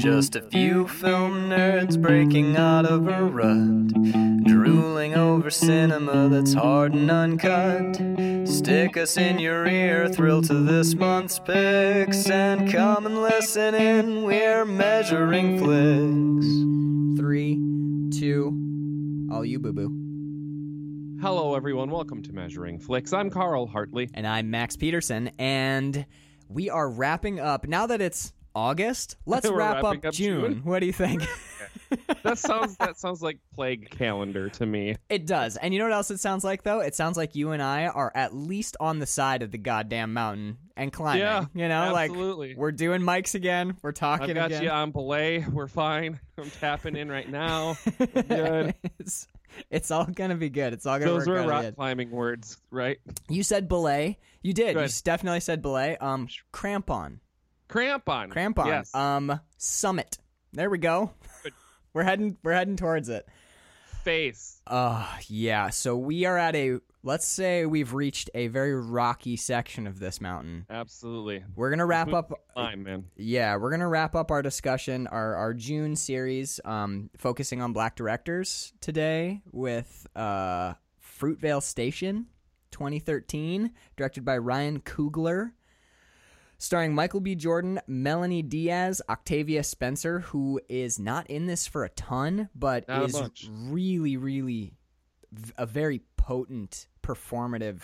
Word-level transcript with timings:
Just 0.00 0.34
a 0.34 0.40
few 0.40 0.88
film 0.88 1.50
nerds 1.50 2.00
breaking 2.00 2.56
out 2.56 2.86
of 2.86 3.06
a 3.06 3.22
rut, 3.22 3.88
drooling 4.44 5.14
over 5.14 5.50
cinema 5.50 6.30
that's 6.30 6.54
hard 6.54 6.94
and 6.94 7.10
uncut. 7.10 7.96
Stick 8.48 8.96
us 8.96 9.18
in 9.18 9.38
your 9.38 9.66
ear, 9.66 10.08
thrill 10.08 10.40
to 10.40 10.54
this 10.54 10.94
month's 10.94 11.38
picks, 11.38 12.30
and 12.30 12.72
come 12.72 13.04
and 13.04 13.20
listen 13.20 13.74
in. 13.74 14.22
We're 14.22 14.64
measuring 14.64 15.58
flicks. 15.58 17.20
Three, 17.20 17.56
two, 18.18 19.28
all 19.30 19.44
you 19.44 19.58
boo 19.58 19.74
boo. 19.74 21.18
Hello, 21.20 21.54
everyone. 21.54 21.90
Welcome 21.90 22.22
to 22.22 22.32
Measuring 22.32 22.78
Flicks. 22.78 23.12
I'm 23.12 23.28
Carl 23.28 23.66
Hartley. 23.66 24.08
And 24.14 24.26
I'm 24.26 24.50
Max 24.50 24.76
Peterson, 24.76 25.30
and 25.38 26.06
we 26.48 26.70
are 26.70 26.88
wrapping 26.88 27.38
up. 27.38 27.68
Now 27.68 27.86
that 27.86 28.00
it's 28.00 28.32
August, 28.54 29.16
let's 29.26 29.48
wrap 29.48 29.84
up, 29.84 30.04
up 30.04 30.12
June. 30.12 30.40
June. 30.54 30.60
What 30.64 30.80
do 30.80 30.86
you 30.86 30.92
think? 30.92 31.22
That 32.24 32.38
sounds 32.38 32.76
that 32.76 32.98
sounds 32.98 33.22
like 33.22 33.38
plague 33.54 33.90
calendar 33.90 34.48
to 34.50 34.66
me. 34.66 34.96
it 35.08 35.26
does. 35.26 35.56
And 35.56 35.72
you 35.72 35.78
know 35.80 35.86
what 35.86 35.94
else 35.94 36.10
it 36.10 36.18
sounds 36.20 36.44
like, 36.44 36.62
though? 36.62 36.80
It 36.80 36.94
sounds 36.94 37.16
like 37.16 37.34
you 37.34 37.50
and 37.50 37.60
I 37.62 37.86
are 37.86 38.12
at 38.14 38.34
least 38.34 38.76
on 38.80 38.98
the 38.98 39.06
side 39.06 39.42
of 39.42 39.50
the 39.50 39.58
goddamn 39.58 40.12
mountain 40.12 40.58
and 40.76 40.92
climbing. 40.92 41.22
Yeah, 41.22 41.46
you 41.54 41.68
know, 41.68 41.96
absolutely. 41.96 42.48
like 42.50 42.56
we're 42.56 42.72
doing 42.72 43.00
mics 43.02 43.34
again. 43.34 43.76
We're 43.82 43.92
talking 43.92 44.30
I've 44.30 44.36
got 44.36 44.46
again. 44.46 44.62
you 44.64 44.70
on 44.70 44.90
belay. 44.92 45.44
We're 45.44 45.66
fine. 45.68 46.20
I'm 46.38 46.50
tapping 46.50 46.96
in 46.96 47.10
right 47.10 47.28
now. 47.28 47.76
We're 47.98 48.22
good. 48.22 48.74
it's, 48.98 49.26
it's 49.70 49.90
all 49.90 50.06
gonna 50.06 50.36
be 50.36 50.48
good. 50.50 50.72
It's 50.72 50.86
all 50.86 50.98
gonna 50.98 51.10
Those 51.10 51.26
work 51.26 51.44
were 51.44 51.50
rock 51.50 51.62
good. 51.62 51.76
climbing 51.76 52.10
words, 52.10 52.58
right? 52.70 52.98
You 53.28 53.42
said 53.42 53.68
belay. 53.68 54.18
You 54.42 54.52
did. 54.54 54.74
You 54.74 54.82
Good. 54.82 54.92
definitely 55.04 55.40
said 55.40 55.60
belay. 55.62 55.96
Um, 55.98 56.28
crampon. 56.52 57.18
Crampon. 57.70 58.30
Crampon. 58.30 58.66
Yes. 58.66 58.94
Um, 58.94 59.40
summit. 59.56 60.18
There 60.52 60.68
we 60.68 60.78
go. 60.78 61.12
We're 61.94 62.02
heading. 62.02 62.36
We're 62.42 62.52
heading 62.52 62.76
towards 62.76 63.08
it. 63.08 63.28
Face. 64.02 64.60
Uh, 64.66 65.06
yeah. 65.28 65.70
So 65.70 65.96
we 65.96 66.24
are 66.24 66.36
at 66.36 66.56
a. 66.56 66.78
Let's 67.02 67.26
say 67.26 67.64
we've 67.64 67.94
reached 67.94 68.28
a 68.34 68.48
very 68.48 68.74
rocky 68.74 69.36
section 69.36 69.86
of 69.86 70.00
this 70.00 70.20
mountain. 70.20 70.66
Absolutely. 70.68 71.44
We're 71.56 71.70
gonna 71.70 71.86
wrap 71.86 72.12
up. 72.12 72.32
Fine, 72.54 72.82
man. 72.82 73.04
Yeah, 73.16 73.56
we're 73.56 73.70
gonna 73.70 73.88
wrap 73.88 74.14
up 74.14 74.30
our 74.30 74.42
discussion, 74.42 75.06
our 75.06 75.34
our 75.34 75.54
June 75.54 75.96
series, 75.96 76.60
um, 76.64 77.08
focusing 77.16 77.62
on 77.62 77.72
black 77.72 77.96
directors 77.96 78.72
today 78.80 79.40
with 79.50 80.06
uh, 80.14 80.74
Fruitvale 81.20 81.62
Station, 81.62 82.26
2013, 82.72 83.70
directed 83.96 84.24
by 84.24 84.36
Ryan 84.36 84.80
Coogler, 84.80 85.52
starring 86.60 86.94
Michael 86.94 87.20
B. 87.20 87.34
Jordan, 87.34 87.80
Melanie 87.88 88.42
Diaz, 88.42 89.02
Octavia 89.08 89.64
Spencer, 89.64 90.20
who 90.20 90.60
is 90.68 90.98
not 91.00 91.28
in 91.28 91.46
this 91.46 91.66
for 91.66 91.84
a 91.84 91.88
ton, 91.88 92.48
but 92.54 92.86
Not 92.86 93.08
is 93.08 93.50
really, 93.50 94.16
really 94.16 94.74
a 95.56 95.66
very 95.66 96.02
potent 96.16 96.86
performative. 97.02 97.80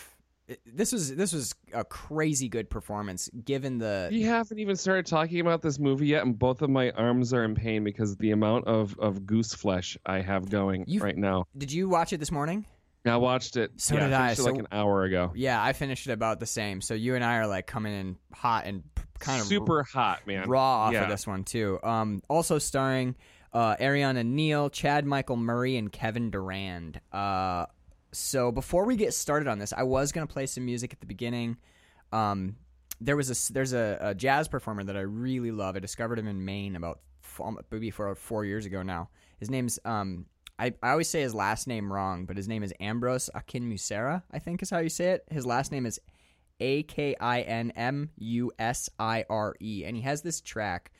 This 0.64 0.92
was 0.92 1.16
this 1.16 1.32
was 1.32 1.56
a 1.72 1.84
crazy 1.84 2.48
good 2.48 2.70
performance 2.70 3.28
given 3.44 3.78
the 3.78 4.08
We 4.12 4.22
haven't 4.22 4.60
even 4.60 4.76
started 4.76 5.04
talking 5.06 5.40
about 5.40 5.60
this 5.60 5.80
movie 5.80 6.06
yet, 6.06 6.22
and 6.22 6.38
both 6.38 6.62
of 6.62 6.70
my 6.70 6.90
arms 6.92 7.32
are 7.32 7.42
in 7.42 7.56
pain 7.56 7.82
because 7.82 8.16
the 8.16 8.30
amount 8.30 8.68
of, 8.68 8.96
of 9.00 9.26
goose 9.26 9.52
flesh 9.52 9.98
I 10.06 10.20
have 10.20 10.48
going 10.48 10.84
You've- 10.86 11.04
right 11.04 11.16
now. 11.16 11.46
Did 11.58 11.72
you 11.72 11.88
watch 11.88 12.12
it 12.12 12.18
this 12.18 12.30
morning? 12.30 12.64
I 13.08 13.16
watched 13.16 13.56
it. 13.56 13.72
So 13.76 13.94
yeah, 13.94 14.04
did 14.04 14.12
I, 14.12 14.34
so- 14.34 14.44
like 14.44 14.58
an 14.58 14.68
hour 14.72 15.04
ago. 15.04 15.32
Yeah, 15.34 15.62
I 15.62 15.72
finished 15.72 16.06
it 16.06 16.12
about 16.12 16.40
the 16.40 16.46
same. 16.46 16.80
So 16.80 16.94
you 16.94 17.14
and 17.14 17.24
I 17.24 17.36
are 17.38 17.46
like 17.46 17.66
coming 17.66 17.92
in 17.92 18.16
hot 18.32 18.66
and 18.66 18.82
kind 19.18 19.40
of 19.40 19.46
super 19.46 19.82
hot, 19.82 20.26
man. 20.26 20.48
raw 20.48 20.84
off 20.84 20.92
yeah. 20.92 21.04
of 21.04 21.08
this 21.08 21.26
one 21.26 21.44
too. 21.44 21.78
Um, 21.82 22.22
also 22.28 22.58
starring 22.58 23.16
uh, 23.52 23.76
Ariana 23.76 24.24
Neal, 24.24 24.70
Chad 24.70 25.06
Michael 25.06 25.36
Murray, 25.36 25.76
and 25.76 25.90
Kevin 25.90 26.30
Durand. 26.30 27.00
Uh, 27.12 27.66
so 28.12 28.52
before 28.52 28.84
we 28.84 28.96
get 28.96 29.14
started 29.14 29.48
on 29.48 29.58
this, 29.58 29.72
I 29.72 29.82
was 29.84 30.12
gonna 30.12 30.26
play 30.26 30.46
some 30.46 30.64
music 30.64 30.92
at 30.92 31.00
the 31.00 31.06
beginning. 31.06 31.56
Um, 32.12 32.56
there 33.00 33.16
was 33.16 33.48
a 33.48 33.52
there's 33.52 33.72
a, 33.72 33.98
a 34.00 34.14
jazz 34.14 34.48
performer 34.48 34.84
that 34.84 34.96
I 34.96 35.00
really 35.00 35.50
love. 35.50 35.76
I 35.76 35.80
discovered 35.80 36.18
him 36.18 36.28
in 36.28 36.44
Maine 36.44 36.76
about 36.76 37.00
maybe 37.70 37.90
for 37.90 38.14
four 38.14 38.44
years 38.44 38.66
ago 38.66 38.82
now. 38.82 39.08
His 39.38 39.50
name's 39.50 39.78
um. 39.84 40.26
I, 40.58 40.72
I 40.82 40.90
always 40.90 41.08
say 41.08 41.20
his 41.20 41.34
last 41.34 41.66
name 41.66 41.92
wrong, 41.92 42.24
but 42.24 42.36
his 42.36 42.48
name 42.48 42.62
is 42.62 42.72
Ambrose 42.80 43.28
Akinmusera, 43.34 44.22
I 44.32 44.38
think 44.38 44.62
is 44.62 44.70
how 44.70 44.78
you 44.78 44.88
say 44.88 45.10
it. 45.10 45.24
His 45.30 45.44
last 45.44 45.70
name 45.70 45.84
is 45.84 46.00
A 46.60 46.82
K 46.84 47.14
I 47.20 47.42
N 47.42 47.72
M 47.76 48.10
U 48.16 48.52
S 48.58 48.88
I 48.98 49.24
R 49.28 49.54
E. 49.60 49.84
And 49.84 49.96
he 49.96 50.02
has 50.02 50.22
this 50.22 50.40
track 50.40 50.92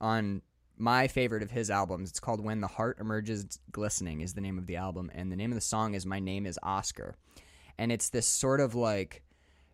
on 0.00 0.42
my 0.78 1.06
favorite 1.08 1.42
of 1.42 1.50
his 1.50 1.70
albums. 1.70 2.10
It's 2.10 2.20
called 2.20 2.42
When 2.42 2.60
the 2.60 2.66
Heart 2.66 2.98
Emerges 3.00 3.58
Glistening, 3.70 4.20
is 4.20 4.34
the 4.34 4.40
name 4.40 4.58
of 4.58 4.66
the 4.66 4.76
album. 4.76 5.10
And 5.14 5.30
the 5.30 5.36
name 5.36 5.52
of 5.52 5.56
the 5.56 5.60
song 5.60 5.94
is 5.94 6.06
My 6.06 6.18
Name 6.18 6.46
is 6.46 6.58
Oscar. 6.62 7.16
And 7.78 7.92
it's 7.92 8.08
this 8.08 8.26
sort 8.26 8.60
of 8.60 8.74
like 8.74 9.22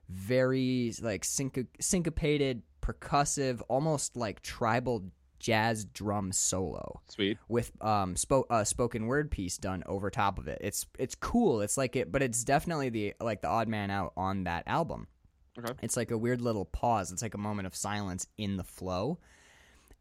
very 0.09 0.93
like 1.01 1.23
synco- 1.23 1.67
syncopated, 1.81 2.63
percussive, 2.83 3.63
almost 3.69 4.17
like 4.17 4.43
tribal 4.43 5.05
jazz 5.39 5.85
drum 5.85 6.33
solo 6.33 7.01
Sweet. 7.09 7.39
with 7.49 7.71
um 7.81 8.15
spo- 8.15 8.45
uh, 8.51 8.65
spoken 8.65 9.07
word 9.07 9.31
piece 9.31 9.59
done 9.59 9.83
over 9.87 10.11
top 10.11 10.39
of 10.39 10.49
it. 10.49 10.59
It's 10.61 10.87
it's 10.99 11.15
cool. 11.15 11.61
It's 11.61 11.77
like 11.77 11.97
it, 11.97 12.11
but 12.11 12.23
it's 12.23 12.45
definitely 12.45 12.89
the 12.89 13.15
like 13.21 13.43
the 13.43 13.49
odd 13.49 13.69
man 13.69 13.91
out 13.91 14.13
on 14.17 14.45
that 14.45 14.65
album. 14.67 15.07
Okay. 15.59 15.73
It's 15.83 15.97
like 15.97 16.11
a 16.11 16.19
weird 16.19 16.41
little 16.41 16.65
pause. 16.65 17.11
It's 17.13 17.23
like 17.23 17.35
a 17.35 17.39
moment 17.39 17.67
of 17.67 17.75
silence 17.75 18.27
in 18.37 18.57
the 18.57 18.65
flow. 18.65 19.19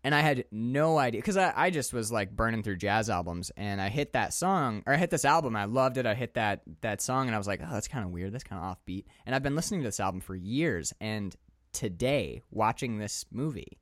And 0.03 0.13
I 0.13 0.21
had 0.21 0.45
no 0.51 0.97
idea 0.97 1.19
because 1.19 1.37
I, 1.37 1.51
I 1.55 1.69
just 1.69 1.91
was 1.91 2.11
like 2.11 2.29
burning 2.31 2.61
through 2.63 2.77
jazz 2.77 3.09
albums, 3.09 3.51
and 3.57 3.81
I 3.81 3.89
hit 3.89 4.13
that 4.13 4.33
song 4.33 4.83
or 4.85 4.93
I 4.93 4.97
hit 4.97 5.09
this 5.09 5.25
album. 5.25 5.55
I 5.55 5.65
loved 5.65 5.97
it. 5.97 6.05
I 6.05 6.13
hit 6.13 6.35
that 6.35 6.61
that 6.81 7.01
song, 7.01 7.27
and 7.27 7.35
I 7.35 7.37
was 7.37 7.47
like, 7.47 7.61
oh, 7.63 7.69
that's 7.73 7.87
kind 7.87 8.05
of 8.05 8.11
weird. 8.11 8.31
That's 8.31 8.43
kind 8.43 8.63
of 8.63 8.77
offbeat. 8.77 9.05
And 9.25 9.33
I've 9.35 9.43
been 9.43 9.55
listening 9.55 9.81
to 9.81 9.87
this 9.87 9.99
album 9.99 10.21
for 10.21 10.35
years. 10.35 10.93
And 11.01 11.35
today, 11.73 12.43
watching 12.51 12.99
this 12.99 13.25
movie, 13.31 13.79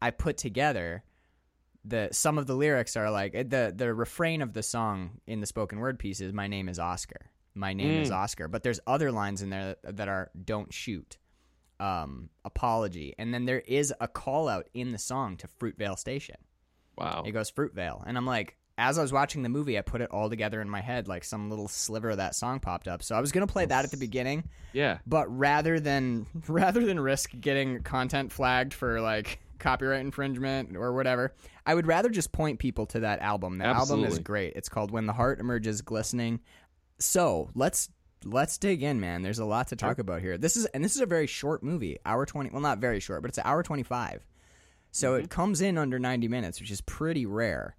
I 0.00 0.10
put 0.10 0.36
together 0.36 1.02
the 1.84 2.08
some 2.12 2.38
of 2.38 2.46
the 2.46 2.54
lyrics 2.54 2.96
are 2.96 3.10
like 3.10 3.32
the 3.32 3.72
the 3.74 3.94
refrain 3.94 4.42
of 4.42 4.52
the 4.52 4.62
song 4.62 5.20
in 5.26 5.40
the 5.40 5.46
spoken 5.46 5.78
word 5.78 5.98
piece 5.98 6.20
is 6.20 6.32
"My 6.32 6.46
name 6.48 6.68
is 6.68 6.78
Oscar." 6.78 7.30
My 7.54 7.72
name 7.72 8.02
is 8.02 8.10
Mm. 8.10 8.14
Oscar, 8.16 8.46
but 8.46 8.62
there's 8.62 8.78
other 8.86 9.10
lines 9.10 9.42
in 9.42 9.50
there 9.50 9.76
that, 9.82 9.96
that 9.96 10.08
are 10.08 10.30
"Don't 10.44 10.72
shoot," 10.72 11.18
um, 11.80 12.30
apology, 12.44 13.14
and 13.18 13.32
then 13.34 13.46
there 13.46 13.60
is 13.60 13.92
a 14.00 14.06
call 14.08 14.48
out 14.48 14.68
in 14.74 14.92
the 14.92 14.98
song 14.98 15.36
to 15.38 15.48
Fruitvale 15.48 15.98
Station. 15.98 16.36
Wow. 16.96 17.24
It 17.26 17.32
goes 17.32 17.50
Fruitvale, 17.50 18.02
and 18.06 18.16
I'm 18.16 18.26
like, 18.26 18.56
as 18.76 18.96
I 18.98 19.02
was 19.02 19.12
watching 19.12 19.42
the 19.42 19.48
movie, 19.48 19.76
I 19.78 19.80
put 19.82 20.00
it 20.00 20.10
all 20.10 20.28
together 20.30 20.60
in 20.60 20.68
my 20.70 20.80
head, 20.80 21.08
like 21.08 21.24
some 21.24 21.50
little 21.50 21.66
sliver 21.68 22.10
of 22.10 22.18
that 22.18 22.36
song 22.36 22.60
popped 22.60 22.86
up. 22.86 23.02
So 23.02 23.16
I 23.16 23.20
was 23.20 23.32
gonna 23.32 23.46
play 23.48 23.66
that 23.66 23.84
at 23.84 23.90
the 23.90 23.96
beginning, 23.96 24.44
Yeah. 24.72 24.98
but 25.06 25.26
rather 25.36 25.80
than 25.80 26.26
rather 26.48 26.84
than 26.84 27.00
risk 27.00 27.32
getting 27.40 27.82
content 27.82 28.30
flagged 28.32 28.72
for 28.74 29.00
like 29.00 29.40
copyright 29.58 30.00
infringement 30.00 30.76
or 30.76 30.92
whatever, 30.92 31.34
I 31.66 31.74
would 31.74 31.86
rather 31.86 32.08
just 32.08 32.32
point 32.32 32.58
people 32.58 32.86
to 32.86 33.00
that 33.00 33.20
album. 33.20 33.58
The 33.58 33.66
album 33.66 34.04
is 34.04 34.18
great. 34.18 34.54
It's 34.56 34.68
called 34.68 34.90
When 34.90 35.06
the 35.06 35.12
Heart 35.12 35.40
Emerges 35.40 35.82
Glistening. 35.82 36.40
So 36.98 37.50
let's 37.54 37.88
let's 38.24 38.58
dig 38.58 38.82
in, 38.82 39.00
man. 39.00 39.22
There's 39.22 39.38
a 39.38 39.44
lot 39.44 39.68
to 39.68 39.76
talk 39.76 39.96
Sure. 39.96 40.02
about 40.02 40.20
here. 40.20 40.38
This 40.38 40.56
is 40.56 40.66
and 40.66 40.84
this 40.84 40.96
is 40.96 41.00
a 41.02 41.06
very 41.06 41.26
short 41.26 41.62
movie, 41.62 41.98
hour 42.04 42.26
twenty. 42.26 42.50
Well, 42.50 42.60
not 42.62 42.78
very 42.78 43.00
short, 43.00 43.22
but 43.22 43.28
it's 43.28 43.38
an 43.38 43.44
hour 43.46 43.62
twenty 43.62 43.82
five. 43.84 44.26
So 44.90 45.12
Mm-hmm. 45.12 45.24
it 45.24 45.30
comes 45.30 45.60
in 45.60 45.78
under 45.78 45.98
ninety 45.98 46.28
minutes, 46.28 46.60
which 46.60 46.70
is 46.70 46.80
pretty 46.80 47.26
rare. 47.26 47.76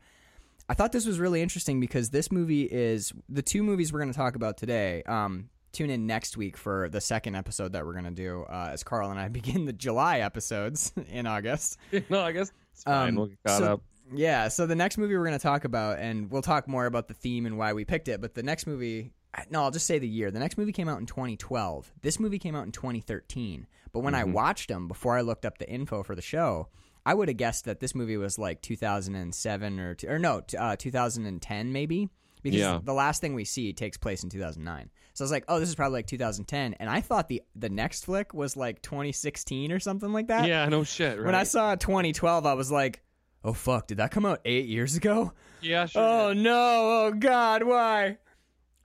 I 0.69 0.75
thought 0.75 0.91
this 0.91 1.05
was 1.07 1.19
really 1.19 1.41
interesting 1.41 1.79
because 1.79 2.11
this 2.11 2.31
movie 2.31 2.63
is 2.63 3.11
the 3.27 3.41
two 3.41 3.63
movies 3.63 3.91
we're 3.91 3.99
going 4.01 4.11
to 4.11 4.17
talk 4.17 4.35
about 4.35 4.55
today. 4.57 5.01
Um, 5.07 5.49
tune 5.71 5.89
in 5.89 6.07
next 6.07 6.37
week 6.37 6.57
for 6.57 6.89
the 6.89 7.01
second 7.01 7.35
episode 7.35 7.73
that 7.73 7.85
we're 7.85 7.93
going 7.93 8.05
to 8.05 8.11
do 8.11 8.43
uh, 8.49 8.69
as 8.71 8.83
Carl 8.83 9.11
and 9.11 9.19
I 9.19 9.27
begin 9.39 9.65
the 9.65 9.73
July 9.73 10.19
episodes 10.19 10.91
in 11.09 11.27
August. 11.27 11.77
no, 12.09 12.19
I 12.21 12.31
guess 12.31 12.51
it's 12.73 12.83
fine. 12.83 13.09
Um, 13.09 13.15
we'll 13.15 13.25
get 13.27 13.37
caught 13.45 13.59
so- 13.59 13.73
up. 13.73 13.81
Yeah, 14.11 14.47
so 14.47 14.65
the 14.65 14.75
next 14.75 14.97
movie 14.97 15.15
we're 15.15 15.23
going 15.25 15.37
to 15.37 15.43
talk 15.43 15.65
about, 15.65 15.99
and 15.99 16.31
we'll 16.31 16.41
talk 16.41 16.67
more 16.67 16.87
about 16.87 17.07
the 17.07 17.13
theme 17.13 17.45
and 17.45 17.59
why 17.59 17.73
we 17.73 17.85
picked 17.85 18.07
it, 18.07 18.19
but 18.21 18.33
the 18.33 18.41
next 18.41 18.65
movie, 18.65 19.11
no, 19.51 19.61
I'll 19.61 19.69
just 19.69 19.85
say 19.85 19.99
the 19.99 20.07
year. 20.07 20.31
The 20.31 20.39
next 20.39 20.57
movie 20.57 20.71
came 20.71 20.89
out 20.89 20.99
in 20.99 21.05
2012. 21.05 21.91
This 22.01 22.19
movie 22.19 22.39
came 22.39 22.55
out 22.55 22.65
in 22.65 22.71
2013. 22.71 23.67
But 23.91 23.99
when 23.99 24.15
I 24.15 24.23
Mhm. 24.23 24.33
watched 24.33 24.67
them 24.69 24.87
before 24.87 25.15
I 25.15 25.21
looked 25.21 25.45
up 25.45 25.59
the 25.59 25.69
info 25.69 26.01
for 26.01 26.15
the 26.15 26.23
show, 26.23 26.69
I 27.05 27.13
would 27.13 27.27
have 27.27 27.37
guessed 27.37 27.65
that 27.65 27.81
this 27.81 27.93
movie 27.93 28.17
was 28.17 28.39
like 28.39 28.63
2007 28.63 29.79
or, 29.79 29.95
or 30.07 30.17
no, 30.17 30.41
uh, 30.57 30.75
2010 30.75 31.71
maybe. 31.71 32.09
Because 32.41 32.59
Yeah. 32.61 32.79
the 32.81 32.93
last 32.93 33.19
thing 33.21 33.33
we 33.35 33.43
see 33.45 33.73
takes 33.73 33.97
place 33.97 34.23
in 34.23 34.29
2009. 34.29 34.89
So 35.19 35.23
I 35.23 35.25
was 35.25 35.31
like, 35.31 35.43
oh, 35.49 35.59
this 35.59 35.67
is 35.67 35.75
probably 35.75 35.97
like 35.97 36.07
2010. 36.07 36.75
And 36.79 36.89
I 36.89 37.01
thought 37.01 37.27
the, 37.27 37.43
the 37.53 37.67
next 37.67 38.05
flick 38.05 38.33
was 38.33 38.55
like 38.55 38.81
2016 38.81 39.73
or 39.73 39.77
something 39.77 40.13
like 40.13 40.27
that. 40.27 40.47
Yeah, 40.47 40.65
no 40.69 40.85
shit. 40.85 41.17
Right? 41.17 41.25
When 41.25 41.35
I 41.35 41.43
saw 41.43 41.75
2012, 41.75 42.45
I 42.45 42.53
was 42.53 42.71
like, 42.71 43.01
oh, 43.43 43.51
fuck, 43.51 43.87
did 43.87 43.97
that 43.97 44.11
come 44.11 44.25
out 44.25 44.39
eight 44.45 44.67
years 44.67 44.95
ago? 44.95 45.33
yeah, 45.59 45.87
sure. 45.87 46.01
Oh, 46.01 46.31
no. 46.31 47.07
Oh, 47.07 47.11
God, 47.11 47.63
why? 47.63 48.17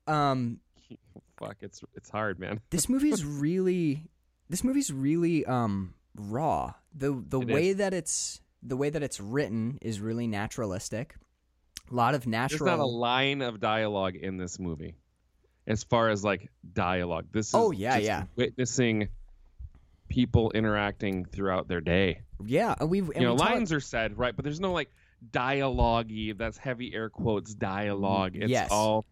Um, 0.08 0.58
Fuck, 1.36 1.58
it's 1.60 1.84
it's 1.94 2.10
hard, 2.10 2.40
man. 2.40 2.60
this 2.70 2.88
movie 2.88 3.10
is 3.10 3.24
really, 3.24 4.02
this 4.48 4.64
movie's 4.64 4.92
really 4.92 5.46
um 5.46 5.94
raw. 6.16 6.72
The 6.96 7.12
the 7.28 7.42
It 7.42 7.48
way 7.48 7.72
that 7.74 7.94
it's 7.94 8.40
the 8.60 8.76
way 8.76 8.90
that 8.90 9.04
it's 9.04 9.20
written 9.20 9.78
is 9.82 10.00
really 10.00 10.26
naturalistic. 10.26 11.14
A 11.92 11.94
lot 11.94 12.16
of 12.16 12.26
natural. 12.26 12.66
There's 12.66 12.78
not 12.78 12.82
a 12.82 12.86
line 12.86 13.40
of 13.40 13.60
dialogue 13.60 14.16
in 14.16 14.36
this 14.36 14.58
movie, 14.58 14.96
as 15.66 15.82
far 15.84 16.08
as 16.10 16.22
like 16.24 16.50
dialogue. 16.72 17.26
This 17.32 17.48
is 17.48 17.54
Oh, 17.54 17.70
yeah, 17.70 17.94
just 17.96 18.06
yeah. 18.06 18.24
witnessing 18.36 19.08
people 20.08 20.50
interacting 20.52 21.24
throughout 21.24 21.68
their 21.68 21.80
day. 21.80 22.20
yeah, 22.44 22.74
and 22.78 22.90
we've 22.90 23.08
and 23.10 23.16
you 23.16 23.22
know, 23.22 23.32
we 23.34 23.38
talk- 23.38 23.50
lines 23.50 23.72
are 23.72 23.80
said 23.80 24.18
right, 24.18 24.34
but 24.36 24.44
there's 24.44 24.60
no 24.60 24.72
like 24.72 24.90
dialogue 25.32 26.10
That's 26.36 26.58
heavy 26.58 26.94
air 26.94 27.08
quotes 27.08 27.54
dialogue. 27.54 28.32
It's 28.36 28.50
Yes. 28.50 28.68
all 28.70 29.06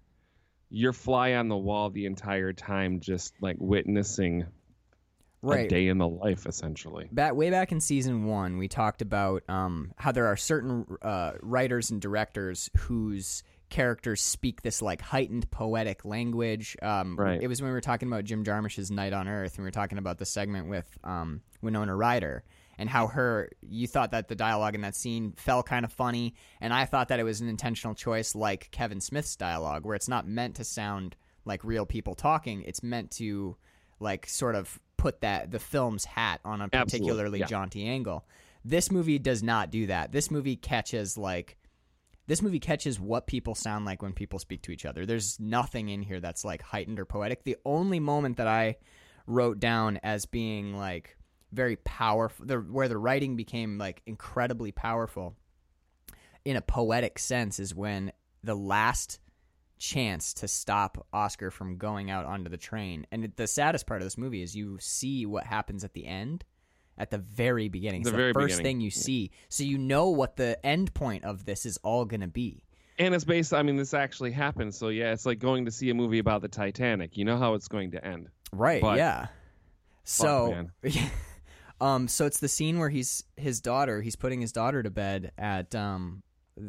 you're 0.75 0.93
fly 0.93 1.35
on 1.35 1.49
the 1.49 1.57
wall 1.57 1.91
the 1.91 2.07
entire 2.07 2.53
time, 2.53 3.01
just 3.01 3.35
like 3.43 3.57
witnessing 3.59 4.43
a 4.43 5.47
right. 5.47 5.69
day 5.69 5.89
in 5.89 5.99
the 5.99 6.07
life, 6.09 6.47
essentially. 6.47 7.09
back 7.13 7.35
way 7.35 7.51
back 7.51 7.73
in 7.73 7.81
season 7.81 8.25
one, 8.27 8.59
we 8.59 8.69
talked 8.69 9.03
about 9.03 9.43
um, 9.49 9.93
how 9.97 10.13
there 10.13 10.27
are 10.27 10.37
certain 10.37 10.87
uh, 11.03 11.33
writers 11.43 11.91
and 11.91 12.01
directors 12.01 12.71
whose 12.79 13.43
characters 13.73 14.21
speak 14.21 14.61
this 14.61 14.83
like 14.83 15.01
heightened 15.01 15.51
poetic 15.51 16.05
language. 16.05 16.77
Um, 16.83 17.17
Right. 17.17 17.43
It 17.43 17.49
was 17.49 17.61
when 17.61 17.71
we 17.71 17.75
were 17.75 17.81
talking 17.81 18.07
about 18.07 18.25
Jim 18.25 18.45
Jarmusch's 18.45 18.91
Night 18.91 19.15
on 19.15 19.27
Earth, 19.27 19.57
and 19.57 19.65
we 19.65 19.67
were 19.67 19.73
talking 19.73 19.99
about 19.99 20.19
the 20.19 20.27
segment 20.27 20.69
with 20.69 20.87
um, 21.03 21.41
Winona 21.63 21.97
Ryder 21.97 22.45
and 22.79 22.89
how 22.89 23.07
her 23.07 23.49
you 23.63 23.87
thought 23.87 24.11
that 24.11 24.29
the 24.29 24.35
dialogue 24.35 24.75
in 24.75 24.83
that 24.83 24.95
scene 24.95 25.33
fell 25.37 25.63
kind 25.63 25.85
of 25.85 25.93
funny, 25.93 26.35
and 26.61 26.73
I 26.73 26.85
thought 26.85 27.09
that 27.09 27.19
it 27.19 27.25
was 27.25 27.41
an 27.41 27.49
intentional 27.49 27.95
choice, 27.95 28.35
like 28.35 28.71
Kevin 28.71 29.01
Smith's 29.01 29.37
dialogue, 29.37 29.87
where 29.87 29.97
it's 29.97 30.09
not 30.09 30.27
meant 30.29 30.57
to 30.57 30.65
sound 30.65 31.17
like 31.45 31.65
real 31.65 31.87
people 31.87 32.15
talking. 32.15 32.63
It's 32.63 32.83
meant 32.83 33.11
to 33.13 33.57
like 34.01 34.27
sort 34.27 34.55
of 34.55 34.79
put 34.99 35.23
that 35.23 35.51
the 35.51 35.59
film's 35.59 36.05
hat 36.05 36.41
on 36.45 36.61
a 36.61 36.69
particularly 36.69 37.41
yeah. 37.41 37.47
jaunty 37.47 37.87
angle. 37.87 38.27
This 38.65 38.91
movie 38.91 39.19
does 39.19 39.43
not 39.43 39.71
do 39.71 39.87
that. 39.87 40.13
This 40.13 40.31
movie 40.31 40.57
catches 40.57 41.17
like 41.17 41.57
this 42.32 42.40
movie 42.40 42.58
catches 42.58 42.99
what 42.99 43.26
people 43.26 43.55
sound 43.55 43.84
like 43.84 44.00
when 44.00 44.14
people 44.14 44.38
speak 44.38 44.62
to 44.62 44.73
each 44.73 44.87
other. 44.87 45.05
There's 45.05 45.38
nothing 45.38 45.90
in 45.90 46.00
here 46.00 46.19
that's 46.19 46.46
like 46.46 46.62
heightened 46.62 46.99
or 46.99 47.05
poetic. 47.05 47.44
The 47.44 47.58
only 47.67 48.00
moment 48.00 48.38
that 48.38 48.46
I 48.46 48.76
wrote 49.26 49.61
down 49.61 50.00
as 50.02 50.25
being 50.25 50.75
like 50.75 51.19
very 51.52 51.76
powerful, 51.76 52.46
the, 52.46 52.56
where 52.56 52.88
the 52.88 52.96
writing 52.96 53.37
became 53.37 53.76
like 53.76 54.00
incredibly 54.06 54.73
powerful 54.73 55.37
in 56.46 56.56
a 56.56 56.62
poetic 56.62 57.19
sense, 57.19 57.61
is 57.61 57.75
when 57.75 58.12
the 58.43 58.55
last 58.55 59.20
chance 59.79 60.32
to 60.32 60.49
stop 60.49 61.06
Oscar 61.12 61.50
from 61.50 61.76
going 61.76 62.11
out 62.11 62.25
onto 62.25 62.49
the 62.49 62.56
train. 62.56 63.06
And 63.12 63.31
the 63.37 63.46
saddest 63.46 63.87
part 63.87 64.00
of 64.00 64.06
this 64.06 64.17
movie 64.17 64.43
is 64.43 64.56
you 64.56 64.79
see 64.81 65.26
what 65.26 65.44
happens 65.44 65.84
at 65.84 65.93
the 65.93 66.06
end. 66.06 66.46
At 67.03 67.11
the 67.11 67.19
very 67.19 67.69
beginning, 67.69 68.03
The 68.03 68.11
it's 68.11 68.17
very 68.17 68.33
the 68.33 68.39
first 68.39 68.59
beginning. 68.59 68.79
thing 68.79 68.81
you 68.81 68.91
see, 68.91 69.33
so 69.49 69.65
you 69.65 69.77
know 69.77 70.11
what 70.11 70.37
the 70.37 70.65
end 70.65 70.95
point 70.95 71.25
of 71.25 71.45
this 71.45 71.67
is 71.67 71.77
all 71.79 72.05
going 72.05 72.21
to 72.21 72.29
be. 72.29 72.63
And 72.99 73.13
it's 73.13 73.25
based. 73.25 73.53
I 73.53 73.63
mean, 73.63 73.77
this 73.77 73.93
actually 73.93 74.31
happened. 74.31 74.73
So 74.75 74.89
yeah, 74.89 75.13
it's 75.13 75.27
like 75.27 75.41
going 75.41 75.65
to 75.65 75.73
see 75.73 75.91
a 75.91 75.95
movie 75.95 76.21
about 76.21 76.43
the 76.43 76.49
Titanic. 76.49 77.17
You 77.17 77.25
know 77.25 77.39
how 77.39 77.55
it's 77.55 77.67
going 77.67 77.91
to 77.91 78.05
end. 78.05 78.29
Right. 78.53 78.81
But- 78.81 78.99
yeah. 78.99 79.27
So, 80.05 80.69
um, 81.81 82.07
so 82.09 82.27
it's 82.27 82.39
the 82.39 82.49
scene 82.49 82.79
where 82.79 82.89
he's 82.89 83.25
his 83.37 83.61
daughter. 83.61 84.01
He's 84.01 84.17
putting 84.17 84.41
his 84.41 84.53
daughter 84.53 84.83
to 84.83 84.91
bed 84.91 85.33
at 85.37 85.75
um, 85.75 86.23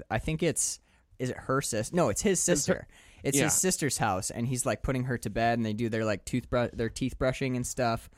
I 0.10 0.20
think 0.20 0.44
it's 0.44 0.80
is 1.20 1.30
it 1.30 1.38
her 1.38 1.62
sister? 1.62 1.96
No, 1.96 2.10
it's 2.10 2.22
his 2.22 2.40
sister. 2.40 2.88
It's 3.24 3.38
yeah. 3.38 3.46
his 3.46 3.54
sister's 3.54 3.98
house, 3.98 4.32
and 4.32 4.46
he's 4.46 4.66
like 4.66 4.84
putting 4.84 5.06
her 5.06 5.18
to 5.20 5.30
bed, 5.30 5.58
and 5.58 5.66
they 5.66 5.74
do 5.74 5.88
their 5.88 6.04
like 6.04 6.26
toothbrush, 6.26 6.72
their 6.74 6.90
teeth 6.90 7.18
brushing 7.18 7.56
and 7.56 7.66
stuff. 7.66 8.10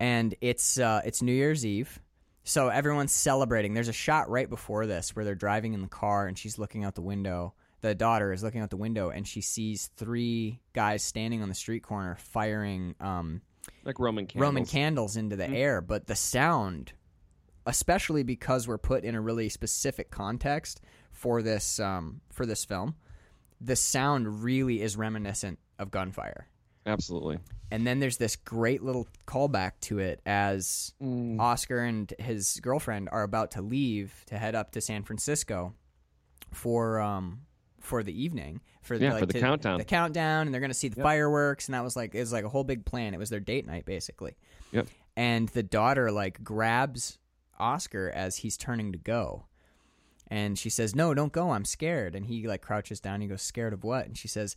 And 0.00 0.34
it's 0.40 0.78
uh, 0.78 1.02
it's 1.04 1.20
New 1.20 1.32
Year's 1.32 1.64
Eve, 1.64 2.00
so 2.42 2.68
everyone's 2.68 3.12
celebrating. 3.12 3.74
There's 3.74 3.88
a 3.88 3.92
shot 3.92 4.30
right 4.30 4.48
before 4.48 4.86
this 4.86 5.14
where 5.14 5.26
they're 5.26 5.34
driving 5.34 5.74
in 5.74 5.82
the 5.82 5.88
car, 5.88 6.26
and 6.26 6.38
she's 6.38 6.58
looking 6.58 6.84
out 6.84 6.94
the 6.94 7.02
window. 7.02 7.52
The 7.82 7.94
daughter 7.94 8.32
is 8.32 8.42
looking 8.42 8.62
out 8.62 8.70
the 8.70 8.76
window, 8.78 9.10
and 9.10 9.28
she 9.28 9.42
sees 9.42 9.90
three 9.96 10.58
guys 10.72 11.02
standing 11.02 11.42
on 11.42 11.48
the 11.48 11.54
street 11.54 11.82
corner 11.82 12.16
firing 12.18 12.94
um, 12.98 13.42
Like 13.84 13.98
Roman 13.98 14.26
candles. 14.26 14.48
Roman 14.48 14.64
candles 14.66 15.16
into 15.16 15.36
the 15.36 15.48
air, 15.48 15.80
but 15.82 16.06
the 16.06 16.16
sound, 16.16 16.92
especially 17.66 18.22
because 18.22 18.66
we're 18.66 18.78
put 18.78 19.04
in 19.04 19.14
a 19.14 19.20
really 19.20 19.50
specific 19.50 20.10
context 20.10 20.80
for 21.12 21.42
this 21.42 21.78
um, 21.78 22.22
for 22.32 22.46
this 22.46 22.64
film, 22.64 22.94
the 23.60 23.76
sound 23.76 24.42
really 24.42 24.80
is 24.80 24.96
reminiscent 24.96 25.58
of 25.78 25.90
gunfire. 25.90 26.46
Absolutely. 26.86 27.38
And 27.70 27.86
then 27.86 28.00
there's 28.00 28.16
this 28.16 28.36
great 28.36 28.82
little 28.82 29.06
callback 29.26 29.72
to 29.82 29.98
it 29.98 30.20
as 30.26 30.92
Mm. 31.00 31.38
Oscar 31.38 31.80
and 31.80 32.12
his 32.18 32.58
girlfriend 32.60 33.08
are 33.12 33.22
about 33.22 33.52
to 33.52 33.62
leave 33.62 34.24
to 34.26 34.38
head 34.38 34.54
up 34.54 34.72
to 34.72 34.80
San 34.80 35.02
Francisco 35.04 35.74
for 36.52 36.98
um 37.00 37.42
for 37.78 38.02
the 38.02 38.12
evening 38.22 38.60
for 38.82 38.94
Yeah, 38.96 39.12
like 39.12 39.20
for 39.20 39.26
the 39.26 39.32
to- 39.34 39.40
countdown. 39.40 39.78
the 39.78 39.84
countdown 39.84 40.46
and 40.46 40.54
they're 40.54 40.60
gonna 40.60 40.74
see 40.74 40.88
the 40.88 41.00
fireworks 41.02 41.66
and 41.68 41.74
that 41.74 41.84
was 41.84 41.96
like 41.96 42.14
it 42.14 42.20
was 42.20 42.32
like 42.32 42.44
a 42.44 42.48
whole 42.48 42.64
big 42.64 42.84
plan. 42.84 43.14
It 43.14 43.18
was 43.18 43.30
their 43.30 43.40
date 43.40 43.66
night 43.66 43.84
basically. 43.84 44.36
Yep. 44.72 44.88
And 45.16 45.48
the 45.50 45.62
daughter 45.62 46.10
like 46.10 46.42
grabs 46.42 47.18
Oscar 47.58 48.10
as 48.14 48.36
he's 48.38 48.56
turning 48.56 48.90
to 48.92 48.98
go. 48.98 49.44
And 50.28 50.58
she 50.58 50.70
says, 50.70 50.94
"No, 50.94 51.12
don't 51.12 51.32
go. 51.32 51.50
I'm 51.50 51.64
scared." 51.64 52.14
And 52.14 52.24
he 52.26 52.46
like 52.46 52.62
crouches 52.62 53.00
down. 53.00 53.20
He 53.20 53.26
goes, 53.26 53.42
"Scared 53.42 53.72
of 53.72 53.82
what?" 53.84 54.06
And 54.06 54.16
she 54.16 54.28
says, 54.28 54.54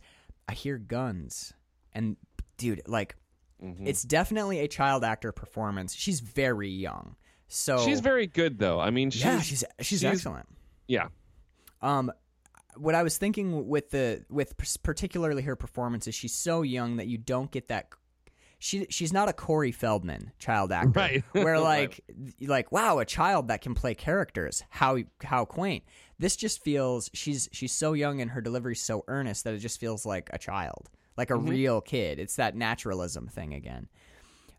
"I 0.48 0.52
hear 0.54 0.78
guns." 0.78 1.52
And 1.94 2.16
dude, 2.56 2.82
like 2.86 3.16
Mhm. 3.62 3.86
it's 3.86 4.02
definitely 4.02 4.58
a 4.60 4.68
child 4.68 5.04
actor 5.04 5.32
performance. 5.32 5.94
She's 5.94 6.20
very 6.20 6.68
young. 6.70 7.16
So 7.48 7.78
She's 7.84 8.00
very 8.00 8.26
good 8.26 8.58
though. 8.58 8.80
I 8.80 8.90
mean, 8.90 9.10
she's, 9.10 9.24
yeah, 9.24 9.40
she's 9.40 9.64
she's, 9.80 10.00
she's- 10.00 10.04
excellent. 10.04 10.46
yeah. 10.88 11.08
Um, 11.82 12.10
what 12.76 12.94
I 12.94 13.02
was 13.04 13.16
thinking 13.18 13.68
with 13.68 13.90
the 13.90 14.24
with 14.28 14.54
particularly 14.82 15.42
her 15.42 15.54
performance 15.56 16.06
is 16.08 16.14
she's 16.14 16.34
so 16.34 16.62
young 16.62 16.96
that 16.96 17.06
you 17.06 17.18
don't 17.18 17.50
get 17.50 17.68
that. 17.68 17.88
She 18.58 18.86
she's 18.88 19.12
not 19.12 19.28
a 19.28 19.32
Corey 19.32 19.70
Feldman 19.72 20.32
child 20.38 20.72
actor, 20.72 20.88
Right. 20.98 21.22
Where 21.32 21.44
Right. 21.60 21.60
like 21.60 22.00
like 22.40 22.72
wow, 22.72 22.98
a 22.98 23.04
child 23.04 23.48
that 23.48 23.60
can 23.60 23.74
play 23.74 23.94
characters. 23.94 24.64
How 24.70 24.98
how 25.22 25.44
quaint. 25.44 25.84
This 26.18 26.34
just 26.34 26.62
feels 26.64 27.10
she's 27.12 27.48
she's 27.52 27.72
so 27.72 27.92
young 27.92 28.20
and 28.20 28.30
her 28.32 28.40
delivery's 28.40 28.80
so 28.82 29.04
earnest 29.06 29.44
that 29.44 29.54
it 29.54 29.58
just 29.58 29.78
feels 29.78 30.04
like 30.06 30.30
a 30.32 30.38
child, 30.38 30.88
like 31.16 31.30
a 31.30 31.34
mm-hmm. 31.34 31.48
real 31.48 31.80
kid. 31.80 32.18
It's 32.18 32.36
that 32.36 32.56
naturalism 32.56 33.28
thing 33.28 33.54
again. 33.54 33.88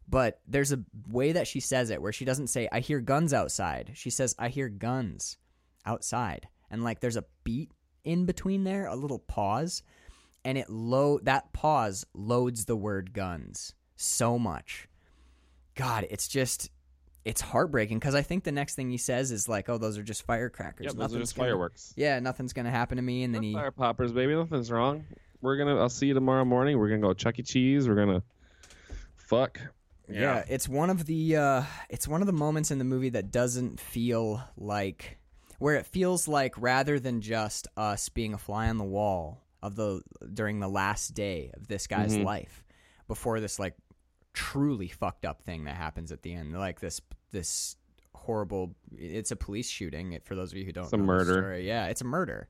But 0.07 0.39
there's 0.47 0.71
a 0.71 0.83
way 1.09 1.31
that 1.31 1.47
she 1.47 1.59
says 1.59 1.89
it 1.89 2.01
where 2.01 2.11
she 2.11 2.25
doesn't 2.25 2.47
say 2.47 2.69
"I 2.71 2.79
hear 2.79 2.99
guns 2.99 3.33
outside." 3.33 3.91
She 3.95 4.09
says 4.09 4.35
"I 4.37 4.49
hear 4.49 4.69
guns 4.69 5.37
outside," 5.85 6.47
and 6.69 6.83
like 6.83 6.99
there's 6.99 7.17
a 7.17 7.25
beat 7.43 7.71
in 8.03 8.25
between 8.25 8.63
there, 8.63 8.85
a 8.85 8.95
little 8.95 9.19
pause, 9.19 9.81
and 10.43 10.57
it 10.57 10.69
load 10.69 11.25
that 11.25 11.51
pause 11.53 12.05
loads 12.13 12.65
the 12.65 12.75
word 12.75 13.13
guns 13.13 13.73
so 13.95 14.37
much. 14.37 14.87
God, 15.73 16.05
it's 16.09 16.27
just 16.27 16.69
it's 17.25 17.41
heartbreaking 17.41 17.97
because 17.97 18.13
I 18.13 18.21
think 18.21 18.43
the 18.43 18.51
next 18.51 18.75
thing 18.75 18.91
he 18.91 18.97
says 18.97 19.31
is 19.31 19.49
like, 19.49 19.67
"Oh, 19.67 19.79
those 19.79 19.97
are 19.97 20.03
just 20.03 20.21
firecrackers. 20.21 20.85
Yep, 20.85 20.95
those 20.95 21.15
are 21.15 21.19
just 21.19 21.35
gonna- 21.35 21.49
fireworks. 21.49 21.93
Yeah, 21.97 22.19
nothing's 22.19 22.53
gonna 22.53 22.71
happen 22.71 22.97
to 22.97 23.01
me." 23.01 23.23
And 23.23 23.33
then 23.33 23.41
he 23.41 23.53
Fire 23.53 23.71
poppers, 23.71 24.11
baby. 24.11 24.35
Nothing's 24.35 24.71
wrong. 24.71 25.05
We're 25.45 25.57
gonna. 25.57 25.77
I'll 25.77 25.89
see 25.89 26.07
you 26.07 26.13
tomorrow 26.15 26.43
morning. 26.43 26.77
We're 26.79 26.89
gonna 26.89 27.01
go 27.01 27.13
Chuck 27.13 27.37
E. 27.39 27.43
Cheese. 27.43 27.87
We're 27.87 27.93
gonna 27.95 28.23
fuck. 29.15 29.59
Yeah. 30.09 30.43
it's 30.47 30.67
one 30.69 30.89
of 30.89 31.05
the 31.05 31.35
uh, 31.37 31.63
it's 31.89 32.07
one 32.07 32.21
of 32.21 32.27
the 32.27 32.33
moments 32.33 32.71
in 32.71 32.79
the 32.79 32.83
movie 32.83 33.09
that 33.09 33.31
doesn't 33.31 33.79
feel 33.79 34.43
like 34.57 35.17
where 35.59 35.75
it 35.75 35.85
feels 35.85 36.27
like 36.27 36.53
rather 36.57 36.99
than 36.99 37.21
just 37.21 37.67
us 37.77 38.09
being 38.09 38.33
a 38.33 38.37
fly 38.37 38.69
on 38.69 38.77
the 38.77 38.83
wall 38.83 39.41
of 39.63 39.75
the 39.75 40.01
during 40.33 40.59
the 40.59 40.67
last 40.67 41.13
day 41.15 41.51
of 41.55 41.67
this 41.67 41.87
guy's 41.87 42.15
Mhm. 42.15 42.23
life 42.23 42.63
before 43.07 43.39
this 43.39 43.57
like 43.59 43.75
truly 44.33 44.87
fucked 44.89 45.25
up 45.25 45.41
thing 45.41 45.63
that 45.63 45.75
happens 45.75 46.11
at 46.11 46.21
the 46.23 46.33
end 46.33 46.53
like 46.53 46.79
this 46.81 47.01
this 47.31 47.77
horrible 48.13 48.75
it's 48.97 49.31
a 49.31 49.35
police 49.35 49.69
shooting 49.69 50.19
for 50.23 50.35
those 50.35 50.51
of 50.51 50.57
you 50.57 50.65
who 50.65 50.71
don't 50.71 50.83
It's 50.85 50.93
a 50.93 50.97
know 50.97 51.03
the 51.03 51.07
murder. 51.07 51.33
story. 51.33 51.67
yeah 51.67 51.85
it's 51.87 52.01
a 52.01 52.05
murder 52.05 52.47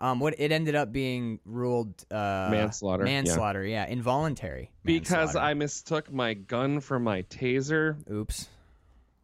um 0.00 0.20
what 0.20 0.34
it 0.38 0.52
ended 0.52 0.74
up 0.74 0.92
being 0.92 1.40
ruled 1.44 1.92
uh 2.10 2.48
Manslaughter, 2.50 3.04
manslaughter 3.04 3.64
yeah, 3.64 3.86
involuntary 3.86 4.70
Because. 4.84 5.34
I 5.36 5.54
mistook 5.54 6.12
my 6.12 6.34
gun 6.34 6.80
for 6.80 6.98
my 6.98 7.22
taser. 7.22 7.96
Oops. 8.10 8.48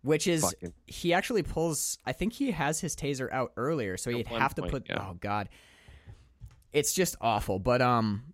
Which 0.02 0.26
is 0.26 0.42
Fucking- 0.42 0.72
he 0.86 1.14
actually 1.14 1.42
pulls 1.42 1.98
I 2.04 2.12
think 2.12 2.32
he 2.34 2.50
has 2.50 2.80
his 2.80 2.94
taser 2.94 3.32
out 3.32 3.52
earlier, 3.56 3.96
so 3.96 4.10
At 4.10 4.16
he'd 4.16 4.30
one 4.30 4.40
have 4.40 4.54
to 4.56 4.62
point, 4.62 4.72
put 4.72 4.86
yeah. 4.88 5.06
oh 5.08 5.16
god. 5.20 5.48
It's 6.72 6.92
just 6.92 7.16
awful, 7.20 7.58
but 7.58 7.80
um 7.80 8.24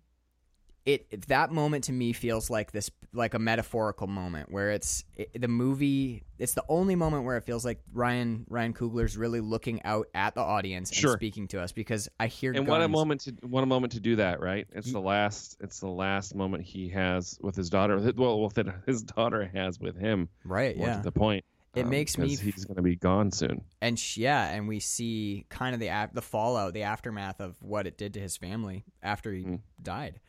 it 0.85 1.27
that 1.27 1.51
moment 1.51 1.83
to 1.85 1.91
me 1.91 2.11
feels 2.13 2.49
like 2.49 2.71
this 2.71 2.89
like 3.13 3.33
a 3.33 3.39
metaphorical 3.39 4.07
moment 4.07 4.51
where 4.51 4.71
it's 4.71 5.03
it, 5.15 5.39
the 5.39 5.47
movie 5.47 6.23
it's 6.39 6.53
the 6.53 6.63
only 6.69 6.95
moment 6.95 7.23
where 7.23 7.37
it 7.37 7.43
feels 7.43 7.63
like 7.63 7.79
Ryan 7.93 8.45
Ryan 8.49 8.73
Coogler's 8.73 9.15
really 9.17 9.41
looking 9.41 9.83
out 9.83 10.07
at 10.15 10.33
the 10.33 10.41
audience 10.41 10.89
and 10.89 10.97
Sure. 10.97 11.13
speaking 11.17 11.47
to 11.49 11.61
us 11.61 11.71
because 11.71 12.09
I 12.19 12.27
hear 12.27 12.53
And 12.53 12.67
what 12.67 12.81
a 12.81 12.87
moment 12.87 13.21
to 13.21 13.31
what 13.47 13.61
a 13.63 13.67
moment 13.67 13.93
to 13.93 13.99
do 13.99 14.15
that, 14.15 14.39
right? 14.39 14.65
It's 14.71 14.91
the 14.91 14.99
last. 15.01 15.57
It's 15.59 15.79
the 15.79 15.87
last 15.89 16.33
moment 16.35 16.63
he 16.63 16.89
has 16.89 17.37
with 17.41 17.55
his 17.55 17.69
daughter. 17.69 17.99
Well, 18.15 18.41
with 18.41 18.57
it, 18.57 18.67
his 18.87 19.03
daughter 19.03 19.51
has 19.53 19.79
with 19.79 19.95
him. 19.97 20.29
right 20.45 20.75
yeah 20.75 20.97
to 20.97 21.03
the 21.03 21.11
point. 21.11 21.45
It 21.73 21.87
makes 21.87 22.17
me 22.17 22.35
he's 22.35 22.65
going 22.65 22.75
to 22.75 22.81
be 22.81 22.97
gone 22.97 23.31
soon. 23.31 23.61
and 23.81 23.97
sh- 23.97 24.17
yeah, 24.17 24.49
and 24.49 24.67
we 24.67 24.79
see 24.81 25.45
kind 25.49 25.73
of 25.73 25.79
the 25.79 26.09
the 26.13 26.21
fallout, 26.21 26.73
the 26.73 26.83
aftermath 26.83 27.39
of 27.39 27.55
what 27.61 27.87
it 27.87 27.97
did 27.97 28.13
to 28.15 28.19
his 28.19 28.35
family 28.35 28.83
after 29.03 29.31
he 29.31 29.43
Mm. 29.45 29.59
died. 29.81 30.19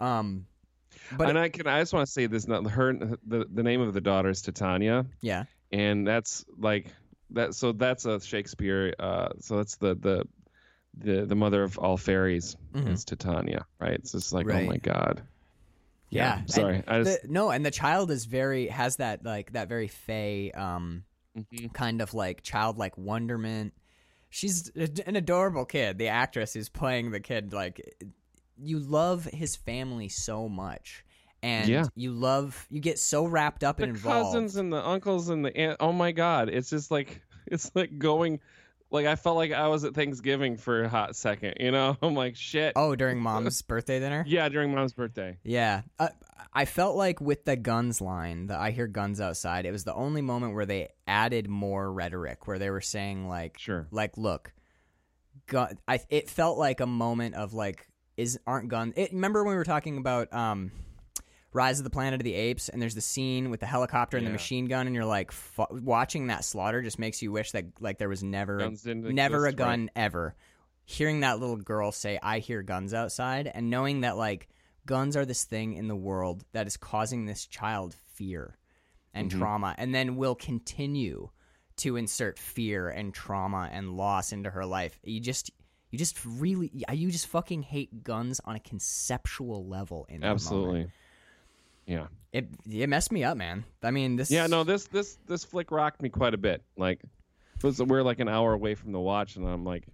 Um, 0.00 0.46
but 1.16 1.28
and 1.28 1.38
I 1.38 1.48
can 1.48 1.66
I 1.66 1.80
just 1.80 1.92
want 1.92 2.06
to 2.06 2.12
say 2.12 2.26
this 2.26 2.46
not 2.46 2.66
her 2.70 2.92
the, 3.26 3.46
the 3.52 3.62
name 3.62 3.80
of 3.80 3.94
the 3.94 4.00
daughter 4.00 4.28
is 4.30 4.42
Titania 4.42 5.06
yeah, 5.20 5.44
and 5.70 6.06
that's 6.06 6.44
like 6.58 6.86
that 7.30 7.54
so 7.54 7.72
that's 7.72 8.04
a 8.04 8.20
Shakespeare 8.20 8.94
uh 8.98 9.30
so 9.40 9.56
that's 9.56 9.76
the 9.76 9.94
the 9.94 10.24
the, 10.98 11.24
the 11.24 11.34
mother 11.34 11.62
of 11.62 11.78
all 11.78 11.96
fairies 11.96 12.56
Mhm. 12.74 12.92
is 12.92 13.04
Titania, 13.06 13.64
right? 13.80 13.94
It's 13.94 14.12
just 14.12 14.32
like, 14.34 14.46
oh 14.50 14.62
my 14.64 14.76
god. 14.76 15.22
yeah. 16.10 16.40
And 16.40 16.50
Sorry. 16.50 16.82
I 16.86 17.02
just 17.02 17.22
the- 17.22 17.28
no, 17.28 17.50
and 17.50 17.64
the 17.64 17.70
child 17.70 18.10
is 18.10 18.26
very 18.26 18.66
has 18.68 18.96
that 18.96 19.24
like 19.24 19.52
that 19.52 19.68
very 19.68 19.88
fey 19.88 20.50
um 20.52 21.04
Mhm. 21.38 21.72
kind 21.72 22.02
of 22.02 22.12
like 22.12 22.42
childlike 22.42 22.98
wonderment. 22.98 23.72
She's 24.28 24.68
an 25.06 25.16
adorable 25.16 25.64
kid. 25.64 25.96
The 25.96 26.08
actress 26.08 26.52
who's 26.52 26.68
playing 26.68 27.10
the 27.10 27.20
kid, 27.20 27.54
like 27.54 27.80
you 28.62 28.78
love 28.78 29.24
his 29.24 29.56
family 29.56 30.08
so 30.08 30.48
much, 30.48 31.04
and 31.42 31.68
Yeah. 31.68 31.84
you 31.94 32.12
love 32.12 32.66
you 32.70 32.80
get 32.80 32.98
so 32.98 33.24
wrapped 33.26 33.64
up 33.64 33.78
the 33.78 33.84
and 33.84 33.96
involved. 33.96 34.26
cousins 34.34 34.56
and 34.56 34.72
the 34.72 34.86
uncles 34.86 35.28
and 35.28 35.44
the 35.44 35.56
aunt. 35.56 35.76
Oh 35.80 35.92
my 35.92 36.12
god, 36.12 36.48
it's 36.48 36.70
just 36.70 36.90
like 36.90 37.20
it's 37.46 37.70
like 37.74 37.98
going 37.98 38.40
like 38.90 39.06
I 39.06 39.16
felt 39.16 39.36
like 39.36 39.52
I 39.52 39.68
was 39.68 39.84
at 39.84 39.94
Thanksgiving 39.94 40.56
for 40.58 40.84
a 40.84 40.88
hot 40.88 41.16
second. 41.16 41.54
You 41.60 41.70
know, 41.70 41.96
I'm 42.02 42.14
like 42.14 42.36
shit. 42.36 42.74
oh, 42.76 42.94
during 42.94 43.18
mom's 43.22 43.60
birthday 43.62 43.98
dinner. 44.00 44.24
Yeah, 44.26 44.48
during 44.48 44.74
mom's 44.74 44.92
birthday. 44.92 45.38
Yeah. 45.42 45.82
Uh, 45.98 46.08
I 46.54 46.66
felt 46.66 46.96
like 46.96 47.18
with 47.18 47.46
the 47.46 47.56
guns 47.56 48.02
line, 48.02 48.48
the 48.48 48.58
I 48.58 48.72
hear 48.72 48.86
guns 48.86 49.22
outside, 49.22 49.64
it 49.64 49.70
was 49.72 49.84
the 49.84 49.94
only 49.94 50.20
moment 50.20 50.52
where 50.54 50.66
they 50.66 50.88
added 51.06 51.48
more 51.48 51.90
rhetoric 51.90 52.46
where 52.46 52.58
they 52.58 52.68
were 52.68 52.82
saying 52.82 53.26
like 53.26 53.58
Sure. 53.58 53.88
like 53.90 54.18
look, 54.18 54.52
gun 55.46 55.78
I 55.88 56.00
it 56.10 56.28
felt 56.28 56.58
like 56.58 56.80
a 56.80 56.86
moment 56.86 57.34
of 57.34 57.54
like 57.54 57.88
is 58.22 58.38
aren't 58.46 58.68
guns 58.68 58.94
it, 58.96 59.12
remember 59.12 59.44
when 59.44 59.52
we 59.52 59.58
were 59.58 59.64
talking 59.64 59.98
about 59.98 60.32
um 60.32 60.70
Rise 61.54 61.78
of 61.78 61.84
the 61.84 61.90
Planet 61.90 62.18
of 62.20 62.24
the 62.24 62.32
Apes 62.34 62.70
and 62.70 62.80
there's 62.80 62.94
the 62.94 63.02
scene 63.02 63.50
with 63.50 63.60
the 63.60 63.66
helicopter 63.66 64.16
and 64.16 64.26
the 64.26 64.30
Yeah. 64.30 64.36
machine 64.36 64.64
gun 64.66 64.86
and 64.86 64.94
you're 64.96 65.04
like 65.04 65.32
watching 65.70 66.28
that 66.28 66.44
slaughter 66.46 66.80
just 66.80 66.98
makes 66.98 67.20
you 67.20 67.30
wish 67.30 67.52
that 67.52 67.66
like 67.78 67.98
there 67.98 68.08
was 68.08 68.22
never 68.22 68.56
a 68.56 68.60
Guns 68.60 68.82
didn't 68.82 69.14
never 69.14 69.44
a 69.44 69.48
exist, 69.50 69.56
gun 69.58 69.90
ever. 69.94 70.34
Hearing 70.84 71.20
that 71.20 71.38
little 71.40 71.56
girl 71.56 71.92
say, 71.92 72.18
I 72.22 72.38
hear 72.40 72.62
guns 72.62 72.92
outside, 72.92 73.50
and 73.54 73.70
knowing 73.70 74.00
that, 74.00 74.16
like, 74.16 74.48
guns 74.84 75.16
are 75.16 75.24
this 75.24 75.44
thing 75.44 75.74
in 75.74 75.86
the 75.86 75.94
world 75.94 76.44
that 76.52 76.66
is 76.66 76.76
causing 76.76 77.24
this 77.24 77.46
child 77.46 77.94
fear 78.14 78.58
and 79.14 79.30
Mhm. 79.30 79.38
trauma, 79.38 79.74
and 79.78 79.94
then 79.94 80.16
will 80.16 80.34
continue 80.34 81.30
to 81.76 81.96
insert 81.96 82.36
fear 82.38 82.88
and 82.88 83.14
trauma 83.14 83.68
and 83.72 83.96
loss 83.96 84.32
into 84.32 84.50
her 84.50 84.66
life. 84.66 84.98
You 85.04 85.20
just. 85.20 85.52
You 85.92 85.98
just 85.98 86.18
really, 86.24 86.70
you 86.90 87.10
just 87.10 87.26
fucking 87.26 87.62
hate 87.62 88.02
guns 88.02 88.40
on 88.46 88.56
a 88.56 88.60
conceptual 88.60 89.66
level. 89.66 90.06
In 90.08 90.20
that 90.20 90.26
moment. 90.26 90.34
Absolutely. 90.40 90.90
Yeah. 91.86 92.06
it 92.32 92.48
it 92.70 92.88
messed 92.88 93.12
me 93.12 93.24
up, 93.24 93.36
man. 93.36 93.64
I 93.82 93.90
mean, 93.90 94.16
this. 94.16 94.30
Yeah, 94.30 94.46
no, 94.46 94.64
this 94.64 94.86
this 94.86 95.18
this 95.26 95.44
flick 95.44 95.70
rocked 95.70 96.00
me 96.00 96.08
quite 96.08 96.32
a 96.32 96.38
bit. 96.38 96.62
Like, 96.78 97.02
was, 97.62 97.80
we're 97.82 98.02
like 98.02 98.20
an 98.20 98.28
hour 98.28 98.54
away 98.54 98.74
from 98.74 98.92
the 98.92 99.00
watch, 99.00 99.36
and 99.36 99.46
I'm 99.46 99.64
like, 99.64 99.84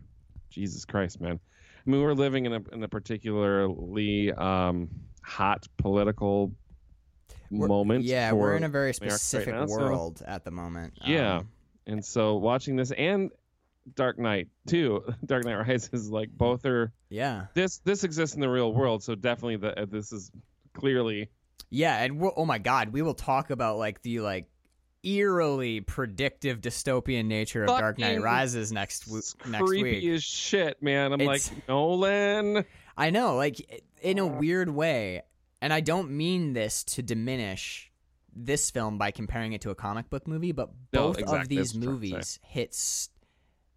Jesus 0.51 0.85
Christ, 0.85 1.21
man. 1.21 1.41
I 1.85 1.91
mean, 1.91 2.01
we're 2.01 2.15
living 2.15 2.47
in 2.47 2.53
a 2.53 2.63
in 2.73 2.83
a 2.85 2.89
particularly 2.89 4.33
um, 4.33 4.89
hot 5.25 5.67
political 5.79 6.53
We're- 7.51 7.67
moment. 7.69 8.05
Yeah, 8.05 8.31
we're 8.33 8.55
in 8.55 8.63
a 8.63 8.69
very 8.69 8.91
America 8.91 9.05
right 9.05 9.13
specific 9.21 9.55
now, 9.55 9.67
so- 9.67 9.79
world 9.79 10.23
at 10.25 10.45
the 10.45 10.53
moment. 10.53 10.95
Yeah. 11.05 11.39
Um, 11.39 11.49
and 11.89 12.05
so 12.05 12.37
watching 12.37 12.77
this 12.77 12.93
and 12.93 13.33
Dark 13.95 14.19
Knight 14.19 14.49
too, 14.67 15.05
Dark 15.27 15.45
Knight 15.45 15.55
Rises, 15.57 16.11
like 16.11 16.31
both 16.31 16.65
are 16.67 16.93
yeah. 17.09 17.47
this 17.55 17.79
this 17.79 18.05
exists 18.05 18.35
in 18.35 18.41
the 18.41 18.49
real 18.49 18.73
world, 18.73 19.03
so 19.03 19.15
definitely 19.15 19.57
the 19.57 19.81
uh, 19.83 19.87
this 19.89 20.13
is 20.13 20.31
clearly 20.75 21.29
Yeah, 21.71 22.03
and 22.03 22.19
we'll, 22.21 22.33
oh 22.37 22.45
my 22.45 22.59
god, 22.59 22.91
we 22.91 23.03
will 23.03 23.15
talk 23.15 23.51
about 23.51 23.79
like 23.79 24.03
the 24.03 24.21
like 24.21 24.47
eerily 25.05 25.81
predictive 25.81 26.61
dystopian 26.61 27.27
nature 27.27 27.63
of 27.63 27.69
Dark 27.69 27.99
Knight 27.99 28.21
Rises 28.21 28.73
next 28.73 29.05
w- 29.07 29.23
next 29.47 29.65
creepy 29.65 29.83
week. 29.83 30.15
as 30.15 30.25
shit, 30.25 30.83
man. 30.83 31.13
I'm 31.13 31.21
It's- 31.21 31.51
like 31.53 31.69
Nolan. 31.69 32.65
I 32.97 33.11
know, 33.11 33.37
like 33.37 33.85
in 34.03 34.19
a 34.19 34.27
weird 34.27 34.69
way, 34.71 35.23
and 35.63 35.73
I 35.73 35.81
don't 35.81 36.11
mean 36.11 36.53
this 36.53 36.83
to 36.85 37.03
diminish 37.03 37.93
this 38.35 38.71
film 38.71 38.99
by 38.99 39.11
comparing 39.13 39.53
it 39.53 39.61
to 39.63 39.71
a 39.71 39.75
comic 39.75 40.11
book 40.11 40.27
movie, 40.27 40.53
but 40.53 40.71
No, 40.93 41.13
both 41.13 41.23
of 41.23 41.49
these 41.49 41.73
that's 41.73 41.75
what 41.75 41.85
I'm 41.85 41.91
movies 41.93 42.39
hits 42.43 43.11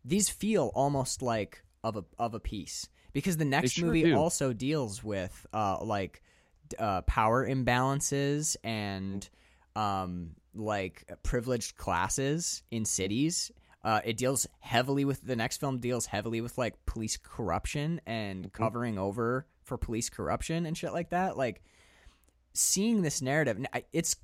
these 0.03 0.29
feel 0.29 0.71
almost 0.75 1.21
like 1.21 1.63
of 1.83 1.95
a 1.95 2.03
of 2.19 2.33
a 2.33 2.39
piece 2.39 2.87
because 3.13 3.37
the 3.37 3.45
next 3.45 3.71
sure 3.73 3.87
movie 3.87 4.03
do. 4.03 4.15
also 4.15 4.53
deals 4.53 5.03
with 5.03 5.45
uh 5.53 5.77
like 5.83 6.21
uh, 6.79 7.01
power 7.01 7.47
imbalances 7.47 8.55
and 8.63 9.29
um 9.75 10.31
like 10.55 11.09
privileged 11.23 11.75
classes 11.77 12.63
in 12.71 12.85
cities 12.85 13.51
uh, 13.83 13.99
it 14.05 14.15
deals 14.15 14.45
heavily 14.59 15.05
with 15.05 15.21
the 15.25 15.35
next 15.35 15.57
film 15.57 15.79
deals 15.79 16.05
heavily 16.05 16.39
with 16.39 16.57
like 16.57 16.85
police 16.85 17.17
corruption 17.17 17.99
and 18.05 18.45
Mm-hmm. 18.45 18.63
covering 18.63 18.97
over 18.99 19.47
for 19.63 19.77
police 19.77 20.09
corruption 20.09 20.65
and 20.65 20.77
shit 20.77 20.93
like 20.93 21.09
that 21.09 21.35
like 21.37 21.61
seeing 22.53 23.01
this 23.01 23.21
narrative 23.21 23.57
it's 23.93 24.15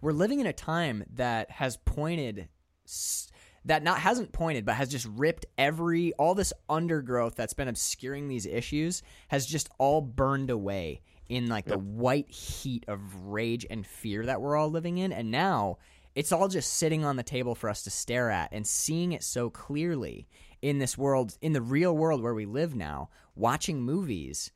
we're 0.00 0.12
living 0.12 0.40
in 0.40 0.46
a 0.46 0.52
time 0.52 1.04
that 1.14 1.50
has 1.50 1.76
pointed 1.78 2.48
s- 2.86 3.28
that 3.64 3.82
not 3.82 3.98
hasn't 3.98 4.32
pointed 4.32 4.64
but 4.64 4.74
has 4.74 4.88
just 4.88 5.06
ripped 5.06 5.46
every 5.56 6.12
all 6.14 6.34
this 6.34 6.52
undergrowth 6.68 7.34
that's 7.34 7.54
been 7.54 7.68
obscuring 7.68 8.28
these 8.28 8.46
issues 8.46 9.02
has 9.28 9.46
just 9.46 9.68
all 9.78 10.00
burned 10.00 10.50
away 10.50 11.00
in 11.28 11.48
like 11.48 11.64
the 11.64 11.78
white 11.78 12.30
heat 12.30 12.84
of 12.88 13.00
rage 13.26 13.66
and 13.70 13.86
fear 13.86 14.26
that 14.26 14.40
we're 14.40 14.56
all 14.56 14.70
living 14.70 14.98
in. 14.98 15.12
And 15.12 15.30
now 15.30 15.78
it's 16.14 16.32
all 16.32 16.48
just 16.48 16.74
sitting 16.74 17.04
on 17.04 17.16
the 17.16 17.22
table 17.22 17.54
for 17.54 17.68
us 17.68 17.82
to 17.82 17.90
stare 17.90 18.30
at 18.30 18.52
and 18.52 18.66
seeing 18.66 19.12
it 19.12 19.22
so 19.22 19.50
clearly 19.50 20.28
in 20.62 20.78
this 20.78 20.96
world 20.96 21.36
in 21.40 21.52
the 21.52 21.62
real 21.62 21.96
world 21.96 22.22
where 22.22 22.34
we 22.34 22.46
live 22.46 22.74
now 22.74 23.10
watching 23.34 23.82
movies 23.82 24.50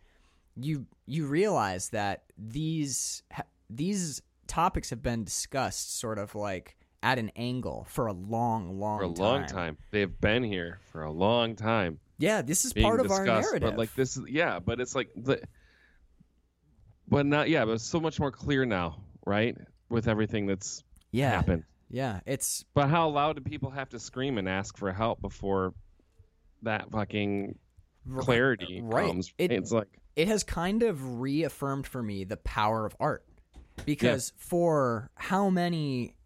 you 0.57 0.87
you 1.07 1.27
realize 1.27 1.91
that 1.91 2.23
these 2.39 3.23
these 3.69 4.23
topics 4.47 4.89
have 4.89 5.03
been 5.03 5.25
discussed 5.25 5.99
sort 5.99 6.19
of 6.19 6.35
like 6.35 6.77
at 7.03 7.19
an 7.19 7.31
angle 7.37 7.87
for 7.91 8.07
a 8.09 8.13
long 8.13 8.79
long 8.79 8.99
for 8.99 9.05
a 9.05 9.09
long 9.09 9.47
time. 9.47 9.77
They've 9.91 10.21
been 10.21 10.43
here 10.43 10.81
for 10.93 11.03
a 11.05 11.13
long 11.13 11.55
time. 11.57 12.01
yeah 12.19 12.43
this 12.43 12.65
is 12.65 12.73
part 12.73 13.01
of 13.01 13.11
our 13.11 13.25
narrative 13.25 13.61
But 13.61 13.77
like 13.79 13.95
this 13.95 14.17
is 14.17 14.29
yeah, 14.29 14.59
but 14.59 14.81
it's 14.81 14.95
like 14.95 15.09
the 15.17 15.41
but 17.09 17.25
not 17.27 17.49
yeah, 17.49 17.65
but 17.65 17.73
it's 17.73 17.85
so 17.87 18.01
much 18.01 18.19
more 18.21 18.31
clear 18.33 18.65
now, 18.67 19.01
right? 19.25 19.57
With 19.89 20.09
everything 20.09 20.47
that's 20.47 20.83
yeah 21.13 21.31
happened. 21.31 21.65
yeah 21.89 22.21
it's 22.27 22.65
But 22.75 22.89
how 22.91 23.09
loud 23.09 23.37
do 23.37 23.43
people 23.43 23.71
have 23.71 23.89
to 23.91 23.99
scream 23.99 24.37
and 24.39 24.49
ask 24.49 24.77
for 24.77 24.93
help 24.93 25.21
before 25.23 25.73
that 26.63 26.91
fucking 26.91 27.59
clarity 28.19 28.81
right. 28.83 29.07
comes? 29.07 29.33
It- 29.39 29.53
it's 29.53 29.71
like 29.73 29.89
it 30.17 30.27
has 30.29 30.43
kind 30.43 30.83
of 30.83 31.21
reaffirmed 31.21 31.87
for 31.87 32.03
me 32.03 32.25
the 32.25 32.37
power 32.39 32.85
of 32.85 32.97
art 32.99 33.25
because 33.87 34.33
for 34.37 35.11
how 35.15 35.49
many 35.49 36.17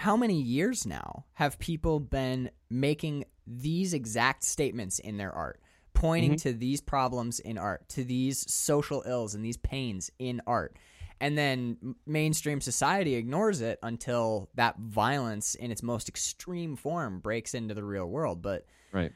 how 0.00 0.16
many 0.16 0.40
years 0.40 0.86
now 0.86 1.26
have 1.34 1.58
people 1.58 2.00
been 2.00 2.50
making 2.70 3.22
these 3.46 3.92
exact 3.92 4.42
statements 4.44 4.98
in 4.98 5.18
their 5.18 5.30
art 5.30 5.60
pointing 5.92 6.30
mm-hmm. 6.30 6.48
to 6.48 6.54
these 6.54 6.80
problems 6.80 7.38
in 7.38 7.58
art 7.58 7.86
to 7.90 8.02
these 8.02 8.50
social 8.50 9.02
ills 9.04 9.34
and 9.34 9.44
these 9.44 9.58
pains 9.58 10.10
in 10.18 10.40
art? 10.46 10.78
And 11.20 11.36
then 11.36 11.96
mainstream 12.06 12.62
society 12.62 13.14
ignores 13.14 13.60
it 13.60 13.78
until 13.82 14.48
that 14.54 14.78
violence 14.78 15.54
in 15.54 15.70
its 15.70 15.82
most 15.82 16.08
extreme 16.08 16.76
form 16.76 17.20
breaks 17.20 17.52
into 17.52 17.74
the 17.74 17.84
real 17.84 18.06
world. 18.06 18.40
But 18.40 18.64
right. 18.92 19.12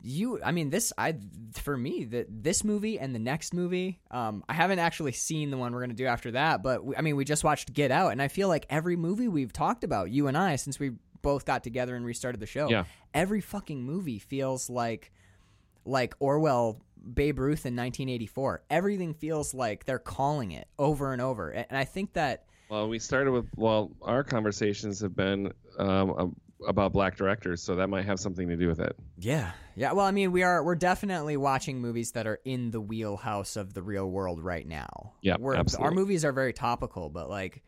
You 0.00 0.40
i 0.44 0.52
mean 0.52 0.70
this 0.70 0.92
i 0.96 1.14
for 1.54 1.76
me 1.76 2.04
that 2.04 2.26
this 2.30 2.62
movie 2.62 2.98
and 3.00 3.14
the 3.14 3.18
next 3.18 3.52
movie 3.52 4.00
um 4.12 4.44
i 4.48 4.52
haven't 4.52 4.78
actually 4.78 5.10
seen 5.10 5.50
the 5.50 5.56
one 5.56 5.72
we're 5.72 5.80
going 5.80 5.90
to 5.90 5.96
do 5.96 6.06
after 6.06 6.30
that 6.30 6.62
but 6.62 6.84
we, 6.84 6.94
i 6.96 7.00
mean 7.00 7.16
we 7.16 7.24
just 7.24 7.42
watched 7.42 7.72
get 7.72 7.90
out 7.90 8.12
and 8.12 8.22
i 8.22 8.28
feel 8.28 8.46
like 8.46 8.64
every 8.70 8.94
movie 8.94 9.26
we've 9.26 9.52
talked 9.52 9.82
about 9.82 10.08
you 10.10 10.28
and 10.28 10.38
i 10.38 10.54
since 10.54 10.78
we 10.78 10.92
both 11.20 11.44
got 11.44 11.64
together 11.64 11.96
and 11.96 12.04
restarted 12.06 12.40
the 12.40 12.46
show 12.46 12.68
Yeah. 12.70 12.84
every 13.12 13.40
fucking 13.40 13.82
movie 13.82 14.20
feels 14.20 14.70
like 14.70 15.10
like 15.84 16.14
orwell 16.20 16.80
babe 17.14 17.38
ruth 17.40 17.66
in 17.66 17.74
1984 17.74 18.62
everything 18.70 19.14
feels 19.14 19.52
like 19.52 19.84
they're 19.84 19.98
calling 19.98 20.52
it 20.52 20.68
over 20.78 21.12
and 21.12 21.20
over 21.20 21.50
and 21.50 21.66
and 21.70 21.76
i 21.78 21.84
think 21.84 22.12
that 22.12 22.44
Well, 22.68 22.88
we 22.88 22.98
started 23.00 23.32
with 23.32 23.46
well, 23.56 23.90
our 24.02 24.22
conversations 24.22 25.00
have 25.00 25.16
been 25.16 25.52
um, 25.78 26.36
about 26.66 26.92
black 26.92 27.16
directors, 27.16 27.62
so 27.62 27.76
that 27.76 27.88
might 27.88 28.04
have 28.04 28.18
something 28.20 28.46
to 28.48 28.56
do 28.56 28.66
with 28.68 28.80
it. 28.80 28.94
Yeah, 29.16 29.52
yeah. 29.78 29.92
Well, 29.92 30.04
I 30.04 30.10
mean, 30.10 30.32
we 30.32 30.42
are 30.42 30.62
we're 30.62 30.74
definitely 30.74 31.36
watching 31.36 31.80
movies 31.80 32.12
that 32.12 32.26
are 32.26 32.40
in 32.44 32.70
the 32.70 32.80
wheelhouse 32.80 33.56
of 33.56 33.74
the 33.74 33.82
real 33.82 34.10
world 34.10 34.42
right 34.42 34.66
now. 34.66 35.14
Yeah, 35.22 35.36
we're, 35.38 35.56
our 35.78 35.90
movies 35.90 36.24
are 36.24 36.32
very 36.32 36.52
topical, 36.52 37.08
but 37.08 37.30
like, 37.30 37.62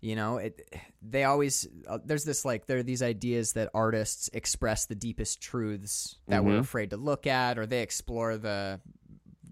You 0.00 0.16
know, 0.16 0.36
it. 0.36 0.68
They 1.02 1.24
always 1.24 1.66
uh, 1.88 1.98
there's 2.04 2.24
this 2.24 2.44
like 2.44 2.66
there 2.66 2.76
are 2.78 2.82
these 2.82 3.02
ideas 3.02 3.54
that 3.54 3.70
artists 3.72 4.28
express 4.34 4.84
the 4.86 4.94
deepest 4.94 5.40
truths 5.40 6.16
that 6.28 6.44
we're 6.44 6.56
Mhm. 6.58 6.60
afraid 6.60 6.90
to 6.90 6.98
look 6.98 7.26
at, 7.26 7.58
or 7.58 7.64
they 7.66 7.80
explore 7.82 8.36
the 8.36 8.80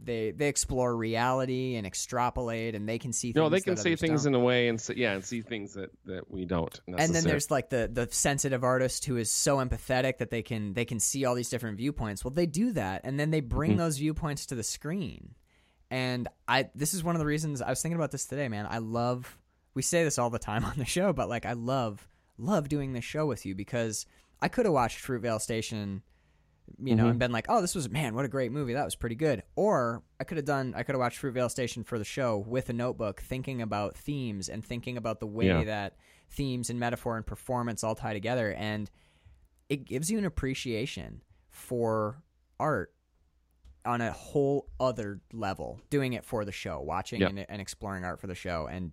they 0.04 0.30
they 0.32 0.49
explore 0.49 0.97
reality 0.97 1.76
and 1.76 1.87
extrapolate, 1.87 2.75
and 2.75 2.88
they 2.88 2.99
can 2.99 3.12
see. 3.12 3.32
No, 3.35 3.49
they 3.49 3.61
can 3.61 3.76
say 3.76 3.97
things 3.97 4.25
don't. 4.25 4.35
in 4.35 4.40
a 4.40 4.44
way 4.44 4.68
and 4.68 4.82
yeah, 4.97 5.12
and 5.12 5.25
see 5.25 5.40
things 5.42 5.75
that 5.75 5.90
that 6.06 6.30
we 6.30 6.44
don't. 6.44 6.80
and 6.87 7.14
then 7.14 7.25
there's 7.25 7.50
like 7.50 7.71
the 7.71 7.88
the 7.92 8.09
sensitive 8.11 8.64
artist 8.64 9.04
who 9.04 9.16
is 9.16 9.30
so 9.30 9.59
empathetic 9.59 10.18
that 10.18 10.30
they 10.30 10.42
can 10.42 10.73
they 10.75 10.85
can 10.85 11.00
see 11.00 11.25
all 11.25 11.35
these 11.35 11.49
different 11.50 11.76
viewpoints. 11.78 12.25
Well, 12.25 12.32
they 12.32 12.47
do 12.47 12.73
that, 12.73 13.02
and 13.04 13.18
then 13.18 13.30
they 13.30 13.40
bring 13.40 13.73
Mhm. 13.75 13.78
those 13.78 13.99
viewpoints 13.99 14.47
to 14.47 14.54
the 14.54 14.62
screen. 14.62 15.35
And 15.90 16.28
I 16.49 16.71
this 16.75 16.94
is 16.94 17.04
one 17.04 17.14
of 17.14 17.18
the 17.21 17.26
reasons 17.26 17.61
I 17.61 17.68
was 17.71 17.82
thinking 17.82 17.97
about 17.97 18.11
this 18.11 18.25
today, 18.25 18.49
man. 18.49 18.66
I 18.68 18.78
love 18.78 19.38
we 19.75 19.82
say 19.82 20.04
this 20.04 20.18
all 20.18 20.30
the 20.30 20.38
time 20.38 20.64
on 20.66 20.75
the 20.76 20.85
show, 20.85 21.12
but 21.12 21.28
like 21.28 21.47
I 21.47 21.52
love 21.52 22.09
love 22.38 22.68
doing 22.68 22.92
this 22.92 23.04
show 23.04 23.26
with 23.26 23.44
you 23.47 23.54
because 23.54 24.06
I 24.40 24.49
could 24.49 24.64
have 24.66 24.73
watched 24.73 25.04
Fruitvale 25.06 25.40
Station, 25.40 26.02
you 26.83 26.95
know, 26.97 27.04
Mhm. 27.07 27.11
and 27.11 27.19
been 27.19 27.33
like, 27.33 27.47
"Oh, 27.49 27.61
this 27.61 27.75
was 27.75 27.88
man, 27.90 28.14
what 28.14 28.25
a 28.25 28.28
great 28.28 28.52
movie. 28.52 28.73
That 28.75 28.85
was 28.85 28.95
pretty 28.95 29.14
good." 29.16 29.42
Or 29.57 30.02
I 30.21 30.25
could 30.25 30.37
have 30.38 30.47
done 30.47 30.75
I 30.76 30.83
could 30.83 30.95
have 30.95 31.00
watched 31.00 31.21
Fruitvale 31.21 31.50
Station 31.50 31.85
for 31.85 31.99
the 31.99 32.04
show 32.04 32.38
with 32.38 32.69
a 32.71 32.73
notebook, 32.73 33.21
thinking 33.21 33.61
about 33.62 33.97
themes 33.97 34.49
and 34.49 34.64
thinking 34.64 34.97
about 34.97 35.21
the 35.21 35.26
way 35.26 35.47
Yeah. 35.47 35.64
that 35.64 35.97
themes 36.28 36.71
and 36.71 36.81
metaphor 36.81 37.16
and 37.16 37.26
performance 37.26 37.85
all 37.85 37.95
tie 37.95 38.14
together 38.14 38.52
and 38.54 38.90
it 39.69 39.85
gives 39.85 40.11
you 40.11 40.19
an 40.19 40.25
appreciation 40.25 41.21
for 41.50 42.23
art 42.59 42.95
on 43.85 44.00
a 44.00 44.12
whole 44.12 44.69
other 44.81 45.21
level 45.33 45.81
doing 45.90 46.12
it 46.14 46.25
for 46.25 46.45
the 46.45 46.52
show 46.52 46.81
watching 46.81 47.23
and, 47.23 47.45
and 47.49 47.61
exploring 47.61 48.04
art 48.04 48.19
for 48.21 48.26
the 48.28 48.35
show 48.35 48.66
and 48.66 48.92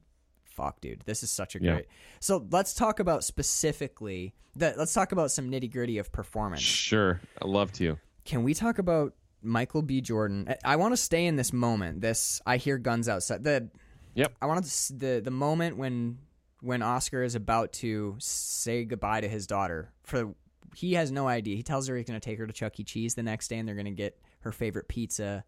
fuck 0.59 0.81
dude. 0.81 1.01
This 1.05 1.23
is 1.23 1.29
such 1.31 1.55
a 1.55 1.59
Yeah. 1.61 1.73
great 1.73 1.85
so 2.19 2.45
let's 2.51 2.73
talk 2.73 2.99
about 2.99 3.23
specifically 3.23 4.33
that 4.55 4.77
let's 4.77 4.93
talk 4.93 5.11
about 5.11 5.31
some 5.31 5.49
nitty 5.49 5.71
gritty 5.71 5.97
of 5.99 6.11
performance. 6.11 6.61
Sure, 6.61 7.19
I 7.41 7.45
love 7.47 7.71
to. 7.73 7.97
can 8.25 8.43
we 8.43 8.53
talk 8.53 8.77
about 8.79 9.13
michael 9.41 9.81
b. 9.81 10.01
Jordan? 10.01 10.47
I, 10.65 10.73
I 10.73 10.75
want 10.75 10.91
to 10.93 10.97
stay 10.97 11.25
in 11.25 11.35
this 11.37 11.53
moment 11.53 12.01
this 12.01 12.41
i 12.45 12.57
hear 12.57 12.77
guns 12.77 13.07
outside 13.07 13.43
the 13.43 13.69
Yep. 14.15 14.33
i 14.41 14.45
want 14.47 14.65
to 14.65 14.93
the 14.97 15.21
the 15.23 15.31
moment 15.31 15.77
when 15.77 16.17
when 16.61 16.81
oscar 16.81 17.23
is 17.23 17.35
about 17.35 17.71
to 17.73 18.15
say 18.19 18.83
goodbye 18.83 19.21
to 19.21 19.29
his 19.29 19.47
daughter 19.47 19.93
for 20.03 20.33
he 20.75 20.93
has 20.93 21.11
no 21.11 21.27
idea. 21.27 21.55
He 21.55 21.63
tells 21.63 21.87
her 21.87 21.95
he's 21.97 22.05
going 22.05 22.19
to 22.19 22.23
take 22.29 22.37
her 22.37 22.45
to 22.45 22.53
chuck 22.53 22.79
e. 22.79 22.83
Cheese 22.83 23.15
the 23.15 23.23
next 23.23 23.47
day 23.47 23.57
and 23.57 23.67
they're 23.67 23.73
going 23.75 23.85
to 23.85 23.91
get 24.05 24.19
her 24.41 24.51
favorite 24.51 24.87
pizza 24.87 25.43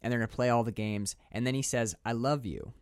and 0.00 0.10
they're 0.10 0.18
going 0.18 0.28
to 0.28 0.34
play 0.34 0.50
all 0.50 0.64
the 0.64 0.72
games. 0.72 1.14
And 1.30 1.46
then 1.46 1.54
he 1.54 1.62
says 1.62 1.94
i 2.04 2.10
love 2.12 2.44
you 2.44 2.72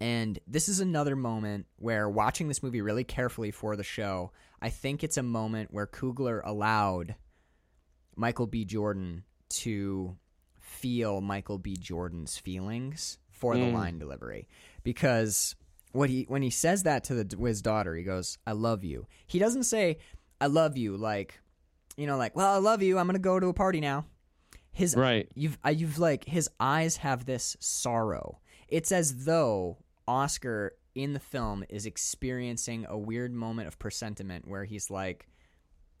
and 0.00 0.38
this 0.46 0.68
is 0.68 0.80
another 0.80 1.14
moment 1.14 1.66
where 1.76 2.08
watching 2.08 2.48
this 2.48 2.62
movie 2.62 2.80
really 2.80 3.04
carefully 3.04 3.50
for 3.50 3.76
the 3.76 3.82
show 3.84 4.30
i 4.62 4.68
think 4.68 5.02
it's 5.04 5.16
a 5.16 5.22
moment 5.22 5.72
where 5.72 5.86
Coogler 5.86 6.40
allowed 6.44 7.14
michael 8.16 8.46
b 8.46 8.64
jordan 8.64 9.24
to 9.48 10.16
feel 10.58 11.20
michael 11.20 11.58
b 11.58 11.76
jordan's 11.76 12.38
feelings 12.38 13.18
for 13.30 13.56
the 13.56 13.62
Mm. 13.64 13.72
line 13.74 13.98
delivery 13.98 14.48
because 14.82 15.54
what 15.92 16.08
he 16.10 16.24
when 16.28 16.42
he 16.42 16.50
says 16.50 16.82
that 16.84 17.04
to 17.04 17.22
the, 17.24 17.36
his 17.46 17.62
daughter 17.62 17.94
he 17.94 18.02
goes 18.04 18.38
i 18.46 18.52
love 18.52 18.84
you 18.84 19.06
he 19.26 19.38
doesn't 19.38 19.64
say 19.64 19.98
i 20.40 20.46
love 20.46 20.76
you 20.76 20.96
like 20.96 21.40
you 21.96 22.06
know 22.06 22.16
like 22.16 22.34
well 22.36 22.54
i 22.54 22.58
love 22.58 22.82
you 22.82 22.98
i'm 22.98 23.06
gonna 23.06 23.18
go 23.18 23.40
to 23.40 23.48
a 23.48 23.54
party 23.54 23.80
now 23.80 24.04
his 24.72 24.94
Right. 24.94 25.28
you've 25.34 25.58
uh, 25.66 25.70
you've 25.70 25.98
like 25.98 26.24
his 26.26 26.48
eyes 26.60 26.98
have 26.98 27.24
this 27.26 27.56
sorrow. 27.58 28.38
It's 28.68 28.92
as 28.92 29.24
though 29.24 29.78
Oscar 30.08 30.72
in 30.94 31.12
the 31.12 31.20
film 31.20 31.64
is 31.68 31.86
experiencing 31.86 32.86
a 32.88 32.98
weird 32.98 33.32
moment 33.32 33.68
of 33.68 33.78
presentiment 33.78 34.46
where 34.48 34.64
he's 34.64 34.90
like, 34.90 35.28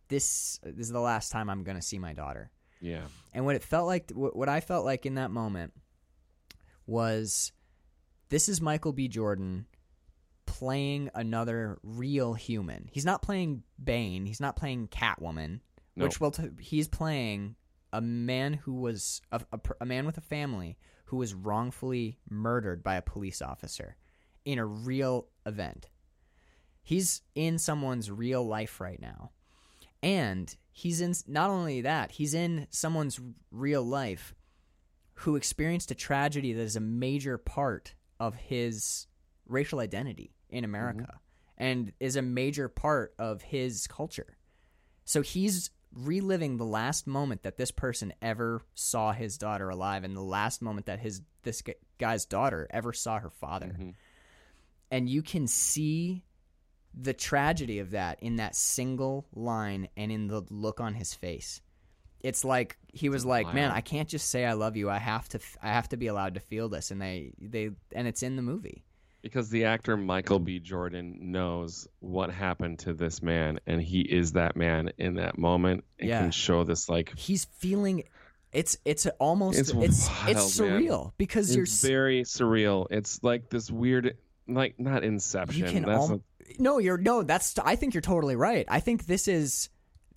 "This 0.08 0.58
this 0.62 0.86
is 0.86 0.92
the 0.92 1.00
last 1.00 1.30
time 1.30 1.48
I'm 1.48 1.62
gonna 1.62 1.82
see 1.82 1.98
my 1.98 2.12
daughter." 2.12 2.50
Yeah. 2.80 3.02
And 3.32 3.44
what 3.44 3.56
it 3.56 3.62
felt 3.62 3.86
like, 3.86 4.10
what 4.12 4.34
what 4.34 4.48
I 4.48 4.60
felt 4.60 4.84
like 4.84 5.06
in 5.06 5.14
that 5.14 5.30
moment 5.30 5.72
was, 6.86 7.52
this 8.28 8.48
is 8.48 8.60
Michael 8.60 8.92
B. 8.92 9.08
Jordan 9.08 9.66
playing 10.46 11.10
another 11.14 11.78
real 11.82 12.34
human. 12.34 12.88
He's 12.90 13.04
not 13.04 13.22
playing 13.22 13.62
Bane. 13.82 14.26
He's 14.26 14.40
not 14.40 14.56
playing 14.56 14.88
Catwoman 14.88 15.60
No. 15.94 16.04
which 16.04 16.20
will 16.20 16.32
t- 16.32 16.48
he's 16.58 16.88
playing 16.88 17.54
a 17.92 18.00
man 18.00 18.54
who 18.54 18.74
was 18.74 19.20
a, 19.30 19.40
a, 19.52 19.60
a 19.82 19.86
man 19.86 20.06
with 20.06 20.18
a 20.18 20.22
family 20.22 20.76
who 21.10 21.16
was 21.16 21.34
wrongfully 21.34 22.16
murdered 22.30 22.84
by 22.84 22.94
a 22.94 23.02
police 23.02 23.42
officer 23.42 23.96
in 24.44 24.60
a 24.60 24.64
real 24.64 25.26
event. 25.44 25.88
He's 26.84 27.22
in 27.34 27.58
someone's 27.58 28.12
real 28.12 28.46
life 28.46 28.80
right 28.80 29.02
now. 29.02 29.32
And 30.04 30.54
he's 30.70 31.00
in 31.00 31.14
not 31.26 31.50
only 31.50 31.80
that, 31.80 32.12
he's 32.12 32.32
in 32.32 32.68
someone's 32.70 33.18
real 33.50 33.82
life 33.82 34.36
who 35.14 35.34
experienced 35.34 35.90
a 35.90 35.96
tragedy 35.96 36.52
that 36.52 36.62
is 36.62 36.76
a 36.76 36.80
major 36.80 37.38
part 37.38 37.96
of 38.20 38.36
his 38.36 39.08
racial 39.48 39.80
identity 39.80 40.32
in 40.48 40.62
America 40.62 41.08
mm-hmm. 41.08 41.64
and 41.64 41.92
is 41.98 42.14
a 42.14 42.22
major 42.22 42.68
part 42.68 43.14
of 43.18 43.42
his 43.42 43.88
culture. 43.88 44.38
So 45.04 45.22
he's 45.22 45.70
reliving 45.92 46.56
the 46.56 46.64
last 46.64 47.06
moment 47.06 47.42
that 47.42 47.56
this 47.56 47.70
person 47.70 48.12
ever 48.22 48.62
saw 48.74 49.12
his 49.12 49.36
daughter 49.38 49.68
alive 49.68 50.04
and 50.04 50.16
the 50.16 50.20
last 50.22 50.62
moment 50.62 50.86
that 50.86 51.00
his 51.00 51.22
this 51.42 51.62
guy's 51.98 52.24
daughter 52.26 52.66
ever 52.70 52.92
saw 52.92 53.18
her 53.18 53.30
father. 53.30 53.74
Mhm. 53.78 53.94
And 54.90 55.08
you 55.08 55.22
can 55.22 55.46
see 55.46 56.24
the 56.92 57.12
tragedy 57.14 57.78
of 57.78 57.90
that 57.92 58.22
in 58.22 58.36
that 58.36 58.54
single 58.56 59.26
line 59.32 59.88
and 59.96 60.10
in 60.10 60.26
the 60.26 60.42
look 60.50 60.80
on 60.80 60.94
his 60.94 61.14
face. 61.14 61.60
It's 62.20 62.44
like 62.44 62.76
he 62.92 63.08
was 63.08 63.24
like, 63.24 63.46
"Man, 63.54 63.70
I 63.70 63.80
can't 63.80 64.08
just 64.08 64.28
say 64.28 64.44
I 64.44 64.52
love 64.52 64.76
you. 64.76 64.90
I 64.90 64.98
have 64.98 65.28
to 65.30 65.38
f- 65.38 65.56
I 65.62 65.68
have 65.68 65.88
to 65.90 65.96
be 65.96 66.08
allowed 66.08 66.34
to 66.34 66.40
feel 66.40 66.68
this." 66.68 66.90
And 66.90 67.00
they 67.00 67.32
they 67.40 67.70
and 67.92 68.06
it's 68.06 68.22
in 68.22 68.36
the 68.36 68.42
movie. 68.42 68.84
Because 69.22 69.50
the 69.50 69.64
actor 69.64 69.96
Michael 69.96 70.38
B. 70.38 70.58
Jordan 70.60 71.18
knows 71.32 71.86
what 72.00 72.30
happened 72.30 72.78
to 72.80 72.94
this 72.94 73.22
man, 73.22 73.60
and 73.66 73.82
he 73.82 74.00
is 74.00 74.32
that 74.32 74.56
man 74.56 74.92
in 74.98 75.14
that 75.14 75.36
moment, 75.38 75.84
and 75.98 76.08
Yeah. 76.08 76.20
can 76.22 76.30
show 76.30 76.64
this 76.64 76.88
like 76.88 77.16
He's 77.18 77.44
feeling 77.44 78.04
it's 78.52 78.76
it's 78.84 79.06
almost 79.18 79.58
It's 79.58 79.70
it's 79.70 79.76
it's, 79.76 80.08
wild, 80.08 80.26
man. 80.26 80.82
surreal 80.82 81.12
because 81.18 81.54
you're 81.54 81.66
very 81.66 82.22
surreal. 82.22 82.86
It's 82.90 83.22
like 83.22 83.48
this 83.50 83.70
weird, 83.70 84.16
like 84.48 84.80
not 84.80 85.04
Inception. 85.04 85.58
you 85.76 85.80
That's 85.82 86.10
al- 86.10 86.14
a- 86.14 86.20
no 86.58 86.78
you're 86.78 86.98
no 86.98 87.22
that's 87.22 87.56
i 87.64 87.76
think 87.76 87.94
you're 87.94 88.00
totally 88.00 88.34
right 88.34 88.64
i 88.68 88.80
think 88.80 89.06
this 89.06 89.28
is 89.28 89.68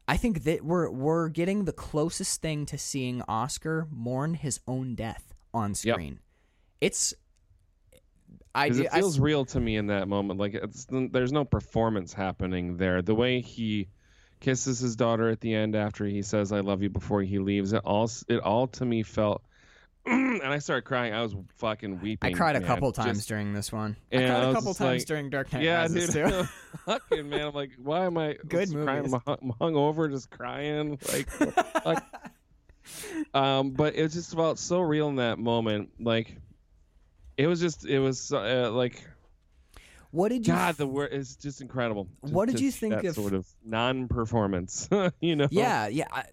i 0.08 0.18
think 0.18 0.46
that 0.46 0.63
we're 0.66 0.89
we're 0.89 1.30
getting 1.30 1.66
the 1.66 1.72
closest 1.72 2.42
thing 2.42 2.66
to 2.66 2.76
seeing 2.76 3.22
oscar 3.28 3.88
mourn 3.92 4.34
his 4.34 4.60
own 4.68 4.96
death 4.96 5.32
on 5.54 5.76
screen 5.76 6.18
it's 6.82 7.13
i, 8.56 8.70
do- 8.70 8.82
it 8.84 8.89
I 8.92 9.00
feels 9.00 9.20
real 9.20 9.46
to 9.46 9.60
me 9.60 9.78
in 9.78 9.88
that 9.88 10.08
moment. 10.08 10.39
Like 10.39 10.54
it's 10.54 10.88
there's 10.89 11.32
no 11.32 11.46
performance 11.46 12.13
happening 12.13 12.78
there. 12.78 13.02
The 13.02 13.16
way 13.16 13.42
he 13.42 13.88
kisses 14.39 14.80
his 14.80 14.96
daughter 14.96 15.30
at 15.30 15.39
the 15.39 15.54
end 15.54 15.76
after 15.76 16.06
he 16.06 16.22
says 16.22 16.52
"I 16.52 16.60
love 16.60 16.84
you" 16.84 16.89
before 16.89 17.22
he 17.22 17.39
leaves, 17.39 17.74
it 17.74 17.82
all 17.86 18.10
it 18.28 18.39
all 18.39 18.68
to 18.68 18.86
me 18.86 19.04
felt. 19.04 19.42
and 20.06 20.44
I 20.44 20.60
started 20.60 20.82
crying. 20.82 21.13
I 21.13 21.22
was 21.22 21.34
fucking 21.56 22.02
weeping. 22.02 22.34
I 22.34 22.38
cried 22.38 22.58
a 22.58 22.62
couple 22.62 22.92
times 22.92 23.20
Just- 23.20 23.30
during 23.30 23.54
this 23.54 23.72
one 23.72 23.96
i 24.12 24.18
cried 24.18 24.30
I 24.32 24.50
a 24.50 24.54
couple 24.54 24.74
times 24.74 25.02
like, 25.02 25.06
during 25.06 25.30
dark 25.30 25.54
knight 25.54 25.63
yeah, 25.63 25.80
rises 25.80 26.10
dude. 26.10 26.28
too 26.28 26.44
fucking 26.86 27.30
man, 27.30 27.48
I'm 27.48 27.54
like, 27.54 27.72
why 27.82 28.06
am 28.06 28.18
I 28.18 28.34
Good 28.48 28.70
movies. 28.70 29.13
I'm 29.13 29.22
hung- 29.26 29.54
hungover, 29.62 30.12
just 30.12 30.30
crying. 30.30 31.00
Like, 31.10 31.30
fuck? 31.30 32.04
um, 33.34 33.72
but 33.72 33.96
it 33.96 34.12
just 34.12 34.36
felt 34.36 34.60
so 34.60 34.82
real 34.82 35.08
in 35.08 35.16
that 35.16 35.39
moment. 35.39 35.92
Like, 36.02 36.36
it 37.38 37.48
was 37.48 37.60
just, 37.60 37.86
it 37.86 38.00
was 38.00 38.32
uh, 38.32 38.69
like, 38.72 39.04
what 40.12 40.30
did 40.30 40.46
you 40.48 40.54
God, 40.54 40.76
the 40.76 40.86
word 40.88 41.12
is 41.12 41.36
just 41.36 41.60
incredible. 41.62 42.08
What 42.22 42.48
did 42.48 42.60
you 42.60 42.72
think 42.72 42.93
that 42.96 43.06
of- 43.06 43.15
sort 43.15 43.34
of 43.34 43.48
non-performance? 43.65 44.88
you 45.22 45.36
know? 45.36 45.48
Yeah, 45.50 45.88
yeah. 45.88 46.08
I, 46.12 46.26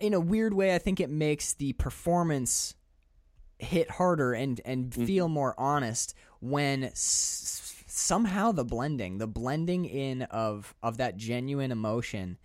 in 0.00 0.14
a 0.14 0.20
weird 0.20 0.52
way, 0.54 0.74
I 0.74 0.78
think 0.78 0.98
it 1.00 1.10
makes 1.10 1.54
the 1.54 1.72
performance 1.74 2.74
hit 3.58 3.90
harder 3.90 4.32
and 4.32 4.60
and 4.64 4.90
Mm-hmm. 4.90 5.04
feel 5.04 5.28
more 5.28 5.54
honest 5.58 6.14
when 6.40 6.84
s- 6.84 7.84
somehow 7.86 8.52
the 8.52 8.64
blending, 8.64 9.18
the 9.18 9.26
blending 9.26 9.84
in 9.84 10.22
of 10.22 10.74
of 10.82 10.96
that 10.96 11.16
genuine 11.16 11.70
emotion, 11.70 12.38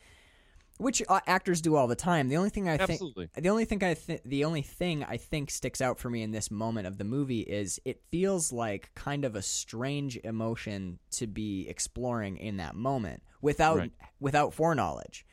which 0.77 1.01
uh, 1.07 1.19
actors 1.27 1.61
do 1.61 1.75
all 1.75 1.87
the 1.87 1.95
time. 1.95 2.27
The 2.27 2.37
only 2.37 2.49
thing 2.49 2.67
I 2.67 2.77
think 2.77 3.01
the 3.35 3.49
only 3.49 3.65
thing 3.65 3.83
I 3.83 3.93
think 3.93 4.21
the 4.25 4.43
only 4.45 4.61
thing 4.61 5.03
I 5.03 5.17
think 5.17 5.49
sticks 5.51 5.81
out 5.81 5.99
for 5.99 6.09
me 6.09 6.21
in 6.21 6.31
this 6.31 6.51
moment 6.51 6.87
of 6.87 6.97
the 6.97 7.03
movie 7.05 7.41
is 7.41 7.79
it 7.85 8.01
feels 8.11 8.51
like 8.51 8.91
kind 8.95 9.23
of 9.25 9.35
a 9.35 9.41
strange 9.41 10.17
emotion 10.23 10.99
to 11.11 11.27
be 11.27 11.67
exploring 11.69 12.37
in 12.37 12.57
that 12.57 12.75
moment 12.75 13.23
without 13.41 13.77
Right. 13.77 13.91
without 14.19 14.53
foreknowledge. 14.53 15.25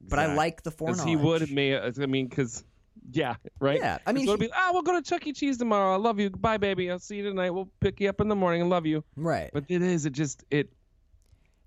But 0.00 0.18
I 0.18 0.34
like 0.34 0.62
the 0.62 0.70
foreknowledge. 0.70 1.08
he 1.08 1.16
would 1.16 1.50
may. 1.52 1.78
I 1.78 1.90
mean, 2.06 2.26
because 2.28 2.64
yeah, 3.12 3.36
right. 3.60 3.78
Yeah, 3.78 3.98
I 4.06 4.12
mean, 4.12 4.26
so 4.26 4.32
he- 4.32 4.46
be 4.46 4.50
ah, 4.54 4.70
we'll 4.72 4.82
go 4.82 4.94
to 4.94 5.02
Chuck 5.02 5.26
E. 5.26 5.32
Cheese 5.32 5.58
tomorrow. 5.58 5.92
I 5.94 5.96
love 5.96 6.18
you. 6.18 6.30
Bye, 6.30 6.56
baby. 6.56 6.90
I'll 6.90 6.98
see 6.98 7.16
you 7.16 7.22
tonight. 7.24 7.50
We'll 7.50 7.68
pick 7.80 8.00
you 8.00 8.08
up 8.08 8.20
in 8.20 8.28
the 8.28 8.34
morning. 8.36 8.62
I 8.62 8.66
love 8.66 8.86
you. 8.86 9.04
right. 9.16 9.50
But 9.52 9.64
it 9.68 9.82
is. 9.82 10.06
It 10.06 10.12
just 10.12 10.44
it. 10.50 10.72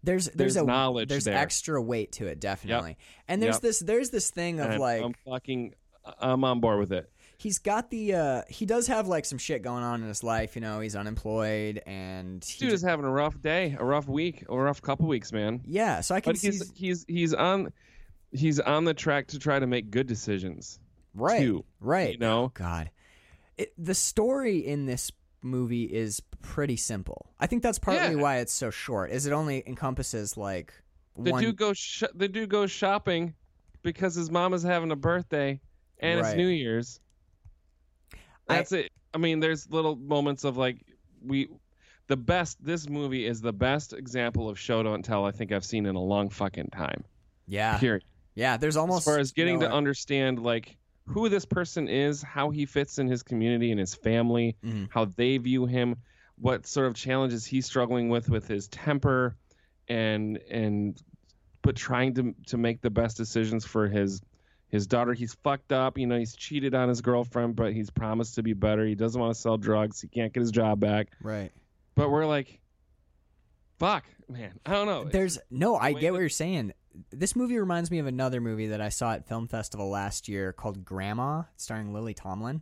There's 0.05 0.25
there's, 0.25 0.35
there's 0.35 0.55
a 0.57 0.63
knowledge 0.63 1.09
there's 1.09 1.25
there. 1.25 1.37
extra 1.37 1.81
weight 1.81 2.13
to 2.13 2.27
it 2.27 2.39
definitely. 2.39 2.97
And 3.27 3.41
there's 3.41 3.55
Yep. 3.55 3.61
this 3.61 3.79
there's 3.79 4.09
this 4.11 4.29
thing 4.29 4.59
of 4.59 4.71
and 4.71 4.79
like 4.79 5.03
I'm 5.03 5.13
fucking. 5.27 5.73
I'm 6.19 6.43
on 6.43 6.59
board 6.59 6.79
with 6.79 6.91
it. 6.91 7.09
he's 7.39 7.57
got 7.57 7.89
the 7.89 8.13
uh 8.13 8.41
he 8.47 8.65
does 8.67 8.85
have 8.87 9.07
like 9.07 9.25
some 9.25 9.39
shit 9.39 9.63
going 9.63 9.83
on 9.83 10.01
in 10.03 10.07
his 10.07 10.23
life, 10.23 10.55
you 10.55 10.61
know, 10.61 10.79
he's 10.79 10.95
unemployed 10.95 11.81
and 11.87 12.45
he 12.45 12.59
Dude 12.59 12.69
just- 12.69 12.83
is 12.83 12.87
having 12.89 13.05
a 13.05 13.11
rough 13.11 13.41
day, 13.41 13.75
a 13.79 13.83
rough 13.83 14.07
week, 14.07 14.45
a 14.47 14.55
rough 14.55 14.81
couple 14.83 15.07
weeks, 15.07 15.31
man. 15.33 15.61
yeah, 15.65 16.01
so 16.01 16.13
I 16.13 16.21
can 16.21 16.33
But 16.33 16.37
see 16.39 16.47
he's 16.51 16.71
he's 16.75 17.05
he's 17.07 17.33
on 17.33 17.73
he's 18.31 18.59
on 18.59 18.85
the 18.85 18.93
track 18.93 19.27
to 19.27 19.39
try 19.39 19.57
to 19.57 19.65
make 19.65 19.89
good 19.89 20.05
decisions. 20.07 20.79
right. 21.15 21.39
too, 21.41 21.65
right. 21.79 22.11
you 22.13 22.19
know? 22.19 22.43
Oh, 22.43 22.51
god. 22.53 22.91
It, 23.57 23.73
the 23.77 23.95
story 23.95 24.57
in 24.59 24.85
this 24.85 25.11
movie 25.45 25.83
is 25.83 26.21
pretty 26.41 26.75
simple. 26.75 27.31
I 27.39 27.47
think 27.47 27.63
that's 27.63 27.79
partly 27.79 28.15
Yeah. 28.15 28.21
why 28.21 28.37
it's 28.37 28.51
so 28.53 28.69
short. 28.71 29.11
Is 29.11 29.25
it 29.25 29.31
only 29.31 29.63
encompasses 29.67 30.35
like 30.35 30.73
The 31.17 31.31
one 31.31 31.43
dude 31.43 31.55
goes 31.57 31.77
sh- 31.77 32.03
the 32.13 32.27
dude 32.27 32.49
goes 32.49 32.71
shopping 32.71 33.35
because 33.83 34.15
his 34.15 34.29
mom 34.31 34.53
is 34.53 34.63
having 34.63 34.91
a 34.91 34.95
birthday 34.95 35.59
and 35.99 36.19
Right. 36.19 36.29
it's 36.29 36.37
New 36.37 36.47
Year's. 36.47 36.99
I- 38.49 38.55
That's 38.57 38.71
it. 38.71 38.91
I 39.13 39.17
mean, 39.17 39.39
there's 39.39 39.69
little 39.69 39.95
moments 39.95 40.43
of 40.43 40.57
like 40.57 40.77
we 41.21 41.47
the 42.07 42.17
best 42.17 42.63
this 42.63 42.87
movie 42.89 43.25
is 43.25 43.41
the 43.41 43.53
best 43.53 43.93
example 43.93 44.49
of 44.49 44.59
show 44.59 44.83
don't 44.83 45.03
tell 45.03 45.25
I 45.25 45.31
think 45.31 45.51
I've 45.51 45.65
seen 45.65 45.85
in 45.85 45.95
a 45.95 46.01
long 46.03 46.29
fucking 46.29 46.69
time. 46.71 47.03
Yeah. 47.47 47.77
Period. 47.79 48.03
Yeah, 48.35 48.57
there's 48.57 48.75
almost 48.75 49.07
as 49.07 49.13
far 49.13 49.19
as 49.19 49.31
getting 49.31 49.59
no, 49.59 49.67
to 49.67 49.73
understand 49.73 50.39
like 50.43 50.77
who 51.07 51.29
this 51.29 51.45
person 51.45 51.87
is, 51.87 52.21
how 52.21 52.49
he 52.49 52.65
fits 52.65 52.97
in 52.99 53.07
his 53.07 53.21
community 53.23 53.71
and 53.71 53.79
his 53.79 53.93
family, 53.93 54.55
Mhm. 54.63 54.87
how 54.91 55.05
they 55.05 55.37
view 55.37 55.65
him, 55.65 55.95
what 56.37 56.65
sort 56.65 56.87
of 56.87 56.95
challenges 56.95 57.45
he's 57.45 57.65
struggling 57.65 58.09
with 58.09 58.29
with 58.29 58.47
his 58.47 58.67
temper, 58.69 59.35
and 59.87 60.37
and 60.49 61.01
but 61.61 61.75
trying 61.75 62.13
to 62.15 62.33
to 62.47 62.57
make 62.57 62.81
the 62.81 62.89
best 62.89 63.17
decisions 63.17 63.65
for 63.65 63.87
his 63.87 64.21
his 64.67 64.87
daughter. 64.87 65.13
He's 65.13 65.35
fucked 65.35 65.71
up, 65.71 65.97
you 65.97 66.07
know. 66.07 66.17
He's 66.17 66.35
cheated 66.35 66.73
on 66.73 66.89
his 66.89 66.99
girlfriend, 67.01 67.55
but 67.55 67.71
he's 67.71 67.89
promised 67.91 68.35
to 68.35 68.43
be 68.43 68.53
better. 68.53 68.85
He 68.85 68.95
doesn't 68.95 69.19
want 69.21 69.33
to 69.33 69.39
sell 69.39 69.57
drugs. 69.57 70.01
He 70.01 70.07
can't 70.07 70.33
get 70.33 70.39
his 70.41 70.51
job 70.51 70.79
back. 70.79 71.09
right. 71.21 71.51
But 71.93 72.09
we're 72.09 72.25
like, 72.25 72.59
fuck, 73.79 74.03
man. 74.27 74.59
I 74.65 74.71
don't 74.73 74.87
know. 74.87 75.05
There's 75.05 75.37
no, 75.49 75.75
I 75.77 75.93
get 75.93 76.11
what 76.11 76.19
you're 76.19 76.29
saying. 76.29 76.73
This 77.11 77.35
movie 77.35 77.57
reminds 77.57 77.91
me 77.91 77.99
of 77.99 78.07
another 78.07 78.39
movie 78.41 78.67
that 78.67 78.81
I 78.81 78.89
saw 78.89 79.13
at 79.13 79.27
Film 79.27 79.47
Festival 79.47 79.89
last 79.89 80.27
year 80.27 80.53
called 80.53 80.85
Grandma, 80.85 81.43
starring 81.57 81.93
Lily 81.93 82.13
Tomlin. 82.13 82.61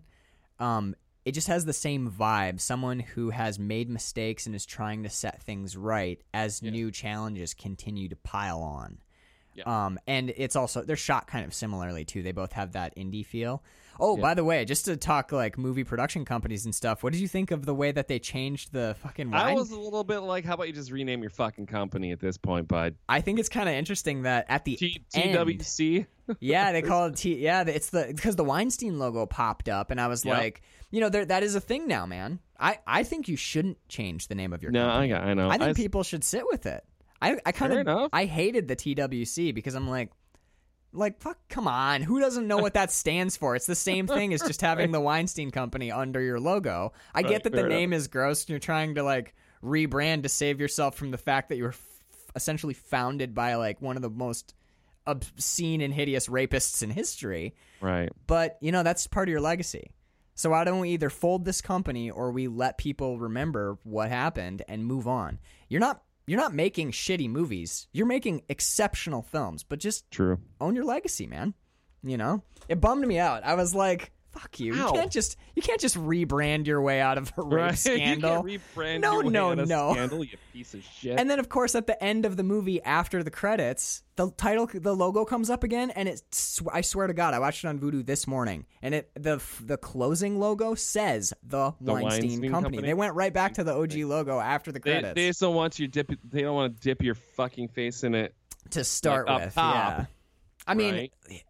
Um, 0.59 0.95
it 1.25 1.31
just 1.33 1.47
has 1.47 1.65
the 1.65 1.73
same 1.73 2.11
vibe. 2.11 2.59
Someone 2.59 2.99
who 2.99 3.29
has 3.29 3.57
made 3.59 3.89
mistakes 3.89 4.45
and 4.45 4.55
is 4.55 4.65
trying 4.65 5.03
to 5.03 5.09
set 5.09 5.41
things 5.43 5.77
right 5.77 6.21
as 6.33 6.61
Yeah. 6.61 6.71
new 6.71 6.91
challenges 6.91 7.53
continue 7.53 8.09
to 8.09 8.15
pile 8.15 8.61
on. 8.61 8.97
Yeah. 9.55 9.63
Um, 9.85 9.99
and 10.07 10.33
it's 10.35 10.55
also 10.55 10.81
they're 10.83 10.95
shot 10.95 11.27
kind 11.27 11.45
of 11.45 11.53
similarly 11.53 12.03
too. 12.05 12.23
They 12.23 12.31
both 12.31 12.53
have 12.53 12.71
that 12.73 12.95
indie 12.95 13.25
feel. 13.25 13.63
Oh, 13.99 14.15
Yeah. 14.17 14.21
by 14.21 14.33
the 14.33 14.43
way, 14.43 14.65
just 14.65 14.85
to 14.85 14.97
talk 14.97 15.31
like 15.31 15.57
movie 15.57 15.83
production 15.83 16.25
companies 16.25 16.65
and 16.65 16.73
stuff, 16.73 17.03
what 17.03 17.13
did 17.13 17.21
you 17.21 17.27
think 17.27 17.51
of 17.51 17.65
the 17.65 17.73
way 17.73 17.91
that 17.91 18.07
they 18.07 18.19
changed 18.19 18.71
the 18.73 18.95
fucking 19.01 19.31
wine? 19.31 19.41
I 19.41 19.53
was 19.53 19.71
a 19.71 19.79
little 19.79 20.03
bit 20.03 20.19
like, 20.19 20.45
how 20.45 20.55
about 20.55 20.67
you 20.67 20.73
just 20.73 20.91
rename 20.91 21.21
your 21.21 21.29
fucking 21.29 21.67
company 21.67 22.11
at 22.11 22.19
this 22.19 22.37
point, 22.37 22.67
bud? 22.67 22.95
I 23.07 23.21
think 23.21 23.39
it's 23.39 23.49
kind 23.49 23.69
of 23.69 23.75
interesting 23.75 24.23
that 24.23 24.45
at 24.49 24.65
the 24.65 24.75
T- 24.75 25.03
end, 25.13 25.35
TWC. 25.35 26.05
yeah, 26.39 26.71
they 26.71 26.81
call 26.81 27.05
it 27.07 27.15
T. 27.17 27.35
Yeah, 27.37 27.63
it's 27.67 27.89
the 27.89 28.11
because 28.15 28.35
the 28.35 28.43
Weinstein 28.43 28.97
logo 28.99 29.25
popped 29.25 29.69
up, 29.69 29.91
and 29.91 29.99
I 30.01 30.07
was 30.07 30.23
Yep. 30.25 30.37
like, 30.37 30.61
you 30.91 30.99
know, 31.01 31.09
there 31.09 31.25
that 31.25 31.43
is 31.43 31.55
a 31.55 31.61
thing 31.61 31.87
now, 31.87 32.05
man. 32.05 32.39
I 32.59 32.79
I 32.87 33.03
think 33.03 33.27
you 33.27 33.35
shouldn't 33.35 33.77
change 33.89 34.27
the 34.27 34.35
name 34.35 34.53
of 34.53 34.61
your. 34.63 34.71
No, 34.71 34.87
I 34.87 34.91
company. 34.91 35.09
got, 35.09 35.23
I 35.23 35.33
know. 35.33 35.49
I 35.49 35.57
think 35.57 35.69
s- 35.71 35.75
people 35.77 36.03
should 36.03 36.23
sit 36.23 36.43
with 36.49 36.65
it. 36.65 36.83
I 37.21 37.37
I 37.45 37.51
kind 37.51 37.87
of. 37.87 38.09
I 38.13 38.25
hated 38.25 38.67
the 38.67 38.75
TWC 38.75 39.53
because 39.53 39.75
I'm 39.75 39.89
like. 39.89 40.11
Like 40.93 41.19
fuck, 41.21 41.37
come 41.49 41.67
on! 41.67 42.01
Who 42.03 42.19
doesn't 42.19 42.47
know 42.47 42.57
what 42.57 42.75
that 42.75 42.91
stands 42.91 43.35
for? 43.35 43.55
It's 43.55 43.65
the 43.65 43.75
same 43.75 44.05
thing 44.07 44.33
as 44.33 44.41
just 44.41 44.61
having 44.61 44.91
the 44.91 45.01
Weinstein 45.09 45.51
Company 45.51 45.91
under 45.91 46.21
your 46.21 46.39
logo. 46.39 46.93
I 47.13 47.21
Right, 47.21 47.29
get 47.29 47.43
that 47.43 47.51
the 47.51 47.57
fair 47.57 47.65
enough. 47.65 47.77
name 47.77 47.93
is 47.93 48.07
gross, 48.07 48.43
and 48.43 48.49
you're 48.49 48.59
trying 48.59 48.95
to 48.95 49.03
like 49.03 49.33
rebrand 49.63 50.23
to 50.23 50.29
save 50.29 50.59
yourself 50.61 50.95
from 50.95 51.11
the 51.11 51.17
fact 51.17 51.49
that 51.49 51.55
you 51.57 51.63
were 51.63 51.69
f- 51.69 51.81
essentially 52.35 52.73
founded 52.73 53.33
by 53.33 53.55
like 53.55 53.81
one 53.81 53.95
of 53.95 54.01
the 54.01 54.09
most 54.09 54.53
obscene 55.05 55.81
and 55.81 55.93
hideous 55.93 56.27
rapists 56.27 56.81
in 56.83 56.89
history. 56.89 57.53
right. 57.81 58.09
But, 58.27 58.57
you 58.61 58.71
know, 58.71 58.83
that's 58.83 59.07
part 59.07 59.27
of 59.27 59.31
your 59.31 59.41
legacy. 59.41 59.91
So 60.35 60.49
why 60.51 60.63
don't 60.63 60.79
we 60.79 60.89
either 60.91 61.09
fold 61.09 61.45
this 61.45 61.61
company 61.61 62.09
or 62.09 62.31
we 62.31 62.47
let 62.47 62.77
people 62.77 63.19
remember 63.19 63.77
what 63.83 64.09
happened 64.09 64.63
and 64.67 64.85
move 64.85 65.07
on? 65.07 65.39
You're 65.69 65.81
not 65.81 66.01
you're 66.25 66.39
not 66.39 66.53
making 66.53 66.91
shitty 66.91 67.29
movies. 67.29 67.87
You're 67.91 68.05
making 68.05 68.43
exceptional 68.49 69.21
films, 69.21 69.63
but 69.63 69.79
just 69.79 70.09
True. 70.11 70.39
own 70.61 70.75
your 70.75 70.85
legacy, 70.85 71.27
man. 71.27 71.53
You 72.03 72.17
know? 72.17 72.43
It 72.67 72.81
bummed 72.81 73.07
me 73.07 73.19
out. 73.19 73.43
I 73.43 73.55
was 73.55 73.73
like, 73.73 74.11
fuck 74.33 74.59
you. 74.59 74.73
Ow. 74.73 74.87
You 74.87 74.93
can't 74.93 75.11
just 75.11 75.37
you 75.55 75.61
can't 75.61 75.79
just 75.79 75.95
rebrand 75.97 76.65
your 76.67 76.81
way 76.81 76.99
out 76.99 77.17
of 77.17 77.31
a 77.37 77.41
rape 77.43 77.53
Right. 77.53 77.77
scandal. 77.77 78.47
you 78.49 78.59
can't 78.59 78.75
rebrand 78.75 78.99
No, 79.01 79.13
your 79.13 79.23
way 79.25 79.29
no, 79.31 79.51
out 79.51 79.59
of 79.59 79.67
no. 79.69 79.93
Scandal, 79.93 80.23
you 80.23 80.37
piece 80.51 80.73
of 80.73 80.83
shit. 80.83 81.19
And 81.19 81.29
then, 81.29 81.39
of 81.39 81.49
course, 81.49 81.75
at 81.75 81.87
the 81.87 82.01
end 82.03 82.25
of 82.25 82.35
the 82.37 82.43
movie, 82.43 82.81
after 82.83 83.23
the 83.23 83.31
credits, 83.31 84.03
the 84.15 84.29
title, 84.31 84.69
the 84.71 84.95
logo 84.95 85.25
comes 85.25 85.49
up 85.49 85.63
again, 85.63 85.89
and 85.91 86.07
it. 86.09 86.21
sw- 86.31 86.61
I 86.71 86.81
swear 86.81 87.07
to 87.07 87.13
God, 87.13 87.33
I 87.33 87.39
watched 87.39 87.63
it 87.63 87.67
on 87.67 87.79
Vudu 87.79 88.05
this 88.05 88.27
morning, 88.27 88.65
and 88.81 88.93
it 88.93 89.09
the 89.15 89.41
the 89.63 89.77
closing 89.77 90.39
logo 90.39 90.75
says 90.75 91.33
the, 91.43 91.73
The 91.81 91.93
Weinstein, 91.93 92.03
Weinstein 92.29 92.51
Company. 92.51 92.51
Company? 92.77 92.81
They 92.87 92.93
went 92.93 93.15
right 93.15 93.33
back 93.33 93.53
to 93.55 93.63
the 93.63 93.73
OG 93.73 93.93
logo 94.05 94.39
after 94.39 94.71
the 94.71 94.79
credits 94.79 95.13
they 95.15 95.27
just 95.27 95.39
don't 95.41 95.55
want 95.55 95.79
you 95.79 95.87
dip. 95.87 96.11
They 96.29 96.41
don't 96.41 96.55
want 96.55 96.75
to 96.75 96.81
dip 96.81 97.01
your 97.01 97.15
fucking 97.15 97.69
face 97.69 98.03
in 98.03 98.13
it. 98.15 98.35
to 98.71 98.83
start 98.83 99.27
like, 99.27 99.35
up 99.35 99.45
with. 99.45 99.55
top, 99.55 99.75
yeah, 99.75 100.05
I 100.67 100.73
mean, 100.75 100.93
right? 100.93 101.43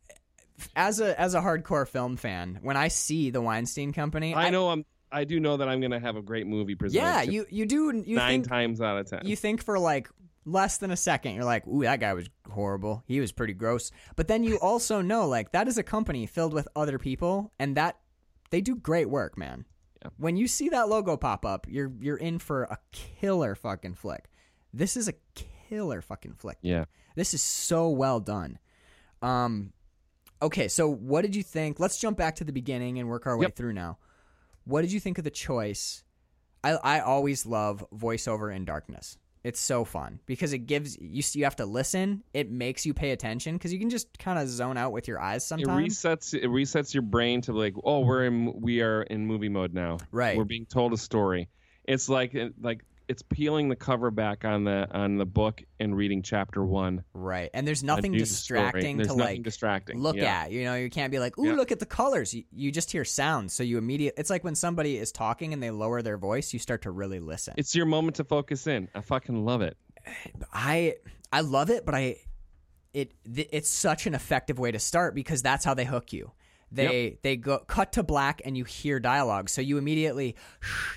As 0.75 0.99
a 0.99 1.19
as 1.19 1.33
a 1.33 1.41
hardcore 1.41 1.87
film 1.87 2.17
fan, 2.17 2.59
when 2.61 2.77
I 2.77 2.87
see 2.87 3.29
the 3.29 3.41
Weinstein 3.41 3.93
Company, 3.93 4.35
I 4.35 4.49
know 4.49 4.69
I'm. 4.69 4.85
I 5.11 5.25
do 5.25 5.39
know 5.39 5.57
that 5.57 5.67
I'm 5.69 5.79
gonna 5.79 5.99
have 5.99 6.15
a 6.15 6.21
great 6.23 6.47
movie 6.47 6.73
presented. 6.75 7.05
Yeah, 7.05 7.21
you 7.21 7.45
you 7.49 7.65
do 7.65 8.03
you 8.05 8.15
nine 8.15 8.41
think 8.41 8.47
times 8.49 8.81
out 8.81 8.97
of 8.97 9.07
ten. 9.09 9.21
you 9.25 9.35
think 9.35 9.63
for 9.63 9.77
like 9.77 10.09
less 10.45 10.77
than 10.79 10.91
a 10.91 10.97
second 10.97 11.35
you're 11.35 11.45
like 11.45 11.65
ooh 11.67 11.83
that 11.83 12.01
guy 12.01 12.13
was 12.13 12.29
horrible 12.51 13.01
he 13.07 13.21
was 13.21 13.31
pretty 13.31 13.53
gross 13.53 13.91
but 14.17 14.27
then 14.27 14.43
you 14.43 14.57
also 14.59 14.99
know 14.99 15.25
like 15.25 15.53
that 15.53 15.69
is 15.69 15.77
a 15.77 15.83
company 15.83 16.25
filled 16.25 16.53
with 16.53 16.67
other 16.75 16.99
people 16.99 17.49
and 17.59 17.77
that 17.77 17.97
they 18.49 18.59
do 18.59 18.75
great 18.75 19.09
work 19.09 19.37
man 19.37 19.63
Yeah. 20.03 20.09
when 20.17 20.35
you 20.35 20.49
see 20.49 20.67
that 20.67 20.89
logo 20.89 21.15
pop 21.15 21.45
up 21.45 21.65
you're 21.69 21.93
you're 22.01 22.17
in 22.17 22.39
for 22.39 22.63
a 22.63 22.77
killer 22.91 23.55
fucking 23.55 23.93
flick 23.93 24.25
this 24.73 24.97
is 24.97 25.07
a 25.07 25.13
killer 25.69 26.01
fucking 26.01 26.33
flick 26.33 26.57
yeah. 26.61 26.83
this 27.15 27.33
is 27.33 27.41
so 27.41 27.87
well 27.87 28.19
done 28.19 28.59
um 29.21 29.71
okay 30.41 30.67
so 30.67 30.89
what 30.89 31.21
did 31.21 31.35
you 31.35 31.43
think 31.43 31.79
let's 31.79 31.97
jump 31.99 32.17
back 32.17 32.35
to 32.35 32.43
the 32.43 32.53
beginning 32.53 32.99
and 32.99 33.07
work 33.07 33.25
our 33.27 33.37
way 33.37 33.43
Yep. 33.45 33.55
through 33.55 33.73
now 33.73 33.97
what 34.65 34.81
did 34.81 34.91
you 34.91 34.99
think 34.99 35.17
of 35.17 35.23
the 35.23 35.31
choice 35.31 36.03
I, 36.63 36.71
I 36.75 36.99
always 37.01 37.45
love 37.45 37.85
voiceover 37.93 38.55
in 38.55 38.63
darkness. 38.63 39.17
It's 39.43 39.59
so 39.59 39.83
fun 39.83 40.21
because 40.25 40.53
it 40.53 40.59
gives 40.59 40.97
you 40.97 41.21
you 41.33 41.43
have 41.43 41.57
to 41.57 41.65
listen. 41.65 42.23
It 42.33 42.49
makes 42.49 42.85
you 42.85 42.93
pay 42.93 43.11
attention 43.11 43.57
because 43.57 43.73
you 43.73 43.79
can 43.79 43.89
just 43.89 44.17
kind 44.17 44.39
of 44.39 44.47
zone 44.47 44.77
out 44.77 44.93
with 44.93 45.09
your 45.09 45.19
eyes 45.19 45.45
sometimes. 45.45 45.97
It 46.05 46.07
resets. 46.07 46.33
It 46.33 46.47
resets 46.47 46.93
your 46.93 47.03
brain 47.03 47.41
to 47.41 47.51
like, 47.51 47.73
oh, 47.83 47.99
we're 48.05 48.23
in. 48.23 48.61
We 48.61 48.79
are 48.81 49.01
in 49.01 49.27
movie 49.27 49.49
mode 49.49 49.73
now. 49.73 49.97
Right. 50.13 50.37
We're 50.37 50.45
being 50.45 50.65
told 50.65 50.93
a 50.93 50.97
story. 50.97 51.49
It's 51.83 52.07
like 52.07 52.33
like 52.61 52.85
it's 53.07 53.21
peeling 53.21 53.69
the 53.69 53.75
cover 53.75 54.11
back 54.11 54.45
on 54.45 54.63
the 54.63 54.87
on 54.91 55.17
the 55.17 55.25
book 55.25 55.61
and 55.79 55.95
reading 55.95 56.21
chapter 56.21 56.63
one. 56.63 57.03
right, 57.13 57.49
and 57.53 57.67
there's 57.67 57.83
nothing 57.83 58.11
distracting 58.13 58.97
There's 58.97 59.09
to 59.09 59.15
nothing 59.17 59.35
like 59.37 59.43
distracting. 59.43 59.99
look 59.99 60.15
yeah. 60.15 60.43
at. 60.43 60.51
You 60.51 60.63
know, 60.63 60.75
you 60.75 60.89
can't 60.89 61.11
be 61.11 61.19
like, 61.19 61.37
"Ooh, 61.37 61.47
Yeah. 61.47 61.53
look 61.53 61.71
at 61.71 61.79
the 61.79 61.85
colors." 61.85 62.33
You, 62.33 62.43
you 62.51 62.71
just 62.71 62.91
hear 62.91 63.03
sounds, 63.05 63.53
so 63.53 63.63
you 63.63 63.77
immediate. 63.77 64.13
It's 64.17 64.29
like 64.29 64.43
when 64.43 64.55
somebody 64.55 64.97
is 64.97 65.11
talking 65.11 65.53
and 65.53 65.61
they 65.61 65.71
lower 65.71 66.01
their 66.01 66.17
voice, 66.17 66.53
you 66.53 66.59
start 66.59 66.83
to 66.83 66.91
really 66.91 67.19
listen. 67.19 67.53
It's 67.57 67.75
your 67.75 67.85
moment 67.85 68.15
to 68.17 68.23
focus 68.23 68.67
in. 68.67 68.87
I 68.95 69.01
fucking 69.01 69.43
love 69.45 69.61
it. 69.61 69.77
I 70.51 70.95
I 71.31 71.41
love 71.41 71.69
it, 71.69 71.85
but 71.85 71.95
I 71.95 72.17
it 72.93 73.13
th- 73.33 73.49
it's 73.51 73.69
such 73.69 74.05
an 74.07 74.13
effective 74.13 74.59
way 74.59 74.71
to 74.71 74.79
start 74.79 75.15
because 75.15 75.41
that's 75.41 75.65
how 75.65 75.73
they 75.73 75.85
hook 75.85 76.13
you. 76.13 76.31
They 76.71 77.19
they 77.21 77.37
go 77.37 77.59
cut 77.59 77.93
to 77.93 78.03
black 78.03 78.41
and 78.43 78.57
you 78.57 78.63
hear 78.63 78.99
dialogue, 78.99 79.49
so 79.49 79.61
you 79.61 79.77
immediately 79.77 80.35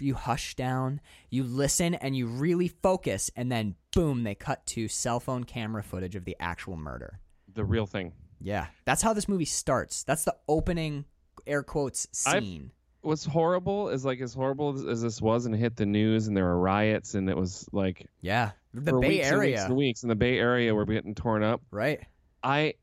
you 0.01 0.15
hush 0.15 0.55
down, 0.55 1.01
you 1.37 1.45
listen, 1.45 1.95
and 1.95 2.17
you 2.17 2.27
really 2.27 2.69
focus, 2.69 3.31
and 3.37 3.53
then 3.53 3.77
boom, 3.93 4.25
they 4.25 4.35
cut 4.35 4.67
to 4.67 4.89
cell 4.89 5.21
phone 5.21 5.45
camera 5.45 5.83
footage 5.83 6.17
of 6.17 6.25
the 6.25 6.37
actual 6.41 6.77
murder. 6.77 7.21
The 7.55 7.65
real 7.65 7.87
thing. 7.87 8.13
Yeah, 8.41 8.67
that's 8.87 9.03
how 9.03 9.13
this 9.13 9.29
movie 9.29 9.45
starts. 9.45 10.03
That's 10.03 10.25
the 10.25 10.35
opening 10.49 11.05
air 11.47 11.63
quotes 11.63 12.09
scene. 12.13 12.73
What's 13.03 13.25
horrible 13.25 13.91
is 13.91 14.05
like 14.05 14.21
as 14.21 14.35
horrible 14.35 14.75
as, 14.75 14.85
as 14.85 15.03
this 15.03 15.23
was, 15.23 15.47
and 15.47 15.55
it 15.55 15.59
hit 15.59 15.77
the 15.77 15.87
news, 15.87 16.27
and 16.27 16.37
there 16.37 16.45
were 16.45 16.59
riots, 16.59 17.15
and 17.15 17.29
it 17.31 17.37
was 17.37 17.69
like 17.71 18.09
yeah, 18.21 18.53
the 18.73 18.93
Bay 18.93 19.09
weeks 19.09 19.31
and 19.31 19.39
weeks 19.39 19.61
Area, 19.61 19.65
and 19.67 19.77
weeks, 19.77 20.03
and 20.03 20.11
the 20.11 20.17
Bay 20.17 20.39
Area 20.39 20.75
were 20.75 20.87
getting 20.87 21.15
torn 21.15 21.43
up. 21.43 21.61
right? 21.71 22.01
I 22.43 22.75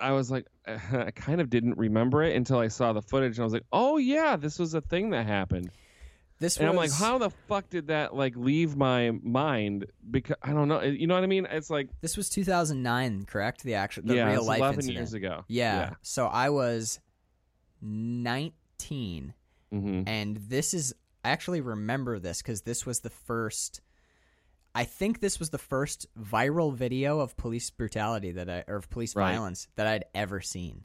I 0.00 0.12
was 0.12 0.30
like, 0.30 0.46
I 0.66 1.12
kind 1.12 1.40
of 1.40 1.50
didn't 1.50 1.78
remember 1.78 2.22
it 2.22 2.36
until 2.36 2.58
I 2.58 2.68
saw 2.68 2.92
the 2.92 3.02
footage, 3.02 3.38
and 3.38 3.40
I 3.40 3.44
was 3.44 3.52
like, 3.52 3.66
oh 3.72 3.96
yeah, 3.96 4.36
this 4.36 4.58
was 4.58 4.74
a 4.74 4.80
thing 4.80 5.10
that 5.10 5.26
happened. 5.26 5.70
This 6.40 6.56
And 6.56 6.66
was 6.68 6.70
I'm 6.70 6.76
like, 6.76 6.92
how 6.92 7.18
the 7.18 7.30
fuck 7.48 7.68
did 7.68 7.88
that 7.88 8.14
like 8.14 8.36
leave 8.36 8.76
my 8.76 9.10
mind? 9.10 9.86
Because 10.08 10.36
I 10.42 10.52
don't 10.52 10.68
know. 10.68 10.82
You 10.82 11.06
know 11.08 11.14
what 11.14 11.24
I 11.24 11.26
mean? 11.26 11.46
It's 11.50 11.68
like, 11.70 11.88
this 12.00 12.16
was 12.16 12.28
2009, 12.30 13.24
correct? 13.24 13.64
The 13.64 13.74
actual 13.74 14.04
the 14.04 14.14
yeah, 14.14 14.30
real 14.30 14.44
life 14.44 14.58
11 14.58 14.74
incident. 14.76 14.96
years 14.98 15.14
ago. 15.14 15.44
Yeah. 15.48 15.94
So 16.02 16.26
I 16.26 16.50
was 16.50 17.00
19 17.80 19.34
hmm 19.70 20.02
and 20.06 20.36
this 20.36 20.72
is 20.72 20.94
I 21.24 21.30
actually 21.30 21.60
remember 21.60 22.18
this 22.18 22.40
cuz 22.42 22.62
this 22.62 22.86
was 22.86 23.00
the 23.00 23.10
first 23.10 23.80
I 24.74 24.84
think 24.84 25.20
this 25.20 25.38
was 25.38 25.50
the 25.50 25.58
first 25.58 26.06
viral 26.18 26.72
video 26.74 27.20
of 27.20 27.36
police 27.36 27.68
brutality 27.70 28.30
that 28.32 28.48
I 28.48 28.64
or 28.68 28.76
of 28.76 28.88
police 28.90 29.14
Right. 29.16 29.32
violence 29.32 29.68
that 29.76 29.86
I'd 29.86 30.04
ever 30.14 30.40
seen. 30.40 30.84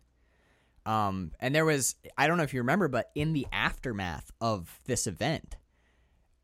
Um 0.86 1.32
and 1.40 1.54
there 1.54 1.66
was 1.66 1.96
I 2.18 2.28
don't 2.28 2.38
know 2.38 2.44
if 2.44 2.54
you 2.54 2.62
remember 2.62 2.88
but 2.88 3.12
in 3.16 3.34
the 3.34 3.48
aftermath 3.52 4.32
of 4.42 4.80
this 4.86 5.08
event 5.08 5.56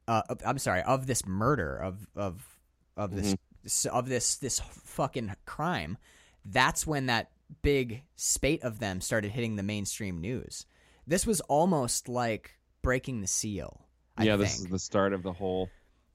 uh 0.08 0.24
of- 0.30 0.42
I'm 0.46 0.58
sorry, 0.58 0.82
of 0.84 1.08
this 1.08 1.26
murder 1.26 1.76
of 1.78 2.08
of 2.16 2.60
of 2.98 3.16
this 3.16 3.36
of 3.86 4.10
this 4.10 4.38
this 4.38 4.60
fucking 4.60 5.34
crime, 5.46 5.98
that's 6.46 6.86
when 6.86 7.08
that 7.08 7.32
big 7.62 8.04
spate 8.16 8.64
of 8.64 8.80
them 8.80 9.02
started 9.02 9.32
hitting 9.32 9.56
the 9.56 9.64
mainstream 9.64 10.22
news. 10.22 10.66
This 11.08 11.26
was 11.26 11.42
almost 11.42 12.08
like 12.08 12.52
breaking 12.82 13.22
the 13.22 13.28
seal. 13.28 13.86
I 14.18 14.24
yeah, 14.24 14.32
think. 14.34 14.42
this 14.42 14.60
is 14.60 14.68
the 14.68 14.80
start 14.80 15.14
of 15.14 15.24
the 15.24 15.34
whole. 15.34 15.70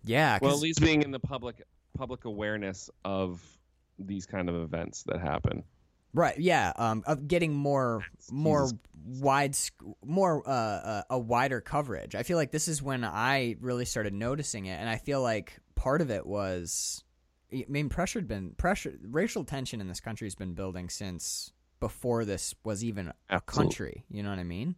yeah. 0.05 0.39
well, 0.41 0.53
at 0.53 0.61
least 0.61 0.81
being 0.81 1.03
in 1.03 1.11
the 1.11 1.19
public 1.19 1.63
public 1.97 2.25
awareness 2.25 2.91
of 3.05 3.43
these 3.99 4.27
kind 4.27 4.49
of 4.49 4.57
events 4.57 5.05
that 5.05 5.21
happen. 5.21 5.63
Right. 6.15 6.39
Yeah. 6.39 6.73
Um, 6.77 7.03
of 7.07 7.29
getting 7.29 7.53
more 7.53 8.05
more 8.31 8.71
wide, 9.05 9.57
more 10.05 10.43
uh, 10.49 10.51
uh, 10.51 11.03
a 11.11 11.19
wider 11.19 11.61
coverage. 11.61 12.15
I 12.15 12.23
feel 12.23 12.39
like 12.39 12.51
this 12.51 12.69
is 12.69 12.83
when 12.83 13.05
I 13.05 13.57
really 13.61 13.85
started 13.85 14.15
noticing 14.15 14.67
it, 14.67 14.81
and 14.81 14.89
I 14.89 14.97
feel 14.97 15.21
like 15.21 15.59
part 15.75 16.01
of 16.01 16.11
it 16.11 16.27
was, 16.27 17.05
I 17.53 17.65
mean, 17.69 17.89
pressure 17.89 18.21
had 18.21 18.29
been 18.29 18.53
pressure. 18.57 18.95
Racial 19.03 19.45
tension 19.45 19.81
in 19.81 19.89
this 19.89 20.01
country 20.01 20.27
has 20.27 20.35
been 20.35 20.55
building 20.55 20.89
since 20.89 21.53
before 21.81 22.25
this 22.25 22.55
was 22.65 22.83
even 22.83 23.13
a 23.29 23.41
country. 23.41 24.05
You 24.09 24.23
know 24.23 24.31
what 24.31 24.39
I 24.39 24.45
mean? 24.45 24.77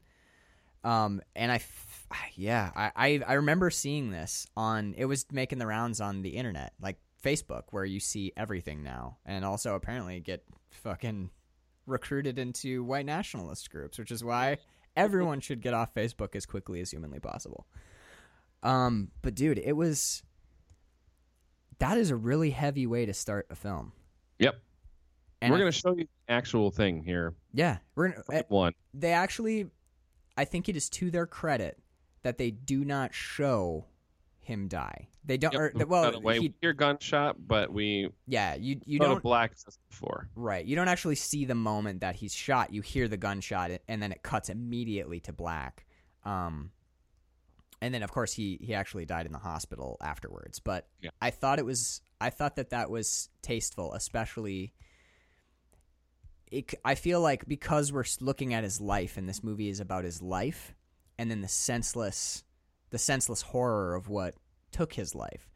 Um, 0.83 1.21
and 1.35 1.51
I, 1.51 1.57
f- 1.57 2.07
yeah, 2.35 2.71
I, 2.75 2.91
I, 2.97 3.23
I 3.27 3.33
remember 3.35 3.71
seeing 3.71 4.11
this 4.11 4.47
on. 4.57 4.95
It 4.97 5.05
was 5.05 5.27
making 5.31 5.59
the 5.59 5.67
rounds 5.67 6.01
on 6.01 6.23
the 6.23 6.31
internet, 6.31 6.73
like 6.81 6.99
Facebook, 7.23 7.65
where 7.71 7.85
you 7.85 8.01
see 8.01 8.33
everything 8.37 8.83
now, 8.83 9.19
and 9.25 9.45
also 9.45 9.75
apparently 9.75 10.21
get 10.21 10.45
fucking 10.71 11.31
recruited 11.87 12.39
into 12.39 12.83
white 12.85 13.07
nationalist 13.07 13.71
groups, 13.71 13.99
which 13.99 14.11
is 14.11 14.23
why 14.25 14.59
everyone 14.97 15.41
should 15.41 15.61
get 15.61 15.75
off 15.75 15.95
Facebook 15.95 16.35
as 16.35 16.47
quickly 16.47 16.81
as 16.81 16.91
humanly 16.91 17.21
possible. 17.21 17.67
Um, 18.63 19.11
but 19.23 19.35
dude, 19.35 19.59
it 19.59 19.73
was. 19.77 20.23
That 21.79 21.99
is 21.99 22.11
a 22.11 22.17
really 22.17 22.51
heavy 22.51 22.87
way 22.87 23.05
to 23.05 23.13
start 23.13 23.47
a 23.51 23.55
film. 23.55 23.93
Yep. 24.39 24.55
And 25.43 25.53
We're 25.53 25.59
gonna 25.59 25.73
show 25.73 25.91
you 25.95 26.05
the 26.27 26.33
actual 26.33 26.71
thing 26.71 27.03
here. 27.03 27.35
yeah, 27.53 27.79
we're 27.95 28.09
gonna, 28.09 28.25
eh, 28.33 28.43
One. 28.49 28.73
they 28.95 29.13
actually 29.13 29.67
I 30.39 30.45
think 30.47 30.69
it 30.69 30.77
is 30.77 30.89
to 30.91 31.11
their 31.11 31.27
credit 31.27 31.79
that 32.23 32.39
they 32.39 32.51
do 32.51 32.85
not 32.85 33.15
show 33.15 33.85
him 34.47 34.69
die. 34.69 35.09
They 35.25 35.37
don't 35.37 35.53
Yep. 35.53 35.61
or, 35.61 35.71
By 35.79 35.85
well 35.85 36.13
the 36.13 36.21
way, 36.21 36.35
he, 36.35 36.41
we 36.41 36.55
hear 36.61 36.73
gunshot, 36.73 37.37
but 37.47 37.73
we 37.73 38.11
yeah, 38.27 38.55
you 38.55 38.81
you 38.87 38.99
don't 38.99 39.23
black 39.23 39.53
just 39.53 39.79
before. 39.91 40.29
right. 40.35 40.65
You 40.65 40.77
don't 40.77 40.89
actually 40.89 41.17
see 41.17 41.45
the 41.45 41.55
moment 41.55 42.01
that 42.01 42.17
he's 42.17 42.33
shot. 42.35 42.73
You 42.73 42.81
hear 42.81 43.09
the 43.09 43.17
gunshot 43.17 43.71
and 43.89 44.03
then 44.03 44.13
it 44.13 44.23
cuts 44.23 44.49
immediately 44.49 45.21
to 45.21 45.33
black. 45.33 45.85
Um 46.25 46.71
and 47.83 47.93
then 47.93 48.03
of 48.03 48.11
course 48.13 48.33
he 48.33 48.59
he 48.63 48.73
actually 48.75 49.05
died 49.05 49.27
in 49.27 49.33
the 49.33 49.39
hospital 49.39 49.97
afterwards, 50.01 50.61
but 50.61 50.89
Yeah. 51.03 51.11
I 51.21 51.31
thought 51.31 51.59
it 51.59 51.65
was 51.67 52.01
I 52.21 52.31
thought 52.31 52.57
that 52.57 52.71
that 52.71 52.89
was 52.91 53.29
tasteful, 53.43 53.93
especially 53.95 54.73
it, 56.51 56.75
I 56.85 56.95
feel 56.95 57.21
like 57.21 57.47
because 57.49 57.93
we're 57.93 58.05
looking 58.21 58.55
at 58.55 58.63
his 58.63 58.81
life 58.81 59.17
and 59.17 59.29
this 59.29 59.43
movie 59.43 59.69
is 59.69 59.81
about 59.81 60.05
his 60.05 60.23
life 60.23 60.75
and 61.19 61.31
then 61.31 61.41
the 61.41 61.49
senseless 61.49 62.45
the 62.91 62.99
senseless 62.99 63.43
horror 63.43 63.95
of 63.95 64.09
what 64.09 64.35
took 64.73 64.93
his 64.93 65.15
life 65.15 65.49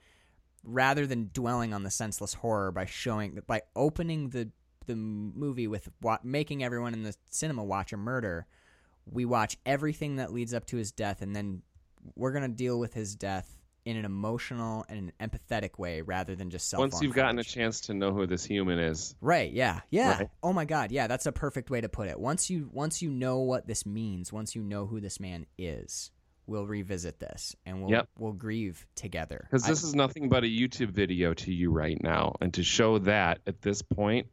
rather 0.62 1.06
than 1.06 1.30
dwelling 1.32 1.72
on 1.72 1.82
the 1.82 1.90
senseless 1.90 2.34
horror 2.34 2.70
by 2.70 2.84
showing 2.84 3.38
by 3.46 3.62
opening 3.74 4.30
the 4.30 4.50
the 4.86 4.96
movie 4.96 5.66
with 5.68 5.88
wa- 6.00 6.18
making 6.22 6.64
everyone 6.64 6.94
in 6.94 7.02
the 7.02 7.14
cinema 7.30 7.62
watch 7.62 7.92
a 7.92 7.96
murder 7.96 8.46
we 9.06 9.24
watch 9.24 9.56
everything 9.64 10.16
that 10.16 10.32
leads 10.32 10.52
up 10.52 10.66
to 10.66 10.76
his 10.76 10.92
death 10.92 11.22
and 11.22 11.34
then 11.34 11.62
we're 12.14 12.32
going 12.32 12.42
to 12.42 12.48
deal 12.48 12.78
with 12.78 12.94
his 12.94 13.14
death 13.14 13.60
in 13.84 13.96
an 13.96 14.04
emotional 14.04 14.84
and 14.88 15.12
an 15.18 15.28
empathetic 15.28 15.78
way 15.78 16.02
rather 16.02 16.34
than 16.36 16.50
just 16.50 16.68
self 16.68 16.80
Once 16.80 17.00
you've 17.00 17.14
gotten 17.14 17.38
a 17.38 17.44
chance 17.44 17.80
to 17.82 17.94
know 17.94 18.12
who 18.12 18.26
this 18.26 18.44
human 18.44 18.78
is, 18.78 19.14
Right, 19.20 19.50
yeah. 19.52 19.80
Yeah. 19.90 20.18
Right. 20.18 20.28
Oh 20.42 20.52
my 20.52 20.64
god, 20.64 20.92
yeah, 20.92 21.06
that's 21.06 21.26
a 21.26 21.32
perfect 21.32 21.70
way 21.70 21.80
to 21.80 21.88
put 21.88 22.08
it. 22.08 22.18
Once 22.18 22.50
you 22.50 22.68
once 22.72 23.00
you 23.00 23.10
know 23.10 23.38
what 23.38 23.66
this 23.66 23.86
means, 23.86 24.32
once 24.32 24.54
you 24.54 24.62
know 24.62 24.86
who 24.86 25.00
this 25.00 25.18
man 25.18 25.46
is, 25.56 26.10
we'll 26.50 26.66
revisit 26.66 27.20
this 27.20 27.54
and 27.64 27.80
we'll 27.80 27.90
Yep. 27.92 28.08
we'll 28.18 28.32
grieve 28.32 28.84
together. 28.96 29.46
because 29.48 29.64
this 29.64 29.84
is 29.84 29.94
nothing 29.94 30.28
but 30.28 30.42
a 30.42 30.48
YouTube 30.48 30.90
video 30.90 31.32
to 31.34 31.52
you 31.54 31.70
right 31.70 31.96
now, 32.02 32.34
and 32.40 32.52
to 32.54 32.62
show 32.64 32.98
that 32.98 33.38
at 33.46 33.62
this 33.62 33.80
point 33.82 34.26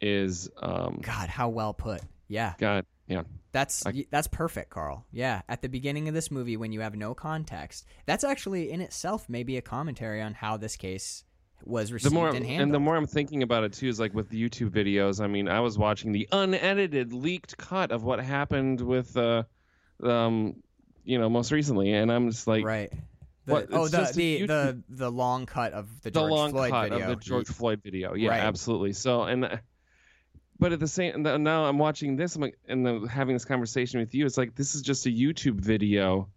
is, 0.00 0.48
um, 0.62 0.98
God, 1.02 1.28
how 1.28 1.48
well 1.50 1.74
put. 1.74 2.00
Yeah. 2.28 2.54
God, 2.58 2.86
yeah, 3.06 3.22
That's 3.52 3.84
I- 3.84 4.06
that's 4.10 4.28
perfect, 4.28 4.70
Carl. 4.70 5.04
Yeah, 5.12 5.42
at 5.48 5.60
the 5.62 5.68
beginning 5.68 6.08
of 6.08 6.14
this 6.14 6.30
movie 6.30 6.56
when 6.56 6.72
you 6.72 6.80
have 6.80 6.94
no 6.96 7.12
context. 7.14 7.84
That's 8.06 8.24
actually 8.24 8.70
in 8.70 8.80
itself 8.80 9.28
maybe 9.28 9.56
a 9.56 9.62
commentary 9.62 10.22
on 10.22 10.32
how 10.34 10.56
this 10.56 10.76
case 10.76 11.24
was 11.64 11.88
the 11.88 11.94
received 11.94 12.14
more 12.14 12.28
and 12.28 12.38
handled. 12.46 12.60
and 12.62 12.72
the 12.74 12.80
more 12.80 12.96
I'm 12.96 13.06
thinking 13.06 13.42
about 13.42 13.64
it 13.64 13.72
too 13.74 13.88
is 13.88 14.00
like 14.00 14.14
with 14.14 14.30
the 14.30 14.42
YouTube 14.42 14.70
videos. 14.70 15.20
I 15.22 15.26
mean, 15.26 15.48
I 15.48 15.60
was 15.60 15.76
watching 15.76 16.12
the 16.12 16.26
unedited, 16.32 17.12
leaked 17.12 17.58
cut 17.58 17.90
of 17.90 18.04
what 18.04 18.20
happened 18.20 18.80
with, 18.80 19.14
uh, 19.16 19.42
um, 20.02 20.62
you 21.04 21.18
know, 21.18 21.28
most 21.28 21.52
recently, 21.52 21.92
and 21.92 22.10
I'm 22.10 22.30
just 22.30 22.46
like, 22.46 22.64
right. 22.64 22.92
The, 23.46 23.52
What, 23.54 23.66
oh, 23.72 23.88
the 23.88 24.10
the, 24.14 24.40
YouTube- 24.40 24.46
the 24.46 24.82
the 24.90 25.10
long 25.10 25.46
cut 25.46 25.72
of 25.72 25.88
the 26.02 26.10
the 26.10 26.20
George 26.20 26.30
long 26.30 26.50
Floyd 26.52 26.70
cut 26.70 26.90
video. 26.90 27.04
of 27.04 27.18
the 27.18 27.24
George 27.24 27.46
Floyd 27.48 27.80
video. 27.82 28.14
Yeah, 28.14 28.30
Right. 28.30 28.40
absolutely. 28.40 28.92
So 28.92 29.22
and. 29.24 29.44
uh, 29.44 29.56
But 30.58 30.72
at 30.72 30.78
the 30.80 30.86
same, 30.88 31.22
now 31.22 31.64
I'm 31.64 31.78
watching 31.78 32.16
this, 32.16 32.36
I'm 32.36 32.42
like, 32.42 32.58
and 32.68 32.84
then 32.84 33.06
having 33.06 33.34
this 33.34 33.46
conversation 33.46 33.98
with 33.98 34.14
you. 34.14 34.26
It's 34.26 34.36
like 34.36 34.54
this 34.54 34.74
is 34.74 34.82
just 34.82 35.06
a 35.06 35.08
YouTube 35.08 35.54
video, 35.58 36.28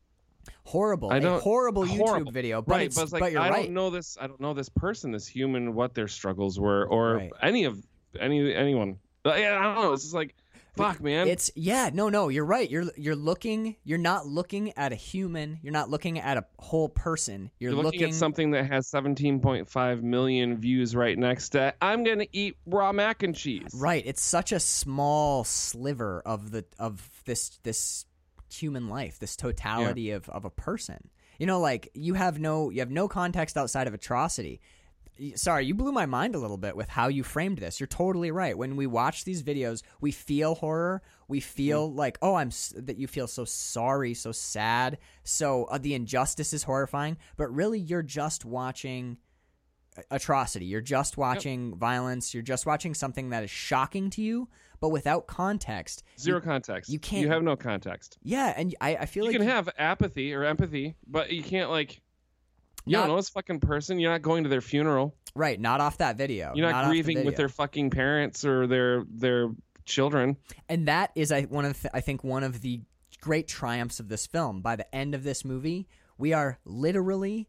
horrible, 0.63 1.11
I 1.11 1.17
a 1.17 1.19
don't- 1.19 1.41
horrible, 1.43 1.85
horrible. 1.85 2.31
YouTube 2.31 2.33
video. 2.33 2.61
But 2.61 2.71
right? 2.73 2.85
it's, 2.85 2.95
but 2.95 3.01
it's 3.03 3.11
like 3.11 3.21
but 3.21 3.35
I 3.35 3.49
right. 3.49 3.63
don't 3.65 3.73
know 3.73 3.89
this. 3.89 4.17
I 4.19 4.27
don't 4.27 4.39
know 4.39 4.53
this 4.53 4.69
person, 4.69 5.11
this 5.11 5.27
human, 5.27 5.73
what 5.75 5.93
their 5.93 6.07
struggles 6.07 6.57
were, 6.57 6.85
or 6.87 7.15
Right. 7.17 7.31
any 7.41 7.65
of 7.65 7.77
any 8.17 8.53
anyone. 8.55 8.97
Yeah, 9.25 9.57
I 9.59 9.63
don't 9.63 9.75
know. 9.75 9.91
It's 9.93 10.03
just 10.03 10.13
like, 10.13 10.35
fuck, 10.75 11.01
man. 11.01 11.27
It's 11.27 11.51
yeah, 11.55 11.89
no, 11.93 12.09
no, 12.09 12.29
you're 12.29 12.45
right. 12.45 12.69
You're 12.69 12.85
you're 12.97 13.15
looking. 13.15 13.75
You're 13.83 13.97
not 13.97 14.27
looking 14.27 14.75
at 14.77 14.91
a 14.91 14.95
human. 14.95 15.59
You're 15.61 15.73
not 15.73 15.89
looking 15.89 16.19
at 16.19 16.37
a 16.37 16.45
whole 16.59 16.89
person. 16.89 17.51
You're, 17.59 17.73
You're 17.73 17.83
looking, 17.83 18.03
at 18.03 18.13
something 18.13 18.51
that 18.51 18.65
has 18.67 18.89
17.5 18.89 20.01
million 20.01 20.57
views 20.57 20.95
right 20.95 21.17
next 21.17 21.49
to. 21.49 21.73
I'm 21.81 22.03
gonna 22.03 22.27
eat 22.31 22.57
raw 22.65 22.91
mac 22.91 23.23
and 23.23 23.35
cheese. 23.35 23.71
Right. 23.73 24.03
It's 24.05 24.23
such 24.23 24.51
a 24.51 24.59
small 24.59 25.43
sliver 25.43 26.21
of 26.25 26.51
the 26.51 26.65
of 26.79 27.09
this 27.25 27.59
this 27.63 28.05
human 28.51 28.87
life, 28.87 29.19
this 29.19 29.35
totality 29.35 30.11
of, 30.11 30.29
of 30.29 30.45
a 30.45 30.49
person. 30.49 31.09
You 31.39 31.47
know, 31.47 31.59
like 31.59 31.89
you 31.93 32.13
have 32.13 32.39
no 32.39 32.69
you 32.69 32.79
have 32.79 32.91
no 32.91 33.07
context 33.07 33.57
outside 33.57 33.87
of 33.87 33.93
atrocity. 33.93 34.61
Sorry, 35.35 35.65
you 35.65 35.75
blew 35.75 35.91
my 35.91 36.05
mind 36.07 36.33
a 36.35 36.39
little 36.39 36.57
bit 36.57 36.75
with 36.75 36.89
how 36.89 37.07
you 37.07 37.23
framed 37.23 37.59
this. 37.59 37.79
You're 37.79 37.87
totally 37.87 38.31
right. 38.31 38.57
When 38.57 38.75
we 38.75 38.87
watch 38.87 39.25
these 39.25 39.43
videos, 39.43 39.83
we 40.01 40.11
feel 40.11 40.55
horror. 40.55 41.01
We 41.27 41.39
feel 41.39 41.93
like, 41.93 42.17
oh, 42.21 42.35
I'm 42.35 42.47
s- 42.47 42.73
that 42.77 42.97
you 42.97 43.07
feel 43.07 43.27
so 43.27 43.45
sorry, 43.45 44.13
so 44.15 44.31
sad, 44.31 44.97
so 45.23 45.65
uh, 45.65 45.77
the 45.77 45.93
injustice 45.93 46.51
is 46.53 46.63
horrifying. 46.63 47.17
But 47.37 47.53
really, 47.53 47.79
you're 47.79 48.01
just 48.03 48.43
watching 48.43 49.17
atrocity. 50.09 50.65
You're 50.65 50.81
just 50.81 51.17
watching 51.17 51.75
violence. 51.75 52.33
You're 52.33 52.41
just 52.43 52.65
watching 52.65 52.93
something 52.93 53.29
that 53.29 53.43
is 53.43 53.51
shocking 53.51 54.09
to 54.11 54.21
you, 54.21 54.49
but 54.79 54.89
without 54.89 55.27
context. 55.27 56.03
Zero 56.19 56.37
You- 56.37 56.41
context. 56.41 56.91
you 56.91 56.97
can't- 56.99 57.21
You 57.21 57.29
have 57.29 57.43
no 57.43 57.55
context. 57.55 58.17
yeah, 58.23 58.53
and 58.57 58.75
I, 58.81 58.95
I 58.95 59.05
feel 59.05 59.25
You 59.25 59.31
like 59.31 59.37
can 59.39 59.47
have 59.47 59.69
apathy 59.77 60.33
or 60.33 60.43
empathy, 60.43 60.95
but 61.07 61.31
you 61.31 61.43
can't 61.43 61.69
like. 61.69 62.01
You 62.85 62.93
Not- 62.93 63.01
don't 63.03 63.09
know 63.09 63.15
this 63.17 63.29
fucking 63.29 63.59
person. 63.61 63.99
You're 63.99 64.11
not 64.11 64.21
going 64.21 64.43
to 64.43 64.49
their 64.49 64.61
funeral. 64.61 65.15
right, 65.35 65.59
not 65.59 65.79
off 65.81 65.97
that 65.99 66.17
video. 66.17 66.51
You're 66.55 66.69
not, 66.69 66.83
the 66.85 66.89
grieving 66.89 67.25
with 67.25 67.35
their 67.37 67.49
fucking 67.49 67.89
parents 67.91 68.43
or 68.45 68.67
their 68.67 69.03
their 69.09 69.49
children. 69.85 70.37
and 70.69 70.87
that 70.87 71.11
is 71.15 71.31
I 71.31 71.43
one 71.43 71.65
of 71.65 71.81
the, 71.81 71.95
I 71.95 72.01
think 72.01 72.23
one 72.23 72.43
of 72.43 72.61
the 72.61 72.81
great 73.21 73.47
triumphs 73.47 73.99
of 73.99 74.09
this 74.09 74.27
film. 74.27 74.61
By 74.61 74.75
the 74.75 74.93
end 74.95 75.15
of 75.15 75.23
this 75.23 75.43
movie, 75.45 75.87
we 76.17 76.33
are 76.33 76.59
literally 76.65 77.47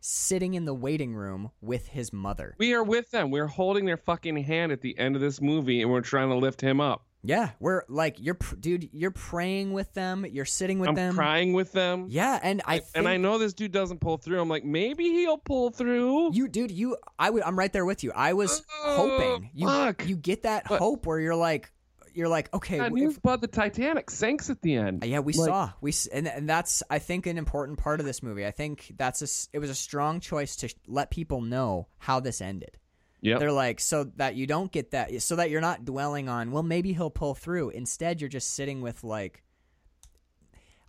sitting 0.00 0.52
in 0.52 0.66
the 0.66 0.74
waiting 0.74 1.14
room 1.14 1.50
with 1.62 1.86
his 1.88 2.12
mother. 2.12 2.54
We 2.58 2.74
are 2.74 2.84
with 2.84 3.10
them. 3.10 3.30
We're 3.30 3.46
holding 3.46 3.86
their 3.86 3.96
fucking 3.96 4.36
hand 4.44 4.70
at 4.70 4.82
the 4.82 4.98
end 4.98 5.14
of 5.16 5.22
this 5.22 5.40
movie, 5.40 5.80
and 5.80 5.90
we're 5.90 6.02
trying 6.02 6.28
to 6.28 6.34
lift 6.36 6.60
him 6.60 6.78
up. 6.80 7.06
Yeah, 7.26 7.50
we're 7.58 7.84
like 7.88 8.16
you're 8.20 8.34
pr- 8.34 8.56
dude, 8.56 8.90
you're 8.92 9.10
praying 9.10 9.72
with 9.72 9.92
them, 9.94 10.26
you're 10.30 10.44
sitting 10.44 10.78
with 10.78 10.90
I'm 10.90 10.94
them. 10.94 11.14
crying 11.14 11.54
with 11.54 11.72
them. 11.72 12.06
Yeah, 12.10 12.38
and 12.42 12.60
I 12.66 12.80
think 12.80 12.90
and 12.96 13.08
I 13.08 13.16
know 13.16 13.38
this 13.38 13.54
dude 13.54 13.72
doesn't 13.72 14.00
pull 14.00 14.18
through. 14.18 14.40
I'm 14.42 14.48
like, 14.50 14.64
maybe 14.64 15.04
he'll 15.04 15.38
pull 15.38 15.70
through. 15.70 16.34
you 16.34 16.48
dude, 16.48 16.70
you 16.70 16.98
I 17.18 17.30
would 17.30 17.42
I'm 17.42 17.58
right 17.58 17.72
there 17.72 17.86
with 17.86 18.04
you. 18.04 18.12
I 18.14 18.34
was 18.34 18.62
Oh, 18.84 19.08
hoping. 19.08 19.50
You 19.54 19.66
fuck. 19.68 20.06
you 20.06 20.16
get 20.16 20.42
that 20.42 20.64
But- 20.68 20.80
hope 20.80 21.06
where 21.06 21.18
you're 21.18 21.34
like 21.34 21.70
you're 22.16 22.28
like, 22.28 22.52
okay, 22.54 22.76
God, 22.78 22.92
news 22.92 23.16
about 23.16 23.40
the 23.40 23.48
Titanic 23.48 24.08
sinks 24.08 24.48
at 24.48 24.62
the 24.62 24.76
end. 24.76 25.02
Yeah, 25.04 25.18
we 25.20 25.32
Like- 25.32 25.48
saw 25.48 25.70
we 25.80 25.92
and 26.12 26.28
and 26.28 26.48
that's 26.48 26.82
I 26.90 26.98
think 26.98 27.26
an 27.26 27.38
important 27.38 27.78
part 27.78 28.00
of 28.00 28.06
this 28.06 28.22
movie. 28.22 28.46
I 28.46 28.50
think 28.50 28.92
that's 28.98 29.22
a 29.22 29.56
it 29.56 29.60
was 29.60 29.70
a 29.70 29.74
strong 29.74 30.20
choice 30.20 30.56
to 30.56 30.68
sh- 30.68 30.74
let 30.86 31.10
people 31.10 31.40
know 31.40 31.88
how 31.98 32.20
this 32.20 32.40
ended. 32.42 32.76
Yep. 33.24 33.40
They're 33.40 33.50
like 33.52 33.80
so 33.80 34.04
that 34.16 34.36
you 34.36 34.46
don't 34.46 34.70
get 34.70 34.90
that 34.92 35.20
so 35.22 35.36
that 35.36 35.48
you're 35.50 35.60
not 35.62 35.84
dwelling 35.84 36.28
on 36.28 36.50
well 36.52 36.62
maybe 36.62 36.92
he'll 36.92 37.10
pull 37.10 37.34
through. 37.34 37.70
Instead, 37.70 38.20
you're 38.20 38.28
just 38.28 38.54
sitting 38.54 38.80
with 38.82 39.02
like 39.02 39.42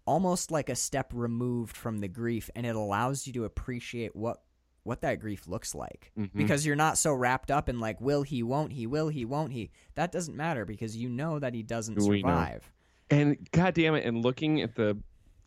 almost 0.05 0.51
like 0.51 0.69
a 0.69 0.75
step 0.75 1.11
removed 1.13 1.75
from 1.75 1.99
the 1.99 2.07
grief 2.07 2.49
and 2.55 2.65
it 2.65 2.75
allows 2.75 3.25
you 3.25 3.33
to 3.33 3.45
appreciate 3.45 4.15
what 4.15 4.41
what 4.83 5.01
that 5.01 5.19
grief 5.19 5.47
looks 5.47 5.73
like 5.73 6.11
Mm-hmm. 6.17 6.37
because 6.37 6.65
you're 6.65 6.75
not 6.75 6.97
so 6.97 7.11
wrapped 7.13 7.49
up 7.49 7.69
in 7.69 7.79
like 7.79 7.99
will 7.99 8.21
he 8.21 8.43
won't 8.43 8.71
he 8.71 8.85
will 8.85 9.07
he 9.07 9.25
won't 9.25 9.51
he 9.51 9.71
that 9.95 10.11
doesn't 10.11 10.35
matter 10.37 10.63
because 10.65 10.95
you 10.95 11.09
know 11.09 11.39
that 11.39 11.53
he 11.55 11.63
doesn't 11.63 11.97
We 11.97 12.21
know. 12.21 12.27
survive 12.29 12.71
And 13.09 13.37
god 13.51 13.73
damn 13.73 13.95
it, 13.95 14.05
and 14.05 14.21
looking 14.23 14.61
at 14.61 14.75
the 14.75 14.97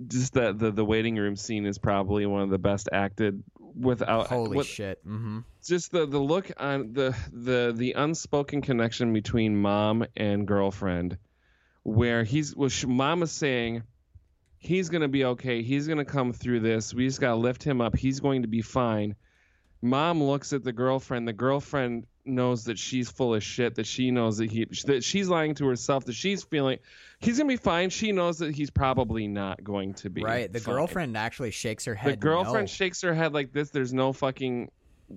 just 0.06 0.32
the, 0.32 0.52
the 0.52 0.70
the 0.72 0.84
waiting 0.84 1.16
room 1.16 1.36
scene 1.36 1.66
is 1.66 1.76
probably 1.78 2.24
one 2.26 2.42
of 2.42 2.50
the 2.50 2.58
best 2.58 2.88
acted 2.92 3.42
without 3.74 4.26
holy 4.28 4.56
with- 4.56 4.66
shit. 4.66 5.04
Mhm 5.06 5.44
just 5.64 5.92
the 5.92 6.06
the 6.06 6.18
look 6.18 6.50
on 6.56 6.92
the 6.94 7.14
the 7.32 7.74
the 7.76 7.92
unspoken 7.92 8.62
connection 8.62 9.12
between 9.12 9.54
mom 9.54 10.06
and 10.16 10.46
girlfriend 10.46 11.18
where 11.82 12.24
he's 12.24 12.56
well 12.56 12.70
sh- 12.70 12.86
mom 12.86 13.22
is 13.22 13.32
saying 13.32 13.82
he's 14.58 14.88
to 15.02 15.08
be 15.08 15.24
okay. 15.24 15.62
He's 15.62 15.86
to 15.98 16.04
come 16.04 16.32
through 16.32 16.60
this. 16.60 16.92
We 16.94 17.06
just 17.06 17.20
got 17.20 17.30
to 17.30 17.36
lift 17.36 17.62
him 17.62 17.80
up. 17.80 17.96
He's 17.96 18.20
going 18.20 18.42
to 18.42 18.48
be 18.48 18.62
fine. 18.62 19.14
Mom 19.82 20.22
looks 20.22 20.52
at 20.52 20.64
the 20.64 20.72
girlfriend. 20.72 21.28
The 21.28 21.32
girlfriend 21.32 22.06
knows 22.28 22.64
that 22.64 22.78
she's 22.78 23.10
full 23.10 23.34
of 23.34 23.42
shit 23.42 23.74
that 23.76 23.86
she 23.86 24.10
knows 24.10 24.38
that 24.38 24.50
he 24.50 24.66
that 24.86 25.02
she's 25.02 25.28
lying 25.28 25.54
to 25.54 25.66
herself 25.66 26.04
that 26.04 26.12
she's 26.14 26.42
feeling 26.44 26.78
he's 27.20 27.38
going 27.38 27.48
to 27.48 27.52
be 27.52 27.56
fine 27.62 27.90
she 27.90 28.12
knows 28.12 28.38
that 28.38 28.54
he's 28.54 28.70
probably 28.70 29.26
not 29.26 29.62
going 29.64 29.94
to 29.94 30.10
be 30.10 30.22
Right. 30.22 30.52
The 30.52 30.60
fine. 30.60 30.74
girlfriend 30.74 31.16
actually 31.16 31.50
shakes 31.50 31.84
her 31.86 31.94
head. 31.94 32.12
The 32.12 32.16
girlfriend 32.16 32.64
no. 32.64 32.66
shakes 32.66 33.00
her 33.02 33.14
head 33.14 33.32
like 33.32 33.52
this. 33.52 33.70
There's 33.70 33.92
no 33.92 34.12
fucking 34.12 34.70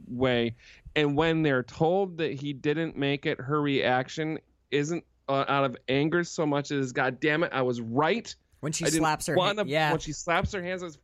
way. 0.07 0.55
And 0.95 1.15
when 1.17 1.41
they're 1.43 1.63
told 1.63 2.17
that 2.17 2.33
he 2.33 2.53
didn't 2.53 2.97
make 2.97 3.25
it, 3.25 3.39
her 3.39 3.61
reaction 3.61 4.39
isn't 4.71 5.03
uh, 5.29 5.45
out 5.47 5.63
of 5.65 5.77
anger 5.87 6.23
so 6.23 6.45
much 6.45 6.71
as 6.71 6.91
"God 6.91 7.19
damn 7.19 7.43
it, 7.43 7.51
I 7.53 7.61
was 7.61 7.79
right." 7.81 8.33
when 8.61 8.71
she 8.73 8.85
I 8.85 8.89
slaps 8.89 9.25
her. 9.27 9.35
wanna- 9.35 9.61
hand, 9.61 9.69
yeah. 9.69 9.91
When 9.91 9.99
she 9.99 10.11
slaps 10.13 10.51
her 10.53 10.61
hands, 10.61 10.81
says, 10.81 10.97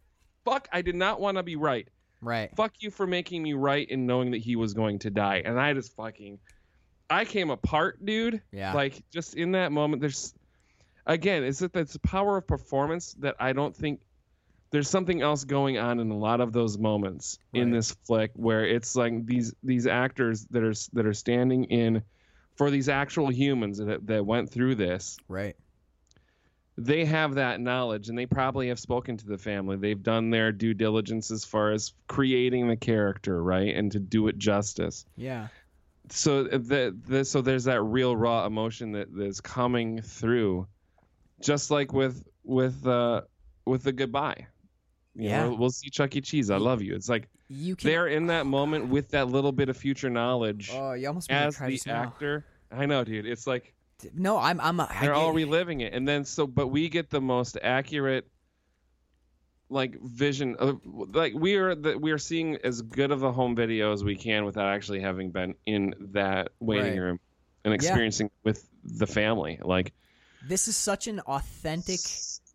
"Fuck, 0.46 0.68
I 0.72 0.82
did 0.82 0.96
not 0.96 1.20
want 1.20 1.38
to 1.38 1.44
be 1.44 1.56
right. 1.56 1.88
Right. 2.22 2.50
Fuck 2.56 2.74
you 2.80 2.92
for 2.92 3.08
making 3.08 3.44
me 3.44 3.54
right 3.54 3.88
and 3.90 4.08
knowing 4.08 4.32
that 4.32 4.40
he 4.40 4.56
was 4.56 4.74
going 4.74 5.00
to 5.00 5.10
die." 5.10 5.42
And 5.46 5.60
I 5.60 5.74
just 5.74 5.96
fucking, 5.96 6.40
I 7.10 7.26
came 7.26 7.50
apart, 7.50 8.06
dude. 8.06 8.42
Yeah. 8.52 8.74
Like 8.74 9.02
just 9.12 9.36
in 9.36 9.52
that 9.54 9.72
moment, 9.72 10.02
there's, 10.02 10.34
again, 11.06 11.44
it's 11.44 11.60
that 11.60 11.76
it's 11.76 11.94
the 11.94 12.00
power 12.00 12.38
of 12.38 12.48
performance 12.48 13.14
that 13.20 13.36
I 13.40 13.54
don't 13.54 13.76
think 13.76 14.02
there's 14.70 14.90
something 14.90 15.22
else 15.22 15.44
going 15.46 15.78
on 15.78 16.00
in 16.00 16.12
a 16.12 16.18
lot 16.18 16.42
of 16.42 16.52
those 16.52 16.78
moments 16.78 17.40
in 17.54 17.72
this 17.72 17.92
flick 18.06 18.32
where 18.36 18.66
it's 18.66 18.96
like 18.96 19.26
these 19.26 19.54
these 19.64 19.88
actors 19.88 20.46
that 20.52 20.64
are 20.64 20.74
that 20.94 21.06
are 21.06 21.14
standing 21.14 21.66
in 21.66 22.04
for 22.56 22.70
these 22.70 22.90
actual 22.90 23.32
humans 23.32 23.78
that 23.78 24.06
that 24.08 24.26
went 24.26 24.52
through 24.52 24.76
this 24.76 25.18
Right. 25.30 25.56
They 26.78 27.06
have 27.06 27.36
that 27.36 27.60
knowledge 27.60 28.10
and 28.10 28.18
they 28.18 28.26
probably 28.28 28.68
have 28.68 28.80
spoken 28.80 29.18
to 29.18 29.26
the 29.26 29.38
family. 29.38 29.78
They've 29.78 30.02
done 30.02 30.30
their 30.30 30.52
due 30.52 30.74
diligence 30.76 31.32
as 31.32 31.44
far 31.44 31.72
as 31.72 31.94
creating 32.08 32.68
the 32.68 32.76
character 32.78 33.42
right 33.42 33.76
and 33.76 33.92
to 33.94 34.00
do 34.00 34.28
it 34.28 34.38
justice. 34.38 35.06
Yeah. 35.16 35.48
so 36.10 36.44
the, 36.44 36.96
the 37.08 37.26
so 37.26 37.42
there's 37.42 37.64
that 37.66 37.82
real 37.82 38.16
raw 38.16 38.46
emotion 38.46 38.92
that 38.94 39.08
that's 39.14 39.42
coming 39.42 40.02
through 40.02 40.68
just 41.42 41.70
like 41.72 41.94
with 41.94 42.24
with 42.44 42.86
uh 42.88 43.22
with 43.66 43.84
the 43.84 43.92
goodbye. 43.92 44.48
You 45.16 45.30
Yeah. 45.30 45.44
know, 45.46 45.56
we'll 45.56 45.72
see 45.72 45.90
chuck 45.90 46.16
e. 46.16 46.22
Cheese. 46.22 46.50
I 46.52 46.58
love 46.58 46.82
you. 46.84 46.94
It's 46.96 47.10
like 47.10 47.28
You 47.50 47.76
can. 47.76 47.90
they're 47.90 48.08
in 48.08 48.28
that 48.28 48.46
moment 48.46 48.88
with 48.90 49.10
that 49.10 49.28
little 49.30 49.52
bit 49.52 49.68
of 49.70 49.78
future 49.78 50.10
knowledge 50.12 50.70
Oh, 50.72 50.94
you 50.94 51.08
almost 51.08 51.32
as 51.32 51.58
the 51.58 51.82
actor. 51.88 52.46
I 52.72 52.86
know 52.86 53.04
dude. 53.04 53.26
It's 53.26 53.48
like 53.48 53.74
No, 54.14 54.38
I'm. 54.38 54.60
I'm. 54.62 54.80
I 54.80 54.88
they're 55.02 55.14
all 55.14 55.32
reliving 55.34 55.82
it 55.82 55.94
and 55.94 56.08
then 56.08 56.24
so 56.26 56.46
but 56.48 56.68
we 56.68 56.90
get 56.90 57.10
the 57.10 57.22
most 57.22 57.58
accurate 57.62 58.28
like 59.70 60.00
vision 60.02 60.56
of 60.60 60.80
like 60.86 61.34
we 61.34 61.56
are 61.56 61.76
the, 61.76 61.98
we 61.98 62.12
are 62.12 62.18
seeing 62.18 62.56
as 62.64 62.82
good 62.82 63.12
of 63.12 63.24
a 63.24 63.32
home 63.32 63.56
video 63.56 63.92
as 63.92 64.04
we 64.04 64.16
can 64.16 64.46
without 64.46 64.68
actually 64.74 65.02
having 65.02 65.30
been 65.32 65.56
in 65.66 65.94
that 66.14 66.50
waiting 66.60 66.94
Right. 66.94 67.00
room 67.00 67.20
and 67.66 67.74
experiencing 67.74 68.30
with 68.44 68.66
the 68.86 69.08
family 69.08 69.60
like 69.62 69.94
This 70.42 70.70
is 70.70 70.78
such 70.78 71.08
an 71.08 71.20
authentic. 71.22 72.00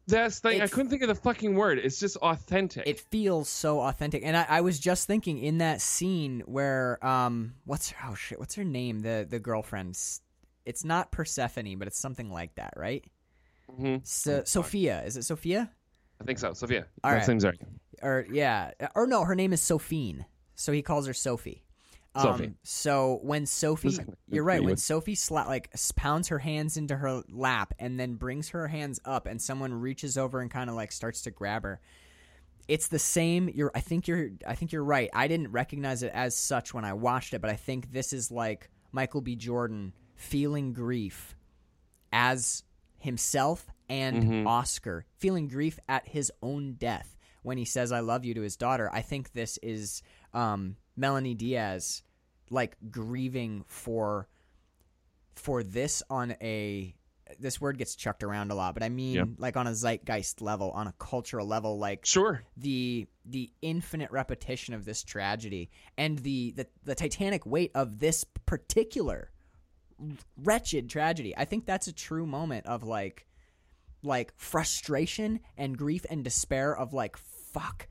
that's 0.06 0.40
the 0.40 0.48
thing 0.48 0.62
i 0.62 0.66
couldn't 0.68 0.88
think 0.88 1.02
of 1.02 1.08
the 1.08 1.14
fucking 1.14 1.54
word 1.54 1.78
it's 1.78 2.00
just 2.00 2.16
authentic 2.18 2.86
It 2.86 2.98
feels 3.00 3.48
so 3.50 3.80
authentic, 3.80 4.22
and 4.24 4.34
I, 4.36 4.46
I 4.48 4.60
was 4.62 4.78
just 4.78 5.06
thinking 5.06 5.38
in 5.38 5.58
that 5.58 5.82
scene 5.82 6.42
where 6.46 7.04
um, 7.06 7.54
what's 7.66 7.90
her, 7.90 8.08
oh 8.10 8.14
shit, 8.14 8.38
what's 8.38 8.54
her 8.54 8.64
name? 8.64 9.00
The 9.00 9.26
the 9.28 9.38
girlfriend's. 9.38 10.22
It's 10.64 10.84
not 10.84 11.10
Persephone, 11.12 11.78
but 11.78 11.88
it's 11.88 11.98
something 11.98 12.30
like 12.30 12.54
that, 12.56 12.74
right? 12.76 13.04
Mhm. 13.70 14.06
So, 14.06 14.42
Sophia, 14.44 15.02
is 15.04 15.16
it 15.16 15.22
Sophia? 15.24 15.70
i 16.20 16.24
think 16.24 16.38
so 16.38 16.52
sophia 16.52 16.86
All 17.02 17.12
right. 17.12 17.24
seems 17.24 17.44
right 17.44 17.58
or 18.00 18.26
yeah, 18.32 18.72
or 18.94 19.06
no, 19.06 19.24
her 19.24 19.34
name 19.34 19.52
is 19.52 19.60
Sophine, 19.60 20.24
so 20.56 20.72
he 20.72 20.82
calls 20.82 21.06
her 21.06 21.14
Sophie. 21.14 21.62
Um, 22.16 22.22
Sophie. 22.24 22.52
So 22.64 23.20
when 23.22 23.46
Sophie, 23.46 23.96
you're 24.28 24.42
right. 24.44 24.62
When 24.62 24.76
Sophie 24.76 25.14
sla- 25.14 25.46
like 25.46 25.70
pounds 25.94 26.28
her 26.28 26.40
hands 26.40 26.76
into 26.76 26.96
her 26.96 27.22
lap 27.30 27.74
and 27.78 28.00
then 28.00 28.14
brings 28.14 28.48
her 28.50 28.66
hands 28.68 28.98
up, 29.04 29.26
and 29.26 29.40
someone 29.40 29.72
reaches 29.72 30.18
over 30.18 30.40
and 30.40 30.50
kind 30.50 30.68
of 30.68 30.74
like 30.76 30.90
starts 30.90 31.22
to 31.22 31.30
grab 31.30 31.62
her. 31.62 31.80
It's 32.66 32.88
the 32.88 32.98
same. 32.98 33.48
You're. 33.54 33.70
I 33.74 33.80
think 33.80 34.08
you're. 34.08 34.30
I 34.46 34.56
think 34.56 34.72
you're 34.72 34.84
right. 34.84 35.08
I 35.14 35.28
didn't 35.28 35.52
recognize 35.52 36.02
it 36.02 36.10
as 36.12 36.36
such 36.36 36.74
when 36.74 36.84
I 36.84 36.92
watched 36.94 37.34
it, 37.34 37.40
but 37.40 37.50
I 37.50 37.56
think 37.56 37.92
this 37.92 38.12
is 38.12 38.32
like 38.32 38.68
Michael 38.90 39.20
B. 39.20 39.36
Jordan 39.36 39.92
feeling 40.14 40.72
grief 40.72 41.36
as 42.12 42.64
himself 42.98 43.66
and 43.88 44.22
Mm-hmm. 44.22 44.46
Oscar, 44.46 45.04
feeling 45.18 45.48
grief 45.48 45.78
at 45.88 46.08
his 46.08 46.32
own 46.42 46.74
death 46.74 47.16
when 47.42 47.58
he 47.58 47.64
says 47.64 47.92
"I 47.92 48.00
love 48.00 48.24
you" 48.24 48.32
to 48.34 48.40
his 48.40 48.56
daughter. 48.56 48.88
I 48.92 49.02
think 49.02 49.32
this 49.32 49.58
is 49.62 50.02
um, 50.32 50.76
Melonie 50.98 51.36
Diaz 51.36 52.02
like 52.50 52.76
grieving 52.90 53.64
for 53.66 54.28
for 55.34 55.62
this 55.62 56.02
on 56.10 56.36
a 56.42 56.94
this 57.38 57.60
word 57.60 57.78
gets 57.78 57.96
chucked 57.96 58.22
around 58.22 58.50
a 58.50 58.54
lot, 58.54 58.74
but 58.74 58.82
I 58.82 58.88
mean 58.90 59.14
Yeah. 59.14 59.24
like 59.38 59.56
on 59.56 59.66
a 59.66 59.74
zeitgeist 59.74 60.40
level, 60.42 60.70
on 60.70 60.86
a 60.86 60.92
cultural 60.98 61.46
level, 61.46 61.78
like 61.78 62.04
sure 62.06 62.42
the 62.56 63.06
the 63.24 63.50
infinite 63.62 64.10
repetition 64.10 64.74
of 64.74 64.84
this 64.84 65.02
tragedy 65.02 65.70
and 65.98 66.18
the 66.18 66.52
the, 66.56 66.66
the 66.84 66.94
titanic 66.94 67.44
weight 67.46 67.72
of 67.74 67.98
this 67.98 68.24
particular 68.46 69.30
wretched 70.36 70.88
tragedy. 70.90 71.36
I 71.36 71.44
think 71.44 71.66
that's 71.66 71.86
a 71.86 71.92
true 71.92 72.26
moment 72.26 72.66
of 72.66 72.82
like 72.82 73.26
like 74.02 74.32
frustration 74.36 75.40
and 75.56 75.78
grief 75.78 76.04
and 76.10 76.24
despair 76.24 76.76
of 76.76 76.92
like 76.92 77.16
fuck 77.16 77.86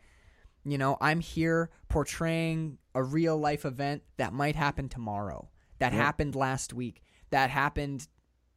you 0.66 0.78
know 0.78 0.98
i'm 1.00 1.22
here 1.22 1.70
portraying 1.88 2.78
a 2.96 3.04
real 3.04 3.38
life 3.38 3.66
event 3.66 4.04
that 4.18 4.34
might 4.34 4.56
happen 4.56 4.90
tomorrow. 4.90 5.50
That 5.80 5.94
happened 5.94 6.36
last 6.36 6.74
week. 6.74 7.02
That 7.32 7.50
happened 7.50 8.08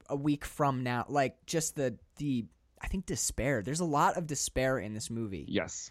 a 0.08 0.16
week 0.16 0.44
from 0.44 0.82
now. 0.82 1.06
Like 1.08 1.36
just 1.46 1.74
the 1.76 1.98
the 2.16 2.46
i 2.80 2.86
think 2.86 3.06
despair. 3.06 3.62
There's 3.62 3.80
a 3.80 3.84
lot 3.84 4.16
of 4.16 4.26
despair 4.26 4.78
in 4.78 4.94
this 4.94 5.10
movie. 5.10 5.46
Yes. 5.48 5.90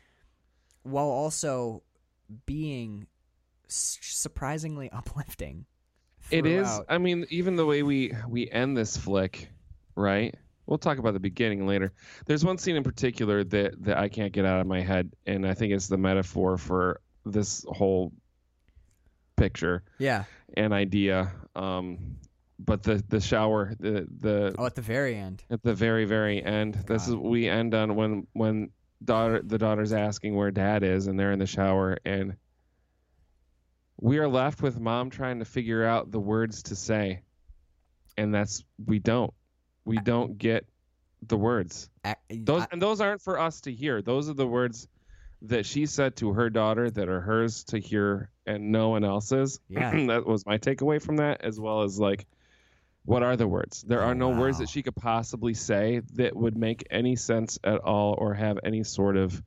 While 0.84 1.08
also 1.08 1.84
being 2.46 3.08
surprisingly 3.68 4.92
uplifting. 4.94 5.66
It 6.32 6.46
is. 6.46 6.68
I 6.90 6.98
mean, 6.98 7.26
even 7.30 7.56
the 7.56 7.66
way 7.66 7.84
we 7.84 8.14
we 8.28 8.50
end 8.50 8.76
this 8.78 8.98
flick, 8.98 9.50
right? 9.96 10.36
We'll 10.66 10.78
talk 10.78 10.98
about 10.98 11.14
the 11.14 11.20
beginning 11.20 11.68
later. 11.68 11.92
There's 12.26 12.44
one 12.46 12.58
scene 12.58 12.76
in 12.76 12.84
particular 12.84 13.44
that 13.44 13.84
that 13.84 13.98
I 13.98 14.10
can't 14.10 14.32
get 14.34 14.46
out 14.46 14.62
of 14.62 14.68
my 14.68 14.82
head, 14.82 15.12
and 15.26 15.46
I 15.48 15.54
think 15.54 15.74
it's 15.74 15.88
the 15.88 15.98
metaphor 15.98 16.58
for 16.58 17.02
this 17.26 17.66
whole 17.68 18.14
picture 19.36 19.84
Yeah. 19.98 20.24
and 20.56 20.74
idea. 20.74 21.32
Um, 21.56 22.18
but 22.60 22.84
the 22.84 23.04
the 23.10 23.20
shower, 23.20 23.74
the 23.80 24.08
the 24.20 24.56
Oh, 24.58 24.66
at 24.66 24.76
the 24.76 24.82
very 24.82 25.16
end. 25.16 25.44
at 25.50 25.62
the 25.64 25.74
very 25.74 26.06
very 26.06 26.42
end. 26.44 26.76
This 26.88 27.08
is 27.08 27.16
we 27.16 27.50
end 27.50 27.74
on 27.74 27.96
when 27.96 28.28
when 28.34 28.70
daughter 29.04 29.42
the 29.44 29.58
daughter's 29.58 29.92
asking 29.92 30.36
where 30.36 30.52
dad 30.52 30.84
is, 30.84 31.08
and 31.08 31.20
they're 31.20 31.32
in 31.34 31.40
the 31.40 31.46
shower, 31.48 31.98
and 32.06 32.38
we 34.04 34.18
are 34.18 34.28
left 34.28 34.62
with 34.62 34.78
mom 34.82 35.10
trying 35.10 35.40
to 35.40 35.46
figure 35.46 35.86
out 35.86 36.12
the 36.12 36.20
words 36.20 36.64
to 36.64 36.76
say, 36.76 37.22
and 38.18 38.36
that's 38.36 38.66
we 38.86 39.00
don't. 39.00 39.34
We 39.86 39.98
don't 39.98 40.38
get 40.38 40.66
the 41.26 41.38
words. 41.38 41.90
Those 42.30 42.66
and 42.70 42.82
those 42.82 43.00
aren't 43.00 43.22
for 43.22 43.40
us 43.40 43.62
to 43.62 43.72
hear. 43.72 44.02
Those 44.02 44.28
are 44.28 44.34
the 44.34 44.46
words 44.46 44.90
that 45.44 45.66
she 45.66 45.86
said 45.86 46.18
to 46.18 46.34
her 46.34 46.50
daughter 46.50 46.92
that 46.92 47.08
are 47.08 47.22
hers 47.22 47.64
to 47.66 47.80
hear 47.80 48.30
and 48.46 48.74
no 48.74 48.90
one 48.90 49.06
else's. 49.06 49.62
Yeah. 49.70 50.08
that 50.08 50.26
was 50.26 50.46
my 50.46 50.58
takeaway 50.58 51.02
from 51.02 51.18
that, 51.18 51.42
as 51.42 51.58
well 51.58 51.84
as 51.84 51.98
like, 51.98 52.28
what 53.06 53.24
are 53.24 53.38
the 53.38 53.48
words? 53.48 53.84
There 53.84 54.02
are 54.02 54.16
no 54.16 54.30
words 54.32 54.58
that 54.58 54.68
she 54.68 54.84
could 54.84 54.96
possibly 54.96 55.54
say 55.54 56.02
that 56.16 56.36
would 56.36 56.58
make 56.58 56.86
any 56.92 57.16
sense 57.16 57.58
at 57.64 57.80
all 57.80 58.16
or 58.18 58.34
have 58.34 58.60
any 58.66 58.84
sort 58.84 59.16
of 59.16 59.42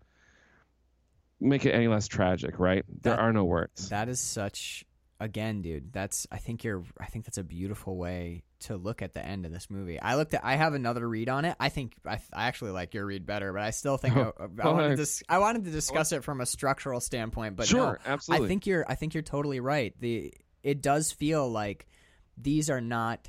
make 1.40 1.64
it 1.66 1.72
any 1.72 1.88
less 1.88 2.08
tragic, 2.08 2.58
right? 2.58 2.84
There 3.02 3.14
That- 3.14 3.20
are 3.20 3.32
no 3.32 3.44
words. 3.44 3.88
That 3.90 4.08
is 4.08 4.20
such 4.20 4.84
again, 5.20 5.62
dude. 5.62 5.92
That's 5.92 6.26
I 6.30 6.38
think 6.38 6.64
you're 6.64 6.84
I 7.00 7.06
think 7.06 7.24
that's 7.24 7.38
a 7.38 7.44
beautiful 7.44 7.96
way 7.96 8.42
to 8.60 8.76
look 8.76 9.02
at 9.02 9.12
the 9.14 9.24
end 9.24 9.44
of 9.46 9.52
this 9.52 9.68
movie. 9.70 10.00
I 10.00 10.16
looked 10.16 10.34
at 10.34 10.44
I 10.44 10.56
have 10.56 10.74
another 10.74 11.06
read 11.08 11.28
on 11.28 11.44
it. 11.44 11.56
I 11.60 11.68
think 11.68 11.94
I, 12.06 12.18
I 12.32 12.46
actually 12.48 12.70
like 12.72 12.94
your 12.94 13.04
read 13.06 13.26
better, 13.26 13.52
but 13.52 13.62
I 13.62 13.70
still 13.70 13.96
think 13.96 14.16
I, 14.16 14.32
I 14.38 14.46
Go 14.46 14.72
wanted 14.74 14.96
to 14.98 15.24
I 15.28 15.38
wanted 15.38 15.64
to 15.64 15.70
discuss 15.70 16.12
it 16.12 16.24
from 16.24 16.40
a 16.40 16.46
structural 16.46 17.00
standpoint, 17.00 17.56
but 17.56 17.66
sure, 17.66 17.98
no, 18.04 18.12
absolutely. 18.12 18.46
I 18.46 18.48
think 18.48 18.66
you're 18.66 18.84
I 18.88 18.94
think 18.94 19.14
you're 19.14 19.22
totally 19.22 19.60
right. 19.60 19.94
The 20.00 20.32
it 20.62 20.82
does 20.82 21.12
feel 21.12 21.50
like 21.50 21.86
these 22.36 22.68
are 22.70 22.80
not 22.80 23.28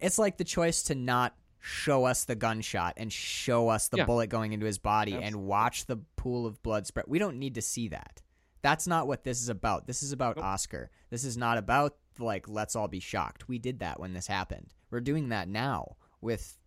it's 0.00 0.18
like 0.18 0.36
the 0.38 0.44
choice 0.44 0.84
to 0.84 0.94
not 0.94 1.34
show 1.60 2.04
us 2.04 2.24
the 2.24 2.34
gunshot 2.34 2.94
and 2.96 3.12
show 3.12 3.68
us 3.68 3.88
the 3.88 3.98
Yeah. 3.98 4.04
bullet 4.06 4.28
going 4.28 4.52
into 4.52 4.66
his 4.66 4.78
body 4.78 5.14
and 5.14 5.44
watch 5.44 5.86
the 5.86 5.96
pool 6.16 6.46
of 6.46 6.62
blood 6.62 6.86
spread. 6.86 7.06
We 7.08 7.18
don't 7.18 7.38
need 7.38 7.54
to 7.56 7.62
see 7.62 7.88
that. 7.88 8.22
That's 8.62 8.86
not 8.86 9.06
what 9.06 9.24
this 9.24 9.40
is 9.40 9.48
about. 9.48 9.86
This 9.86 10.02
is 10.02 10.12
about 10.12 10.36
Nope. 10.36 10.44
Oscar. 10.44 10.90
This 11.10 11.24
is 11.24 11.36
not 11.36 11.58
about 11.58 11.96
like 12.18 12.48
let's 12.48 12.74
all 12.74 12.88
be 12.88 13.00
shocked. 13.00 13.48
We 13.48 13.58
did 13.58 13.78
that 13.80 14.00
when 14.00 14.12
this 14.12 14.26
happened. 14.26 14.74
We're 14.90 15.00
doing 15.00 15.28
that 15.28 15.48
now 15.48 15.96
with 16.20 16.58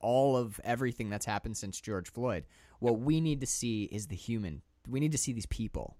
all 0.00 0.36
of 0.36 0.60
everything 0.64 1.10
that's 1.10 1.26
happened 1.26 1.56
since 1.56 1.80
George 1.80 2.10
Floyd. 2.10 2.44
What 2.78 3.00
we 3.00 3.20
need 3.20 3.40
to 3.40 3.46
see 3.46 3.84
is 3.84 4.06
the 4.06 4.16
human. 4.16 4.62
We 4.88 5.00
need 5.00 5.12
to 5.12 5.18
see 5.18 5.32
these 5.32 5.46
people. 5.46 5.96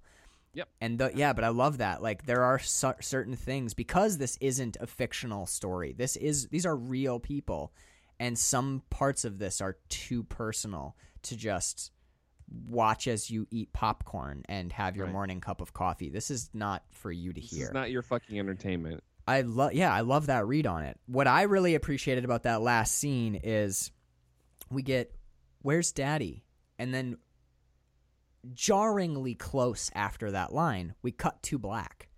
Yep. 0.55 0.69
And 0.81 0.99
the, 0.99 1.11
yeah, 1.15 1.33
but 1.33 1.45
I 1.45 1.49
love 1.49 1.79
that. 1.79 2.03
Like 2.03 2.27
there 2.27 2.43
are 2.45 2.59
cer- 2.59 2.97
certain 3.01 3.35
things 3.35 3.73
because 3.75 4.19
this 4.19 4.37
isn't 4.41 4.77
a 4.81 4.87
fictional 4.87 5.47
story. 5.47 5.93
This 5.97 6.15
is 6.17 6.49
these 6.49 6.67
are 6.67 6.77
real 6.77 7.19
people, 7.19 7.73
and 8.23 8.39
some 8.39 8.83
parts 8.89 9.25
of 9.25 9.39
this 9.39 9.61
are 9.61 9.77
too 9.89 10.23
personal 10.23 10.97
to 11.23 11.37
just 11.37 11.91
watch 12.69 13.09
as 13.09 13.31
you 13.31 13.47
eat 13.51 13.73
popcorn 13.73 14.45
and 14.49 14.73
have 14.73 14.95
your 14.95 15.07
Right. 15.07 15.13
morning 15.13 15.41
cup 15.41 15.61
of 15.61 15.73
coffee. 15.73 16.09
This 16.09 16.31
is 16.31 16.49
not 16.55 16.85
for 16.93 17.11
you 17.11 17.33
to 17.33 17.41
this 17.41 17.51
hear. 17.51 17.67
is 17.67 17.73
not 17.73 17.91
your 17.91 18.03
fucking 18.03 18.39
entertainment. 18.39 19.03
I 19.27 19.41
love 19.41 19.73
yeah, 19.73 19.93
I 19.93 20.01
love 20.03 20.27
that 20.27 20.47
read 20.47 20.67
on 20.67 20.83
it. 20.83 20.99
What 21.07 21.27
I 21.27 21.43
really 21.43 21.75
appreciated 21.75 22.25
about 22.25 22.43
that 22.45 22.61
last 22.61 22.95
scene 22.95 23.41
is 23.43 23.91
we 24.71 24.83
get 24.83 25.15
where's 25.63 25.91
daddy? 25.93 26.45
And 26.79 26.93
then 26.95 27.17
jarringly 28.55 29.35
close 29.35 29.91
after 29.95 30.31
that 30.33 30.53
line, 30.53 30.95
we 31.03 31.13
cut 31.13 31.43
to 31.45 31.59
black. 31.59 32.09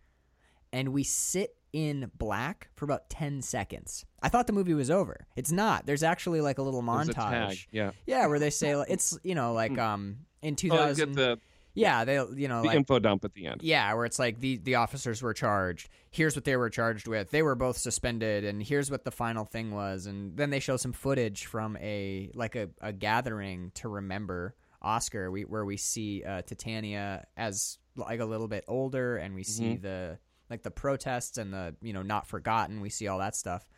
And 0.72 0.88
we 0.92 1.04
sit 1.04 1.54
in 1.74 2.08
black 2.16 2.68
for 2.76 2.84
about 2.84 3.10
10 3.10 3.42
seconds. 3.42 4.04
I 4.22 4.28
thought 4.28 4.46
the 4.46 4.52
movie 4.52 4.74
was 4.74 4.90
over. 4.92 5.26
It's 5.34 5.50
not. 5.50 5.86
There's 5.86 6.04
actually 6.04 6.40
like 6.40 6.58
a 6.58 6.62
little 6.62 6.82
montage. 6.82 7.66
a. 7.66 7.76
Yeah. 7.76 7.90
Yeah, 8.06 8.26
where 8.28 8.38
they 8.38 8.50
say 8.50 8.76
like, 8.76 8.88
it's, 8.90 9.18
you 9.24 9.34
know, 9.34 9.52
like 9.52 9.76
um 9.76 10.18
in 10.40 10.54
Oh, 10.54 10.56
2000 10.56 11.08
get 11.08 11.16
the, 11.16 11.38
Yeah, 11.74 12.04
they 12.04 12.14
you 12.14 12.46
know 12.46 12.62
the 12.62 12.68
like 12.68 12.76
info 12.76 13.00
dump 13.00 13.24
at 13.24 13.34
the 13.34 13.46
end. 13.46 13.60
yeah, 13.62 13.92
where 13.94 14.04
it's 14.04 14.20
like 14.20 14.38
the 14.38 14.58
the 14.58 14.76
officers 14.76 15.20
were 15.20 15.34
charged. 15.34 15.88
Here's 16.12 16.36
what 16.36 16.44
they 16.44 16.56
were 16.56 16.70
charged 16.70 17.08
with. 17.08 17.30
They 17.30 17.42
were 17.42 17.56
both 17.56 17.76
suspended, 17.76 18.44
and 18.44 18.62
here's 18.62 18.88
what 18.88 19.04
the 19.04 19.10
final 19.10 19.44
thing 19.44 19.72
was. 19.74 20.06
And 20.06 20.36
then 20.36 20.50
they 20.50 20.60
show 20.60 20.76
some 20.76 20.92
footage 20.92 21.46
from 21.46 21.76
a 21.78 22.30
like 22.34 22.54
a, 22.54 22.68
a 22.80 22.92
gathering 22.92 23.72
to 23.74 23.88
remember 23.88 24.54
Oscar, 24.80 25.30
we, 25.32 25.42
where 25.42 25.64
we 25.64 25.76
see 25.76 26.22
uh, 26.22 26.42
Titania 26.42 27.26
as 27.36 27.78
like 27.96 28.20
a 28.20 28.24
little 28.24 28.46
bit 28.48 28.64
older, 28.68 29.16
and 29.16 29.34
we 29.34 29.42
see 29.42 29.76
the 29.76 30.18
like 30.54 30.62
the 30.62 30.70
protests 30.70 31.36
and 31.36 31.52
the 31.52 31.74
you 31.82 31.92
know 31.92 32.02
not 32.02 32.28
forgotten. 32.28 32.80
We 32.80 32.88
see 32.90 33.08
all 33.08 33.18
that 33.18 33.34
stuff, 33.34 33.68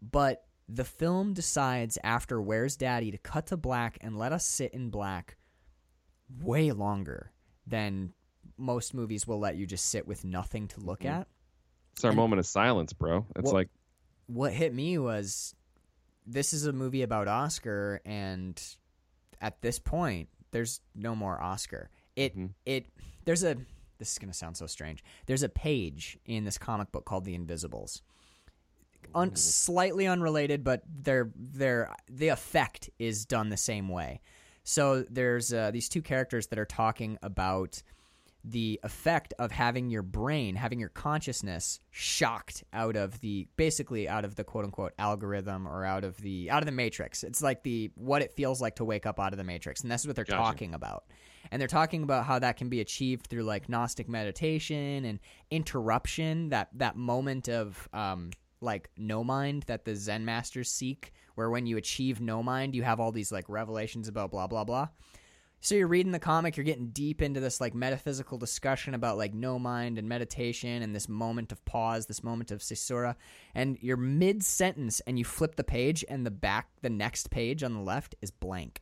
but 0.00 0.44
the 0.68 0.84
film 0.86 1.34
decides 1.34 1.98
after 2.02 2.40
Where's 2.40 2.76
Daddy 2.76 3.10
to 3.10 3.18
cut 3.18 3.48
to 3.48 3.56
black 3.58 3.98
and 4.00 4.16
let 4.18 4.32
us 4.32 4.46
sit 4.46 4.72
in 4.72 4.88
black 4.88 5.36
way 6.42 6.72
longer 6.72 7.32
than 7.66 8.14
most 8.56 8.94
movies 8.94 9.26
will 9.26 9.38
let 9.38 9.56
you 9.56 9.66
just 9.66 9.86
sit 9.90 10.06
with 10.06 10.24
nothing 10.24 10.68
to 10.68 10.80
look 10.80 11.04
at. 11.04 11.28
It's 11.92 12.04
our 12.04 12.12
moment 12.12 12.38
of 12.40 12.46
silence, 12.46 12.92
bro. 12.94 13.26
It's 13.36 13.44
Well- 13.44 13.54
like 13.54 13.68
What 14.26 14.52
hit 14.54 14.72
me 14.72 14.96
was 14.96 15.54
this 16.24 16.52
is 16.54 16.64
a 16.64 16.72
movie 16.72 17.02
about 17.02 17.26
Oscar 17.28 18.00
and 18.06 18.62
at 19.40 19.60
this 19.60 19.78
point 19.78 20.28
there's 20.52 20.80
no 20.94 21.14
more 21.16 21.38
Oscar. 21.42 21.90
It 22.16 22.36
Mhm. 22.36 22.54
it 22.64 22.86
there's 23.26 23.42
a 23.42 23.56
this 24.00 24.10
is 24.10 24.18
going 24.18 24.32
to 24.32 24.36
sound 24.36 24.56
so 24.56 24.66
strange. 24.66 25.04
There's 25.26 25.44
a 25.44 25.48
page 25.48 26.18
in 26.26 26.44
this 26.44 26.58
comic 26.58 26.90
book 26.90 27.04
called 27.04 27.24
The 27.24 27.36
Invisibles. 27.36 28.02
Un, 29.14 29.36
slightly 29.36 30.06
unrelated, 30.06 30.64
but 30.64 30.82
they're 31.02 31.30
they're 31.36 31.94
the 32.08 32.28
effect 32.28 32.90
is 32.98 33.24
done 33.24 33.48
the 33.48 33.56
same 33.56 33.88
way. 33.88 34.20
So 34.62 35.04
there's 35.08 35.52
uh, 35.52 35.70
these 35.70 35.88
two 35.88 36.02
characters 36.02 36.48
that 36.48 36.58
are 36.58 36.66
talking 36.66 37.18
about 37.22 37.82
the 38.44 38.80
effect 38.82 39.34
of 39.38 39.52
having 39.52 39.90
your 39.90 40.02
brain, 40.02 40.56
having 40.56 40.80
your 40.80 40.88
consciousness 40.88 41.78
shocked 41.90 42.64
out 42.72 42.96
of 42.96 43.20
the 43.20 43.46
basically 43.56 44.08
out 44.08 44.24
of 44.24 44.34
the 44.36 44.44
quote 44.44 44.64
unquote 44.64 44.92
algorithm 44.98 45.68
or 45.68 45.84
out 45.84 46.04
of 46.04 46.16
the 46.18 46.50
out 46.50 46.62
of 46.62 46.66
the 46.66 46.72
matrix. 46.72 47.22
It's 47.22 47.42
like 47.42 47.62
the 47.62 47.90
what 47.96 48.22
it 48.22 48.32
feels 48.32 48.60
like 48.60 48.76
to 48.76 48.84
wake 48.84 49.06
up 49.06 49.20
out 49.20 49.32
of 49.32 49.36
the 49.36 49.44
matrix, 49.44 49.82
and 49.82 49.90
that's 49.90 50.06
what 50.06 50.16
they're 50.16 50.24
Gotcha. 50.24 50.38
talking 50.42 50.74
about. 50.74 51.04
And 51.50 51.60
they're 51.60 51.68
talking 51.68 52.02
about 52.02 52.26
how 52.26 52.38
that 52.38 52.56
can 52.56 52.68
be 52.68 52.80
achieved 52.80 53.26
through 53.26 53.42
like 53.44 53.68
Gnostic 53.68 54.08
meditation 54.08 55.04
and 55.04 55.18
interruption, 55.50 56.48
that 56.50 56.68
that 56.74 56.96
moment 56.96 57.48
of 57.48 57.88
um 57.92 58.30
like 58.62 58.90
no 58.96 59.24
mind 59.24 59.64
that 59.66 59.84
the 59.84 59.94
Zen 59.94 60.24
masters 60.24 60.70
seek, 60.70 61.12
where 61.34 61.50
when 61.50 61.66
you 61.66 61.76
achieve 61.76 62.20
no 62.20 62.42
mind, 62.42 62.74
you 62.74 62.82
have 62.82 63.00
all 63.00 63.12
these 63.12 63.32
like 63.32 63.48
revelations 63.48 64.08
about 64.08 64.30
blah 64.30 64.46
blah 64.46 64.64
blah. 64.64 64.88
So 65.62 65.74
you're 65.74 65.88
reading 65.88 66.12
the 66.12 66.18
comic, 66.18 66.56
you're 66.56 66.64
getting 66.64 66.88
deep 66.88 67.20
into 67.20 67.38
this 67.38 67.60
like 67.60 67.74
metaphysical 67.74 68.38
discussion 68.38 68.94
about 68.94 69.18
like 69.18 69.34
no 69.34 69.58
mind 69.58 69.98
and 69.98 70.08
meditation 70.08 70.82
and 70.82 70.94
this 70.94 71.08
moment 71.08 71.52
of 71.52 71.62
pause, 71.66 72.06
this 72.06 72.24
moment 72.24 72.50
of 72.50 72.62
caesura, 72.66 73.14
and 73.54 73.76
you're 73.82 73.98
mid 73.98 74.42
sentence 74.42 75.00
and 75.00 75.18
you 75.18 75.24
flip 75.24 75.56
the 75.56 75.64
page 75.64 76.02
and 76.08 76.24
the 76.24 76.30
back 76.30 76.68
the 76.80 76.88
next 76.88 77.30
page 77.30 77.62
on 77.62 77.74
the 77.74 77.80
left 77.80 78.14
is 78.22 78.30
blank. 78.30 78.80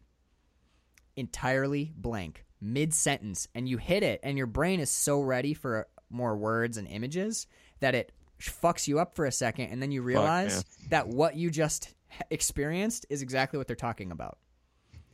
Entirely 1.16 1.92
blank. 1.96 2.44
Mid 2.60 2.94
sentence 2.94 3.48
and 3.56 3.68
you 3.68 3.78
hit 3.78 4.04
it 4.04 4.20
and 4.22 4.38
your 4.38 4.46
brain 4.46 4.78
is 4.78 4.90
so 4.90 5.20
ready 5.20 5.54
for 5.54 5.88
more 6.10 6.36
words 6.36 6.76
and 6.76 6.86
images 6.86 7.48
that 7.80 7.96
it 7.96 8.12
fucks 8.40 8.86
you 8.86 9.00
up 9.00 9.16
for 9.16 9.26
a 9.26 9.32
second 9.32 9.66
and 9.66 9.82
then 9.82 9.90
you 9.90 10.00
realize 10.00 10.64
that 10.90 11.08
what 11.08 11.34
you 11.34 11.50
just 11.50 11.92
experienced 12.30 13.04
is 13.10 13.20
exactly 13.20 13.58
what 13.58 13.66
they're 13.66 13.74
talking 13.74 14.12
about. 14.12 14.38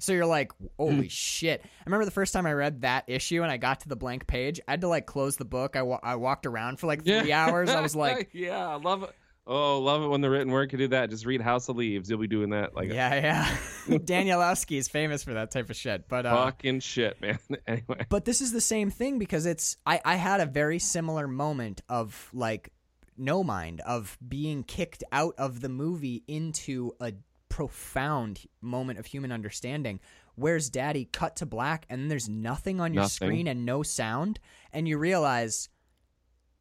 So 0.05 0.13
you're 0.13 0.27
like, 0.27 0.53
holy 0.79 1.09
shit. 1.09 1.63
I 1.65 1.83
remember 1.87 2.05
the 2.05 2.11
first 2.11 2.33
time 2.33 2.47
I 2.47 2.53
read 2.53 2.83
that 2.83 3.05
issue 3.07 3.43
and 3.43 3.51
I 3.51 3.57
got 3.57 3.81
to 3.81 3.89
the 3.89 3.97
blank 3.97 4.27
page, 4.27 4.61
I 4.69 4.73
had 4.73 4.83
to 4.83 4.89
like 4.89 5.07
close 5.07 5.37
the 5.37 5.45
book. 5.45 5.77
I, 5.77 5.83
wa- 5.83 6.01
I 6.03 6.17
walked 6.17 6.47
around 6.47 6.79
for 6.79 6.87
like 6.87 7.05
three 7.05 7.33
hours. 7.33 7.71
I 7.71 7.81
was 7.81 7.97
like, 7.97 8.31
yeah, 8.33 8.69
I 8.69 8.77
love 8.77 9.03
it. 9.03 9.11
Oh, 9.47 9.79
love 9.81 10.03
it 10.03 10.07
when 10.07 10.23
the 10.23 10.31
written 10.31 10.51
word 10.51 10.71
can 10.71 10.79
do 10.79 10.89
that. 10.89 11.11
Just 11.11 11.27
read 11.27 11.43
House 11.43 11.69
of 11.69 11.77
Leaves. 11.77 12.09
You'll 12.09 12.19
be 12.19 12.27
doing 12.27 12.51
that 12.51 12.75
like 12.75 12.91
yeah, 12.91 13.15
yeah. 13.15 13.57
Danielewski 13.99 14.79
is 14.79 14.89
famous 14.89 15.23
for 15.23 15.35
that 15.35 15.51
type 15.51 15.69
of 15.69 15.77
shit. 15.77 16.09
But, 16.09 16.25
uh, 16.25 16.47
fucking 16.47 16.81
shit, 16.81 17.21
man. 17.21 17.39
anyway, 17.67 18.07
but 18.09 18.25
this 18.25 18.41
is 18.41 18.53
the 18.53 18.61
same 18.63 18.91
thing 18.91 19.19
because 19.19 19.45
it's, 19.45 19.77
I, 19.85 20.01
I 20.03 20.17
had 20.17 20.41
a 20.41 20.47
very 20.47 20.79
similar 20.79 21.29
moment 21.29 21.83
of 21.91 22.31
like 22.33 22.71
no 23.19 23.45
mind, 23.45 23.81
of 23.83 24.17
being 24.27 24.65
kicked 24.65 25.05
out 25.13 25.35
of 25.39 25.61
the 25.61 25.69
movie 25.69 26.25
into 26.27 26.93
a 27.01 27.13
profound 27.55 28.41
moment 28.61 28.99
of 28.99 29.07
human 29.07 29.31
understanding. 29.31 30.01
Where's 30.35 30.69
daddy 30.69 31.05
cut 31.05 31.37
to 31.37 31.47
black 31.47 31.87
and 31.89 32.01
then 32.01 32.09
there's 32.09 32.29
nothing 32.29 32.81
on 32.81 32.93
your 32.93 33.05
Nothing. 33.05 33.29
screen 33.29 33.47
and 33.47 33.65
no 33.65 33.85
sound 33.85 34.41
and 34.73 34.89
you 34.89 34.99
realize 34.99 35.69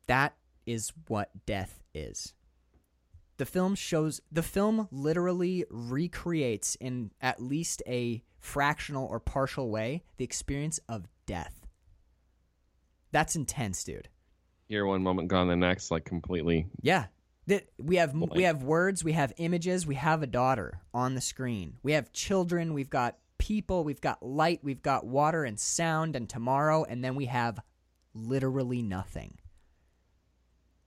that 0.05 0.35
is 0.67 0.93
what 1.07 1.31
death 1.47 1.81
is. 1.95 2.35
The 3.37 3.45
film 3.47 3.73
shows 3.73 4.21
the 4.31 4.43
film 4.43 4.87
literally 4.91 5.65
recreates 5.71 6.75
in 6.75 7.09
at 7.19 7.41
least 7.41 7.81
a 7.87 8.23
fractional 8.39 9.07
or 9.07 9.19
partial 9.19 9.71
way 9.71 10.03
the 10.17 10.23
experience 10.23 10.79
of 10.87 11.07
death. 11.25 11.65
That's 13.11 13.35
intense, 13.35 13.83
dude. 13.83 14.09
here 14.67 14.85
one 14.85 15.01
moment, 15.01 15.27
gone 15.27 15.47
the 15.47 15.55
next, 15.55 15.89
like 15.89 16.05
completely. 16.05 16.67
Yeah. 16.81 17.05
That 17.47 17.67
we 17.77 17.97
have 17.97 18.13
we 18.13 18.43
have 18.43 18.63
words, 18.63 19.03
we 19.03 19.11
have 19.13 19.33
images, 19.37 19.85
we 19.85 19.95
have 19.95 20.23
a 20.23 20.27
daughter 20.27 20.79
on 20.93 21.13
the 21.15 21.21
screen. 21.21 21.77
We 21.83 21.91
have 21.93 22.13
children, 22.13 22.73
we've 22.73 22.89
got 22.89 23.17
people, 23.37 23.83
we've 23.83 23.99
got 23.99 24.23
light, 24.25 24.61
we've 24.63 24.81
got 24.81 25.05
water 25.05 25.43
and 25.43 25.59
sound 25.59 26.15
and 26.15 26.29
tomorrow 26.29 26.85
and 26.85 27.03
then 27.03 27.15
we 27.15 27.25
have 27.25 27.59
literally 28.13 28.81
nothing. 28.81 29.37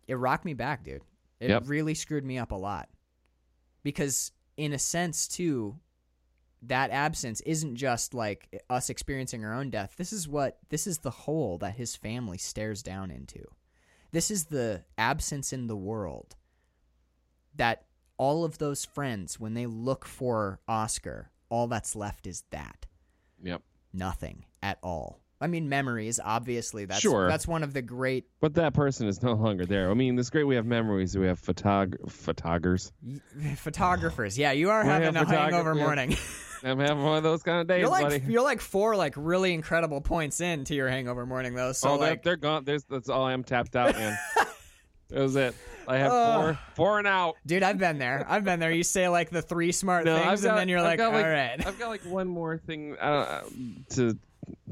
it 0.09 0.15
rocked 0.15 0.45
me 0.45 0.55
back, 0.55 0.85
dude. 0.85 1.03
It 1.41 1.51
Yep. 1.51 1.65
really 1.67 1.95
screwed 1.95 2.25
me 2.25 2.39
up 2.39 2.53
a 2.53 2.57
lot. 2.57 2.89
Because 3.83 4.31
in 4.57 4.73
a 4.73 4.79
sense 4.79 5.27
too, 5.29 5.79
that 6.63 6.91
absence 6.91 7.41
isn't 7.43 7.77
just 7.77 8.15
like 8.15 8.63
us 8.71 8.89
experiencing 8.89 9.45
our 9.45 9.53
own 9.53 9.69
death. 9.69 9.95
This 9.99 10.13
is 10.13 10.27
what 10.29 10.59
this 10.71 10.87
is 10.87 10.99
the 10.99 11.11
hole 11.11 11.59
that 11.59 11.75
his 11.75 11.97
family 11.97 12.39
stares 12.39 12.83
down 12.83 13.11
into. 13.11 13.45
This 14.13 14.31
is 14.31 14.47
the 14.47 14.85
absence 14.97 15.53
in 15.53 15.67
the 15.67 15.77
world 15.77 16.37
that 17.57 17.85
all 18.19 18.45
of 18.45 18.59
those 18.59 18.85
friends 18.85 19.39
when 19.39 19.55
they 19.55 19.67
look 19.67 20.05
for 20.07 20.61
Oscar, 20.67 21.31
all 21.49 21.67
that's 21.67 21.95
left 21.95 22.27
is 22.27 22.45
that. 22.51 22.87
Yep. 23.43 23.63
Nothing 23.93 24.45
at 24.63 24.79
all. 24.83 25.21
I 25.39 25.49
mean 25.49 25.69
memories, 25.69 26.19
obviously. 26.23 26.87
That's 26.87 27.01
Sure. 27.01 27.29
that's 27.29 27.47
one 27.47 27.63
of 27.63 27.75
the 27.75 27.83
great 27.83 28.25
But 28.41 28.55
that 28.55 28.73
person 28.73 29.07
is 29.07 29.23
no 29.23 29.35
longer 29.35 29.67
there. 29.67 29.91
I 29.91 29.95
mean, 29.95 30.19
it's 30.19 30.31
great 30.31 30.45
we 30.45 30.57
have 30.57 30.65
memories. 30.65 31.17
We 31.17 31.27
have 31.27 31.41
photog 31.41 32.11
photographers. 32.11 32.91
Photographers, 33.57 34.39
yeah, 34.39 34.53
you 34.53 34.71
are 34.71 34.83
We 34.83 34.89
having 34.89 35.15
a 35.15 35.27
hangover 35.27 35.75
morning. 35.75 36.17
I'm 36.65 36.79
having 36.79 37.05
one 37.05 37.19
of 37.19 37.23
those 37.23 37.43
kind 37.43 37.61
of 37.61 37.67
days, 37.67 37.81
you're 37.81 37.91
like 37.91 38.05
buddy. 38.05 38.23
you're 38.27 38.43
like 38.43 38.63
four 38.63 38.97
like 38.97 39.13
really 39.17 39.53
incredible 39.53 40.01
points 40.01 40.41
into 40.41 40.75
your 40.75 40.89
hangover 40.89 41.27
morning 41.27 41.55
though. 41.55 41.73
So 41.73 41.91
oh, 41.91 41.99
they're, 41.99 42.17
they're 42.23 42.37
gone. 42.37 42.65
There's, 42.65 42.85
that's 42.85 43.11
all 43.11 43.25
I'm 43.27 43.45
tapped 43.45 43.77
out, 43.77 43.95
man. 43.95 44.19
that 45.11 45.21
was 45.21 45.37
it. 45.37 45.55
I 45.89 45.99
have 45.99 46.13
Ugh. 46.13 46.41
four, 46.43 46.59
four 46.75 46.99
and 46.99 47.07
out. 47.07 47.37
dude, 47.47 47.63
I've 47.63 47.79
been 47.79 47.99
there. 47.99 48.25
I've 48.29 48.45
been 48.45 48.61
there. 48.61 48.73
You 48.73 48.83
say 48.83 49.09
like 49.09 49.31
the 49.31 49.43
three 49.43 49.73
smart 49.73 50.05
No, 50.05 50.17
things, 50.19 50.43
got, 50.43 50.51
and 50.51 50.59
then 50.59 50.69
you're 50.69 50.83
like, 50.83 50.99
like, 50.99 51.13
right, 51.13 51.65
I've 51.67 51.79
got 51.79 51.89
like 51.89 52.05
one 52.05 52.29
more 52.29 52.59
thing 52.59 52.97
uh, 52.99 53.43
to 53.91 54.19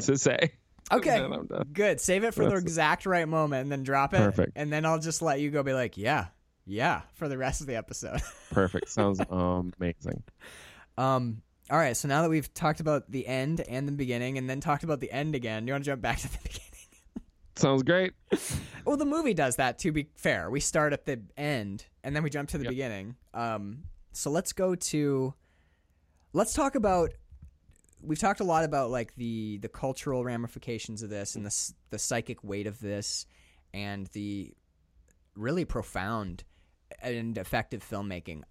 to 0.00 0.16
say. 0.18 0.52
okay, 0.92 1.16
and 1.22 1.32
then 1.32 1.40
I'm 1.40 1.46
done. 1.46 1.68
good. 1.72 2.00
Save 2.00 2.24
it 2.24 2.34
for 2.34 2.42
the 2.44 2.50
That's- 2.50 2.62
exact 2.62 3.06
right 3.06 3.28
moment, 3.28 3.62
and 3.62 3.72
then 3.72 3.82
drop 3.82 4.14
it. 4.14 4.18
Perfect. 4.18 4.52
And 4.56 4.72
then 4.72 4.84
I'll 4.84 4.98
just 4.98 5.22
let 5.22 5.40
you 5.40 5.50
go. 5.50 5.62
Be 5.62 5.72
like, 5.72 5.96
yeah, 5.96 6.26
yeah, 6.66 7.02
for 7.14 7.28
the 7.28 7.38
rest 7.38 7.60
of 7.60 7.66
the 7.66 7.76
episode. 7.76 8.20
Perfect. 8.50 8.88
Sounds 8.88 9.20
amazing. 9.20 10.22
Um. 10.98 11.42
All 11.70 11.78
right. 11.78 11.96
So 11.96 12.08
now 12.08 12.22
that 12.22 12.28
we've 12.28 12.52
talked 12.52 12.80
about 12.80 13.10
the 13.10 13.26
end 13.26 13.60
and 13.60 13.88
the 13.88 13.92
beginning, 13.92 14.36
and 14.36 14.48
then 14.50 14.60
talked 14.60 14.84
about 14.84 15.00
the 15.00 15.10
end 15.10 15.34
again, 15.34 15.66
you 15.66 15.72
want 15.72 15.84
to 15.84 15.90
jump 15.90 16.02
back 16.02 16.18
to 16.18 16.30
the 16.30 16.38
beginning? 16.42 16.60
Sounds 17.56 17.82
great. 17.82 18.12
Well, 18.84 18.96
the 18.96 19.04
movie 19.06 19.34
does 19.34 19.56
that. 19.56 19.78
To 19.80 19.92
be 19.92 20.08
fair, 20.16 20.50
we 20.50 20.60
start 20.60 20.92
at 20.92 21.04
the 21.04 21.20
end 21.36 21.86
and 22.02 22.14
then 22.14 22.22
we 22.22 22.30
jump 22.30 22.48
to 22.50 22.58
the 22.58 22.64
Yep. 22.64 22.70
beginning. 22.70 23.16
Um. 23.32 23.84
So 24.12 24.30
let's 24.30 24.52
go 24.52 24.74
to. 24.74 25.34
Let's 26.32 26.52
talk 26.52 26.74
about. 26.74 27.12
We've 28.02 28.18
talked 28.18 28.40
a 28.40 28.44
lot 28.44 28.64
about 28.64 28.90
like 28.90 29.14
the 29.16 29.58
the 29.62 29.68
cultural 29.68 30.24
ramifications 30.24 31.02
of 31.02 31.10
this 31.10 31.36
and 31.36 31.46
the 31.46 31.72
the 31.90 31.98
psychic 31.98 32.42
weight 32.44 32.66
of 32.66 32.80
this, 32.80 33.26
and 33.72 34.06
the 34.08 34.52
really 35.36 35.64
profound 35.64 36.44
and 37.00 37.38
effective 37.38 37.82
filmmaking. 37.88 38.42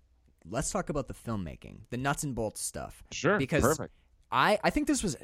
Let's 0.50 0.72
talk 0.72 0.90
about 0.90 1.08
the 1.08 1.14
filmmaking, 1.14 1.82
the 1.92 1.98
nuts 1.98 2.24
and 2.24 2.34
bolts 2.36 2.62
stuff. 2.62 3.04
Sure. 3.12 3.38
Because 3.38 3.64
Perfect. 3.64 3.94
I 4.32 4.58
I 4.64 4.70
think 4.72 4.88
this 4.88 5.04
was 5.04 5.16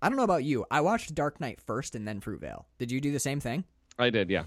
I 0.00 0.08
don't 0.08 0.16
know 0.16 0.24
about 0.24 0.44
you. 0.44 0.64
I 0.70 0.80
watched 0.80 1.14
Dark 1.14 1.40
Knight 1.40 1.60
first 1.60 1.94
and 1.94 2.06
then 2.06 2.20
Fruitvale. 2.20 2.64
Did 2.78 2.90
you 2.92 3.00
do 3.00 3.10
the 3.12 3.18
same 3.20 3.40
thing? 3.40 3.64
I 3.98 4.10
did. 4.10 4.30
Yeah. 4.30 4.44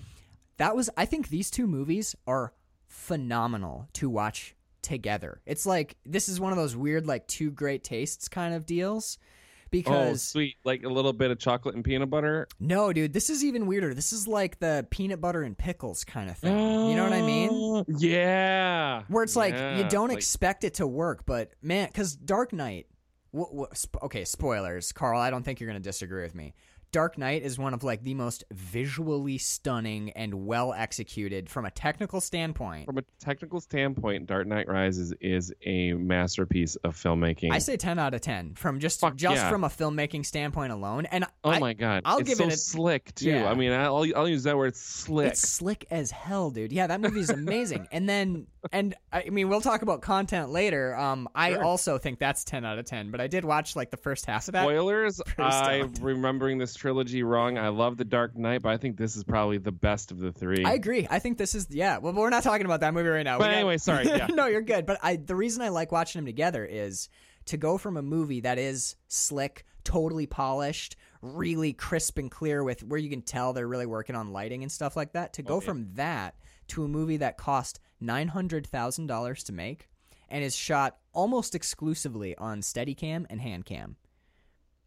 That 0.58 0.76
was 0.76 0.90
I 0.96 1.06
think 1.06 1.30
these 1.30 1.50
two 1.52 1.68
movies 1.68 2.16
are 2.28 2.54
phenomenal 2.88 3.88
to 3.94 4.10
watch 4.10 4.56
together. 4.82 5.42
It's 5.46 5.66
like 5.66 5.98
this 6.06 6.30
is 6.30 6.40
one 6.40 6.52
of 6.52 6.58
those 6.58 6.76
weird 6.76 7.06
like 7.08 7.28
two 7.28 7.52
great 7.52 7.84
tastes 7.84 8.28
kind 8.28 8.54
of 8.54 8.66
deals 8.66 9.18
Oh, 9.22 9.72
because 9.72 10.22
sweet. 10.22 10.56
Like 10.66 10.84
a 10.84 10.90
little 10.90 11.14
bit 11.14 11.32
of 11.32 11.40
chocolate 11.40 11.76
and 11.76 11.84
peanut 11.86 12.10
butter. 12.10 12.46
no, 12.60 12.92
dude, 12.92 13.14
this 13.14 13.30
is 13.30 13.42
even 13.44 13.68
weirder. 13.68 13.94
This 13.94 14.12
is 14.12 14.28
like 14.28 14.60
the 14.60 14.86
peanut 14.90 15.22
butter 15.22 15.44
and 15.44 15.58
pickles 15.58 16.04
kind 16.04 16.30
of 16.30 16.38
thing. 16.38 16.54
You 16.90 16.96
know 16.98 17.04
what 17.04 17.14
I 17.14 17.22
mean? 17.22 17.50
Oh, 17.52 17.86
Yeah. 17.98 19.04
Where 19.08 19.24
it's 19.24 19.38
like 19.38 19.54
you 19.78 19.88
don't 19.90 20.10
Like, 20.10 20.18
expect 20.18 20.66
it 20.66 20.74
to 20.76 20.88
work, 20.88 21.26
but 21.26 21.52
man, 21.62 21.88
because 21.88 22.16
Dark 22.16 22.52
Knight. 22.54 22.88
Wh- 23.36 23.52
wh- 23.62 23.74
sp- 23.76 24.02
okay, 24.04 24.26
spoilers, 24.26 24.92
Carl. 24.92 25.20
I 25.20 25.30
don't 25.30 25.44
think 25.44 25.60
you're 25.60 25.70
going 25.70 25.82
to 25.82 25.90
disagree 25.90 26.24
with 26.24 26.36
me. 26.36 26.54
Dark 26.92 27.18
Knight 27.18 27.44
is 27.44 27.58
one 27.58 27.74
of 27.74 27.84
like 27.84 28.04
the 28.04 28.14
most 28.14 28.44
visually 28.52 29.38
stunning 29.38 30.12
and 30.12 30.46
well 30.46 30.74
executed 30.74 31.50
from 31.50 31.66
a 31.66 31.72
technical 31.72 32.20
standpoint. 32.20 32.86
From 32.86 32.98
a 32.98 33.04
technical 33.20 33.62
standpoint, 33.62 34.26
Dark 34.28 34.46
Knight 34.48 34.68
Rises 34.68 35.14
is 35.22 35.54
a 35.66 35.94
masterpiece 35.94 36.76
of 36.78 36.96
filmmaking. 36.98 37.52
I 37.54 37.60
say 37.60 37.78
ten 37.78 37.98
out 37.98 38.14
of 38.14 38.20
ten 38.22 38.56
from 38.56 38.80
just 38.80 39.00
Fuck 39.00 39.16
just 39.16 39.38
yeah. 39.38 39.50
from 39.50 39.64
a 39.64 39.70
filmmaking 39.70 40.26
standpoint 40.26 40.74
alone. 40.74 41.06
And 41.06 41.26
oh 41.46 41.52
I- 41.52 41.60
my 41.60 41.74
god, 41.74 42.02
I'll 42.06 42.20
it's 42.20 42.28
give 42.30 42.38
so 42.40 42.46
it 42.48 42.54
a- 42.54 42.58
slick 42.58 43.16
too. 43.16 43.30
Yeah. 43.30 43.50
I 43.50 43.54
mean, 43.54 43.72
I'll 43.72 44.06
I'll 44.16 44.28
use 44.28 44.44
that 44.44 44.58
word 44.58 44.76
slick. 44.76 45.32
It's 45.32 45.48
slick 45.48 45.86
as 45.92 46.12
hell, 46.12 46.52
dude. 46.52 46.74
Yeah, 46.74 46.88
that 46.88 47.00
movie 47.00 47.22
is 47.22 47.30
amazing. 47.30 47.88
and 47.92 48.08
then, 48.10 48.48
and 48.74 48.96
I 49.14 49.30
mean, 49.30 49.48
we'll 49.48 49.62
talk 49.62 49.82
about 49.82 50.02
content 50.02 50.50
later. 50.50 50.96
Um, 50.96 51.30
I 51.34 51.54
Sure. 51.54 51.64
also 51.64 51.98
think 51.98 52.20
that's 52.20 52.44
ten 52.44 52.66
out 52.66 52.80
of 52.80 52.86
ten. 52.86 53.12
But 53.12 53.22
I 53.22 53.28
did 53.28 53.46
watch 53.46 53.76
like 53.78 53.92
the 53.92 53.98
first 53.98 54.26
half 54.26 54.48
of 54.50 54.54
that. 54.54 54.64
Spoilers. 54.64 55.22
I'm 55.38 55.94
remembering 56.02 56.58
this 56.58 56.76
trilogy 56.82 57.22
wrong. 57.22 57.58
I 57.60 57.68
love 57.70 57.98
the 57.98 58.04
Dark 58.06 58.36
Knight, 58.36 58.62
but 58.64 58.70
I 58.74 58.78
think 58.78 58.98
this 58.98 59.16
is 59.16 59.24
probably 59.24 59.60
the 59.60 59.72
best 59.72 60.12
of 60.12 60.18
the 60.20 60.32
three. 60.32 60.66
I 60.66 60.74
agree. 60.74 61.08
I 61.10 61.20
think 61.20 61.38
this 61.38 61.54
is 61.54 61.68
yeah. 61.70 62.00
Well, 62.00 62.14
we're 62.14 62.30
not 62.32 62.44
talking 62.44 62.66
about 62.66 62.80
that 62.80 62.94
movie 62.94 63.10
right 63.10 63.24
now. 63.24 63.38
We 63.38 63.44
But 63.44 63.50
got- 63.50 63.54
anyway, 63.56 63.78
sorry, 63.78 64.06
yeah. 64.08 64.28
no, 64.28 64.48
you're 64.48 64.62
good. 64.62 64.86
But 64.88 64.98
I 65.04 65.16
the 65.18 65.36
reason 65.36 65.62
I 65.62 65.70
like 65.70 65.92
watching 65.92 66.20
them 66.20 66.26
together 66.26 66.66
is 66.66 67.08
to 67.46 67.58
go 67.58 67.78
from 67.78 67.98
a 67.98 68.02
movie 68.02 68.42
that 68.42 68.58
is 68.58 68.96
slick, 69.08 69.66
totally 69.84 70.26
polished, 70.26 70.96
really 71.22 71.74
crisp 71.74 72.18
and 72.18 72.32
clear 72.32 72.64
with 72.64 72.84
where 72.84 73.00
you 73.00 73.10
can 73.10 73.22
tell 73.22 73.54
they're 73.54 73.68
really 73.68 73.86
working 73.86 74.16
on 74.16 74.32
lighting 74.34 74.64
and 74.64 74.72
stuff 74.72 74.96
like 74.96 75.14
that. 75.14 75.34
To 75.34 75.44
go 75.44 75.56
Oh, 75.56 75.60
yeah. 75.62 75.66
from 75.66 75.88
that 75.94 76.36
to 76.70 76.84
a 76.84 76.88
movie 76.88 77.18
that 77.18 77.38
cost 77.38 77.80
nine 78.00 78.30
hundred 78.30 78.66
thousand 78.66 79.06
dollars 79.08 79.44
to 79.44 79.54
make 79.54 79.88
and 80.30 80.44
is 80.44 80.56
shot 80.56 80.98
almost 81.14 81.54
exclusively 81.54 82.36
on 82.38 82.62
Steadicam 82.62 83.26
and 83.30 83.40
Handcam. 83.42 83.96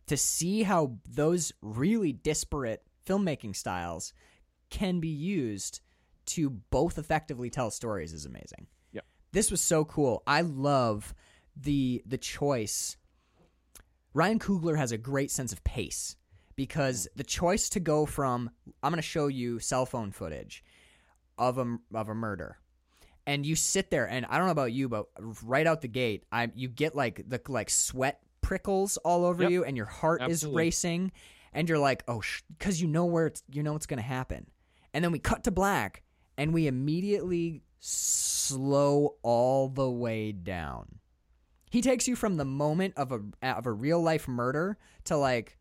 To 0.09 0.16
see 0.16 0.62
how 0.62 0.98
those 1.09 1.52
really 1.62 2.12
disparate 2.12 2.82
filmmaking 3.07 3.57
styles 3.57 4.12
can 4.70 5.00
be 5.00 5.09
used 5.09 5.80
to 6.26 6.50
both 6.50 6.98
effectively 6.98 7.50
tell 7.50 7.70
stories 7.70 8.12
is 8.12 8.26
amazing. 8.26 8.66
Yep. 8.92 9.05
This 9.32 9.50
was 9.50 9.61
so 9.61 9.84
cool. 9.84 10.22
I 10.26 10.40
love 10.42 11.14
the 11.57 12.02
the 12.07 12.18
choice. 12.18 12.96
Ryan 14.12 14.38
Coogler 14.38 14.76
has 14.76 14.92
a 14.92 14.98
great 14.98 15.30
sense 15.30 15.52
of 15.52 15.64
pace 15.64 16.16
because 16.57 17.09
the 17.16 17.24
choice 17.24 17.68
to 17.70 17.80
go 17.80 18.07
from 18.07 18.50
I'm 18.82 18.90
going 18.90 18.96
to 18.96 19.02
show 19.02 19.26
you 19.26 19.59
cell 19.59 19.86
phone 19.86 20.12
footage 20.12 20.64
of 21.38 21.59
a 21.59 21.78
of 21.92 22.09
a 22.09 22.14
murder. 22.14 22.59
And 23.26 23.46
you 23.46 23.57
sit 23.57 23.90
there 23.90 24.09
and 24.09 24.26
I 24.26 24.36
don't 24.36 24.46
know 24.46 24.52
about 24.52 24.72
you 24.72 24.88
but 24.88 25.07
right 25.42 25.66
out 25.66 25.80
the 25.80 25.88
gate 25.88 26.24
I 26.30 26.50
you 26.55 26.68
get 26.68 26.94
like 26.94 27.28
the 27.28 27.40
like 27.48 27.70
sweat 27.70 28.20
prickles 28.45 28.97
all 28.99 29.24
over 29.24 29.42
Yep. 29.42 29.51
you 29.53 29.64
and 29.64 29.76
your 29.76 29.86
heart 29.86 30.22
is 30.30 30.45
racing 30.47 31.11
and 31.53 31.68
you're 31.68 31.78
like 31.78 32.05
oh 32.09 32.22
cuz 32.59 32.80
you 32.80 32.86
know 32.88 33.05
where 33.07 33.26
it's 33.26 33.42
you 33.51 33.62
know 33.62 33.72
what's 33.72 33.86
going 33.86 33.99
to 33.99 34.03
happen. 34.18 34.47
And 34.92 35.03
then 35.03 35.11
we 35.12 35.18
cut 35.18 35.45
to 35.45 35.51
black 35.51 36.03
and 36.36 36.53
we 36.55 36.66
immediately 36.66 37.62
slow 37.80 39.16
all 39.22 39.68
the 39.68 39.90
way 39.90 40.32
down. 40.32 40.99
He 41.70 41.80
takes 41.82 42.07
you 42.07 42.14
from 42.16 42.36
the 42.36 42.45
moment 42.45 42.95
of 42.97 43.11
a 43.12 43.20
of 43.42 43.66
a 43.66 43.72
real 43.72 44.01
life 44.01 44.28
murder 44.28 44.78
to 45.05 45.16
like 45.16 45.59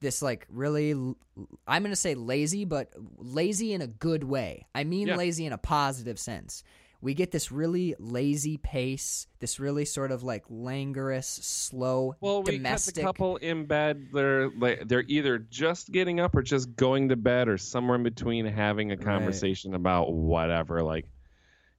this 0.00 0.20
like 0.22 0.46
really 0.48 0.90
I'm 0.92 1.82
going 1.82 1.92
to 1.92 1.96
say 1.96 2.14
lazy 2.14 2.64
but 2.64 2.92
lazy 3.16 3.72
in 3.72 3.80
a 3.80 3.86
good 3.86 4.24
way. 4.24 4.66
I 4.74 4.84
mean 4.84 5.08
Yeah. 5.08 5.16
lazy 5.16 5.46
in 5.46 5.52
a 5.52 5.58
positive 5.58 6.18
sense. 6.18 6.62
We 7.00 7.12
get 7.14 7.30
this 7.32 7.52
really 7.52 7.94
lazy 7.98 8.56
pace, 8.56 9.26
this 9.38 9.60
really 9.60 9.84
sort 9.84 10.10
of 10.10 10.22
like 10.22 10.44
languorous, 10.48 11.26
slow, 11.28 12.16
Well, 12.20 12.42
we 12.42 12.52
domestic. 12.56 12.94
catch 12.94 13.02
a 13.02 13.06
couple 13.06 13.36
in 13.36 13.66
bed. 13.66 14.08
They're 14.12 14.48
like 14.50 14.88
they're 14.88 15.04
either 15.06 15.38
just 15.38 15.90
getting 15.92 16.18
up 16.20 16.34
or 16.34 16.42
just 16.42 16.74
going 16.76 17.10
to 17.10 17.16
bed, 17.16 17.48
or 17.48 17.58
somewhere 17.58 17.96
in 17.96 18.02
between, 18.04 18.46
having 18.46 18.90
a 18.92 18.96
conversation 18.96 19.74
about 19.74 20.14
whatever. 20.14 20.82
Like, 20.82 21.06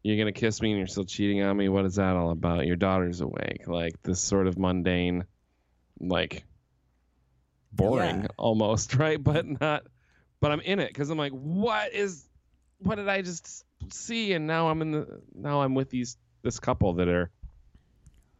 you're 0.04 0.18
gonna 0.18 0.32
kiss 0.32 0.62
me 0.62 0.70
and 0.72 0.78
you're 0.78 0.86
still 0.88 1.06
cheating 1.06 1.42
on 1.42 1.58
me. 1.58 1.70
What 1.70 1.86
is 1.86 1.96
that 1.96 2.16
all 2.16 2.30
about? 2.30 2.68
Your 2.68 2.76
daughter's 2.76 3.22
awake. 3.22 3.64
Like 3.68 4.00
this 4.04 4.20
sort 4.22 4.46
of 4.46 4.60
mundane, 4.60 5.26
like 6.00 6.44
boring 7.72 8.22
Yeah. 8.22 8.28
almost, 8.38 8.94
right? 8.98 9.22
But 9.22 9.46
not. 9.60 9.84
But 10.40 10.52
I'm 10.52 10.62
in 10.62 10.80
it 10.80 10.90
because 10.90 11.10
I'm 11.10 11.18
like, 11.18 11.32
what 11.32 11.94
is? 11.94 12.28
What 12.80 12.96
did 12.96 13.08
I 13.10 13.22
just 13.24 13.64
see? 13.94 14.34
And 14.34 14.48
now 14.48 14.70
I'm 14.70 14.82
in 14.82 14.92
the. 14.92 15.22
Now 15.34 15.62
I'm 15.62 15.76
with 15.76 15.90
these 15.90 16.18
this 16.42 16.60
couple 16.60 16.94
that 16.94 17.08
are 17.08 17.32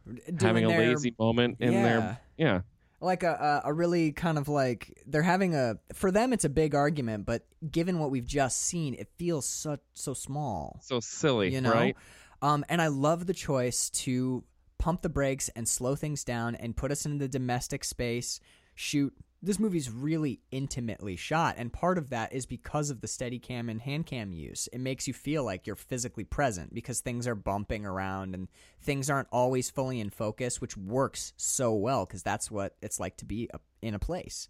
doing 0.06 0.40
having 0.40 0.66
a 0.66 0.68
their- 0.70 0.90
lazy 0.90 1.14
moment 1.18 1.58
in 1.60 1.74
yeah. 1.74 1.84
their 1.84 2.20
yeah. 2.38 2.62
like 3.02 3.24
a, 3.24 3.62
a 3.66 3.70
a 3.70 3.74
really 3.74 4.12
kind 4.12 4.38
of 4.38 4.48
like 4.48 5.02
they're 5.08 5.24
having 5.24 5.56
a 5.56 5.78
for 5.94 6.12
them 6.12 6.32
it's 6.32 6.46
a 6.46 6.50
big 6.50 6.76
argument 6.76 7.26
but 7.26 7.46
given 7.70 8.00
what 8.00 8.12
we've 8.12 8.26
just 8.26 8.62
seen 8.62 8.94
it 8.94 9.10
feels 9.18 9.46
so 9.46 9.78
so 9.94 10.14
small 10.14 10.80
so 10.84 11.00
silly, 11.00 11.52
you 11.54 11.62
know 11.62 11.72
right? 11.72 11.98
um 12.42 12.64
and 12.70 12.82
i 12.82 12.88
love 12.88 13.26
the 13.26 13.34
choice 13.34 13.90
to 13.90 14.44
pump 14.78 15.02
the 15.02 15.10
brakes 15.10 15.50
and 15.56 15.68
slow 15.68 15.96
things 15.96 16.24
down 16.24 16.54
and 16.56 16.78
put 16.78 16.92
us 16.92 17.06
in 17.06 17.18
the 17.18 17.28
domestic 17.28 17.84
space 17.84 18.40
shoot 18.76 19.14
this 19.46 19.60
movie's 19.60 19.92
really 19.92 20.40
intimately 20.50 21.16
shot, 21.16 21.56
and 21.58 21.72
part 21.72 21.98
of 21.98 22.10
that 22.10 22.34
is 22.34 22.46
because 22.46 22.90
of 22.90 23.02
the 23.02 23.08
Steadicam 23.08 23.70
and 23.70 23.80
handcam 23.80 24.36
use. 24.36 24.68
It 24.74 24.80
makes 24.80 25.08
you 25.08 25.14
feel 25.14 25.44
like 25.44 25.68
you're 25.68 25.76
physically 25.76 26.24
present 26.24 26.74
because 26.74 27.00
things 27.00 27.28
are 27.28 27.36
bumping 27.36 27.86
around 27.86 28.34
and 28.34 28.48
things 28.82 29.10
aren't 29.10 29.28
always 29.32 29.70
fully 29.70 30.00
in 30.00 30.10
focus, 30.10 30.60
which 30.60 30.76
works 30.76 31.34
so 31.38 31.74
well 31.74 32.06
because 32.06 32.24
that's 32.24 32.50
what 32.50 32.76
it's 32.82 33.00
like 33.00 33.18
to 33.18 33.26
be 33.26 33.48
in 33.84 33.94
a 33.94 34.00
place. 34.00 34.50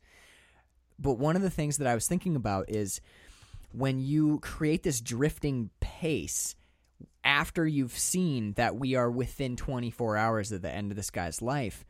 But 0.97 1.19
one 1.19 1.35
of 1.35 1.41
the 1.41 1.49
things 1.49 1.77
that 1.77 1.87
I 1.87 1.93
was 1.93 2.07
thinking 2.07 2.37
about 2.37 2.69
is 2.69 3.01
when 3.73 3.99
you 3.99 4.39
create 4.39 4.83
this 4.83 5.01
drifting 5.01 5.71
pace 5.81 6.55
after 7.25 7.67
you've 7.67 7.97
seen 7.97 8.53
that 8.53 8.77
we 8.77 8.95
are 8.95 9.11
within 9.11 9.57
24 9.57 10.15
hours 10.15 10.53
of 10.53 10.61
the 10.61 10.71
end 10.71 10.91
of 10.91 10.95
this 10.95 11.09
guy's 11.09 11.41
life, 11.41 11.83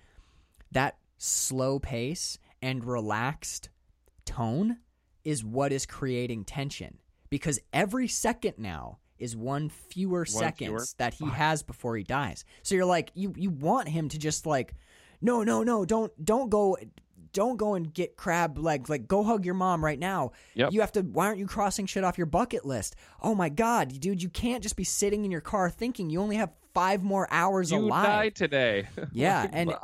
that 0.71 0.97
slow 1.17 1.77
pace 1.77 2.39
and 2.65 2.83
relaxed 2.83 3.69
tone 4.25 4.77
is 5.23 5.43
what 5.43 5.71
is 5.71 5.85
creating 5.85 6.43
tension 6.43 6.97
because 7.29 7.59
every 7.71 8.07
second 8.07 8.55
now 8.57 8.97
is 9.19 9.35
one 9.35 9.69
fewer 9.69 10.25
seconds 10.25 10.67
fewer? 10.67 10.85
that 10.97 11.13
he 11.13 11.25
has 11.29 11.61
before 11.63 11.95
he 11.95 12.03
dies. 12.03 12.43
So 12.63 12.73
you're 12.75 12.85
like 12.85 13.11
you 13.13 13.33
you 13.37 13.49
want 13.51 13.87
him 13.87 14.09
to 14.09 14.17
just 14.17 14.45
like 14.45 14.73
no 15.21 15.43
no 15.43 15.63
no 15.63 15.85
don't 15.85 16.11
don't 16.23 16.49
go 16.49 16.75
don't 17.33 17.57
go 17.57 17.75
and 17.75 17.93
get 17.93 18.17
crab 18.17 18.57
legs 18.57 18.89
like 18.89 19.07
go 19.07 19.23
hug 19.23 19.45
your 19.45 19.53
mom 19.53 19.85
right 19.85 19.99
now. 19.99 20.31
Yep. 20.55 20.73
You 20.73 20.81
have 20.81 20.91
to 20.93 21.01
why 21.01 21.27
aren't 21.27 21.39
you 21.39 21.47
crossing 21.47 21.85
shit 21.85 22.03
off 22.03 22.17
your 22.17 22.27
bucket 22.27 22.65
list? 22.65 22.95
Oh 23.21 23.35
my 23.35 23.49
god, 23.49 23.99
dude, 23.99 24.23
you 24.23 24.29
can't 24.29 24.63
just 24.63 24.75
be 24.75 24.83
sitting 24.83 25.23
in 25.23 25.31
your 25.31 25.41
car 25.41 25.69
thinking 25.69 26.09
you 26.09 26.19
only 26.19 26.37
have 26.37 26.51
5 26.73 27.03
more 27.03 27.27
hours 27.31 27.71
You 27.71 27.77
alive. 27.79 28.05
die 28.05 28.29
today. 28.29 28.87
Yeah, 29.13 29.47
and. 29.53 29.75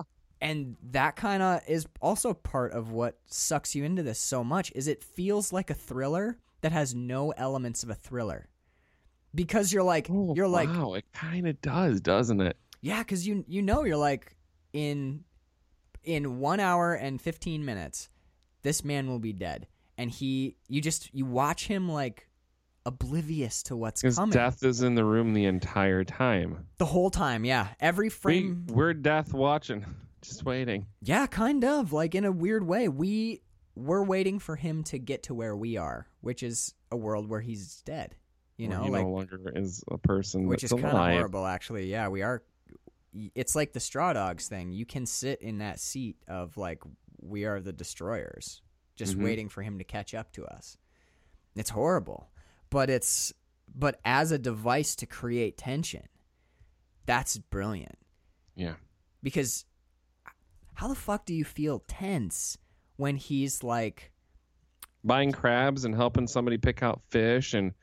And 0.42 0.76
that 0.92 1.16
kind 1.16 1.44
of 1.44 1.62
is 1.68 1.86
also 2.02 2.34
part 2.34 2.72
of 2.74 2.92
what 2.92 3.20
sucks 3.28 3.76
you 3.76 3.84
into 3.84 4.02
this 4.04 4.20
so 4.20 4.44
much 4.44 4.72
is 4.76 4.88
it 4.88 5.04
feels 5.04 5.54
like 5.54 5.70
a 5.70 5.74
thriller 5.76 6.38
that 6.62 6.72
has 6.72 6.94
no 6.96 7.30
elements 7.32 7.84
of 7.84 7.90
a 7.90 7.96
thriller. 7.96 8.50
Because 9.34 9.72
you're 9.72 9.84
like 9.84 10.08
Oh, 10.10 10.34
you're 10.36 10.48
like 10.48 10.68
wow, 10.70 10.94
it 10.96 11.06
kind 11.14 11.48
of 11.48 11.62
does, 11.62 12.02
doesn't 12.02 12.42
it? 12.42 12.58
yeah, 12.82 13.02
cuz 13.04 13.26
you 13.26 13.46
you 13.48 13.62
know 13.62 13.84
you're 13.86 13.96
like 13.98 14.36
in 14.74 15.24
in 16.04 16.40
1 16.40 16.60
hour 16.60 16.94
and 16.96 17.22
15 17.22 17.64
minutes 17.64 18.10
this 18.64 18.84
man 18.84 19.08
will 19.08 19.20
be 19.20 19.34
dead. 19.34 19.68
And 19.98 20.10
he 20.12 20.58
you 20.68 20.82
just 20.82 21.14
you 21.14 21.26
watch 21.26 21.68
him 21.68 21.88
like 21.90 22.28
oblivious 22.86 23.62
to 23.64 23.76
what's 23.76 24.02
Because 24.02 24.16
coming 24.18 24.34
death 24.34 24.64
is 24.64 24.82
in 24.82 24.96
the 24.96 25.06
room 25.06 25.34
the 25.34 25.46
entire 25.46 26.04
time. 26.04 26.66
the 26.78 26.86
whole 26.86 27.10
time. 27.12 27.46
Yeah, 27.46 27.68
every 27.80 28.08
We, 28.08 28.10
frame 28.10 28.66
we're 28.68 28.94
death 28.96 29.34
watching, 29.34 29.86
just 30.22 30.44
waiting. 30.46 30.88
Yeah, 31.02 31.26
kind 31.28 31.64
of. 31.64 31.94
Like 31.94 32.16
in 32.16 32.26
a 32.26 32.32
weird 32.32 32.66
way. 32.66 32.88
We 32.88 33.42
we're 33.76 34.04
waiting 34.04 34.40
for 34.40 34.56
him 34.56 34.84
to 34.84 35.00
get 35.00 35.24
to 35.24 35.34
where 35.34 35.56
we 35.56 35.78
are, 35.78 36.08
which 36.22 36.44
is 36.44 36.74
a 36.92 36.98
world 36.98 37.30
where 37.30 37.40
he's 37.42 37.82
dead. 37.84 38.16
You 38.58 38.68
where 38.70 38.78
know, 38.78 38.84
he 38.84 38.90
like 38.92 39.04
no 39.04 39.10
longer 39.12 39.52
is 39.56 39.84
a 39.90 39.98
person 39.98 40.48
which 40.48 40.64
is 40.64 40.72
kind 40.72 40.86
of 40.86 40.92
horrible 40.92 41.46
actually. 41.46 41.90
Yeah, 41.90 42.10
we 42.10 42.22
are 42.22 42.44
it's 43.36 43.56
like 43.56 43.74
the 43.74 43.80
straw 43.80 44.14
dogs 44.14 44.48
thing. 44.48 44.72
You 44.72 44.86
can 44.86 45.06
sit 45.06 45.42
in 45.42 45.58
that 45.60 45.80
seat 45.80 46.18
of 46.28 46.58
like 46.58 46.82
we 47.22 47.46
are 47.46 47.60
the 47.60 47.74
destroyers, 47.74 48.62
just 48.96 49.18
Mhm. 49.18 49.24
waiting 49.24 49.50
for 49.50 49.62
him 49.64 49.78
to 49.80 49.84
catch 49.84 50.14
up 50.14 50.32
to 50.34 50.46
us. 50.46 50.78
It's 51.56 51.70
horrible. 51.72 52.30
But 52.70 52.90
it's 52.90 53.34
but 53.74 54.00
as 54.04 54.32
a 54.32 54.38
device 54.38 54.96
to 54.98 55.06
create 55.06 55.58
tension, 55.58 56.08
that's 57.06 57.38
brilliant 57.38 57.98
Yeah. 58.56 58.76
because 59.24 59.66
how 60.82 60.88
the 60.88 60.96
fuck 60.96 61.28
do 61.28 61.36
you 61.36 61.46
feel 61.46 61.84
tense 61.88 62.58
when 62.96 63.16
he's 63.16 63.64
like 63.64 64.12
Buying 65.04 65.32
crabs 65.32 65.86
and 65.86 65.94
helping 65.94 66.26
somebody 66.26 66.58
pick 66.58 66.82
out 66.82 67.04
fish 67.12 67.54
and 67.54 67.74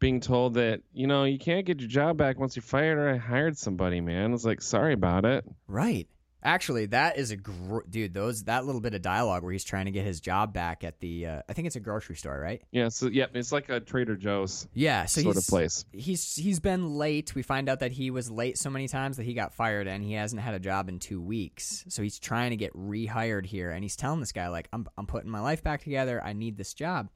being 0.00 0.20
told 0.20 0.52
that, 0.54 0.82
you 0.92 1.06
know, 1.06 1.24
you 1.24 1.38
can't 1.38 1.64
get 1.64 1.80
your 1.80 1.88
job 1.88 2.18
back 2.18 2.38
once 2.38 2.54
you're 2.54 2.62
fired 2.62 2.98
or 2.98 3.08
I 3.08 3.16
hired 3.16 3.56
somebody, 3.56 4.02
man. 4.02 4.34
It's 4.34 4.44
like, 4.44 4.60
sorry 4.60 4.92
about 4.92 5.24
it. 5.24 5.46
right 5.66 6.06
actually 6.42 6.86
that 6.86 7.16
is 7.16 7.30
a 7.30 7.36
gr- 7.36 7.80
dude 7.88 8.12
those 8.12 8.44
that 8.44 8.66
little 8.66 8.80
bit 8.80 8.94
of 8.94 9.02
dialogue 9.02 9.42
where 9.42 9.52
he's 9.52 9.64
trying 9.64 9.84
to 9.86 9.92
get 9.92 10.04
his 10.04 10.20
job 10.20 10.52
back 10.52 10.82
at 10.84 10.98
the 11.00 11.26
uh, 11.26 11.42
i 11.48 11.52
think 11.52 11.66
it's 11.66 11.76
a 11.76 11.80
grocery 11.80 12.16
store 12.16 12.38
right? 12.40 12.62
Yeah, 12.72 12.88
so 12.88 13.06
yeah, 13.06 13.26
it's 13.34 13.52
like 13.52 13.68
a 13.68 13.80
Trader 13.80 14.16
Joe's 14.16 14.66
yeah 14.74 15.04
so 15.06 15.22
sort 15.22 15.36
he's 15.36 15.44
of 15.44 15.50
place. 15.50 15.84
he's 15.92 16.34
he's 16.34 16.60
been 16.60 16.96
late. 16.96 17.34
We 17.34 17.42
find 17.42 17.68
out 17.68 17.80
that 17.80 17.92
he 17.92 18.10
was 18.10 18.30
late 18.30 18.58
so 18.58 18.70
many 18.70 18.88
times 18.88 19.16
that 19.16 19.24
he 19.24 19.34
got 19.34 19.54
fired 19.54 19.86
and 19.86 20.02
he 20.02 20.14
hasn't 20.14 20.42
had 20.42 20.54
a 20.54 20.58
job 20.58 20.88
in 20.88 20.98
two 20.98 21.20
weeks. 21.20 21.84
So 21.88 22.02
he's 22.02 22.18
trying 22.18 22.50
to 22.50 22.56
get 22.56 22.72
rehired 22.74 23.46
here 23.46 23.70
and 23.70 23.84
he's 23.84 23.96
telling 23.96 24.20
this 24.20 24.32
guy 24.32 24.48
like 24.48 24.68
i'm, 24.72 24.86
I'm 24.98 25.06
putting 25.06 25.30
my 25.30 25.40
life 25.40 25.62
back 25.62 25.82
together. 25.82 26.22
I 26.22 26.32
need 26.32 26.56
this 26.56 26.74
job. 26.74 27.10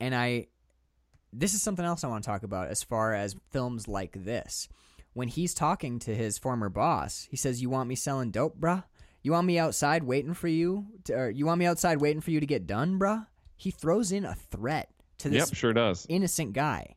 And 0.00 0.14
i 0.14 0.46
this 1.32 1.54
is 1.54 1.62
something 1.62 1.84
else 1.84 2.04
i 2.04 2.08
want 2.08 2.22
to 2.22 2.28
talk 2.28 2.42
about 2.42 2.68
as 2.68 2.82
far 2.82 3.14
as 3.14 3.34
films 3.50 3.88
like 3.88 4.12
this 4.24 4.68
when 5.14 5.28
he's 5.28 5.54
talking 5.54 5.98
to 5.98 6.14
his 6.14 6.38
former 6.38 6.68
boss 6.68 7.26
he 7.30 7.36
says 7.36 7.60
you 7.62 7.70
want 7.70 7.88
me 7.88 7.94
selling 7.94 8.30
dope 8.30 8.58
bruh 8.58 8.82
you 9.22 9.32
want 9.32 9.46
me 9.46 9.58
outside 9.58 10.02
waiting 10.02 10.34
for 10.34 10.48
you 10.48 10.86
to, 11.04 11.14
or 11.14 11.30
you 11.30 11.46
want 11.46 11.58
me 11.58 11.66
outside 11.66 12.00
waiting 12.00 12.20
for 12.20 12.30
you 12.30 12.40
to 12.40 12.46
get 12.46 12.66
done 12.66 12.98
bruh 12.98 13.26
he 13.56 13.70
throws 13.70 14.10
in 14.12 14.24
a 14.24 14.34
threat 14.34 14.90
to 15.18 15.28
this 15.28 15.50
Yep, 15.50 15.56
sure 15.56 15.72
does. 15.72 16.04
innocent 16.08 16.52
guy 16.52 16.96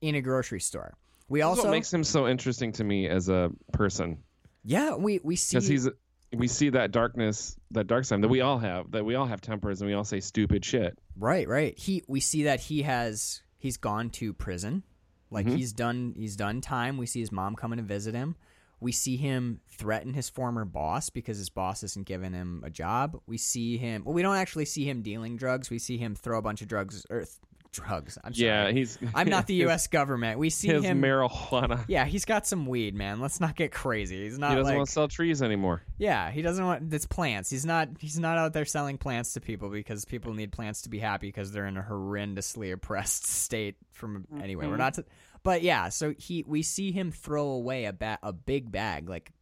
in 0.00 0.14
a 0.14 0.22
grocery 0.22 0.60
store. 0.60 0.94
We 1.28 1.40
That's 1.40 1.58
also 1.58 1.70
makes 1.70 1.92
him 1.92 2.02
so 2.04 2.26
interesting 2.26 2.72
to 2.72 2.84
me 2.84 3.08
as 3.08 3.28
a 3.28 3.50
person 3.72 4.18
yeah 4.64 4.94
we 4.94 5.20
we 5.22 5.36
see 5.36 5.56
because 5.56 5.68
he's 5.68 5.88
we 6.36 6.46
see 6.46 6.70
that 6.70 6.90
darkness, 6.90 7.56
that 7.70 7.86
dark 7.86 8.04
side 8.04 8.22
that 8.22 8.28
we 8.28 8.42
all 8.42 8.58
have, 8.58 8.90
that 8.90 9.02
we 9.04 9.14
all 9.14 9.24
have 9.24 9.40
tempers 9.40 9.80
and 9.80 9.88
we 9.88 9.94
all 9.94 10.04
say 10.04 10.20
stupid 10.20 10.62
shit. 10.64 10.98
right 11.16 11.48
right 11.48 11.78
he 11.78 12.02
we 12.06 12.20
see 12.20 12.44
that 12.44 12.60
he 12.60 12.82
has 12.82 13.42
he's 13.58 13.76
gone 13.76 14.08
to 14.10 14.32
prison 14.32 14.82
like 15.30 15.46
Mhm. 15.46 15.56
he's 15.56 15.72
done 15.72 16.14
he's 16.16 16.36
done 16.36 16.60
time. 16.60 16.96
We 16.96 17.06
see 17.06 17.20
his 17.20 17.32
mom 17.32 17.54
coming 17.56 17.76
to 17.78 17.82
visit 17.82 18.14
him. 18.14 18.36
We 18.80 18.92
see 18.92 19.16
him 19.16 19.60
threaten 19.68 20.14
his 20.14 20.28
former 20.28 20.64
boss 20.64 21.10
because 21.10 21.36
his 21.38 21.48
boss 21.50 21.82
isn't 21.82 22.06
giving 22.06 22.32
him 22.32 22.62
a 22.64 22.70
job. 22.70 23.20
We 23.26 23.36
see 23.36 23.76
him. 23.76 24.04
Well, 24.04 24.14
we 24.14 24.22
don't 24.22 24.36
actually 24.36 24.66
see 24.66 24.88
him 24.88 25.02
dealing 25.02 25.36
drugs. 25.36 25.68
We 25.68 25.80
see 25.80 25.98
him 25.98 26.14
throw 26.14 26.38
a 26.38 26.42
bunch 26.42 26.62
of 26.62 26.68
drugs 26.68 27.04
or 27.10 27.20
th- 27.20 27.30
drugs. 27.78 28.18
I'm 28.22 28.34
sorry. 28.34 28.48
Yeah, 28.48 28.70
he's. 28.70 28.98
I'm 29.14 29.28
not 29.28 29.46
the 29.46 29.56
his- 29.56 29.62
U.S. 29.62 29.86
government. 29.86 30.38
We 30.38 30.50
see 30.50 30.68
His 30.68 30.84
him. 30.84 31.00
marijuana. 31.00 31.84
yeah, 31.88 32.04
he's 32.04 32.24
got 32.24 32.46
some 32.46 32.66
weed, 32.66 32.94
man. 32.94 33.20
Let's 33.20 33.40
not 33.40 33.56
get 33.56 33.72
crazy. 33.72 34.24
He's 34.24 34.38
not. 34.38 34.50
He 34.50 34.56
doesn't 34.56 34.70
like 34.70 34.76
want 34.76 34.88
to 34.88 34.92
sell 34.92 35.08
trees 35.08 35.42
anymore. 35.42 35.82
Yeah, 35.98 36.30
he 36.30 36.42
doesn't 36.42 36.64
want 36.64 36.92
it's 36.92 37.06
plants. 37.06 37.50
He's 37.50 37.66
not 37.66 37.88
he's 37.98 38.18
not 38.18 38.38
out 38.38 38.52
there 38.52 38.64
selling 38.64 38.98
plants 38.98 39.34
to 39.34 39.40
people 39.40 39.68
because 39.68 40.04
people 40.04 40.34
need 40.34 40.52
plants 40.52 40.82
to 40.82 40.88
be 40.88 40.98
happy 40.98 41.28
because 41.28 41.52
they're 41.52 41.66
in 41.66 41.76
a 41.76 41.82
horrendously 41.82 42.72
oppressed 42.72 43.26
state 43.26 43.76
from 43.92 44.26
anyway. 44.42 44.66
We're 44.66 44.72
mm-hmm. 44.72 44.78
not 44.78 44.94
to, 44.94 45.04
but 45.42 45.62
yeah, 45.62 45.88
so 45.88 46.14
he 46.16 46.44
we 46.46 46.62
see 46.62 46.92
him 46.92 47.12
throw 47.12 47.48
away 47.48 47.84
a 47.84 47.92
ba- 47.92 48.18
a 48.22 48.32
big 48.32 48.70
bag 48.70 49.08
like 49.08 49.32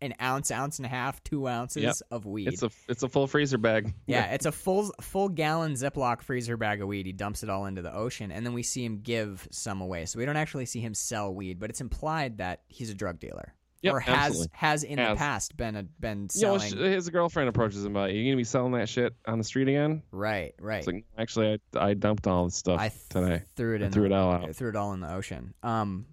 an 0.00 0.14
ounce, 0.20 0.50
ounce 0.50 0.78
and 0.78 0.86
a 0.86 0.88
half, 0.88 1.22
2 1.24 1.48
ounces 1.48 1.82
Yep. 1.82 1.94
of 2.10 2.24
weed. 2.26 2.48
It's 2.48 2.62
a 2.62 2.70
it's 2.88 3.02
a 3.02 3.08
full 3.08 3.26
freezer 3.26 3.58
bag. 3.58 3.92
yeah, 4.06 4.32
it's 4.32 4.46
a 4.46 4.52
full 4.52 4.92
full 5.00 5.28
gallon 5.28 5.72
Ziploc 5.74 6.22
freezer 6.22 6.56
bag 6.56 6.80
of 6.80 6.88
weed. 6.88 7.06
He 7.06 7.12
dumps 7.12 7.42
it 7.42 7.50
all 7.50 7.66
into 7.66 7.82
the 7.82 7.92
ocean, 7.94 8.30
and 8.30 8.46
then 8.46 8.52
we 8.52 8.62
see 8.62 8.84
him 8.84 9.00
give 9.00 9.46
some 9.50 9.80
away. 9.80 10.06
So 10.06 10.18
we 10.18 10.24
don't 10.24 10.36
actually 10.36 10.66
see 10.66 10.80
him 10.80 10.94
sell 10.94 11.34
weed, 11.34 11.58
but 11.58 11.70
it's 11.70 11.80
implied 11.80 12.38
that 12.38 12.62
he's 12.68 12.90
a 12.90 12.94
drug 12.94 13.18
dealer, 13.18 13.54
Yep, 13.82 13.94
or 13.94 14.00
has 14.00 14.14
absolutely. 14.26 14.50
has 14.52 14.82
in 14.84 14.96
the 14.96 15.14
past 15.16 15.56
been 15.56 15.74
a, 15.76 15.82
been 15.82 16.28
You 16.34 16.42
know, 16.42 16.58
selling. 16.58 16.92
his 16.92 17.08
girlfriend 17.10 17.48
approaches 17.48 17.84
him 17.84 17.92
about, 17.96 18.12
"You 18.12 18.24
gonna 18.24 18.36
be 18.36 18.44
selling 18.44 18.72
that 18.72 18.88
shit 18.88 19.14
on 19.26 19.38
the 19.38 19.44
street 19.44 19.66
again?" 19.68 20.02
right, 20.12 20.54
right. 20.60 20.78
It's 20.78 20.86
like, 20.86 21.04
actually, 21.16 21.60
I, 21.74 21.88
I 21.90 21.94
dumped 21.94 22.26
all 22.28 22.44
this 22.44 22.54
stuff 22.56 22.78
I 22.80 22.88
th- 22.88 23.08
today. 23.08 23.42
threw 23.56 23.74
it 23.74 23.82
I 23.82 23.86
in. 23.86 23.92
threw 23.92 24.08
the- 24.08 24.14
it 24.14 24.18
all 24.18 24.32
out. 24.32 24.54
threw 24.54 24.68
it 24.68 24.76
all 24.76 24.92
in 24.92 25.00
the 25.00 25.12
ocean. 25.12 25.54
Um, 25.64 26.06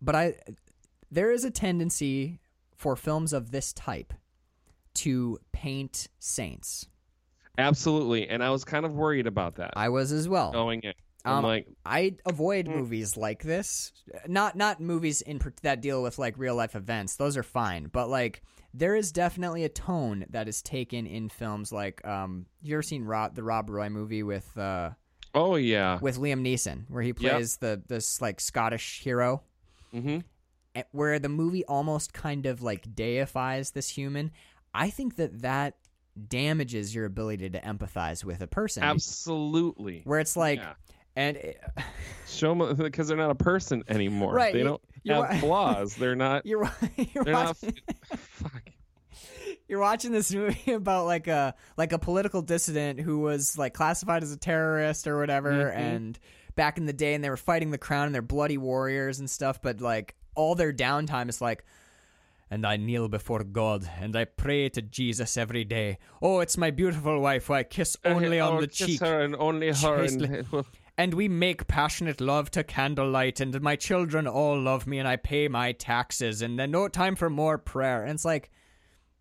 but 0.00 0.14
I, 0.14 0.34
there 1.10 1.30
is 1.32 1.44
a 1.44 1.50
tendency 1.50 2.40
for 2.76 2.94
films 2.96 3.32
of 3.32 3.50
this 3.50 3.72
type 3.72 4.12
to 4.94 5.38
paint 5.52 6.08
saints. 6.18 6.86
Absolutely, 7.58 8.28
and 8.28 8.42
I 8.42 8.50
was 8.50 8.64
kind 8.64 8.84
of 8.84 8.92
worried 8.92 9.26
about 9.26 9.56
that 9.56 9.72
I 9.76 9.88
was 9.88 10.12
as 10.12 10.28
well. 10.28 10.52
going 10.52 10.80
in. 10.82 10.92
I'm 11.24 11.38
Um, 11.38 11.44
like, 11.44 11.66
I 11.84 12.16
avoid 12.24 12.66
Mm. 12.66 12.76
movies 12.76 13.16
like 13.16 13.42
this. 13.42 13.92
Not 14.28 14.54
not 14.56 14.80
movies 14.80 15.22
in 15.22 15.40
that 15.62 15.80
deal 15.80 16.02
with 16.02 16.18
like 16.18 16.38
real 16.38 16.54
life 16.54 16.76
events. 16.76 17.16
Those 17.16 17.36
are 17.36 17.42
fine, 17.42 17.88
but 17.90 18.08
like 18.08 18.42
there 18.74 18.94
is 18.94 19.10
definitely 19.10 19.64
a 19.64 19.68
tone 19.70 20.26
that 20.30 20.46
is 20.48 20.60
taken 20.62 21.06
in 21.06 21.28
films 21.30 21.72
like 21.72 22.06
um 22.06 22.46
you 22.62 22.74
ever 22.76 22.82
seen 22.82 23.04
Rob, 23.04 23.34
the 23.34 23.42
Rob 23.42 23.70
Roy 23.70 23.88
movie 23.88 24.22
with 24.22 24.56
uh 24.56 24.90
oh 25.34 25.56
yeah, 25.56 25.98
with 26.00 26.18
Liam 26.18 26.42
Neeson 26.42 26.84
where 26.88 27.02
he 27.02 27.08
Yep. 27.08 27.16
plays 27.16 27.56
the 27.56 27.82
this 27.88 28.20
like 28.20 28.38
Scottish 28.38 29.00
hero 29.00 29.42
hmm 29.92 30.18
eh, 30.18 30.20
where 30.92 31.18
the 31.18 31.28
movie 31.28 31.64
almost 31.64 32.12
kind 32.12 32.46
of 32.46 32.62
like 32.62 32.94
deifies 32.94 33.70
this 33.72 33.88
human. 33.88 34.30
I 34.74 34.90
think 34.90 35.16
that 35.16 35.42
that 35.42 35.76
damages 36.28 36.94
your 36.94 37.04
ability 37.04 37.50
to 37.50 37.60
empathize 37.60 38.24
with 38.24 38.40
a 38.40 38.46
person 38.46 38.82
absolutely. 38.82 40.00
where 40.04 40.18
it's 40.20 40.36
like 40.36 40.58
Yeah. 40.60 40.72
and 41.14 41.36
it, 41.36 41.60
Show 42.26 42.54
them 42.54 42.74
because 42.76 43.08
they're 43.08 43.16
not 43.16 43.30
a 43.30 43.34
person 43.34 43.84
anymore. 43.88 44.32
Right, 44.34 44.52
They 44.52 44.62
don't 44.62 44.80
have 45.06 45.22
right. 45.24 45.40
flaws. 45.40 45.94
They're 45.94 46.16
not. 46.26 46.46
you're 46.46 46.60
right 46.60 46.72
you're 47.14 47.24
They're 47.24 47.32
not. 47.32 47.46
watching- 47.62 47.78
Fuck. 48.16 48.62
you're 49.68 49.80
watching 49.80 50.12
this 50.12 50.32
movie 50.32 50.72
about 50.72 51.06
like 51.06 51.26
a 51.28 51.54
like 51.76 51.92
a 51.92 51.98
political 51.98 52.42
dissident 52.42 53.00
who 53.00 53.18
was 53.18 53.56
like 53.58 53.74
classified 53.74 54.22
as 54.22 54.32
a 54.32 54.36
terrorist 54.38 55.06
or 55.06 55.18
whatever 55.18 55.52
Mhm. 55.52 55.76
and 55.76 56.18
back 56.54 56.78
in 56.78 56.86
the 56.86 56.92
day 56.92 57.14
and 57.14 57.22
they 57.22 57.28
were 57.30 57.36
fighting 57.36 57.70
the 57.70 57.78
crown 57.78 58.06
and 58.06 58.14
they're 58.14 58.22
bloody 58.22 58.56
warriors 58.58 59.18
and 59.18 59.28
stuff 59.28 59.60
but 59.60 59.80
like 59.80 60.14
all 60.36 60.54
their 60.54 60.72
downtime 60.72 61.28
is 61.28 61.40
like 61.40 61.64
and 62.48 62.64
I 62.64 62.76
kneel 62.76 63.08
before 63.08 63.42
God 63.42 63.90
and 64.00 64.14
I 64.14 64.24
pray 64.24 64.68
to 64.68 64.80
Jesus 64.80 65.36
every 65.36 65.64
day. 65.64 65.98
Oh, 66.22 66.38
it's 66.38 66.56
my 66.56 66.70
beautiful 66.70 67.18
wife 67.20 67.46
who 67.48 67.54
I 67.54 67.64
kiss 67.64 67.96
only 68.04 68.38
on 68.38 68.58
Oh, 68.58 68.60
the 68.60 68.68
kiss 68.68 68.86
cheek. 68.86 69.00
her 69.00 69.20
and 69.22 69.34
only 69.34 69.72
her. 69.72 70.02
And, 70.04 70.46
And 70.98 71.12
we 71.12 71.28
make 71.28 71.66
passionate 71.66 72.22
love 72.22 72.50
to 72.52 72.64
candlelight, 72.64 73.38
and 73.40 73.60
my 73.60 73.76
children 73.76 74.26
all 74.26 74.58
love 74.58 74.86
me, 74.86 74.98
and 74.98 75.06
I 75.06 75.16
pay 75.16 75.46
my 75.46 75.72
taxes, 75.72 76.40
and 76.40 76.58
then 76.58 76.70
no 76.70 76.88
time 76.88 77.16
for 77.16 77.28
more 77.28 77.58
prayer. 77.58 78.02
And 78.04 78.12
it's 78.12 78.24
like, 78.24 78.50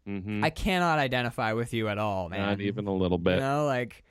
Mhm. 0.07 0.41
I 0.41 0.51
cannot 0.51 0.99
identify 0.99 1.51
with 1.51 1.73
you 1.73 1.89
at 1.89 1.97
all, 1.97 2.29
man. 2.29 2.39
Not 2.47 2.61
even 2.61 2.87
a 2.87 2.93
little 2.93 3.17
bit. 3.17 3.33
You 3.35 3.39
know, 3.41 3.65
like 3.65 4.03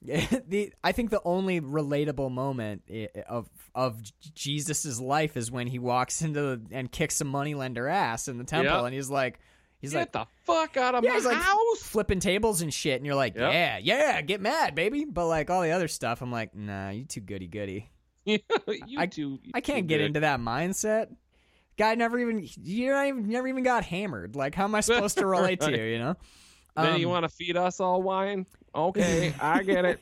the 0.02 0.72
I 0.82 0.92
think 0.92 1.10
the 1.10 1.20
only 1.24 1.60
relatable 1.60 2.30
moment 2.30 2.82
of 3.28 3.48
of 3.78 4.02
Jesus's 4.34 5.00
life 5.00 5.36
is 5.36 5.50
when 5.50 5.68
he 5.68 5.78
walks 5.78 6.20
into 6.22 6.40
the, 6.40 6.62
and 6.72 6.90
kicks 6.90 7.20
a 7.20 7.24
moneylender 7.24 7.86
ass 7.88 8.26
in 8.28 8.36
the 8.38 8.44
temple, 8.44 8.74
Yep. 8.76 8.84
and 8.86 8.94
he's 8.94 9.08
like, 9.08 9.38
he's 9.78 9.92
Get 9.92 9.98
like 9.98 10.12
the 10.12 10.26
fuck 10.44 10.76
out 10.76 10.94
of 10.96 11.04
Yeah, 11.04 11.10
my 11.10 11.14
he's 11.16 11.24
like- 11.24 11.42
flipping 11.78 12.18
tables 12.20 12.60
and 12.60 12.74
shit, 12.74 12.96
and 12.96 13.06
you're 13.06 13.14
like, 13.14 13.36
Yep. 13.36 13.52
yeah, 13.52 13.78
yeah, 13.78 14.20
get 14.22 14.40
mad, 14.40 14.74
baby. 14.74 15.04
But 15.04 15.26
like 15.28 15.48
all 15.48 15.62
the 15.62 15.70
other 15.70 15.86
stuff, 15.88 16.20
I'm 16.22 16.32
like, 16.32 16.54
nah, 16.54 16.90
you 16.90 17.04
too 17.04 17.20
goody 17.20 17.46
goody. 17.46 17.88
you 18.24 18.40
I- 18.98 19.06
too, 19.06 19.38
you 19.42 19.52
I 19.54 19.60
can't 19.60 19.84
too 19.84 19.88
get 19.88 19.98
good. 19.98 20.06
into 20.06 20.20
that 20.20 20.40
mindset. 20.40 21.14
Guy 21.78 21.94
never 21.94 22.18
even 22.18 22.44
you 22.64 22.90
not 22.90 23.06
even 23.06 23.28
never 23.28 23.46
even 23.46 23.62
got 23.62 23.84
hammered. 23.84 24.34
Like 24.34 24.56
how 24.56 24.64
am 24.64 24.74
I 24.74 24.80
supposed 24.80 25.16
to 25.18 25.26
relate 25.28 25.60
to 25.60 25.70
you? 25.70 25.84
You 25.84 25.98
know. 26.00 26.16
Then 26.76 26.98
you 26.98 27.06
Um, 27.06 27.12
want 27.12 27.22
to 27.24 27.28
feed 27.28 27.56
us 27.56 27.78
all 27.78 28.02
wine? 28.02 28.44
Okay, 28.74 29.32
I 29.40 29.62
get 29.62 29.84
it. 29.84 30.00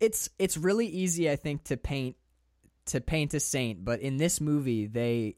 it's 0.00 0.30
it's 0.38 0.56
really 0.56 0.86
easy, 0.86 1.30
I 1.30 1.36
think, 1.36 1.64
to 1.64 1.76
paint 1.76 2.16
to 2.88 3.00
paint 3.00 3.34
a 3.34 3.40
saint, 3.40 3.84
but 3.84 4.00
in 4.00 4.16
this 4.16 4.40
movie 4.40 4.86
they 4.86 5.36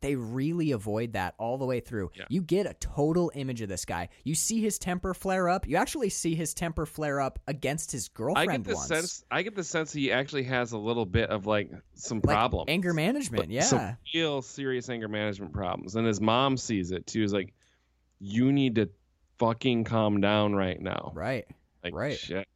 they 0.00 0.14
really 0.14 0.70
avoid 0.70 1.14
that 1.14 1.34
all 1.38 1.58
the 1.58 1.64
way 1.64 1.80
through. 1.80 2.10
Yeah. 2.14 2.24
You 2.28 2.42
get 2.42 2.66
a 2.66 2.74
total 2.74 3.32
image 3.34 3.60
of 3.62 3.68
this 3.68 3.84
guy. 3.84 4.10
You 4.22 4.34
see 4.34 4.60
his 4.60 4.78
temper 4.78 5.12
flare 5.12 5.48
up. 5.48 5.66
You 5.66 5.76
actually 5.76 6.10
see 6.10 6.34
his 6.34 6.54
temper 6.54 6.86
flare 6.86 7.20
up 7.20 7.40
against 7.48 7.90
his 7.90 8.08
girlfriend. 8.08 8.50
I 8.50 8.56
get 8.58 8.64
the 8.64 8.74
once. 8.74 8.86
sense. 8.86 9.24
I 9.30 9.42
get 9.42 9.56
the 9.56 9.64
sense 9.64 9.92
he 9.92 10.12
actually 10.12 10.44
has 10.44 10.72
a 10.72 10.78
little 10.78 11.06
bit 11.06 11.30
of 11.30 11.46
like 11.46 11.70
some 11.94 12.20
like 12.22 12.36
problems, 12.36 12.66
anger 12.68 12.94
management. 12.94 13.50
Yeah. 13.50 13.62
some 13.62 13.96
real 14.14 14.42
serious 14.42 14.88
anger 14.88 15.08
management 15.08 15.52
problems, 15.52 15.96
and 15.96 16.06
his 16.06 16.20
mom 16.20 16.56
sees 16.56 16.92
it 16.92 17.06
too. 17.06 17.22
Is 17.22 17.32
like, 17.32 17.52
you 18.20 18.52
need 18.52 18.76
to 18.76 18.90
fucking 19.38 19.84
calm 19.84 20.20
down 20.20 20.54
right 20.54 20.80
now. 20.80 21.12
right. 21.14 21.46
Like, 21.82 21.94
right. 21.94 22.18
Shit. 22.18 22.46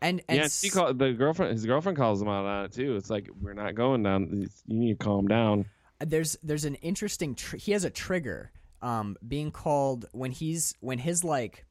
And 0.00 0.22
and 0.28 0.38
yeah, 0.38 0.48
she 0.48 0.70
called 0.70 0.98
the 0.98 1.12
girlfriend. 1.12 1.52
His 1.52 1.66
girlfriend 1.66 1.96
calls 1.98 2.20
him 2.22 2.28
out 2.28 2.44
on 2.44 2.64
it 2.66 2.72
too. 2.72 2.96
It's 2.96 3.10
like 3.10 3.28
we're 3.40 3.52
not 3.54 3.74
going 3.74 4.02
down. 4.02 4.30
You 4.66 4.78
need 4.78 4.98
to 4.98 5.04
calm 5.04 5.26
down. 5.26 5.66
there's 6.00 6.36
there's 6.42 6.64
an 6.64 6.74
interesting 6.76 7.34
tr- 7.34 7.56
he 7.56 7.72
has 7.72 7.84
a 7.84 7.90
trigger 7.90 8.52
um 8.82 9.16
being 9.26 9.50
called 9.50 10.06
when 10.12 10.30
he's 10.30 10.74
when 10.80 10.98
his 10.98 11.24
like 11.24 11.64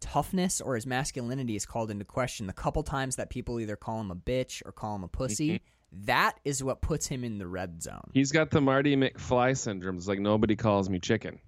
toughness 0.00 0.60
or 0.60 0.74
his 0.74 0.86
masculinity 0.86 1.56
is 1.56 1.64
called 1.64 1.90
into 1.90 2.04
question 2.04 2.46
the 2.46 2.52
couple 2.52 2.82
times 2.82 3.16
that 3.16 3.30
people 3.30 3.58
either 3.58 3.76
call 3.76 4.00
him 4.00 4.10
a 4.10 4.14
bitch 4.16 4.60
or 4.66 4.72
call 4.72 4.94
him 4.94 5.02
a 5.04 5.08
pussy 5.08 5.62
that 5.90 6.38
is 6.44 6.62
what 6.62 6.82
puts 6.82 7.06
him 7.06 7.24
in 7.24 7.38
the 7.38 7.46
red 7.46 7.82
zone 7.82 8.02
He's 8.12 8.30
got 8.30 8.50
the 8.50 8.60
Marty 8.60 8.94
McFly 8.96 9.56
syndrome. 9.56 9.96
It's 9.96 10.06
like 10.06 10.18
nobody 10.18 10.54
calls 10.56 10.90
me 10.90 10.98
chicken. 10.98 11.38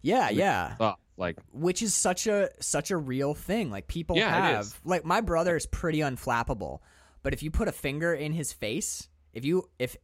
yeah 0.00 0.30
yeah 0.30 0.76
Oh, 0.80 0.94
like 1.18 1.36
which 1.52 1.82
is 1.82 1.92
such 1.94 2.26
a 2.26 2.48
such 2.60 2.90
a 2.90 2.96
real 2.96 3.34
thing. 3.34 3.70
Like 3.70 3.88
people 3.88 4.16
Yeah, 4.16 4.30
have 4.52 4.80
like 4.84 5.04
my 5.04 5.20
brother 5.20 5.54
is 5.56 5.66
pretty 5.66 5.98
unflappable 5.98 6.78
but 7.22 7.32
if 7.34 7.42
you 7.42 7.50
put 7.50 7.68
a 7.68 7.72
finger 7.72 8.14
in 8.14 8.32
his 8.32 8.52
face 8.52 9.08
if 9.34 9.44
you 9.44 9.68
if 9.78 9.96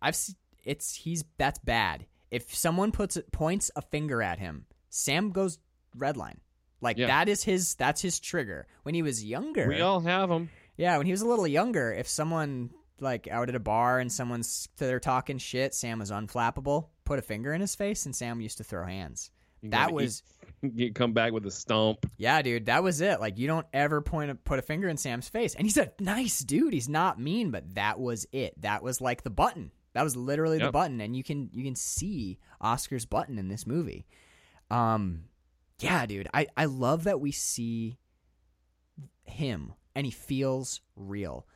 i've 0.00 0.16
it's 0.64 0.94
he's 0.94 1.24
that's 1.38 1.58
bad. 1.58 2.06
If 2.30 2.54
someone 2.54 2.92
puts 2.92 3.18
points 3.32 3.70
a 3.74 3.82
finger 3.82 4.22
at 4.22 4.38
him 4.38 4.66
sam 4.90 5.30
goes 5.30 5.58
red 5.96 6.16
line 6.16 6.40
like 6.82 6.98
Yeah. 6.98 7.06
that 7.08 7.28
is 7.28 7.42
his 7.42 7.74
that's 7.74 8.02
his 8.02 8.20
trigger. 8.20 8.66
When 8.82 8.94
he 8.94 9.02
was 9.02 9.24
younger 9.24 9.66
we 9.66 9.80
all 9.80 10.00
have 10.00 10.28
them. 10.28 10.50
yeah 10.76 10.98
when 10.98 11.06
he 11.06 11.12
was 11.12 11.22
a 11.22 11.26
little 11.26 11.46
younger 11.48 11.92
if 11.92 12.06
someone 12.06 12.70
like 13.00 13.26
out 13.28 13.48
at 13.48 13.54
a 13.54 13.60
bar 13.60 14.00
and 14.00 14.12
someone's 14.12 14.68
they're 14.76 15.00
talking 15.00 15.38
shit 15.38 15.72
sam 15.74 16.00
was 16.00 16.10
unflappable 16.10 16.88
put 17.04 17.18
a 17.18 17.22
finger 17.22 17.54
in 17.54 17.60
his 17.62 17.74
face 17.74 18.04
and 18.06 18.14
sam 18.14 18.40
used 18.42 18.58
to 18.58 18.64
throw 18.64 18.84
hands. 18.84 19.30
That 19.62 19.92
was 19.92 20.22
come 20.94 21.12
back 21.12 21.32
with 21.32 21.46
a 21.46 21.50
stomp. 21.50 22.10
yeah, 22.16 22.42
dude, 22.42 22.66
that 22.66 22.82
was 22.82 23.00
it. 23.00 23.20
Like, 23.20 23.38
you 23.38 23.46
don't 23.46 23.66
ever 23.72 24.00
point 24.00 24.30
a, 24.30 24.34
put 24.34 24.58
a 24.58 24.62
finger 24.62 24.88
in 24.88 24.96
Sam's 24.96 25.28
face, 25.28 25.54
and 25.54 25.66
he's 25.66 25.76
a 25.76 25.92
nice 26.00 26.40
dude. 26.40 26.72
He's 26.74 26.88
not 26.88 27.20
mean, 27.20 27.50
but 27.50 27.74
that 27.74 27.98
was 27.98 28.26
it. 28.32 28.60
That 28.62 28.82
was 28.82 29.00
like 29.00 29.22
the 29.22 29.30
button. 29.30 29.70
That 29.94 30.04
was 30.04 30.16
literally 30.16 30.58
the 30.58 30.70
button, 30.70 31.00
and 31.00 31.16
you 31.16 31.24
can 31.24 31.50
you 31.52 31.64
can 31.64 31.74
see 31.74 32.38
Oscar's 32.60 33.06
button 33.06 33.38
in 33.38 33.48
this 33.48 33.66
movie. 33.66 34.06
Um, 34.70 35.24
yeah, 35.80 36.06
dude, 36.06 36.28
I 36.32 36.46
I 36.56 36.66
love 36.66 37.04
that 37.04 37.20
we 37.20 37.32
see 37.32 37.98
him, 39.24 39.72
and 39.94 40.06
he 40.06 40.12
feels 40.12 40.80
real. 40.94 41.46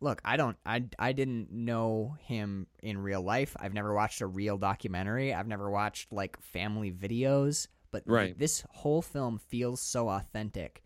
Look, 0.00 0.22
I 0.24 0.38
don't, 0.38 0.56
I, 0.64 0.84
I 0.98 1.12
didn't 1.12 1.52
know 1.52 2.16
him 2.22 2.66
in 2.82 2.96
real 2.98 3.22
life. 3.22 3.54
I've 3.60 3.74
never 3.74 3.94
watched 3.94 4.22
a 4.22 4.26
real 4.26 4.56
documentary. 4.56 5.34
I've 5.34 5.46
never 5.46 5.70
watched 5.70 6.10
like 6.10 6.40
family 6.40 6.90
videos. 6.90 7.68
But 7.90 8.04
Right. 8.06 8.38
this 8.38 8.64
whole 8.70 9.02
film 9.02 9.38
feels 9.38 9.80
so 9.80 10.08
authentic 10.08 10.82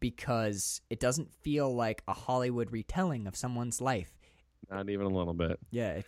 because 0.00 0.80
it 0.90 1.00
doesn't 1.00 1.32
feel 1.32 1.74
like 1.74 2.02
a 2.08 2.12
Hollywood 2.12 2.70
retelling 2.72 3.26
of 3.26 3.36
someone's 3.36 3.80
life. 3.80 4.12
Not 4.70 4.88
even 4.88 5.06
a 5.06 5.10
little 5.10 5.34
bit. 5.34 5.58
Yeah, 5.70 6.00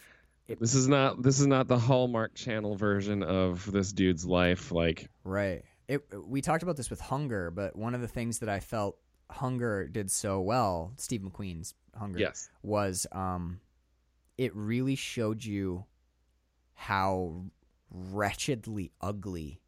it, 0.49 0.61
This 0.61 0.75
is 0.75 0.89
not 0.89 1.23
this 1.23 1.41
is 1.41 1.47
not 1.47 1.67
the 1.67 1.79
Hallmark 1.79 2.35
Channel 2.35 2.77
version 2.77 3.23
of 3.23 3.71
this 3.71 3.93
dude's 3.93 4.25
life. 4.25 4.71
Like 4.73 5.09
Right. 5.25 5.65
It, 5.89 6.03
we 6.27 6.41
talked 6.41 6.63
about 6.63 6.77
this 6.77 6.91
with 6.91 7.01
Hunger, 7.01 7.51
but 7.51 7.77
one 7.77 7.95
of 7.95 8.01
the 8.01 8.09
things 8.09 8.41
that 8.41 8.49
I 8.49 8.61
felt 8.61 8.99
Hunger 9.31 9.87
did 9.89 10.11
so 10.11 10.41
well, 10.41 10.93
Steve 10.97 11.21
McQueen's 11.21 11.75
Hunger, 11.95 12.19
yes, 12.19 12.49
was 12.63 13.07
um, 13.13 13.61
it 14.37 14.55
really 14.55 14.95
showed 14.95 15.45
you 15.45 15.85
how 16.75 17.45
wretchedly 17.91 18.93
ugly 19.01 19.61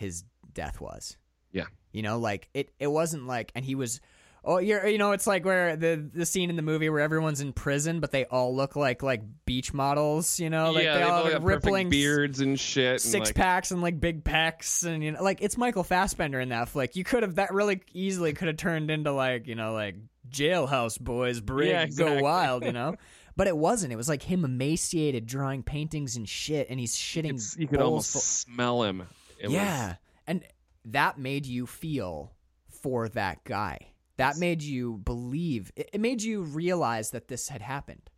his 0.00 0.24
death 0.52 0.80
was. 0.80 1.16
Yeah. 1.52 1.66
You 1.92 2.02
know, 2.02 2.18
like 2.18 2.48
it, 2.54 2.70
it 2.78 2.86
wasn't 2.88 3.26
like, 3.26 3.52
and 3.54 3.64
he 3.64 3.74
was, 3.74 4.00
oh, 4.44 4.58
you're, 4.58 4.86
you 4.86 4.98
know, 4.98 5.12
it's 5.12 5.26
like 5.26 5.44
where 5.44 5.76
the 5.76 6.08
the 6.14 6.24
scene 6.24 6.48
in 6.48 6.56
the 6.56 6.62
movie 6.62 6.88
where 6.88 7.00
everyone's 7.00 7.40
in 7.40 7.52
prison, 7.52 8.00
but 8.00 8.10
they 8.10 8.24
all 8.24 8.54
look 8.54 8.76
like 8.76 9.02
like 9.02 9.22
beach 9.44 9.74
models. 9.74 10.40
You 10.40 10.50
know, 10.50 10.70
like 10.72 10.84
yeah, 10.84 10.98
they 10.98 11.02
all 11.02 11.24
all 11.24 11.30
have 11.30 11.44
rippling 11.44 11.90
beards 11.90 12.40
and 12.40 12.58
shit. 12.58 12.92
and, 12.92 13.00
six 13.00 13.28
like, 13.28 13.34
packs 13.34 13.70
and 13.70 13.82
like 13.82 14.00
big 14.00 14.24
pecs 14.24 14.84
and 14.86 15.02
you 15.02 15.12
know 15.12 15.22
like 15.22 15.42
it's 15.42 15.56
Michael 15.58 15.84
Fassbender 15.84 16.40
in 16.40 16.48
that 16.50 16.68
flick. 16.68 16.96
You 16.96 17.04
could 17.04 17.22
have 17.22 17.34
that 17.34 17.52
really 17.52 17.82
easily 17.92 18.32
could 18.32 18.48
have 18.48 18.56
turned 18.56 18.90
into 18.90 19.12
like, 19.12 19.46
you 19.46 19.56
know, 19.56 19.72
like 19.72 19.96
jailhouse 20.30 20.98
boys 21.00 21.40
break 21.40 21.70
Yeah, 21.70 21.82
exactly. 21.82 22.18
go 22.18 22.22
wild, 22.22 22.64
you 22.64 22.72
know? 22.80 22.94
But 23.36 23.46
it 23.48 23.56
wasn't. 23.56 23.92
It 23.92 23.96
was 23.96 24.08
like 24.08 24.22
him 24.22 24.44
emaciated 24.44 25.26
drawing 25.26 25.62
paintings 25.62 26.16
and 26.16 26.28
shit 26.28 26.68
and 26.70 26.78
he's 26.78 26.94
shitting 26.94 27.34
It's, 27.34 27.56
you 27.56 27.66
could 27.66 27.80
almost 27.80 28.12
full- 28.12 28.20
smell 28.20 28.82
him. 28.84 29.08
It 29.40 29.50
yeah. 29.50 29.96
And 30.26 30.44
that 30.84 31.18
made 31.18 31.46
you 31.46 31.66
feel 31.66 32.32
for 32.68 33.08
that 33.10 33.44
guy. 33.44 33.88
That 34.16 34.36
made 34.36 34.62
you 34.62 34.98
believe. 34.98 35.72
It, 35.76 35.90
it 35.94 36.00
made 36.00 36.22
you 36.22 36.42
realize 36.42 37.10
that 37.10 37.28
this 37.28 37.48
had 37.48 37.62
happened. 37.62 38.10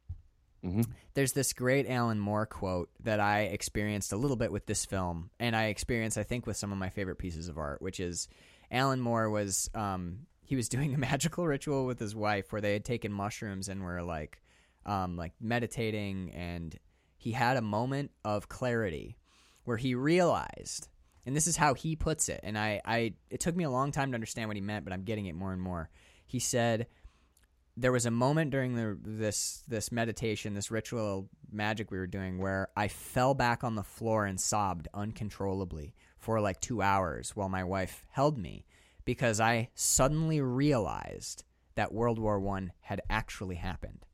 Mhm. 0.64 0.86
There's 1.14 1.32
this 1.32 1.52
great 1.52 1.88
Alan 1.88 2.18
Moore 2.20 2.46
quote 2.46 2.90
that 3.00 3.18
I 3.20 3.42
experienced 3.42 4.12
a 4.12 4.16
little 4.16 4.36
bit 4.36 4.52
with 4.52 4.66
this 4.66 4.84
film, 4.84 5.30
and 5.40 5.56
I 5.56 5.66
experienced, 5.66 6.18
I 6.18 6.22
think, 6.22 6.46
with 6.46 6.56
some 6.56 6.70
of 6.70 6.78
my 6.78 6.88
favorite 6.88 7.18
pieces 7.18 7.48
of 7.48 7.58
art, 7.58 7.82
which 7.82 7.98
is 7.98 8.28
Alan 8.70 9.00
Moore 9.00 9.28
was 9.30 9.68
um, 9.74 10.26
he 10.44 10.54
was 10.56 10.68
doing 10.76 10.94
a 10.94 10.98
magical 10.98 11.46
ritual 11.46 11.86
with 11.86 11.98
his 11.98 12.14
wife 12.14 12.52
where 12.52 12.60
they 12.60 12.72
had 12.74 12.84
taken 12.84 13.12
mushrooms 13.12 13.68
and 13.68 13.82
were 13.82 14.02
like 14.02 14.40
um, 14.86 15.16
like 15.16 15.32
meditating, 15.40 16.30
and 16.32 16.78
he 17.16 17.32
had 17.32 17.56
a 17.56 17.62
moment 17.62 18.10
of 18.24 18.48
clarity 18.48 19.16
where 19.64 19.76
he 19.76 19.94
realized 19.94 20.88
and 21.24 21.36
this 21.36 21.46
is 21.46 21.56
how 21.56 21.74
he 21.74 21.96
puts 21.96 22.28
it. 22.28 22.40
And 22.42 22.58
I, 22.58 22.80
I 22.84 23.14
it 23.30 23.40
took 23.40 23.56
me 23.56 23.64
a 23.64 23.70
long 23.70 23.92
time 23.92 24.10
to 24.12 24.14
understand 24.14 24.48
what 24.48 24.56
he 24.56 24.60
meant 24.60 24.84
but 24.84 24.92
i'm 24.92 25.04
getting 25.04 25.26
it 25.26 25.34
more 25.34 25.52
and 25.52 25.62
more. 25.62 25.90
He 26.26 26.38
said 26.38 26.86
there 27.76 27.92
was 27.92 28.06
a 28.06 28.10
moment 28.10 28.50
during 28.50 28.74
the, 28.74 28.98
this 29.02 29.62
this 29.68 29.90
meditation 29.92 30.54
this 30.54 30.70
ritual 30.70 31.28
magic 31.50 31.90
we 31.90 31.98
were 31.98 32.06
doing 32.06 32.38
where 32.38 32.68
i 32.76 32.86
fell 32.86 33.32
back 33.32 33.64
on 33.64 33.76
the 33.76 33.82
floor 33.82 34.26
and 34.26 34.38
sobbed 34.38 34.88
uncontrollably 34.92 35.94
for 36.18 36.38
like 36.38 36.60
two 36.60 36.82
hours 36.82 37.34
while 37.34 37.48
my 37.48 37.64
wife 37.64 38.04
held 38.10 38.36
me 38.36 38.66
because 39.06 39.40
i 39.40 39.70
suddenly 39.74 40.38
realized 40.38 41.44
that 41.74 41.92
world 41.92 42.18
war 42.18 42.38
one 42.38 42.72
had 42.80 43.00
actually 43.08 43.56
happened. 43.56 44.04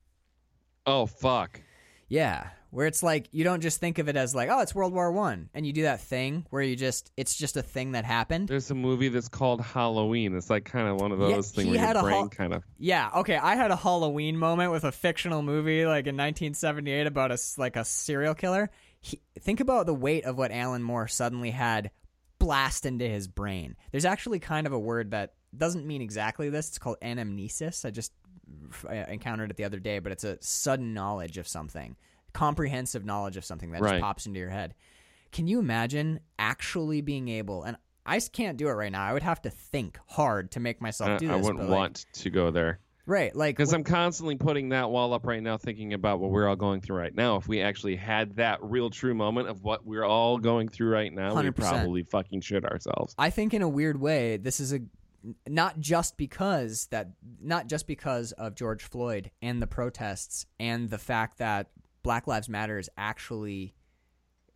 Oh 0.86 1.06
fuck. 1.06 1.61
yeah, 2.09 2.50
where 2.70 2.86
it's 2.86 3.02
like 3.02 3.28
you 3.32 3.44
don't 3.44 3.60
just 3.60 3.80
think 3.80 3.98
of 3.98 4.08
it 4.08 4.16
as 4.16 4.34
like, 4.34 4.48
oh, 4.50 4.60
it's 4.60 4.74
World 4.74 4.92
War 4.92 5.10
One, 5.10 5.48
and 5.54 5.66
you 5.66 5.72
do 5.72 5.82
that 5.82 6.00
thing 6.00 6.46
where 6.50 6.62
you 6.62 6.76
just 6.76 7.10
it's 7.16 7.36
just 7.36 7.56
a 7.56 7.62
thing 7.62 7.92
that 7.92 8.04
happened. 8.04 8.48
There's 8.48 8.70
a 8.70 8.74
movie 8.74 9.08
that's 9.08 9.28
called 9.28 9.60
Halloween. 9.60 10.34
It's 10.36 10.50
like 10.50 10.64
kind 10.64 10.88
of 10.88 11.00
one 11.00 11.12
of 11.12 11.20
Yeah, 11.20 11.36
those 11.36 11.50
things 11.50 11.66
he 11.66 11.70
where 11.76 11.80
had 11.80 11.96
your 11.96 12.02
brain 12.04 12.14
hol- 12.16 12.28
kind 12.28 12.52
of. 12.52 12.62
Yeah, 12.78 13.10
okay. 13.16 13.36
I 13.36 13.56
had 13.56 13.70
a 13.70 13.76
Halloween 13.76 14.36
moment 14.36 14.72
with 14.72 14.84
a 14.84 14.92
fictional 14.92 15.42
movie 15.42 15.84
like 15.86 16.06
in 16.06 16.16
1978 16.16 17.06
about 17.06 17.32
a 17.32 17.38
like 17.56 17.76
a 17.76 17.84
serial 17.84 18.34
killer. 18.34 18.70
He, 19.00 19.20
think 19.40 19.60
about 19.60 19.86
the 19.86 19.94
weight 19.94 20.24
of 20.24 20.36
what 20.36 20.50
Alan 20.50 20.82
Moore 20.82 21.06
suddenly 21.08 21.50
had 21.50 21.90
blast 22.38 22.86
into 22.86 23.08
his 23.08 23.28
brain. 23.28 23.76
There's 23.92 24.04
actually 24.04 24.38
kind 24.40 24.66
of 24.66 24.72
a 24.72 24.78
word 24.78 25.12
that 25.12 25.34
doesn't 25.56 25.86
mean 25.86 26.02
exactly 26.02 26.50
this. 26.50 26.68
It's 26.68 26.78
called 26.78 26.98
anamnesis. 27.00 27.84
I 27.84 27.90
just 27.90 28.12
I 28.88 28.96
encountered 29.10 29.50
it 29.50 29.56
the 29.56 29.64
other 29.64 29.78
day, 29.78 29.98
but 29.98 30.12
it's 30.12 30.24
a 30.24 30.38
sudden 30.40 30.94
knowledge 30.94 31.38
of 31.38 31.46
something, 31.48 31.96
comprehensive 32.33 33.05
knowledge 33.05 33.37
of 33.37 33.45
something 33.45 33.70
that 33.72 33.81
Right. 33.81 33.93
just 33.93 34.03
pops 34.03 34.26
into 34.26 34.39
your 34.39 34.51
head. 34.51 34.74
Can 35.33 35.47
you 35.47 35.59
imagine 35.59 36.20
actually 36.39 37.01
being 37.01 37.29
able 37.29 37.62
and 37.64 37.76
I 38.07 38.20
can't 38.20 38.57
do 38.57 38.68
it 38.68 38.72
right 38.72 38.91
now. 38.91 39.05
I 39.05 39.12
would 39.12 39.22
have 39.22 39.43
to 39.43 39.51
think 39.51 39.99
hard 40.07 40.53
to 40.53 40.61
make 40.61 40.81
myself 40.81 41.18
do 41.20 41.26
this. 41.29 41.37
I 41.37 41.41
wouldn't 41.41 41.68
like- 41.68 41.68
want 41.68 42.07
to 42.14 42.31
go 42.31 42.51
there 42.51 42.81
right? 43.05 43.35
Like 43.35 43.57
because 43.57 43.72
I'm 43.72 43.85
constantly 43.85 44.37
putting 44.37 44.68
that 44.70 44.91
wall 44.91 45.14
up 45.14 45.26
right 45.26 45.43
now, 45.43 45.57
thinking 45.57 45.95
about 45.95 46.20
what 46.20 46.31
we're 46.31 46.47
all 46.47 46.57
going 46.57 46.83
through 46.83 46.97
right 46.99 47.14
now. 47.14 47.37
If 47.37 47.49
we 47.49 47.62
actually 47.62 47.97
had 47.97 48.37
that 48.37 48.62
real, 48.62 48.91
true 48.91 49.14
moment 49.14 49.49
of 49.49 49.64
what 49.64 49.87
we're 49.87 50.05
all 50.05 50.37
going 50.37 50.68
through 50.68 50.91
right 50.91 51.11
now, 51.12 51.29
we'd 51.35 51.47
100%. 51.47 51.55
probably 51.57 52.03
fucking 52.03 52.43
shit 52.43 52.64
ourselves. 52.66 53.14
I 53.18 53.31
think 53.31 53.55
in 53.55 53.62
a 53.62 53.68
weird 53.68 53.99
way, 53.99 54.37
this 54.37 54.61
is 54.61 54.74
a 54.74 54.81
not 55.47 55.81
just 55.81 56.16
because 56.18 56.87
that 56.91 57.12
not 57.41 57.66
just 57.66 57.87
because 57.87 58.33
of 58.33 58.55
George 58.55 58.85
Floyd 58.85 59.31
and 59.43 59.61
the 59.62 59.66
protests 59.66 60.45
and 60.61 60.91
the 60.91 60.99
fact 60.99 61.39
that 61.39 61.68
Black 62.09 62.26
Lives 62.26 62.48
Matter 62.48 62.78
is 62.78 62.88
actually, 62.96 63.74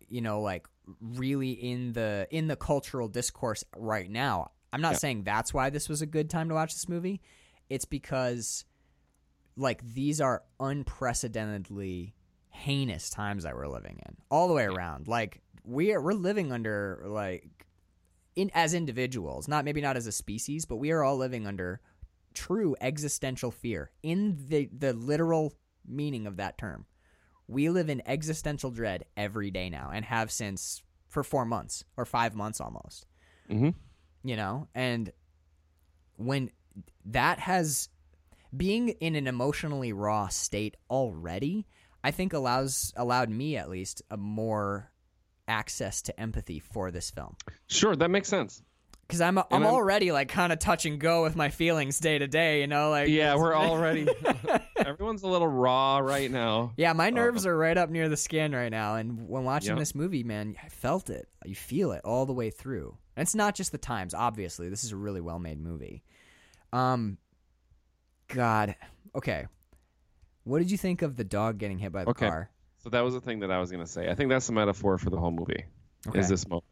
you 0.09 0.23
know, 0.23 0.41
like 0.41 0.67
really 1.03 1.51
in 1.51 1.93
the 1.93 2.27
in 2.31 2.47
the 2.47 2.57
cultural 2.57 3.09
discourse 3.09 3.63
right 3.77 4.11
now. 4.11 4.53
I'm 4.73 4.81
not 4.81 4.93
Yeah. 4.93 4.99
saying 4.99 5.25
that's 5.25 5.53
why 5.53 5.69
this 5.69 5.87
was 5.87 6.01
a 6.01 6.07
good 6.07 6.31
time 6.31 6.49
to 6.49 6.55
watch 6.55 6.73
this 6.73 6.89
movie. 6.89 7.21
It's 7.69 7.85
because 7.85 8.65
like 9.55 9.83
these 9.87 10.19
are 10.19 10.45
unprecedentedly 10.61 12.15
heinous 12.49 13.11
times 13.11 13.43
that 13.45 13.55
we're 13.55 13.69
living 13.69 14.01
in 14.09 14.17
all 14.31 14.49
the 14.49 14.55
way 14.55 14.65
around 14.65 15.07
like 15.07 15.43
we 15.63 15.93
are 15.93 16.01
we're 16.01 16.13
living 16.15 16.53
under 16.53 17.03
like 17.07 17.67
in 18.35 18.51
as 18.55 18.73
individuals 18.73 19.47
not 19.47 19.65
maybe 19.67 19.83
not 19.83 19.97
as 19.99 20.07
a 20.07 20.13
species 20.13 20.65
but 20.65 20.77
we 20.77 20.91
are 20.91 21.03
all 21.03 21.19
living 21.19 21.47
under 21.47 21.81
true 22.35 22.75
existential 22.81 23.51
fear 23.51 23.91
in 24.03 24.37
the 24.49 24.71
the 24.77 24.93
literal 24.95 25.53
meaning 25.87 26.27
of 26.27 26.37
that 26.39 26.57
term 26.57 26.87
we 27.49 27.69
live 27.69 27.89
in 27.89 28.03
existential 28.07 28.71
dread 28.71 29.05
every 29.17 29.51
day 29.51 29.69
now 29.71 29.91
and 29.93 30.05
have 30.05 30.31
since 30.31 30.83
for 31.09 31.23
4 31.23 31.45
months 31.45 31.85
or 31.97 32.05
5 32.05 32.35
months 32.35 32.61
almost. 32.61 33.07
Hmm 33.49 33.71
you 34.23 34.37
know? 34.37 34.69
And 34.75 35.13
when 36.17 36.51
that 37.07 37.39
has 37.41 37.89
being 38.57 38.91
in 38.91 39.17
an 39.17 39.27
emotionally 39.27 39.93
raw 39.93 40.29
state 40.29 40.77
already 40.91 41.67
i 42.05 42.11
think 42.11 42.33
allows 42.33 42.93
allowed 42.97 43.31
me 43.31 43.57
at 43.57 43.69
least 43.69 44.03
a 44.11 44.17
more 44.17 44.91
access 45.49 46.03
to 46.03 46.21
empathy 46.21 46.61
for 46.61 46.91
this 46.91 47.11
film. 47.11 47.37
Sure, 47.67 47.97
that 47.97 48.11
makes 48.11 48.29
sense. 48.29 48.63
Because 49.07 49.21
i'm 49.21 49.39
i'm 49.39 49.45
I'm- 49.51 49.65
already 49.67 50.13
like 50.13 50.29
kind 50.29 50.53
of 50.53 50.59
touch 50.59 50.87
and 50.87 50.99
go 50.99 51.23
with 51.23 51.37
my 51.37 51.49
feelings 51.51 51.99
day 51.99 52.19
to 52.19 52.27
day 52.27 52.61
you 52.61 52.67
know 52.67 52.91
like 52.91 53.09
Yeah, 53.09 53.35
we're 53.37 53.55
already. 53.55 54.07
everyone's 54.77 55.23
a 55.23 55.29
little 55.29 55.47
raw 55.49 55.99
right 55.99 56.31
now. 56.31 56.73
yeah 56.77 56.93
my 56.93 57.11
nerves 57.11 57.47
are 57.47 57.57
right 57.57 57.77
up 57.77 57.91
near 57.91 58.09
the 58.09 58.17
skin 58.17 58.53
right 58.53 58.71
now 58.71 58.95
and 58.97 59.29
when 59.29 59.45
watching 59.45 59.77
this 59.77 59.95
movie 59.95 60.23
man 60.25 60.57
i 60.65 60.69
felt 60.69 61.11
it 61.11 61.29
you 61.45 61.55
feel 61.55 61.93
it 61.93 62.01
all 62.05 62.27
the 62.27 62.33
way 62.33 62.51
through 62.51 62.97
and 63.17 63.23
it's 63.23 63.35
not 63.35 63.55
just 63.55 63.73
the 63.73 63.79
times 63.79 64.15
obviously 64.15 64.69
this 64.69 64.85
is 64.85 64.93
a 64.93 64.97
really 64.97 65.21
well 65.21 65.39
made 65.39 65.61
movie 65.61 66.03
um 66.73 67.19
god 68.29 68.75
okay 69.15 69.47
what 70.45 70.59
did 70.59 70.71
you 70.71 70.79
think 70.79 71.03
of 71.03 71.17
the 71.17 71.25
dog 71.25 71.59
getting 71.59 71.79
hit 71.79 71.93
by 71.93 72.05
the 72.05 72.11
Okay. 72.11 72.29
car 72.29 72.51
So 72.79 72.89
that 72.91 73.03
was 73.03 73.15
the 73.15 73.21
thing 73.21 73.41
that 73.41 73.51
I 73.53 73.61
was 73.61 73.71
gonna 73.71 73.87
say. 73.87 74.11
I 74.11 74.15
think 74.17 74.29
that's 74.31 74.47
the 74.49 74.53
metaphor 74.53 74.99
for 74.99 75.09
the 75.11 75.17
whole 75.17 75.31
movie. 75.31 75.65
okay 76.09 76.19
Is 76.19 76.29
this 76.29 76.49
moment? 76.49 76.65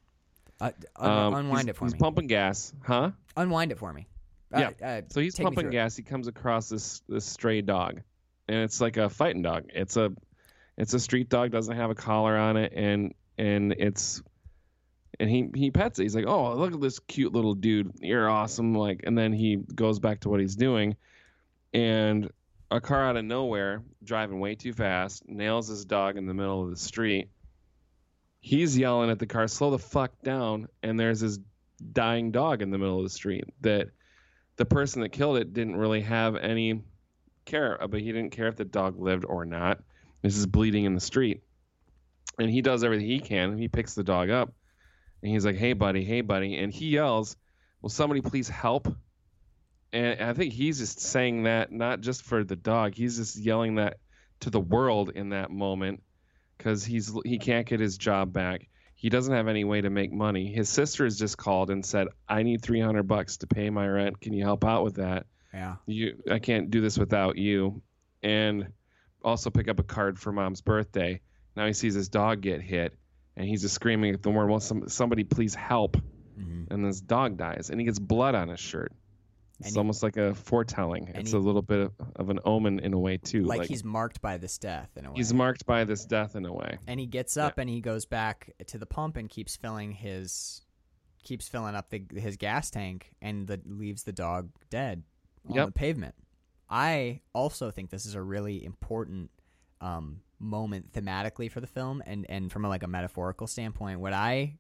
Uh, 0.61 0.73
un- 0.97 1.11
Um, 1.11 1.35
unwind 1.35 1.69
it 1.69 1.77
for 1.77 1.85
he's 1.87 1.93
me 1.93 1.97
He's 1.97 2.03
pumping 2.03 2.27
gas, 2.27 2.73
huh? 2.83 3.11
unwind 3.37 3.73
it 3.73 3.79
for 3.79 3.93
me 3.93 4.07
Yeah. 4.53 4.71
uh, 4.81 4.85
uh, 4.85 5.03
So 5.09 5.21
he's 5.21 5.37
pumping 5.39 5.71
gas. 5.71 5.97
He 5.97 6.03
comes 6.03 6.27
across 6.29 6.69
this 6.69 7.01
this 7.09 7.25
stray 7.25 7.63
dog, 7.63 8.01
and 8.49 8.59
it's 8.59 8.81
like 8.81 8.97
a 8.97 9.09
fighting 9.09 9.43
dog. 9.43 9.65
It's 9.75 9.97
a 9.97 10.13
it's 10.77 10.95
a 10.95 11.01
street 11.01 11.29
dog. 11.29 11.51
Doesn't 11.51 11.77
have 11.77 11.91
a 11.91 11.95
collar 11.95 12.37
on 12.37 12.57
it, 12.57 12.73
and 12.75 13.15
and 13.39 13.73
it's 13.73 14.23
and 15.19 15.29
he 15.29 15.51
he 15.55 15.71
pets 15.71 15.99
it. 15.99 16.03
He's 16.05 16.15
like, 16.17 16.27
oh, 16.27 16.55
look 16.55 16.73
at 16.73 16.81
this 16.81 16.99
cute 17.01 17.33
little 17.33 17.55
dude. 17.55 17.93
You're 18.01 18.29
awesome. 18.29 18.75
Like, 18.75 19.01
and 19.05 19.17
then 19.17 19.33
he 19.33 19.57
goes 19.57 19.99
back 19.99 20.21
to 20.21 20.29
what 20.31 20.41
he's 20.41 20.57
doing, 20.57 20.97
and 21.73 22.31
a 22.71 22.81
car 22.81 23.05
out 23.09 23.17
of 23.17 23.25
nowhere, 23.25 23.83
driving 24.05 24.39
way 24.41 24.55
too 24.55 24.73
fast, 24.73 25.29
nails 25.29 25.69
his 25.69 25.85
dog 25.85 26.17
in 26.17 26.27
the 26.27 26.35
middle 26.35 26.63
of 26.63 26.71
the 26.71 26.77
street. 26.77 27.29
He's 28.41 28.77
yelling 28.77 29.11
at 29.11 29.19
the 29.19 29.27
car, 29.27 29.47
slow 29.49 29.71
the 29.71 29.79
fuck 29.79 30.23
down, 30.23 30.69
and 30.83 30.99
there's 30.99 31.21
this 31.21 31.39
dying 31.93 32.31
dog 32.31 32.63
in 32.63 32.71
the 32.71 32.79
middle 32.79 32.99
of 32.99 33.05
the 33.05 33.11
street 33.11 33.45
that 33.61 33.89
the 34.57 34.65
person 34.65 35.03
that 35.03 35.11
killed 35.11 35.39
it 35.39 35.53
didn't 35.53 35.77
really 35.77 36.01
have 36.03 36.37
any 36.37 36.83
care, 37.45 37.83
uh, 37.83 37.87
but 37.87 38.01
he 38.01 38.13
didn't 38.13 38.31
care 38.31 38.49
if 38.49 38.57
the 38.57 38.65
dog 38.65 38.99
lived 38.99 39.25
or 39.25 39.45
not. 39.45 39.81
This 40.23 40.37
is 40.37 40.47
bleeding 40.47 40.85
in 40.85 40.95
the 40.95 41.01
street. 41.01 41.43
And 42.39 42.51
he 42.51 42.63
does 42.63 42.85
everything 42.85 43.07
he 43.07 43.21
can. 43.21 43.59
He 43.59 43.69
picks 43.69 43.95
the 43.95 44.05
dog 44.05 44.31
up 44.31 44.53
and 45.23 45.33
he's 45.33 45.45
like, 45.45 45.57
hey, 45.57 45.73
buddy, 45.73 46.05
hey, 46.05 46.21
buddy. 46.21 46.57
And 46.57 46.73
he 46.73 46.89
yells, 46.89 47.37
will 47.83 47.91
somebody 47.91 48.21
please 48.21 48.49
help? 48.49 48.89
And 49.93 50.23
I 50.23 50.33
think 50.33 50.53
he's 50.53 50.79
just 50.79 51.01
saying 51.01 51.43
that 51.45 51.73
not 51.73 52.01
just 52.01 52.23
for 52.23 52.45
the 52.45 52.57
dog, 52.57 52.95
he's 52.95 53.17
just 53.17 53.37
yelling 53.37 53.75
that 53.77 53.99
to 54.41 54.51
the 54.51 54.61
world 54.61 55.11
in 55.15 55.31
that 55.31 55.51
moment 55.51 56.03
because 56.63 56.85
he's 56.85 57.11
he 57.25 57.39
can't 57.39 57.67
get 57.67 57.81
his 57.81 57.97
job 57.97 58.33
back. 58.33 58.69
He 58.95 59.09
doesn't 59.09 59.33
have 59.33 59.49
any 59.49 59.65
way 59.65 59.81
to 59.81 59.89
make 59.89 60.13
money. 60.13 60.53
His 60.53 60.69
sister 60.69 61.05
has 61.05 61.19
just 61.19 61.39
called 61.39 61.71
and 61.71 61.85
said, 61.85 62.09
"I 62.29 62.43
need 62.43 62.61
300 62.61 63.05
bucks 63.05 63.39
to 63.39 63.47
pay 63.47 63.71
my 63.71 63.89
rent. 63.89 64.21
Can 64.21 64.35
you 64.35 64.45
help 64.45 64.65
out 64.65 64.85
with 64.85 64.97
that? 64.97 65.27
yeah 65.55 65.77
You 65.87 66.23
I 66.31 66.39
can't 66.39 66.71
do 66.71 66.83
this 66.83 66.99
without 66.99 67.39
you." 67.39 67.81
And 68.23 68.69
also 69.25 69.49
pick 69.51 69.69
up 69.69 69.81
a 69.81 69.83
card 69.83 70.19
for 70.19 70.33
mom's 70.33 70.61
birthday. 70.61 71.21
Now 71.57 71.67
he 71.67 71.73
sees 71.73 71.95
his 71.95 72.09
dog 72.11 72.43
get 72.43 72.61
hit 72.61 72.95
and 73.37 73.49
he's 73.49 73.63
just 73.63 73.75
screaming 73.75 74.13
at 74.15 74.23
the 74.23 74.31
world, 74.31 74.51
"Well, 74.51 74.61
some, 74.61 74.89
somebody 74.89 75.25
please 75.25 75.55
help." 75.55 75.97
Mhm. 76.39 76.71
And 76.71 76.85
this 76.85 77.01
dog 77.01 77.39
dies 77.39 77.71
and 77.71 77.81
he 77.81 77.87
gets 77.87 77.99
blood 77.99 78.35
on 78.35 78.49
his 78.49 78.61
shirt. 78.61 78.93
It's 79.61 79.75
he- 79.75 79.79
almost 79.79 80.03
like 80.03 80.17
a 80.17 80.35
foretelling. 80.35 81.09
It's 81.15 81.31
he- 81.33 81.37
a 81.37 81.41
little 81.41 81.63
bit 81.63 81.81
of, 81.81 81.93
of 82.17 82.31
an 82.31 82.41
omen 82.45 82.81
in 82.81 82.93
a 82.95 82.99
way 82.99 83.17
too. 83.19 83.45
like, 83.45 83.67
he's 83.69 83.85
marked 83.85 84.21
by 84.21 84.37
this 84.39 84.59
death 84.59 84.91
in 84.97 85.05
a 85.07 85.11
way 85.11 85.17
he's 85.17 85.33
marked 85.35 85.67
by 85.67 85.85
this 85.85 86.05
death 86.05 86.35
in 86.37 86.45
a 86.47 86.53
way. 86.53 86.79
and 86.87 86.99
he 87.01 87.07
gets 87.07 87.37
up 87.37 87.59
and 87.59 87.69
he 87.71 87.81
goes 87.81 88.05
back 88.07 88.53
to 88.69 88.79
the 88.79 88.87
pump 88.87 89.17
and 89.17 89.29
keeps 89.29 89.57
filling 89.57 89.93
his 89.93 90.63
keeps 91.23 91.49
filling 91.49 91.75
up 91.75 91.91
the, 91.91 92.03
his 92.17 92.37
gas 92.39 92.71
tank 92.71 93.11
and 93.21 93.47
the, 93.47 93.61
leaves 93.67 94.05
the 94.05 94.13
dog 94.13 94.49
dead 94.71 95.03
on 95.49 95.55
Yep. 95.57 95.67
the 95.67 95.73
pavement. 95.73 96.15
I 96.71 97.21
also 97.35 97.71
think 97.71 97.91
this 97.91 98.07
is 98.07 98.15
a 98.15 98.23
really 98.23 98.65
important 98.65 99.31
um, 99.83 100.21
moment 100.39 100.93
thematically 100.93 101.51
for 101.51 101.61
the 101.61 101.67
film 101.67 102.03
and 102.07 102.25
and 102.31 102.51
from 102.53 102.65
a, 102.65 102.69
like 102.69 102.83
a 102.83 102.87
metaphorical 102.87 103.47
standpoint. 103.47 104.01
What 104.01 104.13
I 104.15 104.57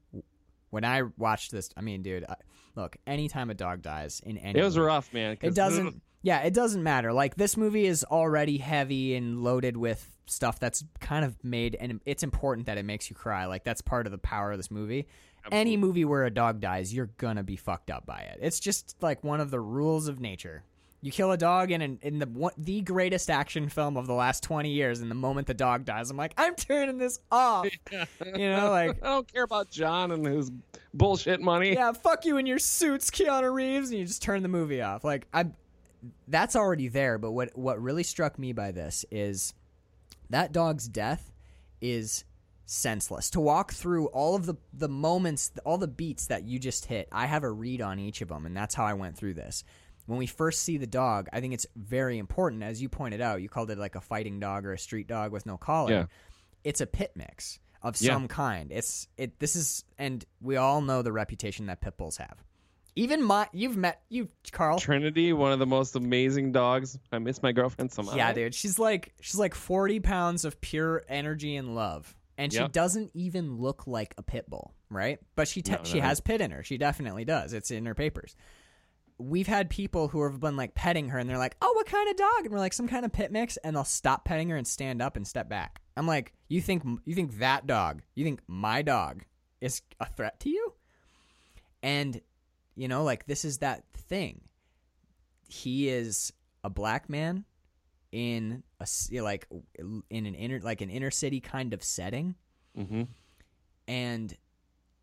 when 0.70 0.84
I 0.84 1.02
watched 1.18 1.50
this, 1.52 1.70
I 1.76 1.80
mean, 1.82 2.02
dude, 2.02 2.24
I, 2.24 2.34
look, 2.76 2.96
anytime 3.06 3.50
a 3.50 3.54
dog 3.54 3.82
dies 3.82 4.20
in 4.24 4.38
any 4.38 4.58
It 4.58 4.62
was 4.64 4.76
movie- 4.76 4.86
rough, 4.86 5.12
man. 5.12 5.36
it 5.40 5.54
doesn't. 5.54 6.02
Yeah, 6.22 6.40
it 6.40 6.52
doesn't 6.52 6.82
matter. 6.82 7.14
Like 7.14 7.36
this 7.36 7.56
movie 7.56 7.86
is 7.86 8.04
already 8.04 8.58
heavy 8.58 9.14
and 9.14 9.42
loaded 9.42 9.74
with 9.78 10.06
stuff 10.26 10.60
that's 10.60 10.84
kind 11.00 11.24
of 11.24 11.34
made, 11.42 11.78
and 11.80 11.98
it's 12.04 12.22
important 12.22 12.66
that 12.66 12.76
it 12.76 12.84
makes 12.84 13.08
you 13.08 13.16
cry. 13.16 13.46
Like 13.46 13.64
that's 13.64 13.80
part 13.80 14.04
of 14.04 14.12
the 14.12 14.18
power 14.18 14.52
of 14.52 14.58
this 14.58 14.70
movie. 14.70 15.06
Any 15.50 15.78
movie 15.78 16.04
where 16.04 16.26
a 16.26 16.30
dog 16.30 16.60
dies, 16.60 16.92
you're 16.92 17.08
gonna 17.16 17.42
be 17.42 17.56
fucked 17.56 17.90
up 17.90 18.04
by 18.04 18.18
it. 18.18 18.38
It's 18.42 18.60
just 18.60 18.96
like 19.00 19.24
one 19.24 19.40
of 19.40 19.50
the 19.50 19.60
rules 19.60 20.08
of 20.08 20.20
nature. 20.20 20.62
You 21.02 21.10
kill 21.10 21.32
a 21.32 21.38
dog 21.38 21.70
in 21.70 21.80
an, 21.80 21.98
in 22.02 22.18
the 22.18 22.26
one, 22.26 22.52
the 22.58 22.82
greatest 22.82 23.30
action 23.30 23.68
film 23.70 23.96
of 23.96 24.06
the 24.06 24.12
last 24.12 24.42
twenty 24.42 24.70
years, 24.70 25.00
and 25.00 25.10
the 25.10 25.14
moment 25.14 25.46
the 25.46 25.54
dog 25.54 25.84
dies, 25.86 26.10
I'm 26.10 26.16
like, 26.16 26.34
I'm 26.36 26.54
turning 26.54 26.98
this 26.98 27.18
off. 27.32 27.66
you 27.92 28.50
know, 28.50 28.70
like 28.70 29.02
I 29.02 29.06
don't 29.08 29.32
care 29.32 29.44
about 29.44 29.70
John 29.70 30.10
and 30.10 30.26
his 30.26 30.50
bullshit 30.92 31.40
money. 31.40 31.72
yeah, 31.72 31.92
fuck 31.92 32.24
you 32.26 32.36
in 32.36 32.46
your 32.46 32.58
suits, 32.58 33.10
Keanu 33.10 33.52
Reeves, 33.52 33.90
and 33.90 33.98
you 33.98 34.04
just 34.04 34.22
turn 34.22 34.42
the 34.42 34.48
movie 34.48 34.82
off. 34.82 35.02
Like 35.02 35.26
I, 35.32 35.46
that's 36.28 36.54
already 36.54 36.88
there. 36.88 37.16
But 37.18 37.32
what 37.32 37.56
what 37.56 37.80
really 37.80 38.02
struck 38.02 38.38
me 38.38 38.52
by 38.52 38.72
this 38.72 39.04
is 39.10 39.54
that 40.28 40.52
dog's 40.52 40.86
death 40.86 41.32
is 41.80 42.24
senseless. 42.66 43.30
To 43.30 43.40
walk 43.40 43.72
through 43.72 44.06
all 44.08 44.36
of 44.36 44.46
the 44.46 44.54
the 44.72 44.88
moments, 44.88 45.50
all 45.64 45.78
the 45.78 45.88
beats 45.88 46.26
that 46.26 46.44
you 46.44 46.58
just 46.58 46.84
hit, 46.84 47.08
I 47.10 47.26
have 47.26 47.42
a 47.42 47.50
read 47.50 47.80
on 47.80 47.98
each 47.98 48.20
of 48.20 48.28
them, 48.28 48.46
and 48.46 48.56
that's 48.56 48.74
how 48.74 48.84
I 48.84 48.94
went 48.94 49.16
through 49.16 49.34
this. 49.34 49.64
When 50.06 50.18
we 50.18 50.26
first 50.26 50.62
see 50.62 50.76
the 50.76 50.86
dog, 50.86 51.28
I 51.32 51.40
think 51.40 51.54
it's 51.54 51.66
very 51.76 52.18
important, 52.18 52.62
as 52.62 52.82
you 52.82 52.88
pointed 52.88 53.20
out. 53.20 53.42
You 53.42 53.48
called 53.48 53.70
it 53.70 53.78
like 53.78 53.94
a 53.94 54.00
fighting 54.00 54.40
dog 54.40 54.66
or 54.66 54.72
a 54.72 54.78
street 54.78 55.06
dog 55.06 55.32
with 55.32 55.46
no 55.46 55.56
collar. 55.56 55.90
Yeah. 55.92 56.04
it's 56.64 56.80
a 56.80 56.86
pit 56.86 57.12
mix 57.14 57.58
of 57.82 58.00
Yeah. 58.00 58.12
some 58.14 58.28
kind. 58.28 58.70
It's 58.72 59.08
it. 59.16 59.38
This 59.38 59.56
is, 59.56 59.84
and 59.98 60.24
we 60.42 60.56
all 60.56 60.80
know 60.82 61.00
the 61.02 61.12
reputation 61.12 61.66
that 61.66 61.80
pit 61.80 61.96
bulls 61.96 62.18
have. 62.18 62.42
Even 62.96 63.22
my, 63.22 63.48
you've 63.52 63.76
met 63.76 64.02
you, 64.10 64.28
Carl. 64.52 64.78
Trinity, 64.78 65.32
one 65.32 65.52
of 65.52 65.58
the 65.60 65.66
most 65.66 65.94
amazing 65.96 66.52
dogs. 66.52 66.98
I 67.12 67.18
miss 67.18 67.40
my 67.42 67.52
girlfriend 67.52 67.92
so 67.92 68.02
much. 68.02 68.16
Yeah, 68.16 68.32
dude. 68.32 68.54
She's 68.54 68.78
like 68.78 69.14
she's 69.20 69.38
like 69.38 69.54
forty 69.54 70.00
pounds 70.00 70.44
of 70.44 70.60
pure 70.60 71.02
energy 71.08 71.54
and 71.56 71.74
love, 71.74 72.14
and 72.36 72.52
she 72.52 72.58
Yep. 72.58 72.72
doesn't 72.72 73.10
even 73.14 73.56
look 73.58 73.86
like 73.86 74.12
a 74.18 74.22
pit 74.22 74.50
bull, 74.50 74.74
right? 74.90 75.18
But 75.36 75.46
she 75.48 75.62
te- 75.62 75.72
No, 75.72 75.84
she 75.84 76.00
no. 76.00 76.06
has 76.08 76.20
pit 76.20 76.40
in 76.40 76.50
her. 76.50 76.62
She 76.64 76.76
definitely 76.78 77.24
does. 77.24 77.52
It's 77.54 77.70
in 77.70 77.86
her 77.86 77.94
papers. 77.94 78.34
We've 79.20 79.46
had 79.46 79.70
people 79.70 80.08
who 80.08 80.22
have 80.24 80.40
been 80.40 80.56
like 80.56 80.74
petting 80.74 81.10
her, 81.10 81.18
and 81.18 81.28
they're 81.28 81.38
like, 81.38 81.56
"Oh, 81.60 81.72
what 81.74 81.86
kind 81.86 82.08
of 82.08 82.16
dog?" 82.16 82.44
And 82.44 82.50
we're 82.50 82.58
like, 82.58 82.72
"Some 82.72 82.88
kind 82.88 83.04
of 83.04 83.12
pit 83.12 83.30
mix," 83.30 83.56
and 83.58 83.76
they'll 83.76 83.84
stop 83.84 84.24
petting 84.24 84.48
her 84.48 84.56
and 84.56 84.66
stand 84.66 85.02
up 85.02 85.16
and 85.16 85.26
step 85.26 85.48
back. 85.48 85.80
I'm 85.96 86.06
like, 86.06 86.32
"You 86.48 86.60
think 86.60 86.82
you 87.04 87.14
think 87.14 87.38
that 87.38 87.66
dog? 87.66 88.02
You 88.14 88.24
think 88.24 88.40
my 88.46 88.82
dog 88.82 89.24
is 89.60 89.82
a 90.00 90.06
threat 90.06 90.40
to 90.40 90.50
you?" 90.50 90.72
And 91.82 92.20
you 92.74 92.88
know, 92.88 93.04
like 93.04 93.26
this 93.26 93.44
is 93.44 93.58
that 93.58 93.84
thing. 93.94 94.40
He 95.48 95.88
is 95.88 96.32
a 96.64 96.70
black 96.70 97.08
man 97.08 97.44
in 98.12 98.62
a 98.80 98.86
like 99.20 99.46
in 99.78 100.02
an 100.26 100.34
inner 100.34 100.60
like 100.60 100.80
an 100.80 100.90
inner 100.90 101.10
city 101.10 101.40
kind 101.40 101.72
of 101.72 101.82
setting 101.82 102.34
hmm 102.74 103.02
and 103.86 104.36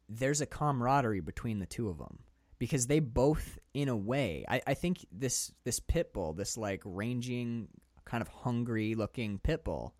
there's 0.10 0.42
a 0.42 0.46
camaraderie 0.46 1.20
between 1.22 1.60
the 1.60 1.66
two 1.66 1.90
of 1.90 1.98
them 1.98 2.20
because 2.60 2.88
they 2.88 3.00
both 3.00 3.60
in 3.74 3.90
a 3.90 3.96
way 3.96 4.46
I, 4.48 4.62
I 4.68 4.74
think 4.74 5.06
this 5.12 5.52
this 5.64 5.80
pit 5.80 6.14
bull 6.14 6.34
this 6.34 6.58
like 6.58 6.82
ranging 6.86 7.68
kind 8.06 8.22
of 8.22 8.28
hungry 8.28 8.96
looking 8.96 9.40
pit 9.40 9.64
bull 9.64 9.96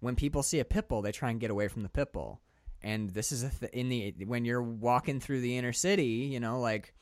when 0.00 0.16
people 0.16 0.42
see 0.42 0.58
a 0.58 0.64
pit 0.64 0.88
bull 0.88 1.02
they 1.02 1.12
try 1.12 1.30
and 1.30 1.40
get 1.40 1.50
away 1.50 1.68
from 1.68 1.82
the 1.82 1.88
pit 1.88 2.12
bull. 2.12 2.40
And 2.84 3.10
this 3.10 3.30
is 3.30 3.44
a 3.44 3.48
th- 3.48 3.70
in 3.72 3.88
the 3.88 4.12
when 4.26 4.44
you're 4.44 4.62
walking 4.62 5.20
through 5.20 5.40
the 5.40 5.56
inner 5.56 5.72
city 5.72 6.28
you 6.32 6.40
know 6.40 6.58
like 6.58 6.92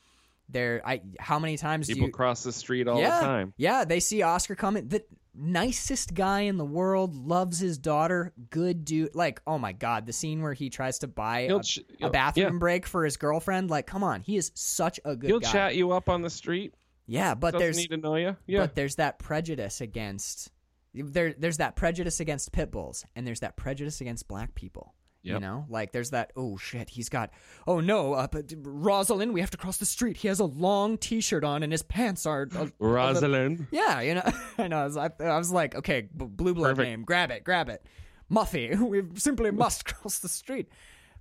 there 0.51 0.81
i 0.85 1.01
how 1.19 1.39
many 1.39 1.57
times 1.57 1.87
do 1.87 1.93
People 1.93 2.07
you 2.07 2.13
cross 2.13 2.43
the 2.43 2.51
street 2.51 2.87
all 2.87 2.99
yeah, 2.99 3.19
the 3.19 3.25
time. 3.25 3.53
Yeah, 3.57 3.85
they 3.85 3.99
see 3.99 4.21
Oscar 4.21 4.55
coming. 4.55 4.87
The 4.87 5.03
nicest 5.33 6.13
guy 6.13 6.41
in 6.41 6.57
the 6.57 6.65
world, 6.65 7.15
loves 7.15 7.59
his 7.59 7.77
daughter, 7.77 8.33
good 8.49 8.85
dude. 8.85 9.15
Like, 9.15 9.41
oh 9.47 9.57
my 9.57 9.71
god, 9.71 10.05
the 10.05 10.13
scene 10.13 10.41
where 10.41 10.53
he 10.53 10.69
tries 10.69 10.99
to 10.99 11.07
buy 11.07 11.41
a, 11.41 11.59
ch- 11.61 11.79
a 12.01 12.09
bathroom 12.09 12.53
yeah. 12.53 12.59
break 12.59 12.85
for 12.85 13.05
his 13.05 13.17
girlfriend. 13.17 13.69
Like, 13.69 13.87
come 13.87 14.03
on, 14.03 14.21
he 14.21 14.37
is 14.37 14.51
such 14.55 14.99
a 15.05 15.15
good 15.15 15.27
He'll 15.27 15.39
guy. 15.39 15.51
chat 15.51 15.75
you 15.75 15.91
up 15.91 16.09
on 16.09 16.21
the 16.21 16.29
street. 16.29 16.73
yeah, 17.07 17.33
but 17.35 17.51
Doesn't 17.51 17.59
there's 17.59 17.77
need 17.77 17.89
to 17.91 17.97
know 17.97 18.15
you. 18.15 18.35
Yeah. 18.47 18.59
but 18.61 18.75
there's 18.75 18.95
that 18.95 19.19
prejudice 19.19 19.81
against 19.81 20.51
there. 20.93 21.33
There's 21.37 21.57
that 21.57 21.75
prejudice 21.75 22.19
against 22.19 22.51
pit 22.51 22.71
bulls, 22.71 23.05
and 23.15 23.25
there's 23.25 23.39
that 23.41 23.55
prejudice 23.55 24.01
against 24.01 24.27
black 24.27 24.55
people. 24.55 24.93
You 25.23 25.39
know, 25.39 25.65
like 25.69 25.91
there's 25.91 26.09
that. 26.11 26.31
Oh 26.35 26.57
shit, 26.57 26.89
he's 26.89 27.07
got. 27.09 27.29
Oh 27.67 27.79
no, 27.79 28.13
uh, 28.13 28.27
but 28.31 28.51
Rosalind, 28.63 29.33
we 29.33 29.41
have 29.41 29.51
to 29.51 29.57
cross 29.57 29.77
the 29.77 29.85
street. 29.85 30.17
He 30.17 30.27
has 30.27 30.39
a 30.39 30.45
long 30.45 30.97
T-shirt 30.97 31.43
on, 31.43 31.61
and 31.61 31.71
his 31.71 31.83
pants 31.83 32.25
are. 32.25 32.47
A 32.55 32.71
Rosalind. 32.79 33.67
yeah, 33.71 34.01
you 34.01 34.15
know, 34.15 34.23
I 34.57 34.67
know. 34.67 34.79
I 34.79 34.83
was, 34.85 34.97
I, 34.97 35.09
I 35.19 35.37
was 35.37 35.51
like, 35.51 35.75
okay, 35.75 36.01
b- 36.01 36.25
blue 36.25 36.55
blood 36.55 36.75
Perfect. 36.77 36.89
name, 36.89 37.03
grab 37.03 37.29
it, 37.29 37.43
grab 37.43 37.69
it, 37.69 37.85
Muffy. 38.31 38.75
We 38.79 39.03
simply 39.19 39.51
must 39.65 39.85
cross 39.85 40.17
the 40.19 40.27
street. 40.27 40.69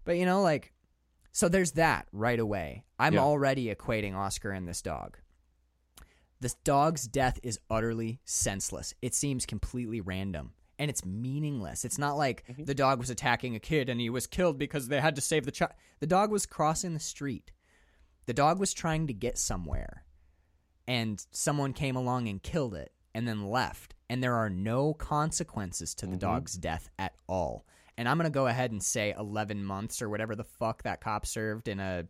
But 0.05 0.16
you 0.16 0.24
know, 0.24 0.40
like, 0.40 0.72
so 1.32 1.51
there's 1.51 1.72
that 1.72 2.07
right 2.11 2.40
away. 2.40 2.84
I'm 2.98 3.12
Yeah. 3.14 3.20
already 3.20 3.72
equating 3.74 4.14
Oscar 4.16 4.51
and 4.51 4.66
this 4.66 4.80
dog. 4.80 5.18
This 6.40 6.55
dog's 6.55 7.07
death 7.07 7.38
is 7.42 7.61
utterly 7.68 8.18
senseless. 8.24 8.94
It 9.03 9.14
seems 9.14 9.44
completely 9.44 10.01
random. 10.01 10.53
And 10.81 10.91
it's 10.91 11.05
meaningless. 11.05 11.85
It's 11.85 11.99
not 11.99 12.16
like 12.16 12.43
Mm-hmm. 12.51 12.64
the 12.64 12.74
dog 12.74 12.99
was 12.99 13.11
attacking 13.11 13.55
a 13.55 13.61
kid 13.61 13.89
and 13.89 14.01
he 14.01 14.11
was 14.11 14.26
killed 14.26 14.59
because 14.59 14.89
they 14.89 15.01
had 15.01 15.14
to 15.14 15.20
save 15.20 15.45
the 15.45 15.53
child. 15.53 15.72
The 16.01 16.07
dog 16.09 16.33
was 16.33 16.47
crossing 16.47 16.95
the 16.95 17.01
street. 17.01 17.53
The 18.26 18.33
dog 18.35 18.59
was 18.59 18.72
trying 18.72 19.07
to 19.09 19.12
get 19.12 19.37
somewhere 19.39 20.05
and 20.89 21.24
someone 21.31 21.72
came 21.74 21.95
along 21.97 22.28
and 22.28 22.43
killed 22.43 22.74
it 22.74 22.93
and 23.14 23.28
then 23.28 23.45
left 23.51 23.95
and 24.09 24.22
there 24.22 24.35
are 24.35 24.49
no 24.51 24.95
consequences 24.95 25.95
to 25.97 26.07
the 26.07 26.16
dog's 26.16 26.55
death 26.55 26.89
at 26.99 27.12
all 27.28 27.66
and 27.99 28.09
i'm 28.09 28.16
going 28.16 28.24
to 28.24 28.31
go 28.35 28.47
ahead 28.47 28.70
and 28.72 28.83
say 28.83 29.14
11 29.18 29.64
months 29.64 30.01
or 30.01 30.09
whatever 30.09 30.35
the 30.35 30.45
fuck 30.45 30.83
that 30.85 31.01
cop 31.01 31.26
served 31.26 31.68
in 31.68 31.81
a 31.81 32.05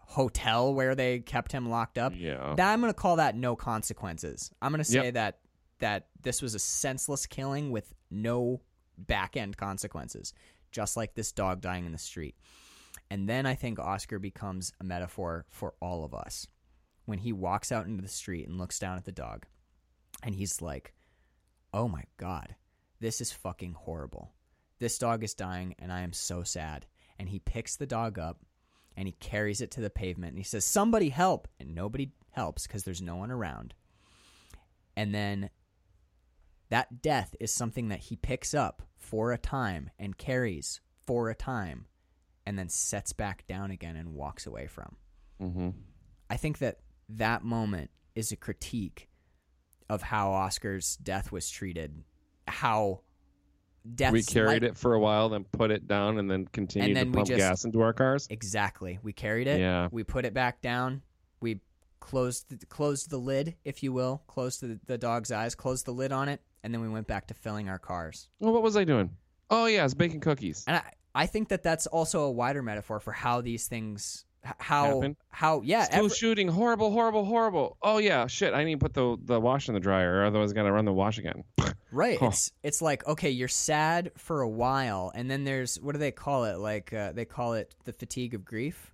hotel 0.00 0.72
where 0.74 0.94
they 0.94 1.18
kept 1.18 1.52
him 1.52 1.68
locked 1.68 1.98
up 1.98 2.12
Yeah. 2.16 2.54
that 2.56 2.72
i'm 2.72 2.80
going 2.80 2.92
to 2.92 2.98
call 2.98 3.16
that 3.16 3.36
no 3.36 3.54
consequences 3.56 4.50
i'm 4.62 4.72
going 4.72 4.78
to 4.78 4.84
say 4.90 5.04
Yep. 5.06 5.14
that 5.14 5.38
that 5.78 6.08
this 6.22 6.42
was 6.42 6.54
a 6.54 6.58
senseless 6.58 7.26
killing 7.26 7.70
with 7.70 7.92
no 8.10 8.60
back 8.96 9.36
end 9.36 9.56
consequences 9.56 10.32
just 10.70 10.96
like 10.96 11.14
this 11.14 11.32
dog 11.32 11.60
dying 11.60 11.86
in 11.86 11.92
the 11.92 11.98
street. 11.98 12.36
And 13.10 13.28
then 13.28 13.46
i 13.46 13.54
think 13.54 13.78
oscar 13.78 14.18
becomes 14.18 14.72
a 14.80 14.84
metaphor 14.84 15.46
for 15.48 15.74
all 15.80 16.04
of 16.04 16.14
us. 16.14 16.46
When 17.06 17.18
he 17.18 17.32
walks 17.32 17.72
out 17.72 17.86
into 17.86 18.02
the 18.02 18.08
street 18.08 18.46
and 18.48 18.58
looks 18.58 18.78
down 18.78 18.98
at 18.98 19.04
the 19.04 19.12
dog 19.12 19.46
and 20.22 20.34
he's 20.34 20.60
like 20.60 20.94
oh 21.72 21.88
my 21.88 22.04
god 22.16 22.54
this 23.00 23.20
is 23.20 23.30
fucking 23.30 23.74
horrible. 23.74 24.32
This 24.80 24.98
dog 24.98 25.22
is 25.22 25.34
dying 25.34 25.74
and 25.78 25.92
i 25.92 26.00
am 26.00 26.12
so 26.12 26.42
sad. 26.42 26.86
And 27.18 27.28
he 27.28 27.38
picks 27.38 27.76
the 27.76 27.86
dog 27.86 28.18
up 28.18 28.40
and 28.96 29.06
he 29.06 29.12
carries 29.12 29.60
it 29.60 29.70
to 29.72 29.80
the 29.80 29.90
pavement 29.90 30.30
and 30.30 30.38
he 30.38 30.44
says 30.44 30.64
somebody 30.64 31.08
help. 31.08 31.48
And 31.60 31.74
nobody 31.74 32.10
helps 32.32 32.66
because 32.66 32.84
there's 32.84 33.02
no 33.02 33.16
one 33.16 33.30
around. 33.30 33.74
And 34.96 35.14
then 35.14 35.50
that 36.70 37.02
death 37.02 37.34
is 37.40 37.52
something 37.52 37.88
that 37.88 38.00
he 38.00 38.16
picks 38.16 38.54
up 38.54 38.82
for 38.96 39.32
a 39.32 39.38
time 39.38 39.90
and 39.98 40.18
carries 40.18 40.80
for 41.06 41.30
a 41.30 41.34
time 41.34 41.86
and 42.44 42.58
then 42.58 42.68
sets 42.68 43.12
back 43.12 43.46
down 43.46 43.70
again 43.70 43.96
and 43.96 44.14
walks 44.14 44.46
away 44.46 44.66
from 44.66 44.96
hmm 45.40 45.70
I 46.30 46.36
think 46.36 46.58
that 46.58 46.78
that 47.10 47.42
moment 47.42 47.90
is 48.14 48.32
a 48.32 48.36
critique 48.36 49.08
of 49.88 50.02
how 50.02 50.32
Oscar's 50.32 50.96
death 50.96 51.32
was 51.32 51.48
treated, 51.48 52.04
how 52.46 53.00
death 53.94 54.12
We 54.12 54.22
carried 54.22 54.62
it 54.62 54.76
for 54.76 54.92
a 54.92 55.00
while, 55.00 55.30
then 55.30 55.44
put 55.44 55.70
it 55.70 55.88
down, 55.88 56.18
and 56.18 56.30
then 56.30 56.46
continued 56.52 56.88
and 56.88 56.96
then 56.96 57.06
to 57.12 57.16
pump 57.16 57.28
just- 57.28 57.38
gas 57.38 57.64
into 57.64 57.80
our 57.80 57.94
cars. 57.94 58.26
exactly. 58.28 58.98
We 59.02 59.14
carried 59.14 59.46
it. 59.46 59.58
Yeah. 59.60 59.88
We 59.90 60.04
put 60.04 60.26
it 60.26 60.34
back 60.34 60.60
down. 60.60 61.00
We 61.40 61.60
closed 62.00 62.68
closed 62.68 63.08
the 63.08 63.16
lid, 63.18 63.54
if 63.64 63.82
you 63.82 63.92
will, 63.94 64.22
closed 64.26 64.60
the, 64.60 64.78
the 64.84 64.98
dog's 64.98 65.32
eyes, 65.32 65.54
closed 65.54 65.86
the 65.86 65.92
lid 65.92 66.12
on 66.12 66.28
it, 66.28 66.42
and 66.62 66.72
then 66.74 66.80
we 66.80 66.88
went 66.88 67.06
back 67.06 67.26
to 67.28 67.34
filling 67.34 67.68
our 67.68 67.78
cars. 67.78 68.28
Well, 68.40 68.52
what 68.52 68.62
was 68.62 68.76
I 68.76 68.84
doing? 68.84 69.10
Oh 69.50 69.66
yeah, 69.66 69.80
I 69.80 69.84
was 69.84 69.94
baking 69.94 70.20
cookies. 70.20 70.64
And 70.66 70.76
I 70.76 70.82
I 71.14 71.26
think 71.26 71.48
that 71.48 71.62
that's 71.62 71.86
also 71.86 72.22
a 72.22 72.30
wider 72.30 72.62
metaphor 72.62 73.00
for 73.00 73.12
how 73.12 73.40
these 73.40 73.66
things 73.66 74.24
how 74.58 74.86
Happen? 75.00 75.16
how 75.30 75.62
yeah 75.62 75.84
School 75.84 76.04
every- 76.04 76.16
shooting, 76.16 76.48
horrible, 76.48 76.90
horrible, 76.92 77.24
horrible. 77.24 77.76
Oh 77.82 77.98
yeah, 77.98 78.26
shit. 78.28 78.54
I 78.54 78.64
need 78.64 78.74
to 78.74 78.78
put 78.78 78.94
the 78.94 79.16
the 79.24 79.40
wash 79.40 79.68
in 79.68 79.74
the 79.74 79.80
dryer, 79.80 80.20
or 80.20 80.24
otherwise 80.26 80.52
I 80.52 80.54
gotta 80.54 80.70
run 80.72 80.84
the 80.84 80.92
wash 80.92 81.18
again. 81.18 81.44
Right. 81.90 82.18
Huh. 82.20 82.26
It's 82.26 82.52
it's 82.62 82.82
like 82.82 83.06
okay, 83.08 83.30
you're 83.30 83.48
sad 83.48 84.12
for 84.18 84.42
a 84.42 84.48
while, 84.48 85.10
and 85.14 85.30
then 85.30 85.44
there's 85.44 85.76
what 85.80 85.92
do 85.92 85.98
they 85.98 86.10
call 86.10 86.44
it? 86.44 86.58
Like 86.58 86.92
uh, 86.92 87.12
they 87.12 87.24
call 87.24 87.54
it 87.54 87.74
the 87.84 87.94
fatigue 87.94 88.34
of 88.34 88.44
grief, 88.44 88.92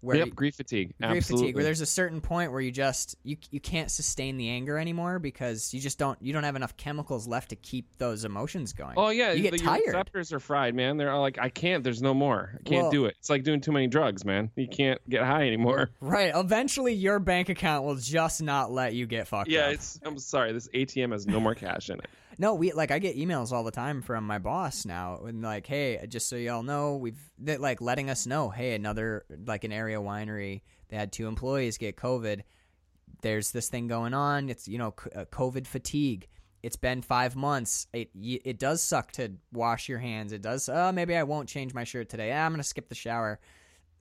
where 0.00 0.16
yep, 0.16 0.26
you- 0.28 0.32
grief 0.32 0.54
fatigue. 0.54 0.94
grief 1.00 1.16
Absolutely. 1.16 1.46
fatigue, 1.46 1.54
where 1.56 1.64
there's 1.64 1.80
a 1.80 1.86
certain 1.86 2.20
point 2.20 2.52
where 2.52 2.60
you 2.60 2.70
just 2.70 3.16
you 3.24 3.36
you 3.50 3.60
can't 3.60 3.90
sustain 3.90 4.36
the 4.36 4.48
anger 4.50 4.78
anymore 4.78 5.18
because 5.18 5.74
you 5.74 5.80
just 5.80 5.98
don't 5.98 6.16
you 6.22 6.32
don't 6.32 6.44
have 6.44 6.56
enough 6.56 6.76
chemicals 6.76 7.26
left 7.26 7.50
to 7.50 7.56
keep 7.56 7.86
those 7.98 8.24
emotions 8.24 8.72
going. 8.72 8.94
Oh 8.96 9.08
yeah, 9.10 9.32
you 9.32 9.42
get 9.42 9.52
the, 9.52 9.58
tired. 9.58 9.78
Your 9.84 9.94
receptors 9.94 10.32
are 10.32 10.40
fried, 10.40 10.74
man. 10.74 10.96
They're 10.96 11.10
all 11.10 11.20
like, 11.20 11.38
I 11.40 11.48
can't. 11.48 11.82
There's 11.82 12.00
no 12.02 12.14
more. 12.14 12.52
I 12.60 12.62
can't 12.68 12.82
Well- 12.82 12.90
do 12.90 13.04
it. 13.06 13.16
It's 13.18 13.30
like 13.30 13.42
doing 13.42 13.60
too 13.60 13.72
many 13.72 13.86
drugs, 13.88 14.24
man. 14.24 14.50
You 14.56 14.68
can't 14.68 15.00
get 15.08 15.22
high 15.24 15.46
anymore. 15.46 15.90
Right. 16.00 16.32
Eventually, 16.34 16.94
your 16.94 17.18
bank 17.18 17.48
account 17.48 17.84
will 17.84 17.96
just 17.96 18.40
not 18.42 18.70
let 18.72 18.94
you 18.94 19.06
get 19.06 19.28
fucked 19.28 19.50
Yeah, 19.50 19.66
up. 19.66 19.74
it's. 19.74 19.98
I'm 20.04 20.18
sorry. 20.18 20.52
This 20.52 20.68
ATM 20.68 21.12
has 21.12 21.26
no 21.26 21.38
more 21.40 21.54
cash 21.54 21.90
in 21.90 21.98
it. 21.98 22.06
No, 22.40 22.54
we 22.54 22.72
like 22.72 22.92
I 22.92 23.00
get 23.00 23.16
emails 23.16 23.50
all 23.50 23.64
the 23.64 23.72
time 23.72 24.00
from 24.00 24.24
my 24.24 24.38
boss 24.38 24.86
now, 24.86 25.20
and 25.26 25.42
like, 25.42 25.66
hey, 25.66 26.04
just 26.08 26.28
so 26.28 26.36
y'all 26.36 26.62
know, 26.62 26.96
we've 26.96 27.18
that 27.40 27.60
like 27.60 27.80
letting 27.80 28.08
us 28.08 28.26
know, 28.26 28.48
hey, 28.48 28.74
another 28.74 29.24
like 29.46 29.64
an 29.64 29.72
area 29.72 29.98
winery, 29.98 30.62
they 30.88 30.96
had 30.96 31.12
two 31.12 31.26
employees 31.26 31.78
get 31.78 31.96
COVID. 31.96 32.42
There's 33.22 33.50
this 33.50 33.68
thing 33.68 33.88
going 33.88 34.14
on. 34.14 34.48
It's 34.48 34.68
you 34.68 34.78
know 34.78 34.94
uh, 35.16 35.24
COVID 35.32 35.66
fatigue. 35.66 36.28
It's 36.62 36.76
been 36.76 37.02
five 37.02 37.34
months. 37.34 37.88
It 37.92 38.10
it 38.14 38.60
does 38.60 38.82
suck 38.82 39.10
to 39.12 39.32
wash 39.52 39.88
your 39.88 39.98
hands. 39.98 40.32
It 40.32 40.42
does. 40.42 40.68
Uh, 40.68 40.92
maybe 40.92 41.16
I 41.16 41.24
won't 41.24 41.48
change 41.48 41.74
my 41.74 41.82
shirt 41.82 42.08
today. 42.08 42.32
Ah, 42.32 42.46
I'm 42.46 42.52
gonna 42.52 42.62
skip 42.62 42.88
the 42.88 42.94
shower. 42.94 43.40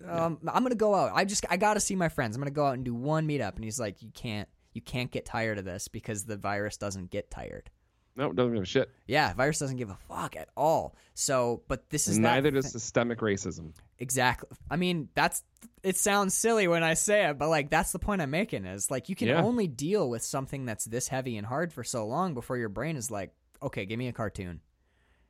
Um, 0.07 0.37
I'm 0.47 0.61
gonna 0.61 0.75
go 0.75 0.93
out. 0.93 1.11
I 1.15 1.25
just 1.25 1.43
I 1.49 1.57
gotta 1.57 1.79
see 1.79 1.95
my 1.95 2.09
friends. 2.09 2.35
I'm 2.35 2.41
gonna 2.41 2.51
go 2.51 2.67
out 2.67 2.75
and 2.75 2.85
do 2.85 2.93
one 2.93 3.27
meetup. 3.27 3.55
And 3.55 3.63
he's 3.63 3.79
like, 3.79 4.03
you 4.03 4.11
can't 4.13 4.47
you 4.73 4.81
can't 4.81 5.09
get 5.09 5.25
tired 5.25 5.57
of 5.57 5.65
this 5.65 5.87
because 5.87 6.25
the 6.25 6.37
virus 6.37 6.77
doesn't 6.77 7.09
get 7.09 7.31
tired. 7.31 7.71
Nope, 8.17 8.35
doesn't 8.35 8.53
give 8.53 8.63
a 8.63 8.65
shit. 8.65 8.89
Yeah, 9.05 9.33
virus 9.35 9.59
doesn't 9.59 9.77
give 9.77 9.89
a 9.91 9.97
fuck 10.09 10.35
at 10.35 10.49
all. 10.57 10.95
So, 11.13 11.61
but 11.67 11.89
this 11.89 12.07
is 12.07 12.17
neither 12.17 12.51
does 12.51 12.71
systemic 12.71 13.19
racism. 13.19 13.73
exactly. 13.99 14.49
I 14.69 14.75
mean, 14.75 15.09
that's 15.15 15.43
it. 15.83 15.97
Sounds 15.97 16.33
silly 16.33 16.67
when 16.67 16.83
I 16.83 16.95
say 16.95 17.29
it, 17.29 17.37
but 17.37 17.49
like 17.49 17.69
that's 17.69 17.91
the 17.91 17.99
point 17.99 18.21
I'm 18.21 18.31
making. 18.31 18.65
Is 18.65 18.89
like 18.91 19.07
you 19.09 19.15
can 19.15 19.27
Yeah. 19.27 19.41
only 19.43 19.67
deal 19.67 20.09
with 20.09 20.23
something 20.23 20.65
that's 20.65 20.85
this 20.85 21.07
heavy 21.07 21.37
and 21.37 21.45
hard 21.47 21.71
for 21.71 21.83
so 21.83 22.05
long 22.07 22.33
before 22.33 22.57
your 22.57 22.69
brain 22.69 22.97
is 22.97 23.09
like, 23.11 23.31
okay, 23.61 23.85
give 23.85 23.97
me 23.99 24.07
a 24.07 24.13
cartoon, 24.13 24.61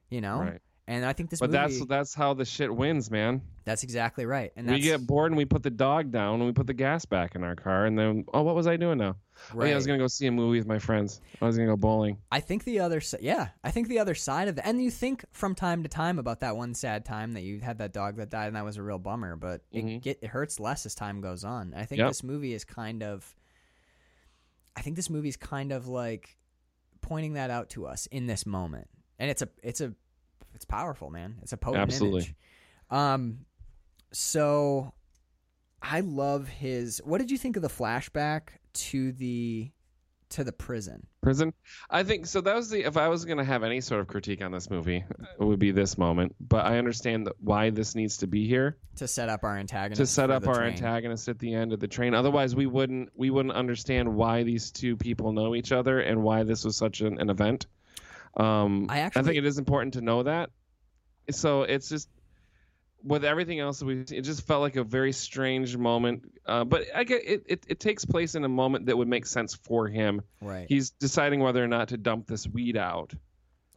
you 0.09 0.21
know. 0.21 0.39
Right. 0.39 0.61
And 0.89 1.03
I 1.05 1.11
think 1.11 1.29
this 1.29 1.39
But 1.41 1.51
movie. 1.51 1.57
that's 1.79 1.85
that's 1.87 2.13
how 2.13 2.33
the 2.33 2.45
shit 2.45 2.73
wins, 2.73 3.11
man. 3.11 3.41
that's 3.65 3.83
exactly 3.83 4.25
right. 4.25 4.53
And 4.55 4.67
we 4.69 4.79
get 4.79 5.05
bored 5.05 5.31
and 5.31 5.37
we 5.37 5.43
put 5.43 5.61
the 5.61 5.69
dog 5.69 6.11
down 6.11 6.35
and 6.35 6.45
we 6.45 6.53
put 6.53 6.65
the 6.65 6.73
gas 6.73 7.03
back 7.03 7.35
in 7.35 7.43
our 7.43 7.55
car 7.55 7.85
and 7.85 7.99
then 7.99 8.23
oh 8.33 8.41
what 8.43 8.55
was 8.55 8.67
I 8.67 8.77
doing 8.77 8.97
now? 8.97 9.17
Oh 9.53 9.65
yeah, 9.65 9.73
I 9.73 9.75
was 9.75 9.85
gonna 9.85 9.99
go 9.99 10.07
see 10.07 10.27
a 10.27 10.31
movie 10.31 10.59
with 10.59 10.65
my 10.67 10.79
friends. 10.79 11.19
I 11.41 11.45
was 11.45 11.57
gonna 11.57 11.67
go 11.69 11.75
bowling. 11.75 12.19
I 12.31 12.39
think 12.39 12.63
the 12.63 12.79
other 12.79 13.01
yeah, 13.19 13.49
I 13.65 13.71
think 13.71 13.89
the 13.89 13.99
other 13.99 14.15
side 14.15 14.47
of 14.47 14.55
that, 14.55 14.65
and 14.65 14.81
you 14.81 14.89
think 14.89 15.25
from 15.31 15.55
time 15.55 15.83
to 15.83 15.89
time 15.89 16.19
about 16.19 16.39
that 16.39 16.55
one 16.55 16.73
sad 16.73 17.03
time 17.03 17.33
that 17.33 17.41
you 17.41 17.59
had 17.59 17.79
that 17.79 17.91
dog 17.91 18.15
that 18.15 18.29
died, 18.29 18.47
and 18.47 18.55
that 18.55 18.63
was 18.63 18.77
a 18.77 18.81
real 18.83 18.97
bummer. 18.97 19.35
But 19.35 19.63
it 19.73 19.83
Mhm. 19.83 20.01
get 20.01 20.19
it 20.21 20.27
hurts 20.29 20.57
less 20.57 20.85
as 20.85 20.95
time 20.95 21.19
goes 21.19 21.43
on. 21.43 21.73
I 21.75 21.83
think 21.83 21.99
Yep. 21.99 22.07
this 22.09 22.23
movie 22.23 22.53
is 22.53 22.63
kind 22.63 23.03
of, 23.03 23.35
I 24.75 24.81
think 24.81 24.95
this 24.95 25.09
movie 25.09 25.29
is 25.29 25.37
kind 25.37 25.71
of 25.73 25.87
like 25.89 26.37
pointing 27.01 27.33
that 27.33 27.49
out 27.49 27.69
to 27.71 27.85
us 27.87 28.05
in 28.07 28.25
this 28.27 28.45
moment, 28.45 28.87
and 29.19 29.29
it's 29.29 29.41
a 29.41 29.49
it's 29.61 29.81
a 29.81 29.93
it's 30.57 30.65
powerful, 30.65 31.11
man. 31.11 31.35
It's 31.43 31.53
a 31.53 31.57
potent 31.57 31.83
Absolutely. 31.83 32.21
image. 32.21 32.35
Um, 32.89 33.45
so 34.11 34.91
I 35.83 35.99
love 35.99 36.47
his. 36.47 36.99
What 37.05 37.19
did 37.19 37.29
you 37.29 37.37
think 37.37 37.57
of 37.57 37.61
the 37.61 37.69
flashback 37.69 38.49
to 38.73 39.11
the 39.11 39.69
to 40.29 40.43
the 40.43 40.51
prison? 40.51 41.05
Prison. 41.21 41.53
I 41.91 42.01
think 42.01 42.25
so. 42.25 42.41
That 42.41 42.55
was 42.55 42.71
the. 42.71 42.83
If 42.83 42.97
I 42.97 43.07
was 43.07 43.23
gonna 43.23 43.43
have 43.43 43.61
any 43.61 43.81
sort 43.81 44.01
of 44.01 44.07
critique 44.07 44.43
on 44.43 44.51
this 44.51 44.71
movie, 44.71 45.05
it 45.39 45.43
would 45.43 45.59
be 45.59 45.69
this 45.69 45.95
moment. 45.95 46.35
But 46.39 46.65
I 46.65 46.79
understand 46.79 47.27
that 47.27 47.35
why 47.39 47.69
this 47.69 47.93
needs 47.93 48.17
to 48.17 48.27
be 48.27 48.47
here 48.47 48.79
to 48.95 49.07
set 49.07 49.29
up 49.29 49.43
our 49.43 49.57
antagonist 49.57 49.99
to 49.99 50.07
set 50.07 50.31
up 50.31 50.47
our 50.47 50.55
train. 50.55 50.73
antagonist 50.73 51.29
at 51.29 51.37
the 51.37 51.53
end 51.53 51.71
of 51.71 51.79
the 51.79 51.87
train. 51.87 52.15
Otherwise, 52.15 52.55
we 52.55 52.65
wouldn't 52.65 53.09
we 53.13 53.29
wouldn't 53.29 53.53
understand 53.53 54.11
why 54.15 54.41
these 54.41 54.71
two 54.71 54.97
people 54.97 55.33
know 55.33 55.53
each 55.53 55.71
other 55.71 55.99
and 55.99 56.23
why 56.23 56.41
this 56.41 56.65
was 56.65 56.75
such 56.75 57.01
an, 57.01 57.19
an 57.19 57.29
event. 57.29 57.67
Um, 58.37 58.87
I 58.89 59.03
I 59.03 59.09
think 59.09 59.35
it 59.35 59.45
is 59.45 59.57
important 59.57 59.95
to 59.95 60.01
know 60.01 60.23
that. 60.23 60.51
So 61.31 61.63
it's 61.63 61.89
just 61.89 62.07
with 63.03 63.23
everything 63.23 63.59
else 63.59 63.79
that 63.79 63.85
we 63.85 64.01
it 64.01 64.21
just 64.21 64.45
felt 64.45 64.61
like 64.61 64.75
a 64.75 64.83
very 64.83 65.11
strange 65.11 65.75
moment. 65.75 66.23
Uh, 66.45 66.63
but 66.63 66.85
I 66.95 67.03
get 67.03 67.23
it, 67.25 67.43
it. 67.47 67.65
It 67.67 67.79
takes 67.79 68.05
place 68.05 68.35
in 68.35 68.43
a 68.43 68.49
moment 68.49 68.85
that 68.87 68.97
would 68.97 69.07
make 69.07 69.25
sense 69.25 69.55
for 69.55 69.87
him. 69.87 70.21
right 70.41 70.65
He's 70.69 70.91
deciding 70.91 71.39
whether 71.39 71.63
or 71.63 71.67
not 71.67 71.89
to 71.89 71.97
dump 71.97 72.27
this 72.27 72.47
weed 72.47 72.77
out, 72.77 73.13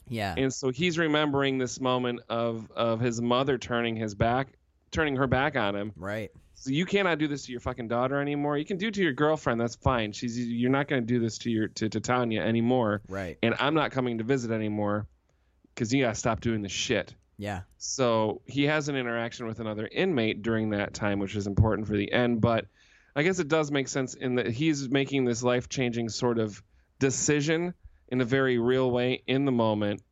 yeah 0.08 0.34
and 0.36 0.52
so 0.52 0.70
he's 0.70 0.98
remembering 0.98 1.58
this 1.58 1.80
moment 1.80 2.20
of 2.28 2.70
of 2.72 3.00
his 3.00 3.20
mother 3.20 3.58
turning 3.58 3.96
his 3.96 4.14
back, 4.14 4.48
turning 4.90 5.16
her 5.16 5.26
back 5.26 5.56
on 5.56 5.74
him. 5.74 5.92
right 5.96 6.30
So 6.60 6.70
you 6.70 6.84
cannot 6.84 7.18
do 7.18 7.26
this 7.26 7.46
to 7.46 7.52
your 7.52 7.60
fucking 7.62 7.88
daughter 7.88 8.20
anymore. 8.20 8.58
You 8.58 8.66
can 8.66 8.76
do 8.76 8.88
it 8.88 8.94
to 8.94 9.02
your 9.02 9.14
girlfriend. 9.14 9.58
That's 9.58 9.76
fine. 9.76 10.12
She's 10.12 10.38
you're 10.38 10.70
not 10.70 10.88
going 10.88 11.00
to 11.00 11.06
do 11.06 11.18
this 11.18 11.38
to 11.38 11.50
your 11.50 11.68
to, 11.68 11.88
to 11.88 12.00
Tanya 12.00 12.42
anymore. 12.42 13.00
right 13.08 13.38
And 13.42 13.54
I'm 13.58 13.72
not 13.72 13.92
coming 13.92 14.18
to 14.18 14.24
visit 14.24 14.50
anymore 14.50 15.06
because 15.74 15.90
you 15.90 16.04
got 16.04 16.14
to 16.14 16.20
stop 16.20 16.42
doing 16.42 16.60
the 16.60 16.68
shit. 16.68 17.14
yeah 17.38 17.62
So 17.78 18.42
he 18.44 18.64
has 18.64 18.90
an 18.90 18.96
interaction 18.96 19.46
with 19.46 19.60
another 19.60 19.88
inmate 19.90 20.42
during 20.42 20.68
that 20.70 20.92
time, 20.92 21.18
which 21.18 21.34
is 21.34 21.46
important 21.46 21.86
for 21.88 21.96
the 21.96 22.12
end. 22.12 22.42
But 22.42 22.66
I 23.16 23.22
guess 23.22 23.38
it 23.38 23.48
does 23.48 23.70
make 23.70 23.88
sense 23.88 24.12
in 24.12 24.34
that 24.34 24.48
he's 24.48 24.90
making 24.90 25.24
this 25.24 25.42
life 25.42 25.70
changing 25.70 26.10
sort 26.10 26.38
of 26.38 26.62
decision 26.98 27.72
in 28.08 28.20
a 28.20 28.24
very 28.26 28.58
real 28.58 28.90
way 28.90 29.22
in 29.26 29.46
the 29.46 29.52
moment. 29.52 30.02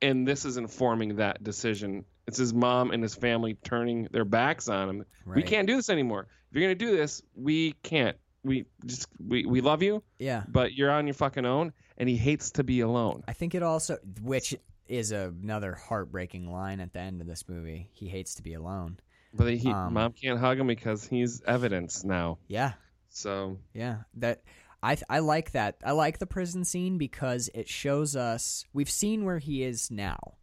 And 0.00 0.24
this 0.24 0.44
is 0.44 0.56
informing 0.56 1.16
that 1.16 1.42
decision. 1.42 2.04
It's 2.26 2.38
his 2.38 2.54
mom 2.54 2.90
and 2.90 3.02
his 3.02 3.14
family 3.14 3.54
turning 3.64 4.08
their 4.10 4.24
backs 4.24 4.68
on 4.68 4.88
him. 4.88 5.04
We 5.26 5.42
can't 5.42 5.66
do 5.66 5.76
this 5.76 5.90
anymore. 5.90 6.26
If 6.50 6.56
you're 6.56 6.66
going 6.66 6.78
to 6.78 6.84
do 6.84 6.96
this, 6.96 7.22
we 7.34 7.72
can't. 7.82 8.16
We 8.44 8.66
just, 8.84 9.08
we, 9.26 9.46
we 9.46 9.60
love 9.62 9.82
you, 9.82 10.02
yeah 10.18 10.44
but 10.48 10.74
you're 10.74 10.90
on 10.90 11.06
your 11.06 11.14
fucking 11.14 11.46
own. 11.46 11.72
And 11.96 12.08
he 12.08 12.16
hates 12.16 12.50
to 12.52 12.64
be 12.64 12.80
alone. 12.80 13.24
i 13.26 13.32
think 13.32 13.54
it 13.54 13.62
also 13.62 13.96
which 14.22 14.54
is 14.86 15.12
another 15.12 15.74
heartbreaking 15.74 16.52
line 16.52 16.80
at 16.80 16.92
the 16.92 16.98
end 16.98 17.22
of 17.22 17.26
this 17.26 17.48
movie 17.48 17.88
he 17.94 18.06
hates 18.08 18.34
to 18.34 18.42
be 18.42 18.52
alone 18.52 18.98
But 19.32 19.54
he, 19.54 19.70
Um, 19.72 19.94
mom 19.94 20.12
can't 20.12 20.38
hug 20.38 20.58
him 20.58 20.66
because 20.66 21.06
he's 21.06 21.40
evidence 21.46 22.04
now. 22.04 22.36
yeah 22.48 22.72
So 23.08 23.56
yeah 23.72 24.00
that 24.16 24.42
I, 24.82 24.98
I 25.08 25.20
like 25.20 25.52
that. 25.52 25.76
I 25.82 25.92
like 25.92 26.18
the 26.18 26.26
prison 26.26 26.66
scene 26.66 26.98
because 26.98 27.48
it 27.54 27.66
shows 27.70 28.14
us 28.14 28.66
we've 28.74 28.90
seen 28.90 29.24
where 29.24 29.38
he 29.38 29.62
is 29.62 29.90
now. 29.90 30.34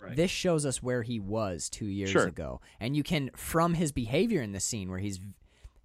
Right. 0.00 0.14
This 0.16 0.30
shows 0.30 0.64
us 0.66 0.82
where 0.82 1.02
he 1.02 1.18
was 1.20 1.68
two 1.68 1.86
years 1.86 2.10
Sure. 2.10 2.26
ago, 2.26 2.60
and 2.80 2.96
you 2.96 3.02
can 3.02 3.30
from 3.34 3.74
his 3.74 3.92
behavior 3.92 4.42
in 4.42 4.52
the 4.52 4.60
scene 4.60 4.88
where 4.90 4.98
he's 4.98 5.18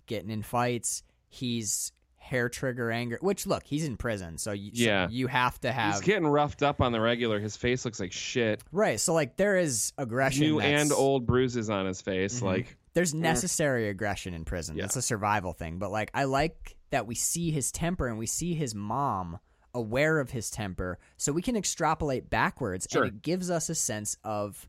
getting 0.06 0.30
in 0.30 0.44
fights, 0.44 1.04
he's 1.30 1.92
hair 2.18 2.50
trigger 2.50 2.92
anger. 2.92 3.18
Which 3.22 3.48
look, 3.48 3.64
he's 3.66 3.84
in 3.86 3.98
prison, 3.98 4.38
so 4.38 4.52
you, 4.52 4.76
so 4.76 4.84
Yeah. 4.84 5.08
you 5.10 5.28
have 5.28 5.60
to 5.62 5.72
have 5.72 5.96
he's 5.96 6.02
getting 6.04 6.28
roughed 6.28 6.62
up 6.62 6.82
on 6.82 6.92
the 6.92 7.02
regular. 7.02 7.40
His 7.40 7.58
face 7.58 7.84
looks 7.84 8.00
like 8.00 8.12
shit. 8.12 8.62
right. 8.72 9.00
So 9.00 9.14
like 9.14 9.38
there 9.38 9.58
is 9.58 9.92
aggression, 9.98 10.42
New 10.42 10.60
that's- 10.60 10.82
and 10.82 10.92
old 10.92 11.26
bruises 11.26 11.70
on 11.70 11.86
his 11.88 12.02
face. 12.02 12.40
Mhm. 12.40 12.44
Like 12.44 12.78
There's 12.94 13.14
necessary 13.14 13.88
aggression 13.90 14.34
in 14.34 14.44
prison. 14.46 14.76
Yeah. 14.78 14.84
It's 14.86 14.98
a 14.98 15.02
survival 15.02 15.54
thing. 15.54 15.80
But 15.80 15.92
like 15.92 16.12
I 16.14 16.26
like 16.26 16.76
that 16.92 17.08
we 17.08 17.16
see 17.16 17.50
his 17.50 17.72
temper 17.72 18.08
and 18.08 18.18
we 18.20 18.26
see 18.28 18.54
his 18.54 18.76
mom 18.76 19.40
aware 19.74 20.20
of 20.20 20.32
his 20.32 20.50
temper 20.50 21.00
so 21.18 21.32
we 21.32 21.42
can 21.42 21.56
extrapolate 21.56 22.30
backwards 22.30 22.88
Sure. 22.92 23.04
and 23.04 23.14
it 23.14 23.22
gives 23.22 23.50
us 23.50 23.70
a 23.70 23.76
sense 23.76 24.18
of 24.24 24.68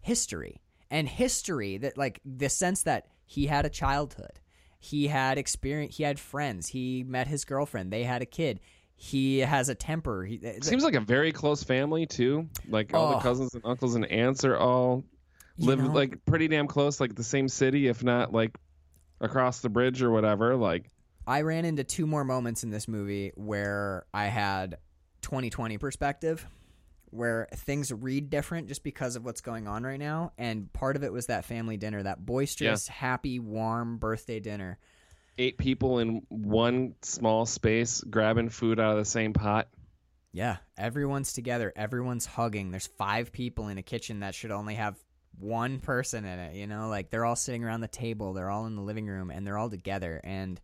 history. 0.00 0.60
And 0.90 1.08
history 1.08 1.78
that 1.78 1.96
like 1.98 2.20
the 2.24 2.48
sense 2.48 2.82
that 2.84 3.06
he 3.24 3.46
had 3.46 3.64
a 3.66 3.70
childhood. 3.70 4.38
He 4.78 5.08
had 5.08 5.38
experience 5.38 5.96
he 5.96 6.02
had 6.02 6.20
friends. 6.20 6.68
He 6.68 7.02
met 7.02 7.26
his 7.26 7.44
girlfriend. 7.44 7.92
They 7.92 8.04
had 8.04 8.22
a 8.22 8.26
kid. 8.26 8.60
He 8.96 9.38
has 9.40 9.68
a 9.68 9.74
temper. 9.74 10.24
He, 10.24 10.40
uh, 10.46 10.60
seems 10.62 10.84
like 10.84 10.94
a 10.94 11.00
very 11.00 11.32
close 11.32 11.64
family 11.64 12.06
too. 12.06 12.48
Like 12.68 12.94
all 12.94 13.08
Oh. 13.08 13.14
the 13.16 13.20
cousins 13.22 13.54
and 13.54 13.64
uncles 13.64 13.94
and 13.96 14.04
aunts 14.06 14.44
are 14.44 14.56
all 14.56 15.02
You 15.56 15.66
live 15.66 15.80
know- 15.80 15.90
like 15.92 16.24
pretty 16.26 16.46
damn 16.48 16.68
close, 16.68 17.00
like 17.00 17.14
the 17.14 17.24
same 17.24 17.48
city, 17.48 17.88
if 17.88 18.04
not 18.04 18.32
like 18.32 18.56
across 19.20 19.60
the 19.60 19.68
bridge 19.70 20.02
or 20.02 20.10
whatever. 20.10 20.54
Like 20.54 20.90
I 21.26 21.42
ran 21.42 21.64
into 21.64 21.84
two 21.84 22.06
more 22.06 22.24
moments 22.24 22.64
in 22.64 22.70
this 22.70 22.86
movie 22.88 23.32
where 23.34 24.04
I 24.12 24.26
had 24.26 24.78
2020 25.22 25.78
perspective, 25.78 26.46
where 27.10 27.48
things 27.54 27.92
read 27.92 28.28
different 28.28 28.68
just 28.68 28.82
because 28.84 29.16
of 29.16 29.24
what's 29.24 29.40
going 29.40 29.66
on 29.68 29.84
right 29.84 29.98
now. 29.98 30.32
And 30.36 30.72
part 30.72 30.96
of 30.96 31.04
it 31.04 31.12
was 31.12 31.26
that 31.26 31.44
family 31.44 31.76
dinner, 31.76 32.02
that 32.02 32.24
boisterous, 32.24 32.88
happy, 32.88 33.38
warm 33.38 33.98
birthday 33.98 34.40
dinner. 34.40 34.78
eight 35.38 35.58
people 35.58 35.98
in 35.98 36.22
one 36.28 36.94
small 37.02 37.46
space 37.46 38.00
grabbing 38.02 38.50
food 38.50 38.78
out 38.78 38.92
of 38.92 38.98
the 38.98 39.04
same 39.04 39.32
pot. 39.32 39.68
Yeah, 40.32 40.56
everyone's 40.76 41.32
together, 41.32 41.72
everyone's 41.76 42.26
hugging. 42.26 42.70
There's 42.70 42.88
five 42.98 43.32
people 43.32 43.68
in 43.68 43.78
a 43.78 43.82
kitchen 43.82 44.20
that 44.20 44.34
should 44.34 44.50
only 44.50 44.74
have 44.74 44.96
one 45.38 45.78
person 45.78 46.24
in 46.24 46.38
it, 46.38 46.56
you 46.56 46.66
know? 46.66 46.88
Like 46.88 47.10
they're 47.10 47.24
all 47.24 47.36
sitting 47.36 47.64
around 47.64 47.80
the 47.80 47.88
table, 47.88 48.32
they're 48.32 48.50
all 48.50 48.66
in 48.66 48.74
the 48.76 48.82
living 48.82 49.06
room, 49.06 49.30
and 49.30 49.46
they're 49.46 49.58
all 49.58 49.70
together. 49.70 50.20
And 50.24 50.60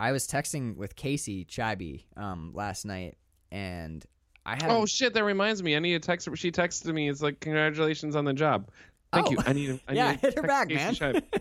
I 0.00 0.12
was 0.12 0.26
texting 0.26 0.76
with 0.76 0.96
Casey 0.96 1.44
Chibi 1.44 2.04
um, 2.16 2.52
last 2.54 2.84
night, 2.86 3.18
and 3.52 4.04
I 4.46 4.54
had 4.54 4.70
Oh 4.70 4.86
shit! 4.86 5.12
That 5.14 5.24
reminds 5.24 5.62
me. 5.62 5.76
I 5.76 5.78
need 5.78 5.94
a 5.94 6.00
text. 6.00 6.26
her. 6.26 6.34
She 6.34 6.50
texted 6.50 6.92
me. 6.94 7.08
It's 7.08 7.20
like 7.20 7.38
congratulations 7.40 8.16
on 8.16 8.24
the 8.24 8.32
job. 8.32 8.70
Thank 9.12 9.26
Oh. 9.28 9.30
you. 9.32 9.38
I 9.46 9.52
need. 9.52 9.80
I 9.86 9.92
yeah, 9.94 10.10
need 10.12 10.20
to 10.20 10.26
hit 10.28 10.36
her 10.36 10.42
back, 10.42 10.68
Casey 10.70 11.04
man. 11.04 11.22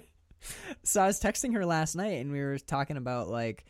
So 0.83 1.01
I 1.01 1.07
was 1.07 1.19
texting 1.19 1.53
her 1.53 1.65
last 1.65 1.95
night, 1.95 2.21
and 2.21 2.31
we 2.31 2.39
were 2.41 2.57
talking 2.57 2.95
about 2.97 3.27
like 3.29 3.65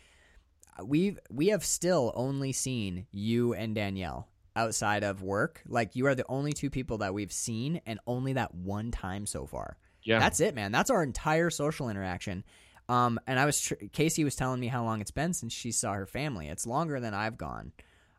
we've 0.84 1.20
we 1.32 1.48
have 1.48 1.66
still 1.66 2.12
only 2.16 2.52
seen 2.52 3.06
you 3.12 3.54
and 3.54 3.74
Danielle 3.76 4.28
outside 4.56 5.04
of 5.04 5.22
work. 5.22 5.62
Like 5.68 5.96
you 5.96 6.06
are 6.08 6.16
the 6.16 6.26
only 6.30 6.54
two 6.54 6.70
people 6.70 7.00
that 7.00 7.14
we've 7.14 7.32
seen, 7.32 7.82
and 7.86 8.00
only 8.08 8.34
that 8.34 8.54
one 8.54 8.92
time 8.92 9.26
so 9.26 9.46
far. 9.46 9.78
Yeah. 10.04 10.20
That's 10.20 10.40
it, 10.40 10.56
man. 10.56 10.72
That's 10.72 10.90
our 10.90 11.04
entire 11.04 11.50
social 11.50 11.90
interaction. 11.90 12.44
Um, 12.90 13.20
and 13.28 13.40
I 13.40 13.46
was 13.46 13.62
tr- 13.62 13.76
Casey 13.94 14.24
was 14.24 14.36
telling 14.36 14.60
me 14.60 14.68
how 14.68 14.84
long 14.84 15.00
it's 15.00 15.12
been 15.12 15.34
since 15.34 15.54
she 15.54 15.72
saw 15.72 15.94
her 15.94 16.06
family. 16.08 16.48
It's 16.50 16.66
longer 16.66 17.00
than 17.00 17.14
I've 17.14 17.38
gone. 17.38 17.72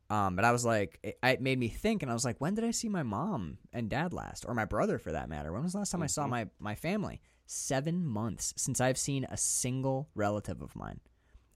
Um, 0.08 0.36
but 0.36 0.44
I 0.44 0.52
was 0.52 0.64
like, 0.64 0.98
it, 1.02 1.18
it 1.22 1.40
made 1.40 1.58
me 1.58 1.68
think, 1.68 2.02
and 2.02 2.10
I 2.10 2.14
was 2.14 2.24
like, 2.24 2.40
when 2.40 2.54
did 2.54 2.64
I 2.64 2.70
see 2.70 2.88
my 2.88 3.02
mom 3.02 3.58
and 3.72 3.88
dad 3.90 4.12
last, 4.12 4.44
or 4.46 4.54
my 4.54 4.64
brother 4.64 4.98
for 4.98 5.12
that 5.12 5.28
matter? 5.28 5.52
When 5.52 5.62
was 5.62 5.72
the 5.72 5.78
last 5.78 5.90
time 5.90 6.02
I 6.02 6.06
saw 6.06 6.26
my 6.26 6.46
my 6.58 6.74
family? 6.74 7.20
Seven 7.46 8.06
months 8.06 8.54
since 8.56 8.80
I've 8.80 8.98
seen 8.98 9.24
a 9.24 9.36
single 9.36 10.08
relative 10.14 10.62
of 10.62 10.74
mine. 10.76 11.00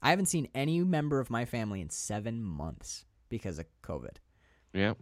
I 0.01 0.09
haven't 0.09 0.27
seen 0.27 0.49
any 0.53 0.81
member 0.81 1.19
of 1.19 1.29
my 1.29 1.45
family 1.45 1.81
in 1.81 1.89
seven 1.89 2.43
months 2.43 3.05
because 3.29 3.59
of 3.59 3.65
COVID. 3.81 4.17
yeah. 4.73 4.93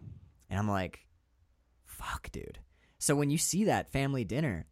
And 0.50 0.60
I'm 0.60 0.70
like, 0.70 1.00
fuck, 1.86 2.32
dude. 2.32 2.60
So 3.00 3.16
when 3.16 3.32
you 3.32 3.38
see 3.40 3.66
that 3.66 3.92
family 3.92 4.24
dinner, 4.24 4.68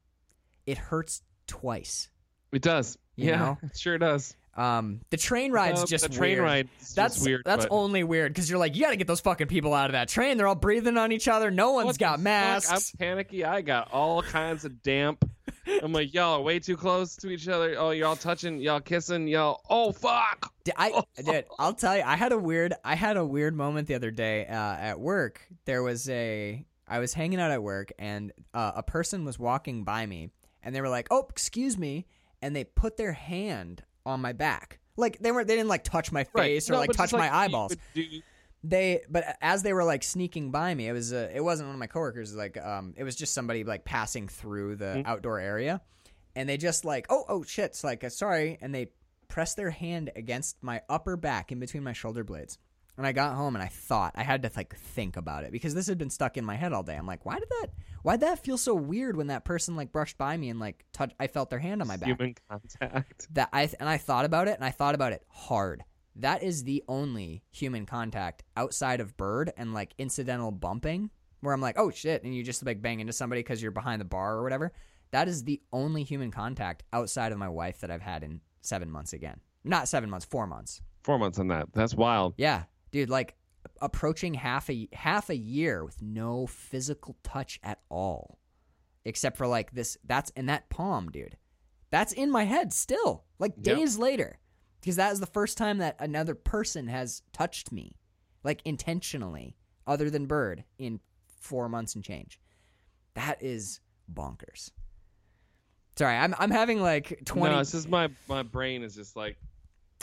it 0.68 0.78
hurts 0.78 1.24
twice. 1.48 2.10
It 2.52 2.62
does. 2.62 2.98
You 3.16 3.30
yeah. 3.30 3.38
know? 3.40 3.58
It 3.64 3.78
sure 3.78 3.98
does. 3.98 4.36
Um, 4.56 5.00
the 5.12 5.18
train 5.18 5.54
ride's 5.54 5.82
Uh, 5.84 5.86
just 5.86 6.04
the 6.10 6.14
train 6.14 6.34
weird. 6.38 6.44
ride. 6.44 6.70
That's 6.94 7.16
just 7.16 7.26
weird. 7.26 7.44
that's 7.46 7.66
but 7.66 7.74
only 7.74 8.04
weird 8.04 8.34
because 8.34 8.50
you're 8.50 8.60
like, 8.60 8.76
you 8.76 8.82
got 8.84 8.90
to 8.90 8.98
get 8.98 9.08
those 9.08 9.22
fucking 9.22 9.48
people 9.48 9.74
out 9.74 9.86
of 9.86 9.94
that 9.94 10.10
train. 10.10 10.36
They're 10.38 10.48
all 10.48 10.56
breathing 10.56 10.98
on 10.98 11.14
each 11.14 11.30
other. 11.30 11.50
No 11.52 11.72
one's 11.72 11.86
What 11.86 11.98
got 12.00 12.12
fuck? 12.16 12.20
masks. 12.22 12.92
I'm 12.94 12.98
panicky. 13.00 13.46
I 13.46 13.62
got 13.62 13.92
all 13.94 14.22
kinds 14.22 14.66
of 14.66 14.82
damp. 14.84 15.24
I'm 15.82 15.94
like, 15.94 16.14
y'all 16.14 16.34
are 16.40 16.42
way 16.42 16.60
too 16.60 16.76
close 16.76 17.16
to 17.18 17.30
each 17.30 17.48
other. 17.48 17.76
Oh, 17.78 17.92
y'all 17.92 18.18
touching, 18.18 18.60
y'all 18.60 18.82
kissing, 18.82 19.26
y'all. 19.28 19.62
Oh, 19.70 19.94
fuck. 19.94 20.52
Did 20.66 20.74
I 20.78 21.02
did. 21.24 21.46
I'll 21.58 21.74
tell 21.74 21.96
you. 21.96 22.04
I 22.06 22.18
had 22.18 22.34
a 22.34 22.38
weird. 22.38 22.74
I 22.84 22.96
had 22.96 23.16
a 23.16 23.26
weird 23.26 23.56
moment 23.56 23.88
the 23.88 23.96
other 23.96 24.12
day 24.12 24.46
uh, 24.48 24.54
at 24.54 25.00
work. 25.00 25.42
There 25.66 25.82
was 25.82 26.10
a. 26.10 26.66
I 26.90 27.00
was 27.00 27.14
hanging 27.14 27.40
out 27.40 27.52
at 27.52 27.64
work, 27.64 27.94
and 27.98 28.34
uh, 28.54 28.74
a 28.76 28.84
person 28.84 29.24
was 29.24 29.40
walking 29.40 29.86
by 29.86 30.06
me, 30.06 30.30
and 30.62 30.76
they 30.76 30.82
were 30.82 30.90
like, 30.90 31.08
"Oh, 31.10 31.26
excuse 31.30 31.78
me," 31.78 32.06
and 32.42 32.56
they 32.56 32.64
put 32.64 32.98
their 32.98 33.14
hand 33.14 33.84
on 34.06 34.22
my 34.22 34.34
back. 34.34 34.80
Like 34.98 35.20
they 35.20 35.32
were, 35.32 35.44
they 35.44 35.56
didn't 35.56 35.70
like 35.70 35.84
touch 35.84 36.12
my 36.12 36.24
face 36.24 36.70
or 36.70 36.74
No, 36.74 36.80
like 36.80 36.92
touch 36.92 37.14
my 37.14 37.20
like 37.20 37.32
eyeballs. 37.32 37.76
do- 37.94 38.22
They, 38.64 39.02
but 39.10 39.24
as 39.42 39.64
they 39.64 39.74
were 39.74 39.84
like 39.84 40.04
sneaking 40.04 40.52
by 40.52 40.76
me, 40.76 40.88
it 40.88 40.92
was 40.94 41.14
uh, 41.14 41.30
it 41.34 41.42
wasn't 41.44 41.68
one 41.70 41.76
of 41.76 41.80
my 41.80 41.88
coworkers. 41.88 42.36
Like, 42.36 42.58
um, 42.64 42.94
it 42.98 43.04
was 43.04 43.16
just 43.16 43.34
somebody 43.34 43.64
like 43.64 43.86
passing 43.86 44.28
through 44.28 44.76
the 44.76 44.86
Mm-hmm. 44.86 45.08
outdoor 45.10 45.40
area, 45.40 45.82
and 46.36 46.48
they 46.48 46.58
just 46.58 46.86
like, 46.86 47.08
oh, 47.10 47.24
oh 47.28 47.44
shit, 47.44 47.66
it's 47.66 47.84
like, 47.84 48.04
uh, 48.04 48.10
sorry, 48.10 48.58
and 48.62 48.74
they 48.76 48.92
pressed 49.30 49.56
their 49.58 49.72
hand 49.72 50.12
against 50.16 50.62
my 50.62 50.82
upper 50.90 51.16
back 51.18 51.52
in 51.52 51.60
between 51.60 51.84
my 51.84 51.94
shoulder 51.94 52.24
blades. 52.24 52.58
And 52.98 53.08
I 53.08 53.14
got 53.14 53.36
home 53.36 53.56
and 53.56 53.64
I 53.64 53.68
thought 53.68 54.14
I 54.16 54.24
had 54.24 54.44
to 54.44 54.52
like 54.56 54.76
think 54.76 55.18
about 55.18 55.44
it 55.44 55.52
because 55.52 55.74
this 55.74 55.88
had 55.88 55.98
been 55.98 56.10
stuck 56.10 56.38
in 56.38 56.46
my 56.46 56.56
head 56.56 56.74
all 56.74 56.84
day. 56.84 56.96
I'm 56.96 57.08
like, 57.08 57.26
why 57.26 57.40
did 57.40 57.50
that? 57.50 57.68
Why 58.04 58.14
did 58.14 58.22
that 58.22 58.44
feel 58.44 58.58
so 58.58 58.76
weird 58.76 59.16
when 59.16 59.28
that 59.28 59.46
person 59.46 59.76
like 59.76 59.92
brushed 59.92 60.18
by 60.18 60.36
me 60.38 60.50
and 60.50 60.60
like 60.60 60.86
touch? 60.94 61.14
I 61.20 61.28
felt 61.28 61.50
their 61.50 61.60
hand 61.60 61.82
on 61.82 61.88
my 61.88 61.98
back 61.98 62.10
human 62.10 62.36
contact. 62.50 63.28
that 63.34 63.50
I 63.54 63.70
and 63.80 63.88
I 63.90 63.98
thought 63.98 64.26
about 64.26 64.48
it 64.48 64.56
and 64.56 64.66
I 64.66 64.72
thought 64.72 64.96
about 64.96 65.14
it 65.14 65.24
hard. 65.30 65.84
That 66.18 66.44
is 66.44 66.64
the 66.66 66.84
only 66.88 67.44
human 67.52 67.86
contact 67.86 68.44
outside 68.58 69.00
of 69.00 69.16
bird 69.18 69.52
and 69.56 69.74
like 69.74 69.94
incidental 69.98 70.52
bumping 70.52 71.10
where 71.40 71.54
I'm 71.54 71.62
like, 71.62 71.80
"Oh 71.80 71.90
shit," 71.90 72.24
and 72.24 72.36
you 72.36 72.44
just 72.44 72.66
like 72.66 72.82
bang 72.82 73.00
into 73.00 73.14
somebody 73.14 73.42
cuz 73.42 73.62
you're 73.62 73.72
behind 73.72 74.02
the 74.02 74.06
bar 74.06 74.36
or 74.36 74.44
whatever. 74.44 74.74
That 75.12 75.28
is 75.28 75.44
the 75.44 75.62
only 75.74 76.04
human 76.04 76.30
contact 76.32 76.84
outside 76.94 77.32
of 77.32 77.38
my 77.38 77.50
wife 77.50 77.80
that 77.82 77.92
I've 77.92 78.02
had 78.02 78.24
in 78.24 78.42
7 78.62 78.90
months 78.92 79.14
again. 79.14 79.40
Not 79.64 79.88
7 79.88 80.10
months, 80.10 80.26
4 80.26 80.48
months. 80.48 80.82
Four 81.04 81.18
months 81.18 81.40
on 81.40 81.48
that. 81.48 81.74
That's 81.74 81.96
wild. 81.96 82.36
Yeah, 82.38 82.64
dude, 82.92 83.10
like 83.10 83.36
approaching 83.82 84.34
half 84.34 84.70
a 84.70 84.88
half 84.94 85.30
a 85.30 85.36
year 85.36 85.84
with 85.86 86.02
no 86.02 86.48
physical 86.48 87.16
touch 87.24 87.60
at 87.64 87.80
all, 87.90 88.40
except 89.06 89.38
for 89.38 89.48
like 89.48 89.72
this. 89.72 89.98
That's 90.04 90.30
in 90.32 90.48
that 90.48 90.70
palm, 90.70 91.10
dude. 91.10 91.38
That's 91.90 92.14
in 92.14 92.32
my 92.32 92.46
head 92.46 92.72
still, 92.74 93.26
like 93.38 93.54
Yep. 93.58 93.64
days 93.78 93.98
later, 93.98 94.40
because 94.80 94.96
that 94.96 95.12
is 95.12 95.20
the 95.20 95.26
first 95.26 95.58
time 95.58 95.80
that 95.80 95.96
another 96.00 96.36
person 96.36 96.88
has 96.88 97.22
touched 97.34 97.72
me, 97.72 97.98
like 98.44 98.62
intentionally, 98.66 99.58
other 99.86 100.10
than 100.10 100.26
Bird, 100.26 100.64
in 100.78 101.00
four 101.40 101.68
months 101.68 101.96
and 101.96 102.04
change. 102.04 102.40
That 103.16 103.42
is 103.44 103.82
bonkers. 104.12 104.72
Sorry, 105.98 106.16
I'm 106.16 106.34
I'm 106.40 106.52
having 106.52 106.82
like 106.82 107.22
twenty. 107.26 107.54
No, 107.54 107.60
it's 107.60 107.72
just 107.74 107.90
my 107.90 108.10
my 108.28 108.42
brain 108.44 108.82
is 108.84 108.96
just 108.96 109.16
like 109.16 109.38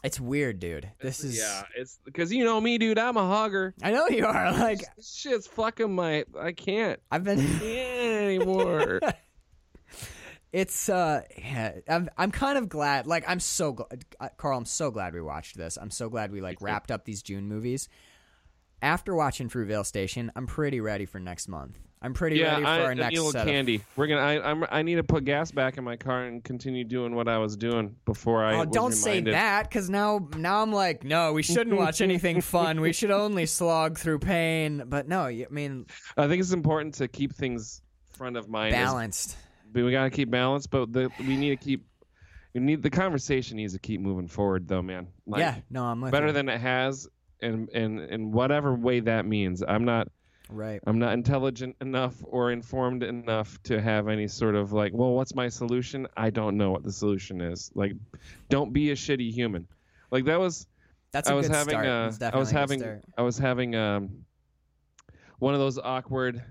it's 0.05 0.21
weird, 0.21 0.61
dude. 0.61 0.91
This 1.01 1.25
is 1.25 1.39
yeah. 1.39 1.65
It's 1.77 1.99
because 2.05 2.33
you 2.33 2.45
know 2.45 2.61
me, 2.61 2.79
dude. 2.79 2.99
I'm 2.99 3.17
a 3.17 3.27
hugger. 3.27 3.75
I 3.83 3.91
know 3.91 4.09
you 4.09 4.27
are 4.27 4.53
like 4.53 4.81
This 4.97 5.15
shit's 5.15 5.47
fucking 5.47 5.95
my. 5.95 6.25
I 6.39 6.53
can't. 6.53 7.01
I've 7.11 7.25
been. 7.25 7.41
anymore. 7.63 9.01
It's 10.51 10.89
uh, 10.89 11.23
yeah, 11.37 11.73
I'm 11.87 12.09
I'm 12.17 12.31
kind 12.31 12.57
of 12.57 12.71
glad. 12.71 13.07
Like 13.07 13.25
I'm 13.29 13.39
so 13.39 13.73
glad, 13.73 14.03
Carl. 14.39 14.57
I'm 14.57 14.65
so 14.65 14.91
glad 14.91 15.13
we 15.13 15.21
watched 15.21 15.59
this. 15.59 15.77
I'm 15.77 15.91
so 15.91 16.09
glad 16.09 16.33
we 16.33 16.41
like 16.41 16.63
wrapped 16.63 16.91
up 16.91 17.05
these 17.05 17.23
June 17.23 17.49
movies. 17.49 17.89
After 18.81 19.15
watching 19.15 19.49
Fruitvale 19.49 19.85
Station, 19.85 20.31
I'm 20.37 20.47
pretty 20.47 20.81
ready 20.81 21.05
for 21.05 21.19
next 21.19 21.49
month. 21.49 21.79
I'm 22.01 22.15
pretty 22.15 22.37
yeah, 22.37 22.53
ready 22.53 22.63
for 22.63 22.69
I, 22.69 22.81
our 22.83 22.91
I 22.93 22.95
next 22.95 23.11
need 23.11 23.17
a 23.17 23.23
little 23.23 23.33
set. 23.33 23.43
Of, 23.43 23.49
candy. 23.49 23.83
We're 23.97 24.07
gonna. 24.07 24.21
I, 24.21 24.51
I'm. 24.51 24.65
I 24.71 24.83
need 24.83 24.97
to 24.97 25.03
put 25.03 25.25
gas 25.25 25.51
back 25.51 25.79
in 25.79 25.85
my 25.85 25.97
car 25.97 26.25
and 26.25 26.45
continue 26.45 26.85
doing 26.85 27.15
what 27.15 27.27
I 27.27 27.39
was 27.39 27.57
doing 27.57 27.97
before 28.05 28.45
I. 28.45 28.55
oh, 28.55 28.65
don't 28.65 28.93
say 28.93 29.21
that, 29.21 29.69
because 29.69 29.91
now 29.91 30.29
now 30.37 30.63
I'm 30.63 30.73
like, 30.73 31.03
no, 31.03 31.33
we 31.33 31.43
shouldn't 31.43 31.77
watch 31.79 32.01
anything 32.01 32.41
fun. 32.41 32.81
We 32.81 32.93
should 32.93 33.11
only 33.11 33.47
slog 33.47 33.99
through 33.99 34.21
pain. 34.21 34.85
But 34.87 35.09
no, 35.09 35.23
I 35.23 35.47
mean 35.51 35.87
I 36.17 36.29
think 36.29 36.41
it's 36.41 36.53
important 36.53 36.95
to 36.95 37.09
keep 37.09 37.35
things 37.35 37.83
front 38.17 38.37
of 38.37 38.49
mind. 38.49 38.73
balanced. 38.73 39.37
but 39.73 39.83
we 39.83 39.91
gotta 39.91 40.11
keep 40.11 40.31
balance. 40.31 40.69
But 40.69 40.93
the, 40.93 41.11
we 41.19 41.37
need 41.37 41.51
to 41.51 41.57
keep. 41.57 41.85
We 42.55 42.61
need 42.61 42.83
the 42.83 42.91
conversation 42.91 43.57
needs 43.57 43.73
to 43.73 43.79
keep 43.79 44.01
moving 44.01 44.29
forward, 44.29 44.69
though, 44.69 44.83
man. 44.83 45.09
Like, 45.27 45.41
yeah, 45.41 45.57
no, 45.69 45.85
I'm 45.85 46.01
better 46.11 46.29
you. 46.29 46.33
than 46.33 46.49
it 46.49 46.61
has, 46.61 47.09
and 47.41 47.69
and 47.71 48.01
in 48.01 48.33
whatever 48.33 48.75
way 48.75 49.01
that 49.01 49.27
means. 49.27 49.63
I'm 49.67 49.85
not. 49.85 50.09
right. 50.51 50.81
I'm 50.87 50.99
not 50.99 51.13
intelligent 51.13 51.77
enough 51.81 52.15
or 52.25 52.51
informed 52.53 53.03
enough 53.03 53.63
to 53.65 53.81
have 53.81 54.09
any 54.09 54.29
sort 54.29 54.55
of 54.55 54.73
like, 54.73 54.93
well, 54.95 55.13
what's 55.13 55.35
my 55.35 55.49
solution? 55.49 56.07
I 56.17 56.31
don't 56.31 56.57
know 56.57 56.71
what 56.71 56.85
the 56.85 56.93
solution 56.93 57.41
is. 57.41 57.71
Like, 57.75 57.93
don't 58.49 58.73
be 58.73 58.91
a 58.91 58.95
shitty 58.95 59.33
human. 59.33 59.67
Like 60.11 60.25
that 60.25 60.41
was 60.41 60.67
That's 61.13 61.29
a 61.29 61.33
I 61.33 61.35
was 61.35 61.49
good 61.49 61.57
having 61.57 61.81
start. 61.81 62.15
It's 62.15 62.23
I 62.23 62.39
was 62.39 62.51
a 62.51 62.55
having 62.55 62.81
start. 62.81 63.05
I 63.17 63.23
was 63.23 63.39
having 63.39 63.75
um 63.75 64.25
one 65.39 65.55
of 65.55 65.61
those 65.61 65.79
awkward 65.79 66.43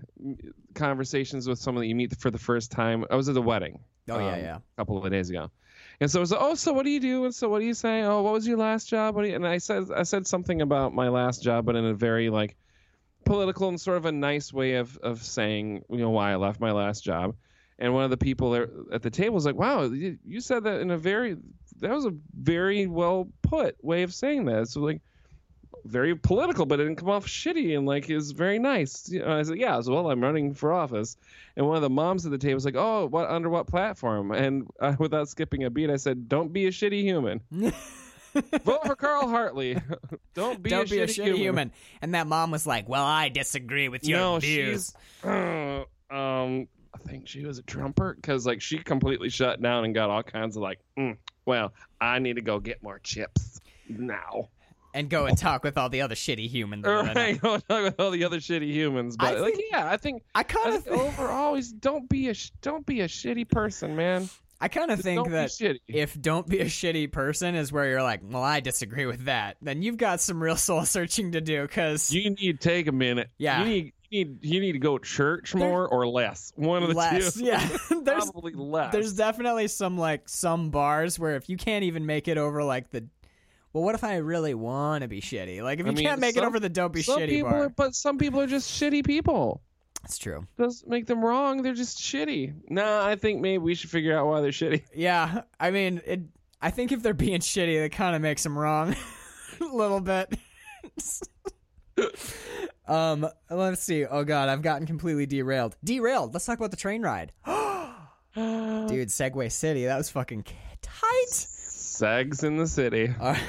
conversations 0.74 1.48
with 1.48 1.60
someone 1.60 1.82
that 1.84 1.88
you 1.88 1.96
meet 1.96 2.16
for 2.18 2.32
the 2.32 2.38
first 2.38 2.72
time. 2.72 3.04
I 3.10 3.16
was 3.16 3.28
at 3.30 3.36
a 3.36 3.42
wedding. 3.42 3.80
Oh 4.10 4.20
yeah, 4.20 4.34
um, 4.34 4.40
yeah. 4.40 4.56
A 4.56 4.62
couple 4.78 5.04
of 5.04 5.12
days 5.12 5.30
ago. 5.30 5.52
And 6.00 6.12
so 6.12 6.20
it 6.20 6.22
was 6.22 6.34
oh 6.34 6.56
so 6.56 6.74
what 6.74 6.86
do 6.86 6.92
you 6.92 7.00
do? 7.00 7.26
And 7.26 7.34
so 7.34 7.50
what 7.50 7.60
do 7.60 7.66
you 7.66 7.74
say? 7.74 8.04
Oh 8.04 8.22
what 8.22 8.34
was 8.34 8.48
your 8.48 8.58
last 8.58 8.88
job? 8.88 9.16
What 9.16 9.24
do 9.24 9.30
you, 9.30 9.36
and 9.36 9.48
I 9.48 9.58
said 9.58 9.86
I 9.96 10.04
said 10.04 10.28
something 10.28 10.62
about 10.62 10.94
my 10.94 11.10
last 11.10 11.44
job 11.44 11.66
but 11.66 11.76
in 11.76 11.86
a 11.86 11.94
very 11.94 12.30
like 12.30 12.56
political 13.26 13.68
and 13.68 13.80
sort 13.82 13.98
of 13.98 14.06
a 14.06 14.12
nice 14.12 14.54
way 14.54 14.76
of 14.76 14.98
of 14.98 15.24
saying 15.24 15.84
you 15.90 15.98
know 15.98 16.12
why 16.12 16.32
I 16.32 16.36
left 16.36 16.60
my 16.60 16.72
last 16.72 17.04
job. 17.04 17.36
And 17.80 17.94
one 17.94 18.04
of 18.04 18.10
the 18.10 18.18
people 18.18 18.52
there 18.52 18.70
at 18.92 19.02
the 19.02 19.10
table 19.10 19.36
was 19.36 19.46
like 19.46 19.56
wow 19.56 19.84
you, 19.84 20.18
you 20.24 20.40
said 20.40 20.64
that 20.66 20.82
in 20.82 20.92
a 20.92 20.98
very 20.98 21.38
that 21.80 21.92
was 21.92 22.06
a 22.06 22.14
very 22.40 22.88
well 22.88 23.30
put 23.42 23.76
way 23.84 24.04
of 24.04 24.14
saying 24.14 24.46
that. 24.46 24.68
So 24.68 24.82
like 24.82 25.02
very 25.86 26.16
political 26.16 26.66
but 26.66 26.80
it 26.80 26.84
didn't 26.84 26.98
come 26.98 27.10
off 27.10 27.26
shitty 27.26 27.78
and 27.78 27.86
like 27.86 28.10
it 28.10 28.16
was 28.16 28.32
very 28.32 28.60
nice. 28.60 29.10
You 29.10 29.20
know, 29.20 29.38
I 29.38 29.44
said 29.44 29.58
yeah 29.58 29.80
so 29.82 29.94
well 29.94 30.10
I'm 30.12 30.22
running 30.22 30.54
for 30.54 30.74
office. 30.74 31.18
And 31.56 31.66
one 31.66 31.76
of 31.76 31.82
the 31.82 31.90
moms 31.90 32.26
at 32.26 32.32
the 32.32 32.38
table 32.38 32.56
was 32.56 32.66
like 32.66 32.76
oh 32.76 33.08
what 33.08 33.30
under 33.30 33.50
what 33.50 33.68
platform? 33.68 34.32
And 34.32 34.68
uh, 34.80 34.96
without 35.00 35.30
skipping 35.30 35.64
a 35.64 35.70
beat 35.70 35.90
I 35.90 35.98
said 35.98 36.28
don't 36.28 36.52
be 36.52 36.68
a 36.68 36.72
shitty 36.72 37.02
human. 37.02 37.42
Vote 38.64 38.86
for 38.86 38.96
Carl 38.96 39.28
Hartley. 39.28 39.82
Don't 40.36 40.62
be, 40.62 40.70
Don't 40.70 40.86
a, 40.86 40.90
be 40.92 41.00
a 41.00 41.08
shitty 41.08 41.26
shitty 41.26 41.38
human. 41.38 41.72
And 42.04 42.14
that 42.14 42.28
mom 42.28 42.52
was 42.52 42.68
like, 42.68 42.88
"Well, 42.88 43.04
I 43.04 43.30
disagree 43.30 43.90
with 43.90 44.06
your 44.06 44.20
no, 44.20 44.40
views." 44.40 44.94
she's 45.24 45.28
uh, 45.28 45.86
um 46.12 46.68
I 46.94 47.10
think 47.10 47.28
she 47.28 47.46
was 47.46 47.58
a 47.58 47.64
trumper 47.64 48.16
because 48.16 48.46
like 48.46 48.62
she 48.62 48.80
completely 48.80 49.30
shut 49.30 49.62
down 49.62 49.86
and 49.86 49.94
got 49.94 50.10
all 50.10 50.24
kinds 50.24 50.56
of 50.56 50.64
like 50.64 50.80
mm, 50.98 51.18
well 51.46 51.74
I 52.00 52.20
need 52.20 52.36
to 52.36 52.42
go 52.42 52.60
get 52.60 52.82
more 52.82 53.00
chips 53.00 53.62
now 53.88 54.50
And 54.98 55.10
go 55.10 55.26
and 55.26 55.38
talk 55.38 55.64
with 55.64 55.78
all 55.78 55.90
the 55.90 56.02
other 56.02 56.16
shitty 56.16 56.50
humans. 56.50 56.86
right 56.86 57.40
go 57.40 57.58
talk 57.60 57.84
with 57.84 58.00
all 58.00 58.12
the 58.12 58.24
other 58.24 58.40
shitty 58.40 58.72
humans 58.72 59.16
I 59.20 59.32
but 59.32 59.42
like 59.42 59.54
think- 59.56 59.66
yeah 59.72 59.90
I 59.90 59.98
think 59.98 60.24
I 60.36 60.40
I 60.40 60.44
kind 60.44 60.76
of, 60.76 60.88
overall 60.88 61.56
is 61.56 61.72
don't 61.72 62.10
be 62.10 62.30
a 62.30 62.36
don't 62.62 62.86
be 62.86 63.02
a 63.02 63.08
shitty 63.08 63.50
person 63.50 63.96
man 63.96 64.30
I 64.60 64.70
kind 64.70 64.90
of 64.90 65.00
think 65.00 65.30
that 65.30 65.52
if 65.88 66.20
"don't 66.20 66.48
be 66.48 66.62
a 66.62 66.66
shitty 66.66 67.12
person" 67.12 67.54
is 67.54 67.72
where 67.72 67.88
you're 67.88 68.02
like, 68.02 68.22
"Well, 68.24 68.42
I 68.42 68.60
disagree 68.60 69.06
with 69.06 69.26
that," 69.26 69.58
then 69.62 69.84
you've 69.84 69.98
got 69.98 70.20
some 70.20 70.42
real 70.42 70.56
soul 70.68 70.84
searching 70.84 71.34
to 71.34 71.42
do. 71.42 71.62
Because 71.62 72.12
you 72.12 72.32
need 72.32 72.60
to 72.60 72.70
take 72.70 72.88
a 72.88 72.92
minute 72.92 73.30
Yeah. 73.38 73.60
you 73.60 73.66
need 73.70 73.94
you 74.10 74.26
need 74.26 74.38
you 74.42 74.60
need 74.60 74.72
to 74.72 74.80
go 74.80 74.98
to 74.98 75.06
church 75.06 75.54
more 75.54 75.88
or 75.88 76.08
less 76.08 76.54
one 76.56 76.82
of 76.82 76.90
the 76.90 76.96
less, 76.96 77.36
two 77.36 77.44
yeah, 77.46 77.60
there's 78.04 78.32
probably 78.32 78.54
less 78.54 78.92
there's 78.94 79.14
definitely 79.14 79.68
some 79.68 79.98
like 79.98 80.28
some 80.30 80.70
bars 80.70 81.20
where 81.20 81.36
if 81.36 81.50
you 81.50 81.58
can't 81.58 81.84
even 81.84 82.06
make 82.06 82.28
it 82.28 82.38
over 82.38 82.64
like 82.64 82.90
the 82.90 83.06
well, 83.78 83.86
what 83.86 83.94
if 83.96 84.04
I 84.04 84.16
really 84.18 84.56
want 84.56 85.04
to 85.04 85.08
be 85.08 85.22
shitty? 85.22 85.62
Like 85.62 85.80
if 85.80 85.86
I 85.86 85.90
you 85.90 85.96
mean, 85.96 86.06
can't 86.08 86.20
make 86.20 86.36
it 86.36 86.44
over 86.44 86.60
the 86.60 86.68
don't 86.70 86.92
be 86.92 87.04
some 87.04 87.20
shitty 87.20 87.30
people 87.30 87.52
bar. 87.52 87.66
are, 87.66 87.70
but 87.70 87.94
some 87.94 88.18
people 88.18 88.42
are 88.42 88.48
just 88.48 88.70
shitty 88.82 89.06
people 89.06 89.62
That's 90.02 90.18
true. 90.18 90.48
doesn't 90.58 90.90
make 90.90 91.06
them 91.06 91.24
wrong. 91.24 91.62
They're 91.62 91.76
just 91.76 92.00
shitty. 92.00 92.56
No, 92.70 93.02
I 93.02 93.16
think 93.18 93.40
maybe 93.42 93.60
we 93.60 93.76
should 93.76 93.92
figure 93.92 94.18
out 94.18 94.26
why 94.26 94.42
they're 94.42 94.50
shitty. 94.50 94.82
Yeah, 94.96 95.42
I 95.60 95.70
mean, 95.70 96.02
it. 96.08 96.22
I 96.60 96.72
think 96.72 96.92
if 96.92 97.04
they're 97.04 97.14
being 97.14 97.40
shitty, 97.40 97.80
that 97.84 97.92
kind 97.92 98.16
of 98.16 98.22
makes 98.24 98.42
them 98.42 98.58
wrong 98.58 98.96
a 99.62 99.64
little 99.66 100.02
bit. 100.02 100.34
um, 102.88 103.28
let's 103.50 103.84
see. 103.84 104.06
Oh 104.06 104.24
god, 104.24 104.50
I've 104.50 104.64
gotten 104.64 104.88
completely 104.88 105.28
derailed. 105.28 105.76
Derailed. 105.84 106.34
Let's 106.34 106.46
talk 106.46 106.58
about 106.58 106.72
the 106.72 106.78
train 106.78 107.04
ride, 107.04 107.32
dude. 107.46 109.10
Segway 109.10 109.52
City. 109.52 109.86
That 109.86 109.98
was 109.98 110.10
fucking 110.10 110.46
tight. 110.82 111.28
Segs 111.30 112.44
in 112.44 112.58
the 112.58 112.68
city. 112.68 113.14
Right. 113.20 113.42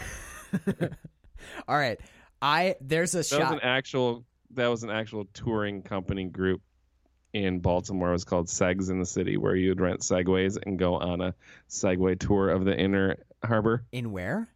All 1.69 1.77
right. 1.77 1.99
I 2.41 2.77
there's 2.81 3.15
a 3.15 3.19
That 3.19 3.21
was 3.21 3.29
shot. 3.29 3.53
an 3.55 3.61
actual. 3.63 4.25
That 4.55 4.69
was 4.69 4.83
an 4.83 4.91
actual 4.91 5.27
touring 5.35 5.83
company 5.83 6.25
group 6.25 6.63
in 7.33 7.59
Baltimore. 7.61 8.09
It 8.11 8.13
was 8.13 8.25
called 8.25 8.47
Segs 8.47 8.91
in 8.91 8.99
the 8.99 9.05
City, 9.07 9.37
where 9.37 9.55
you'd 9.55 9.81
rent 9.81 10.01
Segways 10.01 10.57
and 10.65 10.79
go 10.79 10.95
on 10.95 11.21
a 11.21 11.35
Segway 11.69 12.19
tour 12.19 12.49
of 12.49 12.65
the 12.65 12.77
inner 12.77 13.17
harbor, 13.45 13.85
in 13.93 14.11
where? 14.13 14.49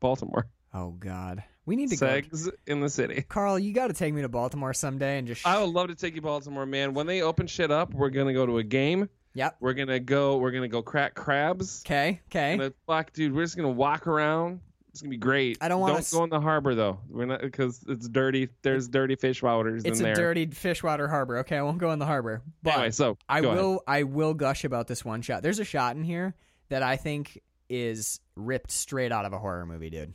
Baltimore. 0.00 0.46
Oh 0.72 0.90
god, 0.92 1.42
we 1.66 1.76
need 1.76 1.90
to 1.90 1.96
go. 1.96 2.06
Segs 2.06 2.48
in 2.66 2.80
the 2.80 2.88
city. 2.88 3.22
Carl, 3.28 3.58
you 3.58 3.72
got 3.74 3.88
to 3.88 3.92
take 3.94 4.14
me 4.14 4.22
to 4.22 4.28
Baltimore 4.28 4.72
someday 4.72 5.18
and 5.18 5.26
just. 5.26 5.42
sh- 5.42 5.46
I 5.46 5.60
would 5.60 5.70
love 5.70 5.88
to 5.88 5.94
take 5.94 6.14
you 6.14 6.20
to 6.20 6.26
Baltimore, 6.26 6.64
man. 6.66 6.94
When 6.94 7.06
they 7.06 7.20
open 7.22 7.46
shit 7.46 7.70
up, 7.70 7.92
we're 7.92 8.10
gonna 8.10 8.32
go 8.32 8.46
to 8.46 8.58
a 8.58 8.64
game. 8.64 9.08
Yep. 9.34 9.56
We're 9.60 9.74
gonna 9.74 10.00
go. 10.00 10.38
We're 10.38 10.52
gonna 10.52 10.68
go 10.68 10.80
crack 10.82 11.14
crabs. 11.14 11.82
Okay. 11.84 12.20
Okay. 12.30 12.70
Fuck, 12.86 13.12
dude, 13.12 13.34
we're 13.34 13.44
just 13.44 13.56
gonna 13.56 13.68
walk 13.70 14.06
around, 14.06 14.60
It's 14.94 15.02
gonna 15.02 15.10
be 15.10 15.16
great. 15.16 15.58
I 15.60 15.66
don't 15.66 15.84
Don't 15.84 15.98
s- 15.98 16.12
go 16.12 16.22
in 16.22 16.30
the 16.30 16.40
harbor 16.40 16.76
though. 16.76 17.00
We're 17.08 17.26
not 17.26 17.40
because 17.40 17.82
it's 17.88 18.08
dirty. 18.08 18.48
There's 18.62 18.86
dirty 18.86 19.16
fish 19.16 19.42
waters 19.42 19.82
It's 19.84 19.98
a 19.98 20.04
there. 20.04 20.14
dirty 20.14 20.46
fishwater 20.46 21.08
harbor. 21.08 21.38
Okay, 21.38 21.56
I 21.56 21.62
won't 21.62 21.78
go 21.78 21.90
in 21.90 21.98
the 21.98 22.06
harbor. 22.06 22.42
But 22.62 22.74
anyway, 22.74 22.90
so 22.92 23.18
I 23.28 23.40
go 23.40 23.48
ahead. 23.48 23.60
will 23.60 23.82
I 23.88 24.04
will 24.04 24.34
gush 24.34 24.62
about 24.62 24.86
this 24.86 25.04
one 25.04 25.20
shot. 25.20 25.42
There's 25.42 25.58
a 25.58 25.64
shot 25.64 25.96
in 25.96 26.04
here 26.04 26.36
that 26.68 26.84
I 26.84 26.94
think 26.94 27.40
is 27.68 28.20
ripped 28.36 28.70
straight 28.70 29.10
out 29.10 29.24
of 29.24 29.32
a 29.32 29.38
horror 29.38 29.66
movie, 29.66 29.90
dude. 29.90 30.14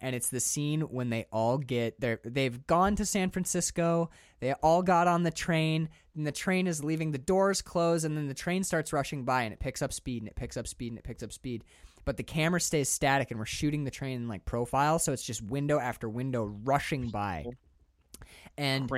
And 0.00 0.14
it's 0.14 0.28
the 0.28 0.40
scene 0.40 0.82
when 0.82 1.08
they 1.08 1.24
all 1.32 1.56
get 1.56 1.98
they 1.98 2.18
they've 2.24 2.66
gone 2.66 2.96
to 2.96 3.06
San 3.06 3.30
Francisco. 3.30 4.10
They 4.40 4.52
all 4.52 4.82
got 4.82 5.08
on 5.08 5.22
the 5.22 5.30
train, 5.30 5.88
and 6.14 6.26
the 6.26 6.32
train 6.32 6.66
is 6.66 6.84
leaving. 6.84 7.12
The 7.12 7.16
doors 7.18 7.62
close, 7.62 8.04
and 8.04 8.18
then 8.18 8.28
the 8.28 8.34
train 8.34 8.64
starts 8.64 8.92
rushing 8.92 9.24
by, 9.24 9.44
and 9.44 9.54
it 9.54 9.60
picks 9.60 9.80
up 9.80 9.94
speed, 9.94 10.20
and 10.20 10.28
it 10.28 10.34
picks 10.36 10.58
up 10.58 10.66
speed, 10.68 10.88
and 10.92 10.98
it 10.98 11.04
picks 11.04 11.22
up 11.22 11.32
speed. 11.32 11.64
But 12.04 12.16
the 12.16 12.22
camera 12.22 12.60
stays 12.60 12.88
static, 12.88 13.30
and 13.30 13.38
we're 13.38 13.46
shooting 13.46 13.84
the 13.84 13.90
train 13.90 14.16
in 14.16 14.28
like 14.28 14.44
profile, 14.44 14.98
so 14.98 15.12
it's 15.12 15.22
just 15.22 15.42
window 15.42 15.78
after 15.78 16.08
window 16.08 16.44
rushing 16.64 17.08
by. 17.08 17.46
And 18.56 18.88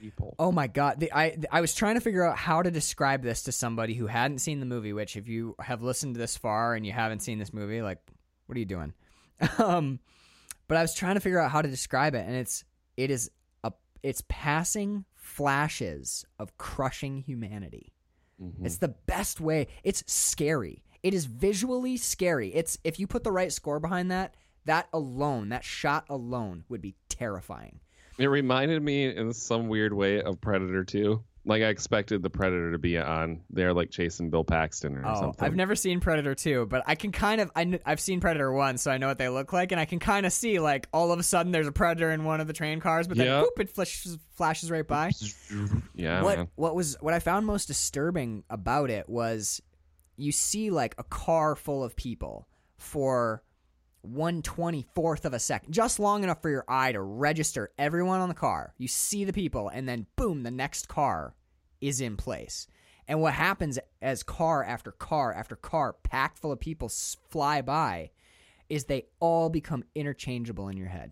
people. 0.00 0.34
Oh 0.38 0.50
my 0.50 0.66
god! 0.66 1.00
The, 1.00 1.12
I 1.12 1.36
I 1.50 1.60
was 1.60 1.74
trying 1.74 1.94
to 1.94 2.00
figure 2.00 2.24
out 2.24 2.36
how 2.36 2.62
to 2.62 2.70
describe 2.70 3.22
this 3.22 3.42
to 3.44 3.52
somebody 3.52 3.94
who 3.94 4.06
hadn't 4.06 4.38
seen 4.38 4.60
the 4.60 4.66
movie. 4.66 4.92
Which, 4.92 5.16
if 5.16 5.28
you 5.28 5.54
have 5.60 5.82
listened 5.82 6.16
this 6.16 6.36
far 6.36 6.74
and 6.74 6.84
you 6.84 6.92
haven't 6.92 7.20
seen 7.20 7.38
this 7.38 7.52
movie, 7.52 7.82
like, 7.82 7.98
what 8.46 8.56
are 8.56 8.58
you 8.58 8.66
doing? 8.66 8.92
um, 9.58 10.00
but 10.68 10.76
I 10.76 10.82
was 10.82 10.94
trying 10.94 11.14
to 11.14 11.20
figure 11.20 11.38
out 11.38 11.50
how 11.50 11.62
to 11.62 11.68
describe 11.68 12.14
it, 12.14 12.26
and 12.26 12.34
it's 12.34 12.64
it 12.96 13.10
is 13.10 13.30
a 13.64 13.72
it's 14.02 14.22
passing 14.28 15.04
flashes 15.14 16.24
of 16.38 16.56
crushing 16.58 17.18
humanity. 17.18 17.92
Mhm. 18.42 18.64
It's 18.66 18.78
the 18.78 18.88
best 18.88 19.40
way. 19.40 19.68
It's 19.84 20.02
scary. 20.06 20.82
It 21.02 21.14
is 21.14 21.24
visually 21.26 21.96
scary. 21.96 22.54
It's 22.54 22.78
if 22.84 22.98
you 23.00 23.06
put 23.06 23.24
the 23.24 23.32
right 23.32 23.52
score 23.52 23.80
behind 23.80 24.10
that, 24.10 24.34
that 24.66 24.88
alone, 24.92 25.48
that 25.50 25.64
shot 25.64 26.04
alone 26.10 26.64
would 26.68 26.82
be 26.82 26.94
terrifying. 27.08 27.80
It 28.18 28.26
reminded 28.26 28.82
me 28.82 29.06
in 29.16 29.32
some 29.32 29.68
weird 29.68 29.92
way 29.94 30.20
of 30.20 30.40
Predator 30.40 30.84
2. 30.84 31.22
Like 31.46 31.62
I 31.62 31.68
expected 31.68 32.22
the 32.22 32.28
Predator 32.28 32.72
to 32.72 32.78
be 32.78 32.98
on 32.98 33.40
there, 33.48 33.72
like 33.72 33.90
chasing 33.90 34.28
Bill 34.28 34.44
Paxton 34.44 34.94
or 34.94 35.06
Oh, 35.06 35.14
something. 35.18 35.42
I've 35.42 35.56
never 35.56 35.74
seen 35.74 35.98
Predator 36.00 36.34
2, 36.34 36.66
but 36.66 36.82
I 36.86 36.94
can 36.96 37.12
kind 37.12 37.40
of 37.40 37.50
I 37.56 37.64
kn- 37.64 37.80
I've 37.86 37.98
seen 37.98 38.20
Predator 38.20 38.52
1, 38.52 38.76
so 38.76 38.90
I 38.90 38.98
know 38.98 39.06
what 39.08 39.16
they 39.16 39.30
look 39.30 39.54
like 39.54 39.72
and 39.72 39.80
I 39.80 39.86
can 39.86 40.00
kind 40.00 40.26
of 40.26 40.34
see 40.34 40.58
like 40.58 40.86
all 40.92 41.12
of 41.12 41.18
a 41.18 41.22
sudden 41.22 41.50
there's 41.50 41.66
a 41.66 41.72
predator 41.72 42.10
in 42.10 42.24
one 42.24 42.42
of 42.42 42.46
the 42.46 42.52
train 42.52 42.78
cars, 42.80 43.08
but 43.08 43.16
then 43.16 43.26
Yep. 43.28 43.42
whoop, 43.42 43.58
it 43.60 43.70
flashes, 43.70 44.18
flashes 44.36 44.70
right 44.70 44.86
by. 44.86 45.12
yeah, 45.94 46.22
what 46.22 46.38
man. 46.38 46.48
what 46.56 46.74
was 46.74 46.96
what 47.00 47.14
I 47.14 47.20
found 47.20 47.46
most 47.46 47.66
disturbing 47.66 48.44
about 48.50 48.90
it 48.90 49.08
was 49.08 49.62
you 50.22 50.32
see 50.32 50.70
like 50.70 50.94
a 50.98 51.04
car 51.04 51.54
full 51.56 51.82
of 51.84 51.96
people 51.96 52.48
for 52.78 53.42
one 54.02 54.40
twenty 54.42 54.86
fourth 54.94 55.24
of 55.24 55.34
a 55.34 55.38
second, 55.38 55.72
just 55.72 55.98
long 55.98 56.24
enough 56.24 56.40
for 56.40 56.48
your 56.50 56.64
eye 56.68 56.92
to 56.92 57.00
register 57.02 57.70
everyone 57.78 58.20
on 58.20 58.28
the 58.28 58.34
car. 58.34 58.74
You 58.78 58.88
see 58.88 59.24
the 59.24 59.32
people, 59.32 59.68
and 59.68 59.88
then 59.88 60.06
boom, 60.16 60.42
the 60.42 60.50
next 60.50 60.88
car 60.88 61.34
is 61.80 62.00
in 62.00 62.16
place. 62.16 62.66
And 63.08 63.20
what 63.20 63.34
happens 63.34 63.78
as 64.00 64.22
car 64.22 64.62
after 64.64 64.92
car 64.92 65.32
after 65.34 65.56
car 65.56 65.94
packed 66.04 66.38
full 66.38 66.52
of 66.52 66.60
people 66.60 66.86
s- 66.86 67.16
fly 67.28 67.60
by 67.60 68.10
is 68.68 68.84
they 68.84 69.06
all 69.18 69.50
become 69.50 69.82
interchangeable 69.94 70.68
in 70.68 70.76
your 70.76 70.86
head. 70.88 71.10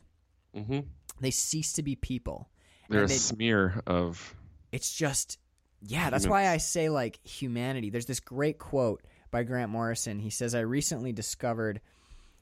hmm 0.55 0.81
They 1.21 1.33
cease 1.33 1.73
to 1.75 1.83
be 1.83 1.97
people. 1.97 2.49
They're 2.89 3.05
a 3.05 3.09
they- 3.09 3.15
smear 3.15 3.83
of. 3.87 4.35
it's 4.73 4.95
just 4.95 5.39
yeah 5.83 6.11
that's 6.11 6.27
why 6.27 6.49
i 6.49 6.57
say 6.57 6.89
like 6.89 7.19
humanity. 7.27 7.91
There's 7.91 8.07
this 8.07 8.21
great 8.21 8.59
quote 8.59 9.03
by 9.31 9.43
grant 9.43 9.71
morrison. 9.71 10.19
He 10.19 10.31
says 10.31 10.55
i 10.55 10.61
recently 10.61 11.13
discovered 11.13 11.81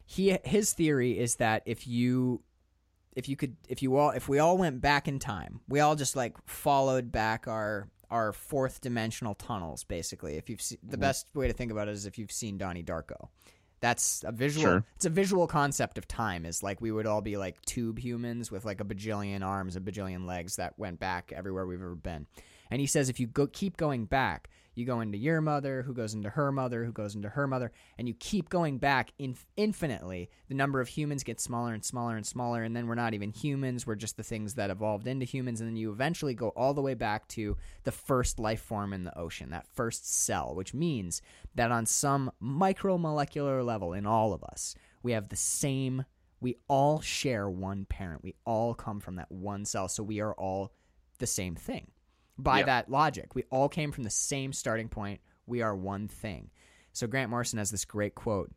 he 0.04 0.38
his 0.44 0.72
theory 0.72 1.18
is 1.18 1.36
that 1.36 1.62
if 1.66 1.86
you 1.86 2.42
if 3.14 3.28
you 3.28 3.36
could 3.36 3.56
if 3.68 3.82
you 3.82 3.96
all 3.96 4.10
if 4.10 4.28
we 4.28 4.38
all 4.38 4.56
went 4.56 4.80
back 4.80 5.08
in 5.08 5.18
time 5.18 5.60
we 5.68 5.80
all 5.80 5.96
just 5.96 6.14
like 6.14 6.36
followed 6.46 7.10
back 7.10 7.48
our 7.48 7.88
our 8.10 8.32
fourth 8.32 8.80
dimensional 8.80 9.34
tunnels 9.34 9.84
basically. 9.84 10.36
If 10.36 10.48
you've 10.48 10.62
seen 10.62 10.78
the 10.82 10.96
mm-hmm. 10.96 11.00
best 11.00 11.26
way 11.34 11.48
to 11.48 11.52
think 11.52 11.72
about 11.72 11.88
it 11.88 11.92
is 11.92 12.06
if 12.06 12.18
you've 12.18 12.32
seen 12.32 12.58
donnie 12.58 12.84
darko. 12.84 13.28
That's 13.80 14.24
a 14.24 14.32
visual 14.32 14.64
Sure. 14.64 14.84
it's 14.96 15.04
a 15.04 15.10
visual 15.10 15.46
concept 15.46 15.98
of 15.98 16.08
time 16.08 16.46
is 16.46 16.62
like 16.62 16.80
we 16.80 16.90
would 16.90 17.06
all 17.06 17.20
be 17.20 17.36
like 17.36 17.60
tube 17.62 17.98
humans 17.98 18.50
with 18.50 18.64
like 18.64 18.80
a 18.80 18.84
bajillion 18.84 19.42
arms 19.42 19.76
a 19.76 19.80
bajillion 19.80 20.26
legs 20.26 20.56
that 20.56 20.78
went 20.78 20.98
back 20.98 21.32
everywhere 21.34 21.66
we've 21.66 21.82
ever 21.82 21.94
been 21.94 22.26
and 22.70 22.80
he 22.80 22.86
says 22.86 23.08
if 23.08 23.20
you 23.20 23.26
go 23.26 23.46
keep 23.46 23.76
going 23.76 24.04
back 24.04 24.48
you 24.76 24.84
go 24.84 25.00
into 25.00 25.16
your 25.18 25.40
mother 25.40 25.82
who 25.82 25.94
goes 25.94 26.14
into 26.14 26.30
her 26.30 26.52
mother 26.52 26.84
who 26.84 26.92
goes 26.92 27.14
into 27.14 27.30
her 27.30 27.46
mother 27.46 27.72
and 27.98 28.06
you 28.06 28.14
keep 28.14 28.48
going 28.48 28.78
back 28.78 29.12
in- 29.18 29.36
infinitely 29.56 30.30
the 30.48 30.54
number 30.54 30.80
of 30.80 30.88
humans 30.88 31.24
gets 31.24 31.42
smaller 31.42 31.72
and 31.72 31.84
smaller 31.84 32.14
and 32.14 32.26
smaller 32.26 32.62
and 32.62 32.76
then 32.76 32.86
we're 32.86 32.94
not 32.94 33.14
even 33.14 33.32
humans 33.32 33.86
we're 33.86 33.94
just 33.94 34.16
the 34.16 34.22
things 34.22 34.54
that 34.54 34.70
evolved 34.70 35.06
into 35.06 35.24
humans 35.24 35.60
and 35.60 35.68
then 35.68 35.76
you 35.76 35.90
eventually 35.90 36.34
go 36.34 36.50
all 36.50 36.74
the 36.74 36.82
way 36.82 36.94
back 36.94 37.26
to 37.26 37.56
the 37.84 37.92
first 37.92 38.38
life 38.38 38.60
form 38.60 38.92
in 38.92 39.04
the 39.04 39.18
ocean 39.18 39.50
that 39.50 39.66
first 39.74 40.08
cell 40.08 40.54
which 40.54 40.74
means 40.74 41.22
that 41.54 41.72
on 41.72 41.86
some 41.86 42.30
micromolecular 42.42 43.64
level 43.64 43.92
in 43.92 44.06
all 44.06 44.32
of 44.32 44.44
us 44.44 44.74
we 45.02 45.12
have 45.12 45.30
the 45.30 45.36
same 45.36 46.04
we 46.40 46.56
all 46.68 47.00
share 47.00 47.48
one 47.48 47.86
parent 47.86 48.22
we 48.22 48.34
all 48.44 48.74
come 48.74 49.00
from 49.00 49.16
that 49.16 49.32
one 49.32 49.64
cell 49.64 49.88
so 49.88 50.02
we 50.02 50.20
are 50.20 50.34
all 50.34 50.72
the 51.18 51.26
same 51.26 51.54
thing 51.54 51.90
by 52.38 52.60
Yeah. 52.60 52.66
that 52.66 52.90
logic. 52.90 53.34
We 53.34 53.44
all 53.50 53.68
came 53.68 53.92
from 53.92 54.04
the 54.04 54.10
same 54.10 54.52
starting 54.52 54.88
point. 54.88 55.20
We 55.46 55.62
are 55.62 55.74
one 55.74 56.08
thing. 56.08 56.50
So 56.92 57.06
grant 57.06 57.30
morrison 57.30 57.58
has 57.58 57.70
this 57.70 57.84
great 57.84 58.14
quote. 58.14 58.50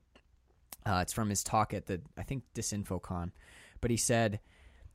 Uh, 0.85 0.99
it's 1.01 1.13
from 1.13 1.29
his 1.29 1.43
talk 1.43 1.73
at 1.73 1.85
the 1.85 2.01
i 2.17 2.23
think 2.23 2.43
disinfocon. 2.55 3.31
But 3.81 3.91
he 3.91 3.97
said 3.97 4.39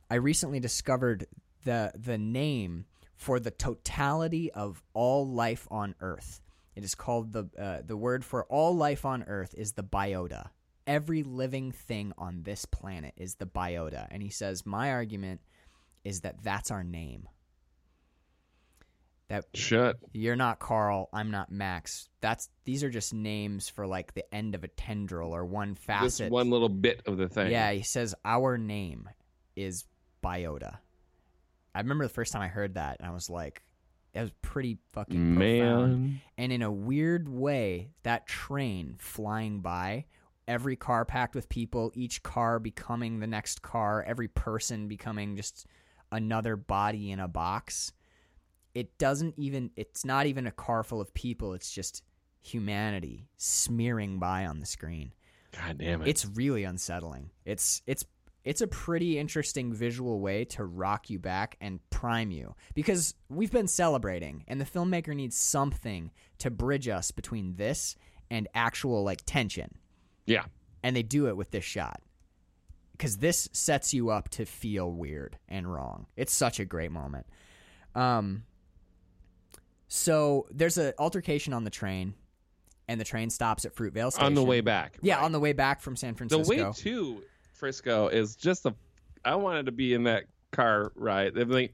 i 0.09 0.15
recently 0.15 0.59
discovered 0.59 1.27
the 1.63 1.91
the 1.95 2.17
name 2.17 2.85
for 3.15 3.39
the 3.39 3.51
totality 3.51 4.51
of 4.51 4.83
all 4.93 5.27
life 5.27 5.67
on 5.71 5.95
earth. 6.01 6.41
It 6.75 6.83
is 6.83 6.95
called 6.95 7.31
the 7.33 7.49
uh, 7.57 7.81
the 7.85 7.95
word 7.97 8.25
for 8.25 8.45
all 8.45 8.75
life 8.75 9.05
on 9.05 9.23
earth 9.23 9.53
is 9.57 9.73
the 9.73 9.83
biota. 9.83 10.49
Every 10.85 11.23
living 11.23 11.71
thing 11.71 12.13
on 12.17 12.43
this 12.43 12.65
planet 12.65 13.13
is 13.17 13.35
the 13.35 13.47
biota. 13.47 14.07
And 14.11 14.21
he 14.21 14.29
says 14.29 14.65
my 14.65 14.91
argument 14.91 15.41
is 16.03 16.21
that 16.21 16.43
that's 16.43 16.69
our 16.69 16.83
name 16.83 17.27
that 19.27 19.45
Shut. 19.53 19.97
you're 20.13 20.35
not 20.35 20.59
Carl, 20.59 21.09
I'm 21.11 21.31
not 21.31 21.51
Max. 21.51 22.09
That's 22.21 22.49
these 22.63 22.83
are 22.83 22.89
just 22.89 23.13
names 23.13 23.69
for 23.69 23.87
like 23.87 24.13
the 24.13 24.33
end 24.33 24.55
of 24.55 24.63
a 24.63 24.67
tendril 24.67 25.35
or 25.35 25.45
one 25.45 25.75
facet. 25.75 26.31
one 26.31 26.49
little 26.49 26.69
bit 26.69 27.01
of 27.05 27.17
the 27.17 27.27
thing. 27.27 27.51
Yeah, 27.51 27.71
he 27.71 27.83
says 27.83 28.13
our 28.23 28.57
name 28.57 29.09
is 29.55 29.85
biota. 30.23 30.77
I 31.73 31.79
remember 31.79 32.05
the 32.05 32.13
first 32.13 32.33
time 32.33 32.41
I 32.41 32.47
heard 32.47 32.75
that 32.75 32.97
and 32.99 33.09
I 33.09 33.13
was 33.13 33.29
like 33.29 33.63
it 34.15 34.21
was 34.21 34.31
pretty 34.41 34.77
fucking 34.93 35.35
profound. 35.35 35.91
Man. 35.91 36.21
And 36.37 36.51
in 36.53 36.61
a 36.61 36.71
weird 36.71 37.27
way, 37.27 37.89
that 38.03 38.27
train 38.27 38.95
flying 38.97 39.59
by, 39.59 40.05
every 40.47 40.77
car 40.77 41.03
packed 41.03 41.35
with 41.35 41.49
people, 41.49 41.91
each 41.95 42.23
car 42.23 42.57
becoming 42.57 43.19
the 43.19 43.27
next 43.27 43.61
car, 43.61 44.03
every 44.07 44.29
person 44.29 44.87
becoming 44.87 45.35
just 45.35 45.67
another 46.13 46.55
body 46.55 47.11
in 47.11 47.19
a 47.19 47.27
box. 47.27 47.91
It 48.75 48.97
doesn't 48.99 49.33
even, 49.37 49.71
it's 49.75 50.05
not 50.05 50.27
even 50.27 50.45
a 50.45 50.51
car 50.51 50.83
full 50.83 51.01
of 51.01 51.13
people, 51.13 51.53
it's 51.53 51.71
just 51.71 52.03
humanity 52.41 53.27
smearing 53.37 54.19
by 54.19 54.45
on 54.45 54.59
the 54.59 54.65
screen. 54.65 55.13
God 55.51 55.77
damn 55.79 56.01
it. 56.01 56.07
It's 56.07 56.25
really 56.25 56.63
unsettling. 56.63 57.31
It's 57.45 57.81
it's 57.87 58.05
it's 58.43 58.61
a 58.61 58.67
pretty 58.67 59.17
interesting 59.17 59.73
visual 59.73 60.19
way 60.19 60.45
to 60.45 60.63
rock 60.63 61.09
you 61.09 61.17
back 61.17 61.55
and 61.59 61.79
prime 61.89 62.29
you 62.29 62.53
because 62.75 63.15
we've 63.29 63.51
been 63.51 63.67
celebrating 63.67 64.43
and 64.47 64.61
the 64.61 64.65
filmmaker 64.65 65.15
needs 65.15 65.35
something 65.35 66.11
to 66.37 66.51
bridge 66.51 66.87
us 66.87 67.09
between 67.09 67.55
this 67.55 67.95
and 68.29 68.47
actual 68.53 69.03
like 69.03 69.21
tension. 69.25 69.75
yeah. 70.25 70.45
And 70.83 70.95
they 70.95 71.01
do 71.01 71.27
it 71.27 71.35
with 71.35 71.49
this 71.49 71.63
shot. 71.63 72.01
Cuz 72.99 73.17
this 73.17 73.49
sets 73.53 73.93
you 73.93 74.11
up 74.11 74.29
to 74.29 74.45
feel 74.45 74.91
weird 74.91 75.39
and 75.49 75.71
wrong. 75.71 76.05
It's 76.15 76.33
such 76.33 76.59
a 76.59 76.65
great 76.65 76.91
moment. 76.91 77.25
Um 77.95 78.43
so 79.87 80.47
there's 80.51 80.77
an 80.77 80.93
altercation 80.99 81.53
on 81.53 81.63
the 81.63 81.69
train 81.69 82.13
and 82.87 82.99
the 82.99 83.03
train 83.05 83.29
stops 83.29 83.65
at 83.65 83.75
Fruitvale 83.75 84.11
station. 84.11 84.25
On 84.25 84.33
the 84.33 84.43
way 84.43 84.61
back. 84.61 84.97
Yeah, 85.01 85.15
Right. 85.15 85.23
on 85.25 85.31
the 85.31 85.39
way 85.39 85.53
back 85.53 85.81
from 85.81 85.95
San 85.95 86.13
Francisco. 86.15 86.43
the 86.43 86.63
way 86.63 86.71
to 86.73 87.23
Frisco 87.53 88.07
is 88.09 88.35
just 88.35 88.65
a. 88.65 88.75
I 89.23 89.35
wanted 89.35 89.65
to 89.67 89.71
be 89.71 89.93
in 89.93 90.03
that 90.03 90.25
car 90.51 90.91
ride. 90.95 91.33
They're 91.33 91.45
like, 91.45 91.73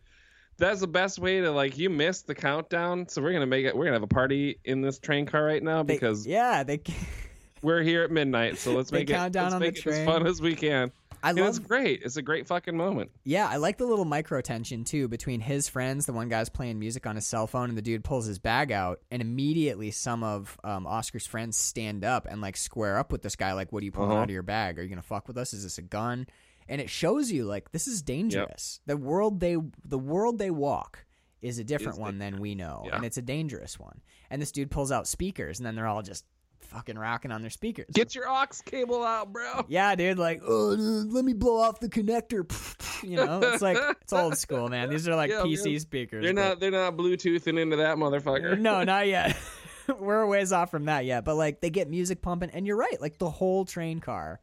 that's 0.58 0.80
the 0.80 0.88
best 0.88 1.20
way 1.20 1.42
to 1.42 1.52
like. 1.52 1.78
You 1.78 1.90
missed 1.90 2.28
the 2.28 2.36
countdown, 2.36 3.08
so 3.10 3.22
we're 3.22 3.34
gonna 3.34 3.46
make 3.46 3.66
it. 3.66 3.76
We're 3.76 3.86
gonna 3.86 3.96
have 3.96 4.04
a 4.04 4.08
party 4.08 4.60
in 4.64 4.82
this 4.82 5.00
train 5.00 5.26
car 5.26 5.44
right 5.44 5.62
now 5.64 5.84
They- 5.84 5.96
because 5.96 6.26
yeah, 6.28 6.64
they 6.64 6.82
we're 7.62 7.82
here 7.82 8.04
at 8.04 8.12
midnight. 8.12 8.58
So 8.58 8.74
let's 8.74 8.90
They 8.92 9.00
make 9.00 9.10
count 9.10 9.28
it. 9.28 9.34
down 9.34 9.44
let's 9.46 9.56
on 9.56 9.60
the 9.62 9.68
make 9.68 9.78
it 9.78 9.88
as 9.88 10.06
fun 10.06 10.26
as 10.28 10.42
we 10.42 10.56
can. 10.56 10.92
I 11.24 11.32
it's 11.32 11.40
love 11.40 11.68
great. 11.68 12.02
It's 12.04 12.18
a 12.18 12.22
great 12.22 12.48
fucking 12.48 12.76
moment. 12.76 13.12
Yeah, 13.24 13.48
I 13.48 13.58
like 13.58 13.78
the 13.78 13.86
little 13.86 14.06
micro 14.06 14.42
tension 14.42 14.84
too 14.84 15.08
between 15.08 15.40
his 15.40 15.68
friends. 15.68 16.06
The 16.06 16.14
one 16.14 16.30
guy's 16.30 16.50
playing 16.50 16.80
music 16.80 17.06
on 17.06 17.16
his 17.16 17.28
cell 17.28 17.48
phone, 17.48 17.70
and 17.70 17.78
the 17.78 17.82
dude 17.82 18.04
pulls 18.04 18.26
his 18.26 18.40
bag 18.40 18.72
out, 18.72 19.00
and 19.12 19.22
immediately 19.22 19.92
some 19.92 20.24
of 20.24 20.58
um, 20.64 20.88
Oscar's 20.88 21.28
friends 21.28 21.58
stand 21.58 22.04
up 22.04 22.26
and 22.30 22.42
like 22.42 22.58
square 22.58 22.98
up 22.98 23.12
with 23.12 23.22
this 23.22 23.36
guy. 23.36 23.54
Like, 23.54 23.72
what 23.72 23.82
are 23.82 23.86
you 23.86 23.92
pulling 23.92 24.12
Uh-huh. 24.12 24.20
out 24.22 24.24
of 24.30 24.32
your 24.32 24.44
bag? 24.44 24.80
Are 24.80 24.84
you 24.84 24.90
gonna 24.90 25.02
fuck 25.02 25.28
with 25.28 25.38
us? 25.38 25.54
Is 25.54 25.64
this 25.64 25.78
a 25.78 25.82
gun? 25.84 26.28
And 26.68 26.80
it 26.80 26.90
shows 26.90 27.32
you 27.32 27.46
like 27.46 27.72
this 27.72 27.88
is 27.88 28.02
dangerous. 28.02 28.80
The 28.86 28.98
world 28.98 29.40
they 29.40 29.58
the 29.84 30.00
world 30.00 30.40
they 30.40 30.52
walk 30.52 31.06
is 31.42 31.58
a 31.60 31.64
different 31.64 31.96
Is 31.96 32.00
one 32.00 32.20
than 32.20 32.40
we 32.40 32.54
know, 32.56 32.84
Yeah. 32.86 32.96
and 32.96 33.04
it's 33.06 33.18
a 33.18 33.22
dangerous 33.22 33.80
one. 33.80 34.02
And 34.30 34.42
this 34.42 34.52
dude 34.52 34.72
pulls 34.72 34.92
out 34.92 35.08
speakers, 35.08 35.60
and 35.60 35.66
then 35.66 35.76
they're 35.76 35.88
all 35.88 36.02
just 36.04 36.24
fucking 36.66 36.98
rocking 36.98 37.32
on 37.32 37.42
their 37.42 37.50
speakers. 37.50 37.88
Get 37.94 38.16
your 38.16 38.30
aux 38.30 38.46
cable 38.66 39.04
out, 39.04 39.32
bro. 39.34 39.66
Yeah, 39.68 39.96
dude, 39.96 40.18
like, 40.20 40.42
oh, 40.46 40.76
let 41.10 41.26
me 41.26 41.34
blow 41.34 41.60
off 41.60 41.80
the 41.80 41.90
connector. 41.90 42.46
You 43.04 43.16
know, 43.16 43.40
it's 43.42 43.64
like 43.64 43.78
it's 44.02 44.14
old 44.14 44.38
school, 44.38 44.70
man. 44.70 44.92
These 44.92 45.08
are 45.08 45.16
like 45.16 45.32
Yeah, 45.32 45.42
PC 45.42 45.72
man. 45.72 45.80
speakers. 45.80 46.24
They're 46.24 46.34
not. 46.34 46.60
They're 46.60 46.70
not 46.70 46.96
Bluetoothing 46.96 47.60
into 47.60 47.78
that 47.78 47.98
motherfucker. 47.98 48.60
no, 48.60 48.84
not 48.84 49.08
yet. 49.08 49.36
We're 50.00 50.22
a 50.22 50.28
ways 50.28 50.54
off 50.54 50.70
from 50.70 50.86
that 50.86 51.04
yet, 51.06 51.26
but 51.26 51.34
like 51.34 51.62
they 51.62 51.72
get 51.72 51.90
music 51.90 52.22
pumping, 52.22 52.52
and 52.52 52.68
you're 52.68 52.78
right. 52.78 53.02
Like 53.02 53.18
the 53.18 53.32
whole 53.32 53.66
train 53.66 54.02
car, 54.02 54.40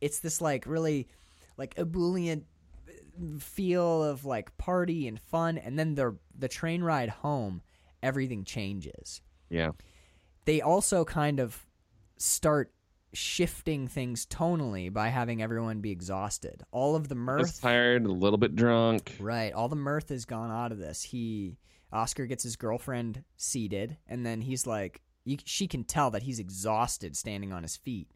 it's 0.00 0.18
this 0.18 0.40
like 0.40 0.66
really 0.66 1.06
like 1.56 1.74
ebullient 1.76 2.44
feel 3.38 4.02
of 4.04 4.24
like 4.24 4.56
party 4.58 5.06
and 5.06 5.20
fun, 5.20 5.56
and 5.58 5.78
then 5.78 5.94
the 5.94 6.16
the 6.36 6.48
train 6.48 6.82
ride 6.82 7.08
home, 7.08 7.62
everything 8.02 8.42
changes 8.44 9.20
Yeah. 9.48 9.70
They 10.44 10.60
also 10.60 11.04
kind 11.04 11.40
of 11.40 11.66
start 12.16 12.72
shifting 13.14 13.88
things 13.88 14.24
tonally 14.26 14.90
by 14.92 15.08
having 15.08 15.42
everyone 15.42 15.80
be 15.80 15.90
exhausted. 15.90 16.62
All 16.70 16.96
of 16.96 17.08
the 17.08 17.14
Just 17.14 17.20
mirth, 17.24 17.60
tired, 17.60 18.06
a 18.06 18.12
little 18.12 18.38
bit 18.38 18.56
drunk. 18.56 19.16
right? 19.20 19.52
All 19.52 19.68
the 19.68 19.76
mirth 19.76 20.08
has 20.08 20.24
gone 20.24 20.50
out 20.50 20.72
of 20.72 20.78
this. 20.78 21.02
He 21.02 21.56
Oscar 21.92 22.26
gets 22.26 22.42
his 22.42 22.56
girlfriend 22.56 23.22
seated, 23.36 23.98
and 24.08 24.24
then 24.24 24.40
he's 24.40 24.66
like, 24.66 25.02
you, 25.24 25.36
she 25.44 25.66
can 25.66 25.84
tell 25.84 26.10
that 26.12 26.22
he's 26.22 26.38
exhausted 26.38 27.16
standing 27.16 27.52
on 27.52 27.62
his 27.62 27.76
feet. 27.76 28.10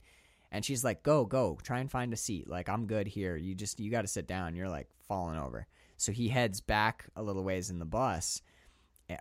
And 0.50 0.64
she's 0.64 0.82
like, 0.84 1.02
"Go, 1.02 1.24
go, 1.26 1.58
try 1.62 1.80
and 1.80 1.90
find 1.90 2.12
a 2.12 2.16
seat. 2.16 2.48
Like 2.48 2.68
I'm 2.68 2.86
good 2.86 3.06
here. 3.06 3.36
You 3.36 3.54
just 3.54 3.78
you 3.80 3.90
got 3.90 4.02
to 4.02 4.08
sit 4.08 4.26
down. 4.26 4.56
You're 4.56 4.68
like 4.68 4.88
falling 5.06 5.38
over." 5.38 5.66
So 5.98 6.12
he 6.12 6.28
heads 6.28 6.60
back 6.60 7.06
a 7.16 7.22
little 7.22 7.42
ways 7.44 7.68
in 7.68 7.78
the 7.78 7.84
bus, 7.84 8.40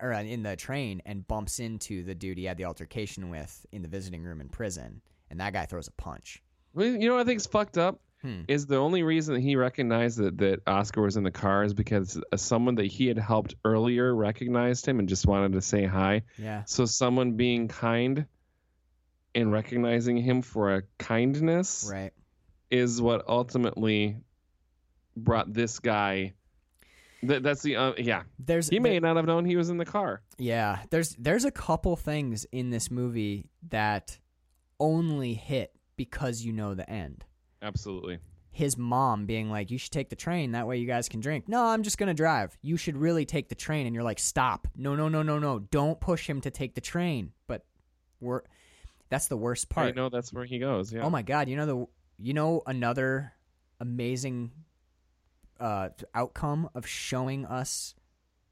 or 0.02 0.14
uh, 0.14 0.22
in 0.24 0.44
the 0.44 0.56
train, 0.56 1.02
and 1.06 1.28
bumps 1.28 1.60
into 1.60 2.04
the 2.04 2.16
dude 2.16 2.38
he 2.38 2.46
had 2.46 2.58
the 2.58 2.66
altercation 2.66 3.30
with 3.30 3.66
in 3.72 3.82
the 3.82 3.88
visiting 3.88 4.24
room 4.24 4.42
in 4.42 4.50
prison. 4.50 5.02
And 5.30 5.40
that 5.40 5.54
guy 5.54 5.66
throws 5.66 5.88
a 5.88 5.92
punch. 5.92 6.42
Well, 6.74 6.88
You 6.88 7.08
know 7.10 7.16
what 7.16 7.22
I 7.22 7.26
think's 7.26 7.46
fucked 7.48 7.78
up 7.78 8.00
Hmm. 8.22 8.42
is 8.48 8.66
the 8.66 8.78
only 8.78 9.04
reason 9.04 9.36
that 9.36 9.42
he 9.42 9.56
recognized 9.56 10.18
that, 10.18 10.38
that 10.40 10.62
Oscar 10.66 11.02
was 11.04 11.16
in 11.18 11.24
the 11.24 11.30
car 11.32 11.64
is 11.64 11.74
because 11.76 12.20
uh, 12.32 12.38
someone 12.38 12.76
that 12.76 12.86
he 12.88 13.06
had 13.08 13.20
helped 13.20 13.54
earlier 13.64 14.16
recognized 14.16 14.86
him 14.88 14.98
and 15.00 15.08
just 15.08 15.28
wanted 15.28 15.52
to 15.54 15.62
say 15.62 15.86
hi. 15.86 16.24
Yeah, 16.38 16.64
So 16.66 16.86
someone 16.86 17.34
being 17.34 17.68
kind 17.68 18.26
and 19.36 19.52
recognizing 19.52 20.18
him 20.18 20.42
for 20.42 20.76
a 20.76 20.84
kindness 20.98 21.88
right. 21.92 22.14
is 22.72 23.00
what 23.02 23.28
ultimately 23.28 24.18
brought 25.16 25.54
this 25.54 25.80
guy. 25.80 26.34
That, 27.28 27.44
that's 27.44 27.62
the 27.62 27.76
uh, 27.76 27.94
yeah. 27.98 28.24
There's 28.40 28.70
He 28.70 28.80
may 28.80 29.00
not 29.00 29.16
have 29.16 29.26
known 29.26 29.46
he 29.46 29.56
was 29.56 29.70
in 29.70 29.78
the 29.78 29.86
car. 29.86 30.22
Yeah, 30.38 30.80
there's 30.90 31.16
there's 31.20 31.46
a 31.46 31.52
couple 31.52 31.96
things 31.96 32.46
in 32.52 32.70
this 32.70 32.90
movie 32.92 33.50
that 33.70 34.20
only 34.80 35.34
hit 35.34 35.72
because 35.96 36.42
you 36.42 36.52
know 36.52 36.74
the 36.74 36.90
end. 36.90 37.26
Absolutely. 37.62 38.20
His 38.52 38.78
mom 38.78 39.26
being 39.26 39.50
like, 39.50 39.70
"You 39.70 39.78
should 39.78 39.92
take 39.92 40.10
the 40.10 40.16
train. 40.16 40.54
That 40.54 40.68
way 40.68 40.78
you 40.78 40.88
guys 40.88 41.10
can 41.10 41.20
drink." 41.20 41.50
No, 41.50 41.66
I'm 41.66 41.84
just 41.84 41.98
gonna 41.98 42.14
drive. 42.14 42.58
You 42.62 42.78
should 42.78 42.96
really 42.96 43.26
take 43.26 43.50
the 43.50 43.56
train. 43.56 43.86
And 43.86 43.94
you're 43.94 44.04
like, 44.04 44.20
"Stop! 44.20 44.68
No, 44.76 44.96
no, 44.96 45.10
no, 45.10 45.24
no, 45.24 45.40
no! 45.40 45.60
Don't 45.60 46.00
push 46.00 46.30
him 46.30 46.40
to 46.42 46.52
take 46.52 46.74
the 46.74 46.82
train." 46.82 47.34
But 47.48 47.66
we're 48.22 48.42
that's 49.10 49.28
the 49.28 49.38
worst 49.38 49.70
part. 49.70 49.88
I 49.88 49.92
know 49.92 50.10
that's 50.10 50.32
where 50.32 50.46
he 50.46 50.60
goes. 50.60 50.94
Yeah. 50.94 51.04
Oh 51.04 51.10
my 51.10 51.22
god! 51.22 51.50
You 51.50 51.58
know 51.58 51.66
the 51.66 51.86
you 52.18 52.34
know 52.34 52.62
another 52.66 53.34
amazing 53.80 54.52
uh, 55.60 55.90
outcome 56.14 56.70
of 56.76 56.86
showing 56.88 57.46
us 57.46 57.96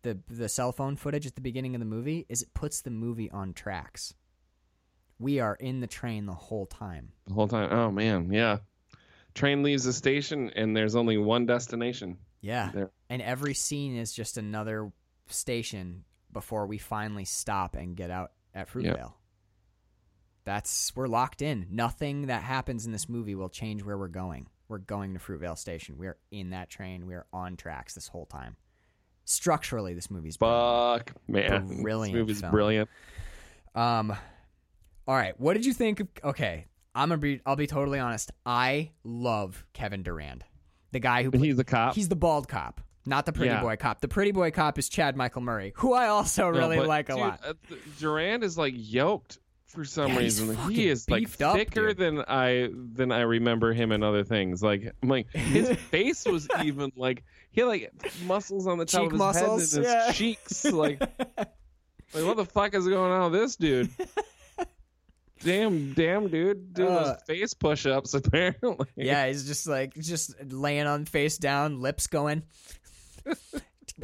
the 0.04 0.20
the 0.28 0.50
cell 0.50 0.72
phone 0.72 0.96
footage 0.96 1.26
at 1.26 1.36
the 1.36 1.42
beginning 1.42 1.76
of 1.76 1.80
the 1.80 1.86
movie 1.86 2.26
is 2.30 2.42
it 2.42 2.54
puts 2.54 2.82
the 2.82 2.90
movie 2.92 3.32
on 3.32 3.54
tracks. 3.54 4.14
We 5.20 5.40
are 5.40 5.56
in 5.56 5.80
the 5.80 5.88
train 5.88 6.26
the 6.26 6.34
whole 6.34 6.66
time. 6.66 7.12
the 7.28 7.34
whole 7.34 7.48
time. 7.48 7.72
Oh 7.72 7.92
man, 7.92 8.32
yeah. 8.32 8.58
Train 9.34 9.64
leaves 9.64 9.84
the 9.86 9.94
station 9.94 10.52
and 10.56 10.76
there's 10.76 10.96
only 10.96 11.18
one 11.18 11.46
destination. 11.46 12.18
Yeah, 12.42 12.72
There. 12.74 12.92
and 13.10 13.22
every 13.22 13.54
scene 13.54 13.96
is 13.96 14.12
just 14.12 14.38
another 14.38 14.92
station 15.28 16.04
before 16.32 16.68
we 16.68 16.78
finally 16.78 17.24
stop 17.26 17.76
and 17.76 17.96
get 17.96 18.12
out 18.12 18.32
at 18.54 18.70
Fruitvale. 18.70 19.14
That's 20.44 20.94
we're 20.96 21.08
locked 21.08 21.42
in. 21.42 21.68
Nothing 21.72 22.28
that 22.28 22.44
happens 22.44 22.86
in 22.86 22.92
this 22.92 23.08
movie 23.08 23.34
will 23.36 23.50
change 23.50 23.82
where 23.84 23.98
we're 23.98 24.10
going. 24.10 24.48
We're 24.74 24.80
going 24.80 25.14
to 25.14 25.20
Fruitvale 25.20 25.56
Station. 25.56 26.00
We're 26.00 26.18
in 26.32 26.50
that 26.50 26.68
train. 26.68 27.06
We're 27.06 27.28
on 27.32 27.58
tracks 27.58 27.94
this 27.94 28.08
whole 28.08 28.26
time. 28.26 28.56
Structurally, 29.24 29.94
this 29.94 30.10
movie's 30.10 30.36
brilliant. 30.36 31.12
Man. 31.28 31.84
Brilliant 31.84 32.14
This 32.16 32.20
movie's 32.20 32.40
film. 32.42 32.52
brilliant. 32.52 32.90
Um, 33.76 34.16
all 35.08 35.16
right. 35.16 35.40
What 35.40 35.54
did 35.54 35.68
you 35.68 35.74
think? 35.74 36.00
Of, 36.00 36.08
okay, 36.24 36.66
I'm 36.96 37.10
gonna 37.10 37.20
be. 37.20 37.40
I'll 37.46 37.56
be 37.56 37.68
totally 37.68 38.00
honest. 38.00 38.32
I 38.48 38.90
love 39.04 39.64
Kevin 39.74 40.02
Durand, 40.02 40.44
the 40.92 41.00
guy 41.00 41.22
who 41.22 41.30
And 41.32 41.46
he's 41.46 41.60
a 41.60 41.64
cop. 41.64 41.94
He's 41.94 42.10
the 42.10 42.16
bald 42.16 42.48
cop, 42.48 42.82
not 43.06 43.28
the 43.28 43.32
pretty 43.32 43.52
Yeah. 43.54 43.62
boy 43.62 43.76
cop. 43.76 44.02
The 44.02 44.08
pretty 44.08 44.32
boy 44.32 44.50
cop 44.50 44.80
is 44.80 44.90
Chad 44.90 45.16
Michael 45.16 45.44
Murray, 45.44 45.74
who 45.76 45.94
I 45.94 46.08
also 46.08 46.50
No, 46.50 46.58
really 46.58 46.78
but, 46.78 46.88
like 46.88 47.10
a 47.10 47.14
dude, 47.14 47.22
lot. 47.22 47.40
uh, 47.46 47.54
Durand 48.00 48.44
is 48.44 48.58
like 48.58 48.74
yoked 48.76 49.38
for 49.74 49.84
some 49.86 50.12
Yeah, 50.14 50.20
reason. 50.20 50.56
He 50.72 50.88
is 50.88 51.10
like 51.10 51.42
up, 51.42 51.56
thicker 51.56 51.94
than 51.94 52.24
I 52.28 52.70
than 52.74 53.12
I 53.12 53.22
remember 53.22 53.74
him 53.74 53.92
in 53.92 54.04
other 54.04 54.24
things. 54.24 54.62
Like 54.64 54.94
I'm 55.02 55.10
like 55.10 55.30
his 55.32 55.70
face 55.92 56.26
was 56.26 56.48
even 56.64 56.92
like 56.96 57.24
he 57.52 57.62
had 57.62 57.68
like 57.68 57.92
muscles 58.26 58.68
on 58.68 58.78
the 58.78 58.86
top 58.86 59.02
Cheek 59.02 59.06
of 59.08 59.12
his 59.14 59.20
muscles, 59.20 59.72
head 59.74 59.78
and 59.84 59.86
his 59.86 59.94
yeah. 60.08 60.12
cheeks. 60.14 60.66
Like 60.72 61.00
like 61.02 62.26
what 62.26 62.38
the 62.38 62.46
fuck 62.46 62.74
is 62.76 62.88
going 62.88 63.12
on 63.12 63.32
with 63.32 63.42
this 63.42 63.56
dude? 63.56 63.90
Damn, 65.44 65.92
damn, 65.94 66.30
dude, 66.30 66.74
doing 66.74 66.90
Uh, 66.90 67.04
those 67.04 67.18
face 67.28 67.54
push-ups 67.54 68.14
apparently. 68.14 68.86
yeah, 68.96 69.28
he's 69.28 69.46
just 69.46 69.68
like 69.68 69.94
just 69.96 70.34
laying 70.54 70.88
on 70.88 71.04
face 71.04 71.38
down, 71.38 71.82
lips 71.82 72.08
going. 72.08 72.44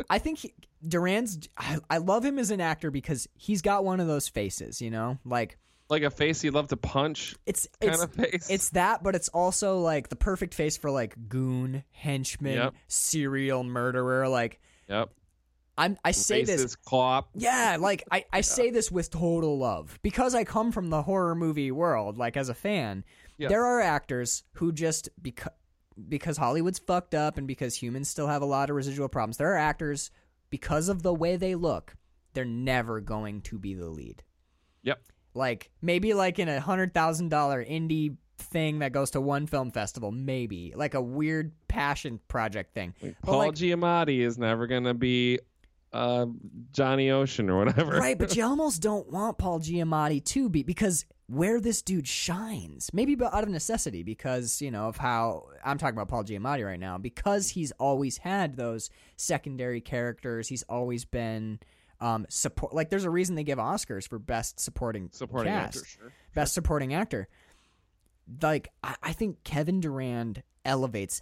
I 0.09 0.19
think 0.19 0.39
he, 0.39 0.53
Durand's. 0.87 1.39
I, 1.57 1.77
I 1.89 1.97
love 1.97 2.23
him 2.23 2.39
as 2.39 2.51
an 2.51 2.61
actor 2.61 2.91
because 2.91 3.27
he's 3.35 3.61
got 3.61 3.83
one 3.83 3.99
of 3.99 4.07
those 4.07 4.27
faces, 4.27 4.81
you 4.81 4.89
know, 4.91 5.17
like 5.25 5.57
like 5.89 6.03
a 6.03 6.11
face 6.11 6.41
he'd 6.41 6.51
love 6.51 6.67
to 6.67 6.77
punch 6.77 7.35
it's 7.47 7.67
kind 7.81 7.93
it's 7.93 8.03
of 8.03 8.13
face. 8.13 8.47
It's 8.49 8.69
that, 8.71 9.01
but 9.03 9.15
it's 9.15 9.29
also 9.29 9.79
like 9.79 10.07
the 10.09 10.15
perfect 10.15 10.53
face 10.53 10.77
for 10.77 10.91
like 10.91 11.15
goon, 11.27 11.83
henchman, 11.91 12.53
Yep. 12.53 12.73
serial 12.87 13.63
murderer. 13.63 14.27
Like 14.29 14.59
yep. 14.87 15.09
I'm, 15.77 15.97
I 16.03 16.11
say 16.11 16.43
this, 16.43 16.61
Racist 16.61 16.77
cop. 16.85 17.29
yeah, 17.35 17.77
like 17.79 18.03
I, 18.11 18.25
I 18.33 18.41
say 18.41 18.69
this 18.69 18.91
with 18.91 19.09
total 19.09 19.57
love 19.57 19.97
because 20.03 20.35
I 20.35 20.43
come 20.43 20.71
from 20.71 20.89
the 20.89 21.01
horror 21.01 21.35
movie 21.35 21.71
world. 21.71 22.17
Like 22.17 22.37
as 22.37 22.49
a 22.49 22.53
fan, 22.53 23.03
Yeah. 23.37 23.47
there 23.47 23.65
are 23.65 23.79
actors 23.81 24.43
who 24.53 24.71
just 24.71 25.09
because 25.21 25.53
because 26.07 26.37
Hollywood's 26.37 26.79
fucked 26.79 27.13
up 27.15 27.37
and 27.37 27.45
because 27.47 27.75
humans 27.75 28.09
still 28.09 28.27
have 28.27 28.41
a 28.41 28.45
lot 28.45 28.69
of 28.69 28.75
residual 28.75 29.09
problems. 29.09 29.37
There 29.37 29.51
are 29.53 29.57
actors 29.57 30.11
because 30.49 30.89
of 30.89 31.03
the 31.03 31.13
way 31.13 31.35
they 31.35 31.55
look, 31.55 31.95
they're 32.33 32.45
never 32.45 33.01
going 33.01 33.41
to 33.41 33.57
be 33.57 33.73
the 33.73 33.89
lead. 33.89 34.23
Yep. 34.83 35.01
Like 35.33 35.69
maybe 35.81 36.13
like 36.13 36.39
in 36.39 36.49
a 36.49 36.59
hundred 36.59 36.93
thousand 36.93 37.29
dollar 37.29 37.63
indie 37.63 38.17
thing 38.37 38.79
that 38.79 38.93
goes 38.93 39.11
to 39.11 39.21
one 39.21 39.47
film 39.47 39.71
festival, 39.71 40.11
maybe 40.11 40.73
like 40.75 40.93
a 40.93 41.01
weird 41.01 41.51
passion 41.67 42.19
project 42.27 42.73
thing. 42.73 42.93
Paul 43.23 43.39
like- 43.39 43.53
Giamatti 43.53 44.19
is 44.19 44.37
never 44.37 44.67
gonna 44.67 44.93
be 44.93 45.39
uh, 45.93 46.25
Johnny 46.71 47.09
Ocean 47.11 47.49
or 47.49 47.57
whatever. 47.57 47.97
right, 47.97 48.17
but 48.17 48.35
you 48.35 48.43
almost 48.45 48.81
don't 48.81 49.11
want 49.11 49.37
Paul 49.37 49.59
Giamatti 49.59 50.23
to 50.25 50.49
be 50.49 50.63
because 50.63 51.05
where 51.27 51.59
this 51.61 51.81
dude 51.81 52.07
shines, 52.07 52.89
maybe 52.93 53.15
but 53.15 53.33
out 53.33 53.43
of 53.43 53.49
necessity 53.49 54.01
because 54.03 54.61
you 54.61 54.71
know 54.71 54.87
of 54.87 54.97
how 54.97 55.45
I'm 55.63 55.77
talking 55.77 55.95
about 55.95 56.07
Paul 56.07 56.23
Giamatti 56.23 56.65
right 56.65 56.79
now 56.79 56.97
because 56.97 57.49
he's 57.49 57.71
always 57.73 58.17
had 58.17 58.55
those 58.55 58.89
secondary 59.15 59.81
characters. 59.81 60.47
He's 60.47 60.63
always 60.63 61.05
been 61.05 61.59
um 62.01 62.25
support 62.29 62.73
like 62.73 62.89
there's 62.89 63.03
a 63.03 63.09
reason 63.09 63.35
they 63.35 63.43
give 63.43 63.57
Oscars 63.59 64.07
for 64.07 64.17
best 64.19 64.59
supporting 64.59 65.09
Supporting 65.11 65.51
cast. 65.53 65.77
actor, 65.77 65.87
sure. 65.87 66.13
best 66.33 66.53
supporting 66.53 66.93
actor. 66.93 67.27
Like 68.41 68.69
I, 68.83 68.95
I 69.03 69.13
think 69.13 69.43
Kevin 69.43 69.79
Durand 69.81 70.43
elevates 70.65 71.21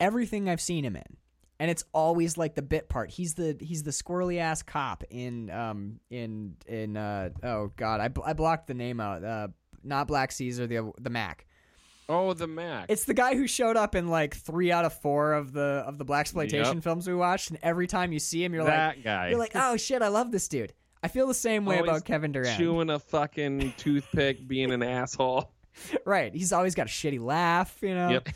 everything 0.00 0.48
I've 0.48 0.60
seen 0.60 0.84
him 0.84 0.96
in, 0.96 1.16
and 1.60 1.70
it's 1.70 1.84
always 1.92 2.36
like 2.36 2.54
the 2.54 2.62
bit 2.62 2.88
part. 2.88 3.10
He's 3.10 3.34
the 3.34 3.56
he's 3.60 3.82
the 3.82 3.90
squirrely 3.90 4.38
ass 4.38 4.62
cop 4.62 5.04
in 5.10 5.50
um 5.50 6.00
in 6.10 6.54
in 6.66 6.96
uh 6.96 7.30
oh 7.42 7.72
god 7.76 8.00
I, 8.00 8.08
bl- 8.08 8.22
I 8.24 8.32
blocked 8.32 8.66
the 8.68 8.74
name 8.74 9.00
out 9.00 9.24
uh 9.24 9.48
not 9.82 10.06
Black 10.08 10.32
Caesar 10.32 10.66
the 10.66 10.92
the 11.00 11.10
Mack 11.10 11.46
Oh, 12.10 12.32
the 12.32 12.46
Mack. 12.46 12.86
It's 12.88 13.04
the 13.04 13.12
guy 13.12 13.34
who 13.36 13.46
showed 13.46 13.76
up 13.76 13.94
in 13.94 14.08
like 14.08 14.34
three 14.34 14.72
out 14.72 14.86
of 14.86 14.94
four 14.94 15.34
of 15.34 15.52
the 15.52 15.84
of 15.86 15.98
the 15.98 16.06
black 16.06 16.22
exploitation 16.22 16.76
Yep. 16.76 16.82
films 16.82 17.06
we 17.06 17.14
watched, 17.14 17.50
and 17.50 17.58
every 17.62 17.86
time 17.86 18.12
you 18.12 18.18
see 18.18 18.42
him, 18.42 18.54
you're 18.54 18.64
that 18.64 18.96
like, 18.96 19.04
guy. 19.04 19.28
you're 19.28 19.38
like, 19.38 19.52
oh 19.54 19.76
shit, 19.76 20.00
I 20.00 20.08
love 20.08 20.32
this 20.32 20.48
dude. 20.48 20.72
I 21.02 21.08
feel 21.08 21.26
the 21.26 21.34
same 21.34 21.66
way 21.66 21.76
Always 21.76 21.90
about 21.90 22.04
Kevin 22.06 22.32
Durand. 22.32 22.56
chewing 22.58 22.88
a 22.88 22.98
fucking 22.98 23.74
toothpick, 23.76 24.48
being 24.48 24.72
an 24.72 24.82
asshole. 24.82 25.52
Right, 26.04 26.34
he's 26.34 26.52
always 26.52 26.74
got 26.74 26.86
a 26.86 26.90
shitty 26.90 27.20
laugh. 27.20 27.76
You 27.82 27.94
know, 27.94 28.08
Yep. 28.10 28.28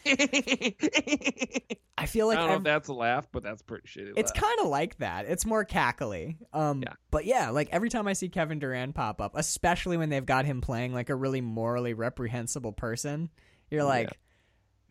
I 1.99 2.07
feel 2.07 2.27
like 2.27 2.39
I 2.39 2.41
don't 2.43 2.51
know 2.51 2.57
if 2.57 2.63
that's 2.63 2.89
a 2.89 2.93
laugh, 2.95 3.29
but 3.31 3.43
that's 3.43 3.63
pretty 3.63 3.87
shitty. 3.87 4.13
it's 4.17 4.33
kind 4.33 4.59
of 4.61 4.67
like 4.69 4.99
that. 4.99 5.27
It's 5.27 5.45
more 5.45 5.65
cackly. 5.65 6.37
Um, 6.53 6.83
Yeah. 6.83 6.95
but 7.11 7.25
yeah, 7.27 7.51
like 7.51 7.69
every 7.71 7.91
time 7.91 8.09
I 8.09 8.13
see 8.15 8.29
Kevin 8.29 8.59
Durand 8.59 8.95
pop 8.95 9.21
up, 9.21 9.33
especially 9.37 9.97
when 9.97 10.09
they've 10.09 10.25
got 10.25 10.45
him 10.45 10.61
playing 10.61 10.93
like 10.95 11.11
a 11.11 11.15
really 11.15 11.41
morally 11.41 11.95
reprehensible 11.95 12.73
person, 12.73 13.31
you're 13.71 13.85
like, 13.85 14.19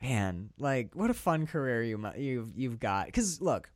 man, 0.02 0.52
like 0.58 0.96
what 0.96 1.10
a 1.10 1.14
fun 1.14 1.48
career 1.48 1.84
you 1.84 2.12
you've 2.18 2.52
you've 2.56 2.80
got. 2.80 3.08
Because 3.08 3.42
look, 3.42 3.70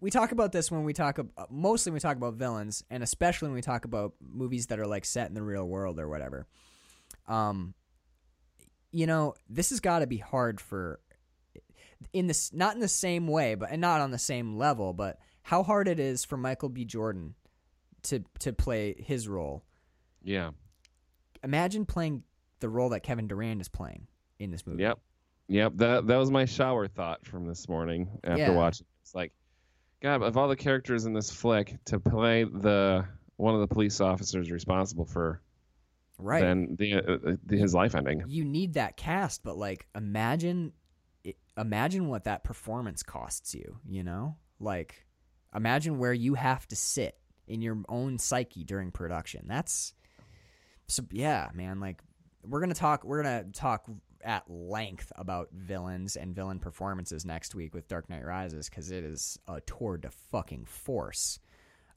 we 0.00 0.10
talk 0.10 0.32
about 0.32 0.52
this 0.52 0.70
when 0.70 0.84
we 0.84 0.92
talk 0.92 1.18
about 1.18 1.50
mostly 1.52 1.90
when 1.90 1.94
we 1.96 2.00
talk 2.00 2.16
about 2.16 2.34
villains, 2.34 2.84
and 2.90 3.02
especially 3.02 3.48
when 3.48 3.54
we 3.54 3.62
talk 3.62 3.84
about 3.84 4.12
movies 4.20 4.68
that 4.68 4.78
are 4.78 4.86
like 4.86 5.04
set 5.04 5.28
in 5.28 5.34
the 5.34 5.42
real 5.42 5.66
world 5.66 5.98
or 5.98 6.08
whatever. 6.08 6.46
Um, 7.28 7.74
you 8.92 9.06
know, 9.06 9.34
this 9.48 9.70
has 9.70 9.80
got 9.80 9.98
to 10.00 10.06
be 10.06 10.18
hard 10.18 10.60
for 10.60 11.00
in 12.12 12.26
this 12.26 12.52
not 12.52 12.74
in 12.74 12.80
the 12.80 12.88
same 12.88 13.26
way, 13.26 13.54
but 13.54 13.70
and 13.70 13.80
not 13.80 14.00
on 14.00 14.10
the 14.10 14.18
same 14.18 14.56
level, 14.56 14.92
but 14.92 15.18
how 15.42 15.62
hard 15.62 15.88
it 15.88 15.98
is 16.00 16.24
for 16.24 16.36
Michael 16.36 16.68
B. 16.68 16.84
Jordan 16.84 17.34
to 18.04 18.22
to 18.40 18.52
play 18.52 18.94
his 18.98 19.28
role. 19.28 19.64
yeah. 20.22 20.50
Imagine 21.44 21.84
playing 21.84 22.24
the 22.60 22.68
role 22.68 22.88
that 22.88 23.00
Kevin 23.00 23.28
Durand 23.28 23.60
is 23.60 23.68
playing 23.68 24.06
in 24.38 24.50
this 24.50 24.66
movie. 24.66 24.82
Yep. 24.82 24.98
Yep. 25.48 25.72
That 25.76 26.06
that 26.08 26.16
was 26.16 26.30
my 26.30 26.44
shower 26.44 26.88
thought 26.88 27.24
from 27.26 27.46
this 27.46 27.68
morning 27.68 28.08
after 28.24 28.38
Yeah. 28.38 28.50
watching. 28.50 28.86
It's 29.02 29.14
like, 29.14 29.32
God, 30.02 30.22
of 30.22 30.36
all 30.36 30.48
the 30.48 30.56
characters 30.56 31.04
in 31.04 31.12
this 31.12 31.30
flick, 31.30 31.76
to 31.86 32.00
play 32.00 32.44
the 32.44 33.06
one 33.36 33.54
of 33.54 33.60
the 33.60 33.68
police 33.68 34.00
officers 34.00 34.50
responsible 34.50 35.04
for 35.04 35.40
Right. 36.18 36.40
then 36.40 36.76
the, 36.78 36.94
uh, 36.94 37.36
the 37.44 37.56
his 37.58 37.74
life 37.74 37.94
ending. 37.94 38.22
you 38.26 38.44
need 38.44 38.74
that 38.74 38.96
cast, 38.96 39.42
but 39.42 39.56
like 39.58 39.86
imagine 39.94 40.72
imagine 41.58 42.08
what 42.08 42.24
that 42.24 42.44
performance 42.44 43.02
costs 43.02 43.54
you, 43.54 43.78
you 43.86 44.02
know? 44.02 44.36
Like 44.58 45.04
imagine 45.54 45.98
where 45.98 46.12
you 46.12 46.34
have 46.34 46.66
to 46.68 46.76
sit 46.76 47.18
in 47.46 47.62
your 47.62 47.78
own 47.88 48.18
psyche 48.18 48.64
during 48.64 48.90
production. 48.90 49.44
That's 49.46 49.94
so 50.86 51.04
yeah, 51.10 51.48
man, 51.54 51.80
like 51.80 52.02
we're 52.44 52.60
going 52.60 52.72
to 52.72 52.78
talk 52.78 53.04
we're 53.04 53.22
going 53.22 53.44
to 53.44 53.52
talk 53.52 53.86
at 54.22 54.48
length 54.50 55.12
about 55.16 55.48
villains 55.52 56.16
and 56.16 56.34
villain 56.34 56.58
performances 56.58 57.24
next 57.24 57.54
week 57.54 57.74
with 57.74 57.86
Dark 57.88 58.08
Knight 58.08 58.24
Rises 58.24 58.68
cuz 58.68 58.90
it 58.90 59.04
is 59.04 59.38
a 59.46 59.60
tour 59.60 59.98
de 59.98 60.10
fucking 60.10 60.64
force 60.64 61.38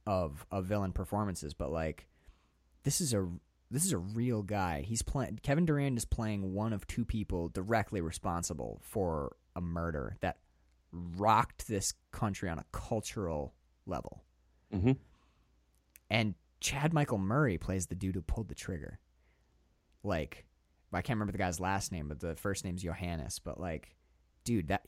of 0.05 0.45
of 0.51 0.65
villain 0.65 0.91
performances, 0.91 1.53
but 1.53 1.71
like 1.71 2.07
this 2.83 3.01
is 3.01 3.13
a 3.13 3.29
this 3.71 3.85
is 3.85 3.91
a 3.91 3.97
real 3.97 4.41
guy. 4.41 4.81
He's 4.81 5.01
playing 5.01 5.39
Kevin 5.43 5.65
Durand 5.65 5.97
is 5.97 6.05
playing 6.05 6.53
one 6.53 6.73
of 6.73 6.87
two 6.87 7.05
people 7.05 7.49
directly 7.49 8.01
responsible 8.01 8.79
for 8.83 9.35
a 9.55 9.61
murder 9.61 10.17
that 10.21 10.37
rocked 10.91 11.67
this 11.67 11.93
country 12.11 12.49
on 12.49 12.57
a 12.59 12.65
cultural 12.71 13.53
level. 13.85 14.23
hmm 14.71 14.93
And 16.09 16.35
Chad 16.61 16.93
Michael 16.93 17.17
Murray 17.19 17.57
plays 17.57 17.87
the 17.87 17.95
dude 17.95 18.15
who 18.15 18.21
pulled 18.21 18.49
the 18.49 18.55
trigger. 18.55 18.99
Like, 20.03 20.45
I 20.91 21.01
can't 21.01 21.17
remember 21.17 21.31
the 21.31 21.37
guy's 21.37 21.59
last 21.59 21.91
name, 21.91 22.07
but 22.07 22.19
the 22.19 22.35
first 22.35 22.65
name's 22.65 22.81
Johannes. 22.81 23.39
But 23.39 23.59
like, 23.59 23.95
dude, 24.43 24.69
that 24.69 24.81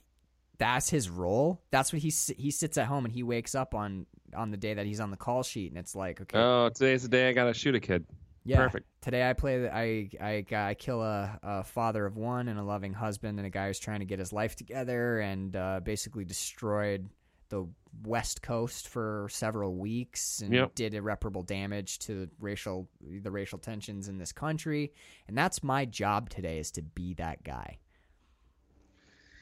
that's 0.58 0.90
his 0.90 1.10
role. 1.10 1.62
That's 1.72 1.94
what 1.94 2.02
he 2.02 2.12
he 2.36 2.52
sits 2.52 2.78
at 2.78 2.88
home 2.88 3.06
and 3.06 3.14
he 3.14 3.24
wakes 3.24 3.54
up 3.56 3.76
on 3.76 4.06
on 4.36 4.52
the 4.52 4.58
day 4.58 4.74
that 4.74 4.86
he's 4.86 5.00
on 5.00 5.12
the 5.12 5.18
call 5.18 5.44
sheet, 5.44 5.70
and 5.72 5.78
it's 5.78 5.96
like, 5.96 6.22
okay, 6.22 6.38
Oh, 6.40 6.70
today's 6.74 7.04
the 7.04 7.10
day 7.10 7.30
I 7.30 7.34
gotta 7.34 7.54
shoot 7.54 7.76
a 7.76 7.80
kid. 7.80 8.06
Yeah. 8.44 8.58
Perfect. 8.58 8.88
Today 9.02 9.30
I 9.30 9.34
play. 9.34 9.60
The, 9.62 9.76
I 9.76 10.10
I 10.20 10.46
I 10.70 10.74
kill 10.74 11.02
a, 11.04 11.40
a 11.44 11.64
father 11.64 12.06
of 12.06 12.18
one 12.18 12.48
and 12.48 12.58
a 12.60 12.64
loving 12.64 12.94
husband 12.94 13.38
and 13.40 13.46
a 13.46 13.50
guy 13.52 13.68
who's 13.68 13.78
trying 13.80 14.00
to 14.00 14.06
get 14.06 14.18
his 14.20 14.34
life 14.34 14.56
together 14.56 15.20
and 15.20 15.56
uh, 15.56 15.80
basically 15.84 16.26
destroyed 16.26 17.08
the 17.50 17.68
West 18.06 18.42
Coast 18.42 18.88
for 18.88 19.28
several 19.30 19.76
weeks 19.76 20.40
and 20.42 20.54
Yep. 20.54 20.74
did 20.76 20.94
irreparable 20.96 21.44
damage 21.44 22.00
to 22.00 22.30
racial 22.40 22.88
the 23.02 23.30
racial 23.30 23.60
tensions 23.60 24.08
in 24.08 24.18
this 24.18 24.32
country. 24.32 24.92
And 25.28 25.38
that's 25.38 25.62
my 25.62 25.86
job 25.86 26.30
today 26.30 26.58
is 26.60 26.72
to 26.72 26.82
be 26.82 27.14
that 27.16 27.44
guy. 27.44 27.78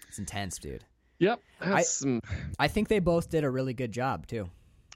It's 0.08 0.18
intense, 0.20 0.58
dude. 0.58 0.84
Yep. 1.20 1.40
I- 1.62 1.82
some- 1.84 2.22
I 2.58 2.68
think 2.68 2.88
they 2.88 3.00
both 3.00 3.30
did 3.30 3.44
a 3.44 3.50
really 3.50 3.74
good 3.74 3.92
job 3.92 4.26
too. 4.28 4.50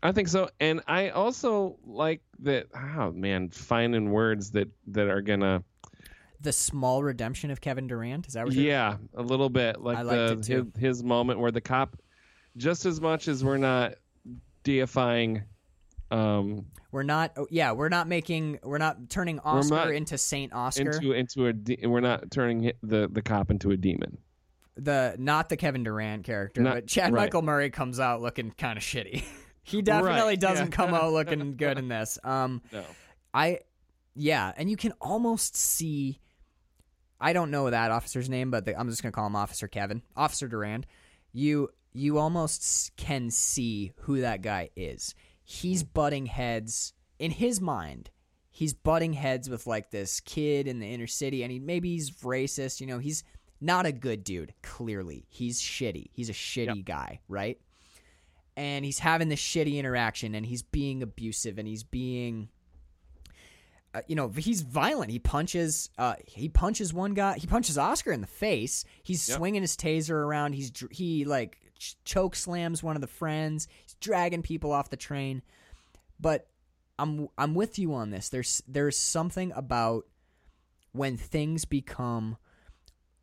I 0.05 0.11
think 0.11 0.27
so, 0.27 0.49
and 0.59 0.81
I 0.85 1.09
also 1.09 1.77
like 1.85 2.21
that. 2.39 2.67
Oh 2.75 3.11
man, 3.11 3.49
finding 3.49 4.11
words 4.11 4.51
that 4.51 4.67
that 4.87 5.07
are 5.07 5.21
gonna. 5.21 5.63
The 6.41 6.51
small 6.51 7.01
redemption 7.03 7.51
of 7.51 7.61
Kevin 7.61 7.87
Durand 7.87 8.27
is 8.27 8.33
that 8.33 8.45
what 8.45 8.53
you're 8.53 8.65
Yeah, 8.65 8.97
a 9.15 9.21
little 9.23 9.49
bit 9.49 9.79
like 9.81 9.97
I 9.97 10.01
liked 10.01 10.17
the 10.17 10.33
it, 10.33 10.43
too. 10.43 10.71
his, 10.75 10.97
his 10.97 11.03
moment 11.03 11.39
where 11.39 11.51
the 11.51 11.61
cop, 11.61 11.95
just 12.57 12.85
as 12.85 12.99
much 12.99 13.29
as 13.29 13.45
we're 13.45 13.55
not 13.57 13.93
deifying, 14.65 15.43
um, 16.11 16.65
We're 16.91 17.03
not. 17.03 17.31
oh, 17.37 17.47
Yeah, 17.49 17.71
we're 17.71 17.87
not 17.87 18.09
making. 18.09 18.59
We're 18.61 18.77
not 18.77 19.09
turning 19.09 19.39
Oscar 19.39 19.73
not 19.75 19.91
into 19.91 20.17
Saint 20.17 20.51
Oscar. 20.53 20.81
into 20.91 21.13
into 21.13 21.47
a 21.47 21.53
de- 21.53 21.85
we're 21.87 22.01
not 22.01 22.29
turning 22.29 22.73
the 22.83 23.07
the 23.09 23.21
cop 23.21 23.49
into 23.51 23.71
a 23.71 23.77
demon. 23.77 24.17
the 24.75 25.15
not 25.17 25.47
the 25.47 25.55
Kevin 25.55 25.83
Durand 25.83 26.25
character, 26.25 26.61
Not- 26.61 26.73
but 26.73 26.87
Chad 26.87 27.13
right. 27.13 27.21
Michael 27.21 27.41
Murray 27.41 27.69
comes 27.69 28.01
out 28.01 28.21
looking 28.21 28.51
kind 28.51 28.77
of 28.77 28.83
shitty. 28.83 29.23
he 29.63 29.81
definitely 29.81 30.31
Right, 30.33 30.39
doesn't 30.39 30.67
yeah. 30.71 30.75
come 30.75 30.93
out 30.93 31.11
looking 31.11 31.55
good 31.57 31.77
in 31.77 31.87
this. 31.87 32.19
Um, 32.23 32.61
No. 32.71 32.83
I, 33.33 33.59
yeah, 34.15 34.51
and 34.57 34.69
you 34.69 34.77
can 34.77 34.91
almost 35.01 35.55
see. 35.55 36.19
I 37.19 37.33
don't 37.33 37.51
know 37.51 37.69
that 37.69 37.89
officer's 37.89 38.29
name, 38.29 38.51
but 38.51 38.65
the, 38.65 38.77
I'm 38.79 38.89
just 38.89 39.01
gonna 39.01 39.11
call 39.13 39.25
him 39.27 39.35
Officer 39.35 39.67
Kevin, 39.67 40.01
Officer 40.15 40.47
Durand. 40.47 40.85
You 41.31 41.69
you 41.93 42.17
almost 42.19 42.95
can 42.97 43.29
see 43.31 43.93
who 44.01 44.21
that 44.21 44.41
guy 44.41 44.69
is. 44.75 45.15
He's 45.43 45.83
butting 45.83 46.25
heads 46.25 46.93
in 47.19 47.31
his 47.31 47.61
mind. 47.61 48.09
He's 48.51 48.73
butting 48.73 49.13
heads 49.13 49.49
with 49.49 49.65
like 49.65 49.89
this 49.89 50.19
kid 50.19 50.67
in 50.67 50.79
the 50.79 50.87
inner 50.87 51.07
city, 51.07 51.41
and 51.43 51.51
he 51.51 51.59
maybe 51.59 51.89
he's 51.93 52.11
racist. 52.11 52.81
You 52.81 52.87
know, 52.87 52.99
he's 52.99 53.23
not 53.61 53.85
a 53.85 53.91
good 53.91 54.23
dude. 54.23 54.53
Clearly, 54.61 55.25
he's 55.29 55.61
shitty. 55.61 56.07
He's 56.11 56.29
a 56.29 56.33
shitty 56.33 56.83
guy, 56.85 57.21
right? 57.27 57.59
And 58.55 58.85
he's 58.85 58.99
having 58.99 59.29
this 59.29 59.41
shitty 59.41 59.77
interaction, 59.77 60.35
and 60.35 60.45
he's 60.45 60.61
being 60.61 61.01
abusive, 61.01 61.57
and 61.57 61.67
he's 61.67 61.83
being 61.83 62.49
uh, 63.95 64.01
you 64.07 64.15
know 64.15 64.27
he's 64.29 64.61
violent. 64.61 65.11
He 65.11 65.19
punches 65.19 65.89
uh 65.97 66.15
he 66.25 66.49
punches 66.49 66.93
one 66.93 67.13
guy 67.13 67.37
he 67.37 67.47
punches 67.47 67.77
oscar 67.77 68.11
in 68.11 68.21
the 68.21 68.27
face. 68.27 68.85
He's 69.03 69.27
Yep. 69.27 69.37
swinging 69.37 69.61
his 69.61 69.75
taser 69.75 70.11
around. 70.15 70.53
He's 70.53 70.71
he 70.91 71.25
like 71.25 71.59
ch- 71.77 71.95
choke 72.05 72.35
slams 72.35 72.81
one 72.83 72.95
of 72.95 73.01
the 73.01 73.07
friends. 73.07 73.67
He's 73.85 73.95
dragging 73.95 74.41
people 74.41 74.71
off 74.71 74.89
the 74.89 74.97
train. 74.97 75.41
But 76.19 76.47
i'm 76.99 77.27
i'm 77.37 77.55
with 77.55 77.77
you 77.79 77.93
on 77.93 78.09
this. 78.11 78.29
There's 78.29 78.61
there's 78.67 78.97
something 78.97 79.51
about 79.55 80.05
when 80.91 81.17
things 81.17 81.65
become 81.65 82.37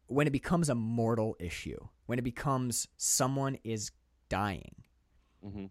when 0.07 0.27
it 0.27 0.32
becomes 0.32 0.69
a 0.69 0.74
mortal 0.74 1.36
issue 1.39 1.78
when 2.07 2.19
it 2.19 2.23
becomes 2.23 2.89
someone 2.97 3.57
is 3.62 3.93
dying 4.28 4.74
hmm 5.43 5.67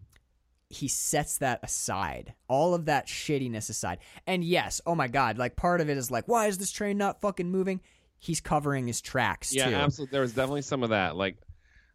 he 0.72 0.86
sets 0.86 1.38
that 1.38 1.58
aside, 1.64 2.32
all 2.48 2.74
of 2.74 2.84
that 2.84 3.08
shittiness 3.08 3.68
aside. 3.70 3.98
And 4.24 4.44
yes, 4.44 4.80
oh 4.86 4.94
my 4.94 5.08
god, 5.08 5.36
like 5.36 5.56
part 5.56 5.80
of 5.80 5.90
it 5.90 5.98
is 5.98 6.12
like, 6.12 6.28
why 6.28 6.46
is 6.46 6.58
this 6.58 6.70
train 6.70 6.96
not 6.96 7.20
fucking 7.20 7.50
moving? 7.50 7.80
He's 8.20 8.40
covering 8.40 8.86
his 8.86 9.00
tracks 9.00 9.52
Yeah, 9.52 9.68
too. 9.68 9.74
absolutely. 9.74 10.12
There 10.12 10.20
was 10.20 10.32
definitely 10.32 10.62
some 10.62 10.84
of 10.84 10.90
that. 10.90 11.16
Like, 11.16 11.38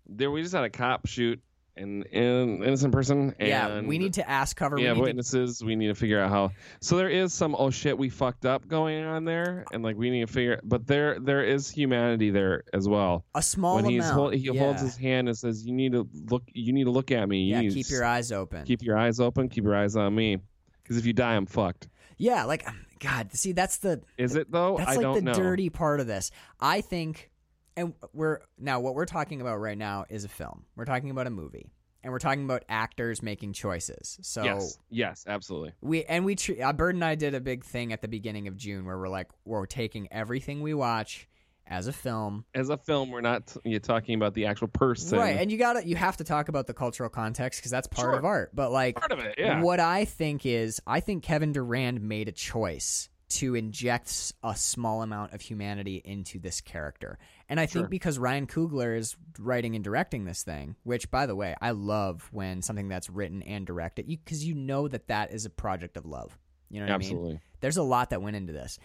there 0.06 0.30
we 0.30 0.42
just 0.42 0.54
had 0.54 0.66
a 0.66 0.70
cop 0.70 1.08
shoot 1.08 1.42
an, 1.78 2.04
an 2.12 2.64
innocent 2.64 2.94
person. 2.94 3.36
And 3.40 3.48
yeah, 3.48 3.82
we 3.82 3.98
need 3.98 4.14
to 4.14 4.30
ask 4.30 4.56
cover. 4.56 4.80
Yeah, 4.80 4.92
we 4.92 4.94
need 4.94 4.96
to, 4.96 5.02
witnesses. 5.04 5.64
We 5.64 5.76
need 5.76 5.88
to 5.88 5.96
figure 5.96 6.20
out 6.20 6.30
how. 6.30 6.52
So 6.82 6.98
there 6.98 7.10
is 7.10 7.34
some 7.34 7.56
oh 7.58 7.70
shit 7.70 7.98
we 7.98 8.10
fucked 8.10 8.46
up 8.46 8.68
going 8.68 9.04
on 9.04 9.26
there, 9.26 9.66
and 9.72 9.84
like 9.84 9.96
we 9.96 10.10
need 10.10 10.28
to 10.28 10.34
figure. 10.34 10.60
But 10.64 10.88
there 10.88 11.20
there 11.20 11.44
is 11.44 11.70
humanity 11.70 12.30
there 12.32 12.64
as 12.74 12.88
well. 12.88 13.26
a 13.36 13.42
small 13.42 13.76
when 13.76 13.86
he's 13.86 14.04
amount. 14.04 14.16
hold, 14.16 14.34
he 14.34 14.52
yeah. 14.52 14.60
holds 14.60 14.82
his 14.82 14.98
hand 14.98 15.28
and 15.28 15.38
says, 15.38 15.66
"You 15.66 15.74
need 15.74 15.94
to 15.94 16.08
look. 16.30 16.44
You 16.54 16.74
need 16.74 16.86
to 16.86 16.92
look 16.92 17.12
at 17.12 17.28
me. 17.28 17.44
You 17.44 17.62
yeah, 17.62 17.70
keep 17.70 17.90
your 17.90 18.06
eyes 18.06 18.32
open. 18.32 18.66
keep 18.66 18.82
your 18.82 18.98
eyes 18.98 19.20
open. 19.20 19.50
Keep 19.50 19.66
your 19.66 19.76
eyes 19.76 19.96
on 19.96 20.16
me. 20.16 20.38
Because 20.84 20.98
if 20.98 21.06
you 21.06 21.14
die, 21.14 21.36
I'm 21.36 21.46
fucked." 21.46 21.88
yeah, 22.18 22.44
like 22.46 22.68
um, 22.68 22.86
God, 23.00 23.34
see, 23.34 23.52
that's 23.52 23.78
the 23.78 24.02
Is 24.18 24.36
it 24.36 24.52
though? 24.52 24.78
that's 24.78 24.92
I 24.92 24.96
like 24.96 25.02
don't 25.02 25.16
the 25.16 25.22
know. 25.22 25.34
dirty 25.34 25.70
part 25.70 26.00
of 26.00 26.08
this. 26.08 26.32
I 26.60 26.82
think, 26.82 27.30
and 27.78 27.94
we're 28.14 28.40
now 28.58 28.80
what 28.80 28.96
we're 28.96 29.06
talking 29.06 29.42
about 29.42 29.58
right 29.58 29.78
now 29.78 30.06
is 30.10 30.24
a 30.26 30.30
film. 30.30 30.66
We're 30.76 30.86
talking 30.86 31.10
about 31.10 31.28
a 31.28 31.30
movie, 31.32 31.72
and 32.04 32.12
we're 32.12 32.20
talking 32.20 32.46
about 32.46 32.64
actors 32.70 33.22
making 33.22 33.54
choices. 33.54 34.18
So 34.22 34.44
Yes. 34.44 34.78
Yes. 34.90 35.24
Absolutely. 35.28 35.74
we 35.82 36.04
and 36.06 36.26
we 36.26 36.36
tr- 36.36 36.62
uh, 36.64 36.74
Bird 36.74 36.96
and 36.96 37.04
I 37.04 37.16
did 37.16 37.34
a 37.34 37.42
big 37.42 37.64
thing 37.66 37.94
at 37.94 38.02
the 38.02 38.08
beginning 38.08 38.48
of 38.48 38.56
June 38.58 38.86
where 38.86 38.98
we're 38.98 39.10
like 39.10 39.28
we're 39.46 39.66
taking 39.66 40.08
everything 40.12 40.62
we 40.62 40.74
watch 40.74 41.28
as 41.68 41.88
a 41.88 41.94
film. 41.94 42.46
As 42.54 42.70
a 42.70 42.78
film, 42.78 43.10
we're 43.10 43.22
not 43.22 43.56
you're 43.66 43.80
talking 43.80 44.14
about 44.16 44.36
the 44.36 44.46
actual 44.46 44.68
person. 44.68 45.18
Right, 45.18 45.38
and 45.38 45.52
you 45.52 45.58
got 45.58 45.74
to 45.74 45.88
you 45.88 45.96
have 45.96 46.18
to 46.18 46.24
talk 46.24 46.48
about 46.48 46.68
the 46.68 46.74
cultural 46.76 47.10
context 47.10 47.60
because 47.60 47.72
that's 47.72 47.88
part 47.88 48.06
Sure. 48.06 48.14
of 48.20 48.24
art. 48.24 48.52
But 48.54 48.72
like, 48.72 48.96
part 48.98 49.12
of 49.12 49.18
it, 49.20 49.36
yeah. 49.40 49.62
what 49.62 49.80
I 49.80 50.06
think 50.06 50.46
is, 50.46 50.80
I 50.86 51.00
think 51.00 51.24
Kevin 51.24 51.54
Durand 51.54 52.02
made 52.02 52.28
a 52.28 52.32
choice 52.32 53.10
to 53.36 53.56
inject 53.56 54.34
a 54.44 54.56
small 54.56 55.02
amount 55.02 55.34
of 55.34 55.42
humanity 55.42 56.02
into 56.04 56.40
this 56.40 56.62
character, 56.62 57.18
and 57.48 57.60
I 57.60 57.66
think 57.66 57.90
because 57.90 58.18
Ryan 58.18 58.48
Coogler 58.48 58.98
is 58.98 59.16
writing 59.40 59.76
and 59.76 59.84
directing 59.84 60.26
this 60.26 60.44
thing, 60.44 60.76
which, 60.84 61.12
by 61.12 61.26
the 61.26 61.36
way, 61.36 61.56
I 61.62 61.72
love 61.72 62.28
when 62.32 62.62
something 62.62 62.88
that's 62.88 63.10
written 63.10 63.44
and 63.44 63.66
directed, 63.66 64.08
because 64.08 64.44
you, 64.44 64.56
know 64.56 64.88
that 64.88 65.08
that 65.08 65.32
is 65.32 65.46
a 65.46 65.50
project 65.50 65.98
of 65.98 66.06
love. 66.06 66.38
You 66.70 66.80
know 66.80 66.88
what 66.88 66.94
I 66.94 66.98
mean? 66.98 67.06
Absolutely. 67.08 67.40
There's 67.60 67.78
a 67.78 67.84
lot 67.84 68.10
that 68.10 68.22
went 68.22 68.36
into 68.36 68.54
this. 68.54 68.80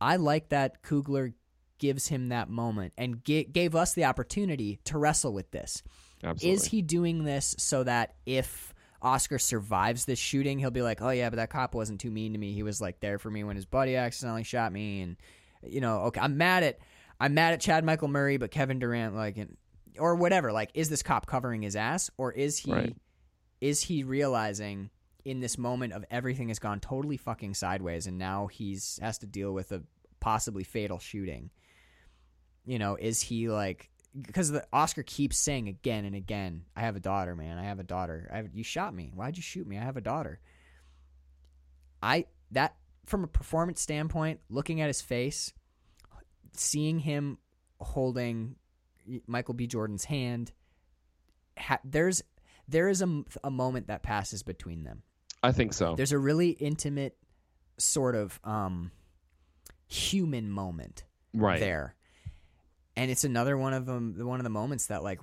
I 0.00 0.16
like 0.16 0.50
that 0.50 0.82
Coogler 0.82 1.34
gives 1.78 2.08
him 2.08 2.28
that 2.28 2.48
moment 2.48 2.92
and 2.96 3.22
ga- 3.22 3.44
gave 3.44 3.74
us 3.74 3.94
the 3.94 4.04
opportunity 4.04 4.80
to 4.84 4.98
wrestle 4.98 5.32
with 5.32 5.50
this. 5.50 5.82
Absolutely. 6.22 6.54
Is 6.54 6.64
he 6.64 6.82
doing 6.82 7.24
this 7.24 7.54
so 7.58 7.84
that 7.84 8.14
if 8.26 8.67
Oscar 9.00 9.38
survives 9.38 10.04
this 10.04 10.18
shooting, 10.18 10.58
he'll 10.58 10.70
be 10.70 10.82
like, 10.82 11.00
"Oh 11.00 11.10
yeah, 11.10 11.30
but 11.30 11.36
that 11.36 11.50
cop 11.50 11.74
wasn't 11.74 12.00
too 12.00 12.10
mean 12.10 12.32
to 12.32 12.38
me. 12.38 12.52
He 12.52 12.62
was 12.62 12.80
like 12.80 13.00
there 13.00 13.18
for 13.18 13.30
me 13.30 13.44
when 13.44 13.56
his 13.56 13.66
buddy 13.66 13.96
accidentally 13.96 14.44
shot 14.44 14.72
me." 14.72 15.02
And 15.02 15.16
you 15.62 15.80
know, 15.80 16.02
okay, 16.02 16.20
I'm 16.20 16.36
mad 16.36 16.62
at 16.62 16.78
I'm 17.20 17.34
mad 17.34 17.52
at 17.52 17.60
Chad 17.60 17.84
Michael 17.84 18.08
Murray, 18.08 18.36
but 18.36 18.50
Kevin 18.50 18.78
Durand, 18.78 19.16
like, 19.16 19.36
and, 19.36 19.56
or 19.98 20.14
whatever. 20.14 20.52
Like, 20.52 20.70
is 20.74 20.88
this 20.88 21.02
cop 21.02 21.26
covering 21.26 21.62
his 21.62 21.74
ass, 21.76 22.10
or 22.16 22.32
is 22.32 22.58
he 22.58 22.72
Right. 22.72 22.96
is 23.60 23.82
he 23.82 24.04
realizing 24.04 24.90
in 25.24 25.40
this 25.40 25.58
moment 25.58 25.92
of 25.92 26.04
everything 26.10 26.48
has 26.48 26.58
gone 26.58 26.80
totally 26.80 27.16
fucking 27.16 27.54
sideways, 27.54 28.06
and 28.06 28.18
now 28.18 28.46
he's 28.46 28.98
has 29.02 29.18
to 29.18 29.26
deal 29.26 29.52
with 29.52 29.72
a 29.72 29.82
possibly 30.20 30.64
fatal 30.64 30.98
shooting? 30.98 31.50
You 32.64 32.78
know, 32.78 32.96
is 32.96 33.20
he 33.22 33.48
like 33.48 33.90
because 34.20 34.50
the 34.50 34.66
Oscar 34.72 35.02
keeps 35.02 35.38
saying 35.38 35.68
again 35.68 36.04
and 36.04 36.14
again, 36.14 36.64
"I 36.76 36.80
have 36.80 36.96
a 36.96 37.00
daughter, 37.00 37.36
man. 37.36 37.58
I 37.58 37.64
have 37.64 37.78
a 37.78 37.84
daughter. 37.84 38.28
I 38.32 38.38
have, 38.38 38.48
you 38.54 38.64
shot 38.64 38.94
me. 38.94 39.10
Why'd 39.14 39.36
you 39.36 39.42
shoot 39.42 39.66
me? 39.66 39.78
I 39.78 39.82
have 39.82 39.96
a 39.96 40.02
daughter." 40.02 40.40
I 42.02 42.26
that 42.52 42.76
from 43.06 43.24
a 43.24 43.28
performance 43.28 43.80
standpoint, 43.80 44.40
looking 44.48 44.80
at 44.80 44.86
his 44.86 45.00
face, 45.00 45.52
seeing 46.52 46.98
him 46.98 47.38
holding 47.80 48.56
Michael 49.26 49.54
B. 49.54 49.66
Jordan's 49.66 50.04
hand, 50.04 50.52
ha- 51.58 51.80
there's 51.84 52.22
there 52.68 52.88
is 52.88 53.02
a, 53.02 53.24
a 53.42 53.50
moment 53.50 53.88
that 53.88 54.02
passes 54.02 54.42
between 54.42 54.84
them. 54.84 55.02
I 55.42 55.52
think 55.52 55.72
so. 55.72 55.94
There's 55.94 56.12
a 56.12 56.18
really 56.18 56.50
intimate 56.50 57.16
sort 57.78 58.14
of 58.14 58.38
um, 58.44 58.90
human 59.86 60.50
moment 60.50 61.04
right. 61.32 61.60
there. 61.60 61.94
And 62.98 63.12
it's 63.12 63.22
another 63.22 63.56
one 63.56 63.74
of 63.74 63.86
them 63.86 64.16
one 64.18 64.40
of 64.40 64.44
the 64.44 64.50
moments 64.50 64.86
that 64.86 65.04
like 65.04 65.20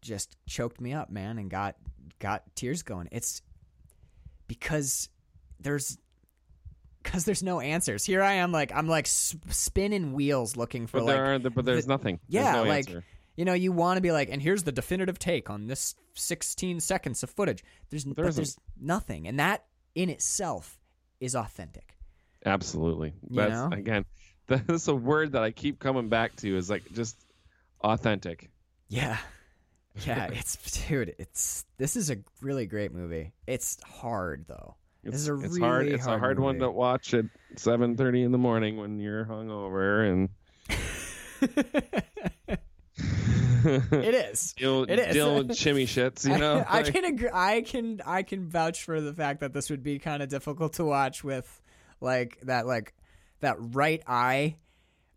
just 0.00 0.34
choked 0.46 0.80
me 0.80 0.94
up, 0.94 1.10
man, 1.10 1.38
and 1.38 1.50
got 1.50 1.76
got 2.20 2.42
tears 2.54 2.82
going. 2.82 3.08
It's 3.12 3.42
because 4.46 5.10
there's 5.60 5.98
because 7.02 7.26
there's 7.26 7.42
no 7.42 7.60
answers. 7.60 8.06
Here 8.06 8.22
I 8.22 8.34
am 8.34 8.50
like 8.50 8.72
I'm 8.74 8.88
like 8.88 9.06
spinning 9.06 10.14
wheels 10.14 10.56
looking 10.56 10.86
for 10.86 11.00
But 11.00 11.04
like 11.06 11.16
there 11.16 11.34
are 11.34 11.38
but 11.38 11.66
there's 11.66 11.84
the- 11.84 11.92
nothing. 11.92 12.18
There's 12.30 12.44
yeah, 12.46 12.52
no 12.52 12.64
like 12.64 12.88
answer. 12.88 13.04
you 13.36 13.44
know, 13.44 13.52
you 13.52 13.72
want 13.72 13.98
to 13.98 14.00
be 14.00 14.10
like, 14.10 14.30
and 14.30 14.40
here's 14.40 14.62
the 14.62 14.72
definitive 14.72 15.18
take 15.18 15.50
on 15.50 15.66
this 15.66 15.94
16 16.14 16.80
seconds 16.80 17.22
of 17.22 17.28
footage. 17.28 17.62
There's 17.90 18.04
There 18.04 18.30
there's 18.32 18.56
nothing, 18.80 19.28
and 19.28 19.38
that 19.38 19.66
in 19.94 20.08
itself 20.08 20.78
is 21.20 21.34
authentic. 21.34 21.94
Absolutely. 22.46 23.12
You 23.28 23.36
That's 23.36 23.52
know? 23.52 23.68
again 23.70 24.06
that's 24.66 24.88
a 24.88 24.94
word 24.94 25.32
that 25.32 25.42
I 25.42 25.50
keep 25.50 25.78
coming 25.78 26.08
back 26.08 26.36
to 26.36 26.56
is 26.56 26.70
like 26.70 26.90
just 26.92 27.16
authentic. 27.82 28.50
Yeah. 28.88 29.18
Yeah, 30.06 30.26
it's 30.32 30.56
dude, 30.86 31.14
it's 31.18 31.64
this 31.76 31.96
is 31.96 32.10
a 32.10 32.18
really 32.40 32.66
great 32.66 32.92
movie. 32.92 33.32
It's 33.46 33.82
hard 33.82 34.46
though. 34.48 34.76
It's, 35.02 35.12
This 35.12 35.20
is 35.22 35.28
a 35.28 35.34
it's 35.34 35.42
really 35.44 35.60
hard. 35.60 35.86
It's 35.88 36.04
hard 36.04 36.16
a 36.16 36.20
hard 36.20 36.40
one 36.40 36.58
to 36.60 36.70
watch 36.70 37.14
at 37.14 37.24
seven 37.56 37.96
thirty 37.96 38.22
in 38.22 38.32
the 38.32 38.38
morning 38.38 38.76
when 38.76 39.00
you're 39.00 39.24
hungover 39.24 40.10
and 40.10 40.28
it 43.64 44.14
is. 44.14 44.52
deal, 44.54 44.84
It 44.84 44.98
is. 44.98 45.14
deal 45.14 45.36
with 45.36 45.48
chimmy 45.50 45.84
shits. 45.84 46.28
You 46.28 46.38
know, 46.38 46.64
I, 46.68 46.78
I 46.78 46.82
can 46.82 47.04
agree, 47.04 47.30
I 47.32 47.62
can 47.62 48.00
I 48.06 48.22
can 48.22 48.48
vouch 48.48 48.84
for 48.84 49.00
the 49.00 49.12
fact 49.12 49.40
that 49.40 49.52
this 49.52 49.70
would 49.70 49.82
be 49.82 49.98
kind 49.98 50.22
of 50.22 50.28
difficult 50.28 50.74
to 50.74 50.84
watch 50.84 51.24
with 51.24 51.60
like 52.00 52.38
that 52.42 52.66
like 52.66 52.94
that 53.40 53.56
right 53.58 54.02
eye 54.06 54.56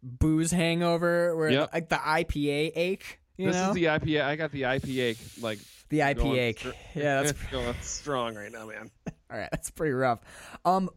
booze 0.04 0.52
hangover 0.52 1.36
where 1.36 1.50
Yep. 1.50 1.70
like 1.74 1.90
the 1.90 1.96
IPA 1.96 2.72
ache, 2.76 3.20
you 3.38 3.48
this 3.48 3.56
know? 3.56 3.70
is 3.70 3.76
the 3.76 3.86
IPA. 3.86 4.24
I 4.24 4.36
got 4.36 4.52
the 4.52 4.64
IPA 4.64 5.42
like 5.44 5.60
the 5.90 6.00
IPA 6.00 6.58
str- 6.58 6.70
Yeah, 6.96 7.22
that's 7.24 7.34
going 7.52 7.76
strong 7.82 8.36
right 8.36 8.52
now, 8.52 8.66
man. 8.68 8.90
all 9.32 9.38
right. 9.38 9.50
That's 9.52 9.70
pretty 9.72 9.94
rough. 9.94 10.20
Um 10.66 10.90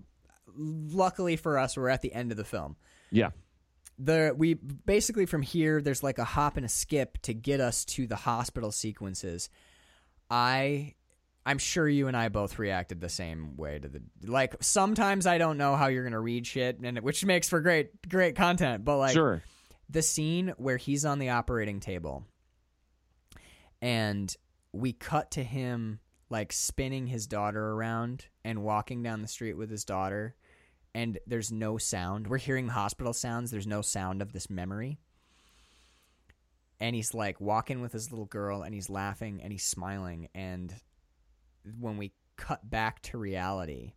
luckily 0.56 1.36
for 1.36 1.58
us 1.58 1.76
we're 1.76 1.88
at 1.88 2.00
the 2.02 2.12
end 2.12 2.30
of 2.30 2.36
the 2.36 2.44
film. 2.44 2.76
Yeah, 3.10 3.30
the 3.98 4.34
we 4.36 4.54
basically 4.54 5.26
from 5.26 5.42
here 5.42 5.80
there's 5.82 6.02
like 6.02 6.18
a 6.18 6.24
hop 6.24 6.56
and 6.56 6.64
a 6.64 6.68
skip 6.68 7.18
to 7.22 7.34
get 7.34 7.60
us 7.60 7.84
to 7.84 8.06
the 8.06 8.16
hospital 8.16 8.72
sequences 8.72 9.48
i 10.30 10.94
i'm 11.46 11.58
sure 11.58 11.88
you 11.88 12.08
and 12.08 12.16
i 12.16 12.28
both 12.28 12.58
reacted 12.58 13.00
the 13.00 13.08
same 13.08 13.56
way 13.56 13.78
to 13.78 13.88
the 13.88 14.00
like 14.26 14.54
sometimes 14.60 15.26
i 15.26 15.38
don't 15.38 15.58
know 15.58 15.76
how 15.76 15.88
you're 15.88 16.04
gonna 16.04 16.20
read 16.20 16.46
shit 16.46 16.78
and 16.80 16.98
which 17.00 17.24
makes 17.24 17.48
for 17.48 17.60
great 17.60 17.90
great 18.08 18.36
content 18.36 18.84
but 18.84 18.98
like 18.98 19.12
sure. 19.12 19.42
the 19.90 20.02
scene 20.02 20.52
where 20.56 20.76
he's 20.76 21.04
on 21.04 21.18
the 21.18 21.30
operating 21.30 21.80
table 21.80 22.24
and 23.82 24.36
we 24.72 24.92
cut 24.92 25.32
to 25.32 25.42
him 25.42 26.00
like 26.30 26.52
spinning 26.52 27.06
his 27.06 27.26
daughter 27.26 27.72
around 27.72 28.26
and 28.44 28.62
walking 28.62 29.02
down 29.02 29.22
the 29.22 29.28
street 29.28 29.54
with 29.54 29.70
his 29.70 29.84
daughter 29.84 30.34
and 30.94 31.18
there's 31.26 31.50
no 31.50 31.76
sound. 31.76 32.28
We're 32.28 32.38
hearing 32.38 32.68
hospital 32.68 33.12
sounds. 33.12 33.50
There's 33.50 33.66
no 33.66 33.82
sound 33.82 34.22
of 34.22 34.32
this 34.32 34.48
memory. 34.48 34.98
And 36.80 36.94
he's 36.94 37.14
like 37.14 37.40
walking 37.40 37.80
with 37.80 37.92
his 37.92 38.10
little 38.10 38.26
girl 38.26 38.62
and 38.62 38.74
he's 38.74 38.90
laughing 38.90 39.40
and 39.42 39.52
he's 39.52 39.64
smiling 39.64 40.28
and 40.34 40.72
when 41.78 41.96
we 41.96 42.12
cut 42.36 42.68
back 42.68 43.00
to 43.02 43.18
reality 43.18 43.92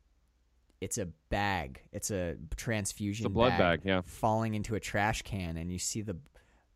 it's 0.79 0.97
a 0.97 1.07
bag 1.29 1.81
it's 1.91 2.11
a 2.11 2.35
transfusion 2.55 3.25
It's 3.25 3.31
a 3.31 3.33
blood 3.33 3.57
bag. 3.57 3.81
Yeah, 3.83 4.01
falling 4.05 4.53
into 4.53 4.75
a 4.75 4.79
trash 4.79 5.23
can 5.23 5.57
and 5.57 5.71
you 5.71 5.79
see 5.79 6.01
the 6.01 6.17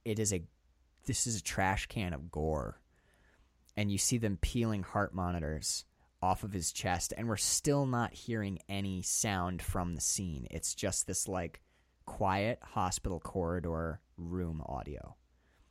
it 0.06 0.20
is 0.20 0.34
a 0.34 0.42
this 1.06 1.28
is 1.28 1.38
a 1.38 1.44
trash 1.44 1.88
can 1.88 2.14
of 2.14 2.32
gore 2.32 2.80
and 3.78 3.92
you 3.92 3.98
see 3.98 4.18
them 4.18 4.38
peeling 4.42 4.84
heart 4.84 5.14
monitors 5.14 5.86
off 6.22 6.44
of 6.44 6.54
his 6.54 6.72
chest 6.72 7.14
and 7.18 7.28
we're 7.28 7.38
still 7.38 7.86
not 7.86 8.14
hearing 8.14 8.60
any 8.70 9.02
sound 9.02 9.62
from 9.62 9.96
the 9.96 10.02
scene 10.02 10.48
it's 10.52 10.74
just 10.76 11.08
this 11.08 11.28
like 11.28 11.62
quiet 12.06 12.60
hospital 12.62 13.20
corridor 13.20 14.02
room 14.18 14.62
audio 14.66 15.16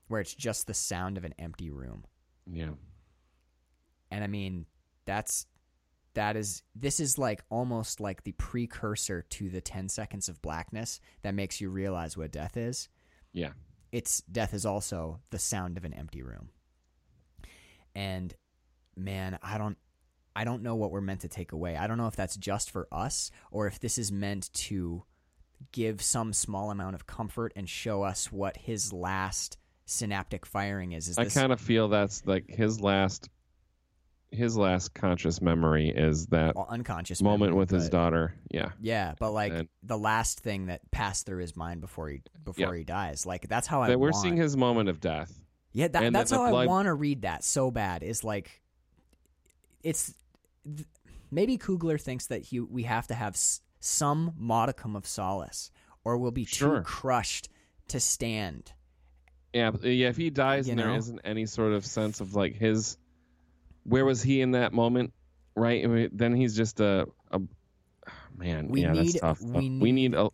where 0.09 0.21
it's 0.21 0.35
just 0.35 0.67
the 0.67 0.75
sound 0.75 1.17
of 1.17 1.25
an 1.25 1.35
empty 1.39 1.71
room 1.71 2.05
yeah. 2.47 2.71
and 4.11 4.25
i 4.25 4.27
mean 4.27 4.67
that's 5.07 5.47
that 6.15 6.37
is 6.37 6.63
this 6.75 7.01
is 7.01 7.19
like 7.19 7.43
almost 7.51 8.01
like 8.01 8.25
the 8.25 8.33
precursor 8.33 9.23
to 9.31 9.49
the 9.49 9.61
10 9.61 9.89
seconds 9.89 10.29
of 10.29 10.43
blackness 10.43 11.01
that 11.23 11.35
makes 11.35 11.61
you 11.61 11.71
realize 11.71 12.17
what 12.17 12.33
death 12.33 12.57
is. 12.57 12.89
Yeah. 13.33 13.51
it's 13.93 14.23
death 14.23 14.55
is 14.55 14.67
also 14.67 15.21
the 15.31 15.39
sound 15.39 15.77
of 15.77 15.85
an 15.85 15.95
empty 15.95 16.23
room. 16.23 16.51
And 17.95 18.35
man 18.97 19.39
i 19.43 19.57
don't 19.57 19.79
i 20.35 20.43
don't 20.43 20.63
know 20.63 20.75
what 20.75 20.91
we're 20.91 21.01
meant 21.01 21.21
to 21.21 21.29
take 21.29 21.53
away. 21.53 21.77
I 21.77 21.87
don't 21.87 21.99
know 21.99 22.09
if 22.09 22.17
that's 22.17 22.37
just 22.37 22.71
for 22.71 22.89
us 22.91 23.31
or 23.51 23.67
if 23.67 23.79
this 23.79 23.99
is 23.99 24.11
meant 24.11 24.53
to 24.55 25.05
give 25.73 26.03
some 26.03 26.33
small 26.33 26.71
amount 26.71 26.95
of 26.95 27.07
comfort 27.07 27.53
and 27.57 27.69
show 27.69 28.03
us 28.03 28.33
what 28.33 28.57
his 28.57 28.93
last 28.93 29.59
synaptic 29.87 30.47
firing 30.47 30.93
is. 30.93 31.09
Is 31.09 31.19
I 31.19 31.25
this 31.25 31.35
kind 31.35 31.53
of 31.53 31.61
feel 31.61 31.89
that's 31.89 32.25
like 32.25 32.49
his 32.49 32.81
last, 32.81 33.29
his 34.33 34.57
last 34.57 34.95
conscious 34.95 35.41
memory 35.43 35.89
is 35.89 36.27
that 36.27 36.55
well, 36.55 36.67
unconscious 36.71 37.21
moment 37.21 37.51
memory, 37.51 37.59
with 37.59 37.71
his 37.71 37.89
daughter. 37.89 38.35
Yeah, 38.51 38.71
Yeah, 38.81 39.15
but 39.19 39.33
like 39.33 39.53
And- 39.53 39.69
the 39.83 39.99
last 39.99 40.41
thing 40.41 40.67
that 40.67 40.89
passed 40.93 41.27
through 41.27 41.41
his 41.41 41.57
mind 41.57 41.81
before 41.81 42.09
he 42.11 42.23
before 42.45 42.75
Yeah. 42.75 42.79
he 42.79 42.85
dies, 42.85 43.27
like 43.27 43.49
that's 43.49 43.67
how 43.67 43.83
I 43.83 43.89
that 43.89 43.99
we're 43.99 44.11
want. 44.13 44.23
seeing 44.23 44.37
his 44.37 44.57
moment 44.57 44.89
of 44.89 45.01
death. 45.01 45.33
yeah, 45.73 45.89
that, 45.89 46.13
that's 46.13 46.31
how 46.31 46.45
I 46.55 46.67
want 46.67 46.87
to 46.87 46.95
read 46.95 47.23
that 47.23 47.43
so 47.45 47.71
bad. 47.71 48.03
Is 48.03 48.23
like, 48.25 48.63
it's 49.83 50.15
th- 50.65 50.87
maybe 51.31 51.59
Coogler 51.59 52.01
thinks 52.01 52.27
that 52.27 52.43
he 52.43 52.61
we 52.61 52.85
have 52.85 53.07
to 53.09 53.15
have 53.15 53.35
s- 53.35 53.61
some 53.81 54.33
modicum 54.37 54.95
of 54.97 55.07
solace, 55.07 55.71
or 56.05 56.17
we'll 56.19 56.31
be 56.31 56.45
Sure. 56.45 56.79
too 56.79 56.85
crushed 56.85 57.49
to 57.89 57.99
stand. 58.01 58.73
Yeah, 59.53 59.73
yeah. 59.83 60.09
If 60.09 60.17
he 60.17 60.31
dies 60.31 60.67
You 60.69 60.73
and 60.73 60.79
there 60.81 60.89
know? 60.89 60.95
isn't 60.97 61.21
any 61.25 61.47
sort 61.47 61.73
of 61.73 61.85
sense 61.85 62.21
of 62.21 62.35
like 62.35 62.55
his, 62.55 62.97
where 63.85 64.05
was 64.05 64.23
he 64.23 64.41
in 64.41 64.53
that 64.53 64.73
moment? 64.73 65.13
Right. 65.57 65.85
I 65.85 65.89
mean, 65.89 66.11
then 66.13 66.35
he's 66.35 66.57
just 66.57 66.81
a, 66.81 67.07
a 67.33 67.41
man. 68.37 68.69
We 68.69 68.83
yeah, 68.83 68.93
need- 68.93 69.07
that's 69.13 69.21
tough. 69.21 69.41
we 69.43 69.69
we 69.71 69.93
need 69.93 70.15
a. 70.15 70.31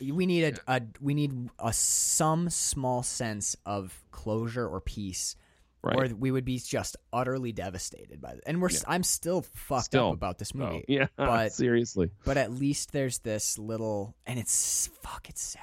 we 0.00 0.26
need 0.26 0.44
a, 0.44 0.72
a 0.76 0.82
we 1.00 1.14
need 1.14 1.50
a 1.58 1.72
some 1.72 2.50
small 2.50 3.02
sense 3.02 3.56
of 3.66 3.98
closure 4.10 4.66
or 4.66 4.80
peace 4.80 5.36
Right. 5.84 6.12
or 6.12 6.14
we 6.14 6.30
would 6.30 6.44
be 6.44 6.60
just 6.60 6.96
utterly 7.12 7.50
devastated 7.50 8.20
by 8.20 8.32
it. 8.34 8.40
And 8.46 8.62
we're 8.62 8.68
I'm 8.86 9.02
still 9.02 9.42
fucked 9.42 9.86
Still. 9.86 10.08
up 10.10 10.14
about 10.14 10.38
this 10.38 10.54
movie. 10.54 10.84
yeah. 10.86 11.06
but- 11.16 11.52
seriously. 11.52 12.10
But 12.24 12.36
at 12.36 12.52
least 12.52 12.92
there's 12.92 13.18
this 13.18 13.58
little 13.58 14.14
and 14.24 14.38
it's 14.38 14.88
fuck 15.02 15.28
it's 15.28 15.42
sad. 15.42 15.62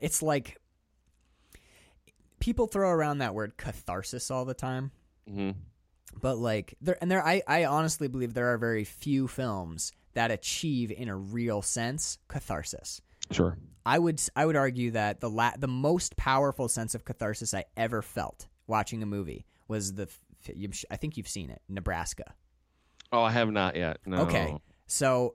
It's 0.00 0.22
like 0.22 0.56
people 2.40 2.66
throw 2.68 2.88
around 2.90 3.18
that 3.18 3.34
word 3.34 3.56
catharsis 3.56 4.30
all 4.30 4.44
the 4.44 4.54
time. 4.54 4.92
hmm 5.28 5.50
but 6.20 6.36
like 6.38 6.74
there 6.80 6.96
and 7.00 7.10
there 7.10 7.24
I, 7.24 7.42
I 7.46 7.64
honestly 7.64 8.08
believe 8.08 8.34
there 8.34 8.52
are 8.52 8.58
very 8.58 8.84
few 8.84 9.28
films 9.28 9.92
that 10.14 10.30
achieve 10.30 10.90
in 10.90 11.08
a 11.08 11.16
real 11.16 11.62
sense 11.62 12.18
catharsis 12.28 13.00
Sure. 13.30 13.58
i 13.84 13.98
would 13.98 14.20
i 14.36 14.44
would 14.46 14.56
argue 14.56 14.92
that 14.92 15.20
the 15.20 15.28
la- 15.30 15.56
the 15.58 15.68
most 15.68 16.16
powerful 16.16 16.68
sense 16.68 16.94
of 16.94 17.04
catharsis 17.04 17.52
i 17.54 17.64
ever 17.76 18.00
felt 18.02 18.46
watching 18.66 19.02
a 19.02 19.06
movie 19.06 19.44
was 19.68 19.94
the 19.94 20.04
f- 20.04 20.50
you- 20.54 20.70
i 20.90 20.96
think 20.96 21.16
you've 21.16 21.28
seen 21.28 21.50
it 21.50 21.60
nebraska 21.68 22.34
Oh, 23.10 23.22
I 23.22 23.30
have 23.30 23.50
not 23.50 23.74
yet. 23.74 23.98
No. 24.04 24.18
okay 24.22 24.54
so 24.86 25.34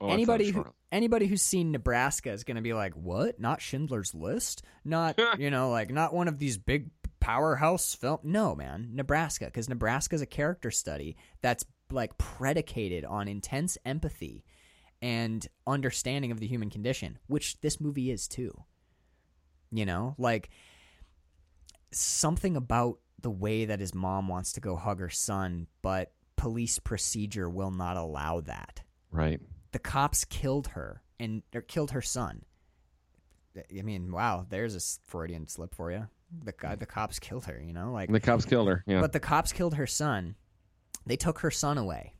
Oh, 0.00 0.08
anybody 0.08 0.50
who, 0.50 0.66
anybody 0.90 1.26
who's 1.28 1.42
seen 1.42 1.70
Nebraska 1.70 2.32
is 2.32 2.42
going 2.42 2.56
to 2.56 2.60
be 2.60 2.72
like, 2.72 2.94
"What? 2.94 3.38
Not 3.38 3.60
Schindler's 3.62 4.16
List? 4.16 4.64
Not 4.84 5.16
you 5.38 5.48
know, 5.48 5.70
like 5.70 5.90
not 5.92 6.12
one 6.12 6.26
of 6.26 6.40
these 6.40 6.58
big 6.58 6.90
powerhouse 7.22 7.94
film? 7.94 8.18
No, 8.22 8.54
man, 8.54 8.90
Nebraska, 8.92 9.46
because 9.46 9.68
Nebraska 9.68 10.14
is 10.14 10.22
a 10.22 10.26
character 10.26 10.70
study 10.70 11.16
that's 11.40 11.64
like 11.90 12.16
predicated 12.18 13.04
on 13.04 13.28
intense 13.28 13.76
empathy 13.84 14.44
and 15.00 15.46
understanding 15.66 16.30
of 16.30 16.40
the 16.40 16.46
human 16.46 16.70
condition, 16.70 17.18
which 17.26 17.60
this 17.60 17.80
movie 17.80 18.10
is 18.10 18.28
too. 18.28 18.52
You 19.70 19.86
know, 19.86 20.14
like 20.18 20.50
something 21.92 22.56
about 22.56 22.98
the 23.20 23.30
way 23.30 23.64
that 23.66 23.80
his 23.80 23.94
mom 23.94 24.28
wants 24.28 24.52
to 24.52 24.60
go 24.60 24.76
hug 24.76 24.98
her 25.00 25.10
son, 25.10 25.66
but 25.82 26.12
police 26.36 26.78
procedure 26.78 27.48
will 27.48 27.70
not 27.70 27.96
allow 27.96 28.40
that 28.40 28.82
Right. 29.10 29.40
the 29.72 29.78
cops 29.78 30.24
killed 30.24 30.68
her 30.68 31.02
and 31.20 31.42
or 31.54 31.60
killed 31.60 31.92
her 31.92 32.02
son. 32.02 32.44
I 33.56 33.82
mean, 33.82 34.10
wow, 34.10 34.46
there's 34.48 34.74
a 34.74 34.80
Freudian 35.06 35.46
slip 35.46 35.74
for 35.74 35.92
you. 35.92 36.08
The 36.44 36.52
guy, 36.52 36.74
the 36.76 36.86
cops 36.86 37.18
killed 37.18 37.44
her. 37.46 37.60
You 37.64 37.72
know, 37.72 37.92
like, 37.92 38.10
The 38.10 38.20
cops 38.20 38.44
killed 38.44 38.68
her. 38.68 38.82
Yeah. 38.86 39.00
but 39.00 39.12
the 39.12 39.20
cops 39.20 39.52
killed 39.52 39.74
her 39.74 39.86
son. 39.86 40.36
They 41.06 41.16
took 41.16 41.40
her 41.40 41.50
son 41.50 41.78
away, 41.78 42.14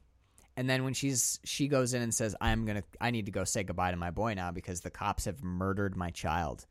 and 0.56 0.68
then 0.68 0.82
when 0.84 0.92
she's 0.92 1.38
she 1.44 1.68
goes 1.68 1.94
in 1.94 2.02
and 2.02 2.12
says, 2.12 2.34
"I'm 2.40 2.64
gonna, 2.66 2.82
I 3.00 3.10
need 3.12 3.26
to 3.26 3.32
go 3.32 3.44
say 3.44 3.62
goodbye 3.62 3.90
to 3.92 3.96
my 3.96 4.10
boy 4.10 4.34
now 4.34 4.50
because 4.50 4.80
the 4.80 4.90
cops 4.90 5.24
have 5.26 5.42
murdered 5.42 5.96
my 5.96 6.10
child." 6.10 6.66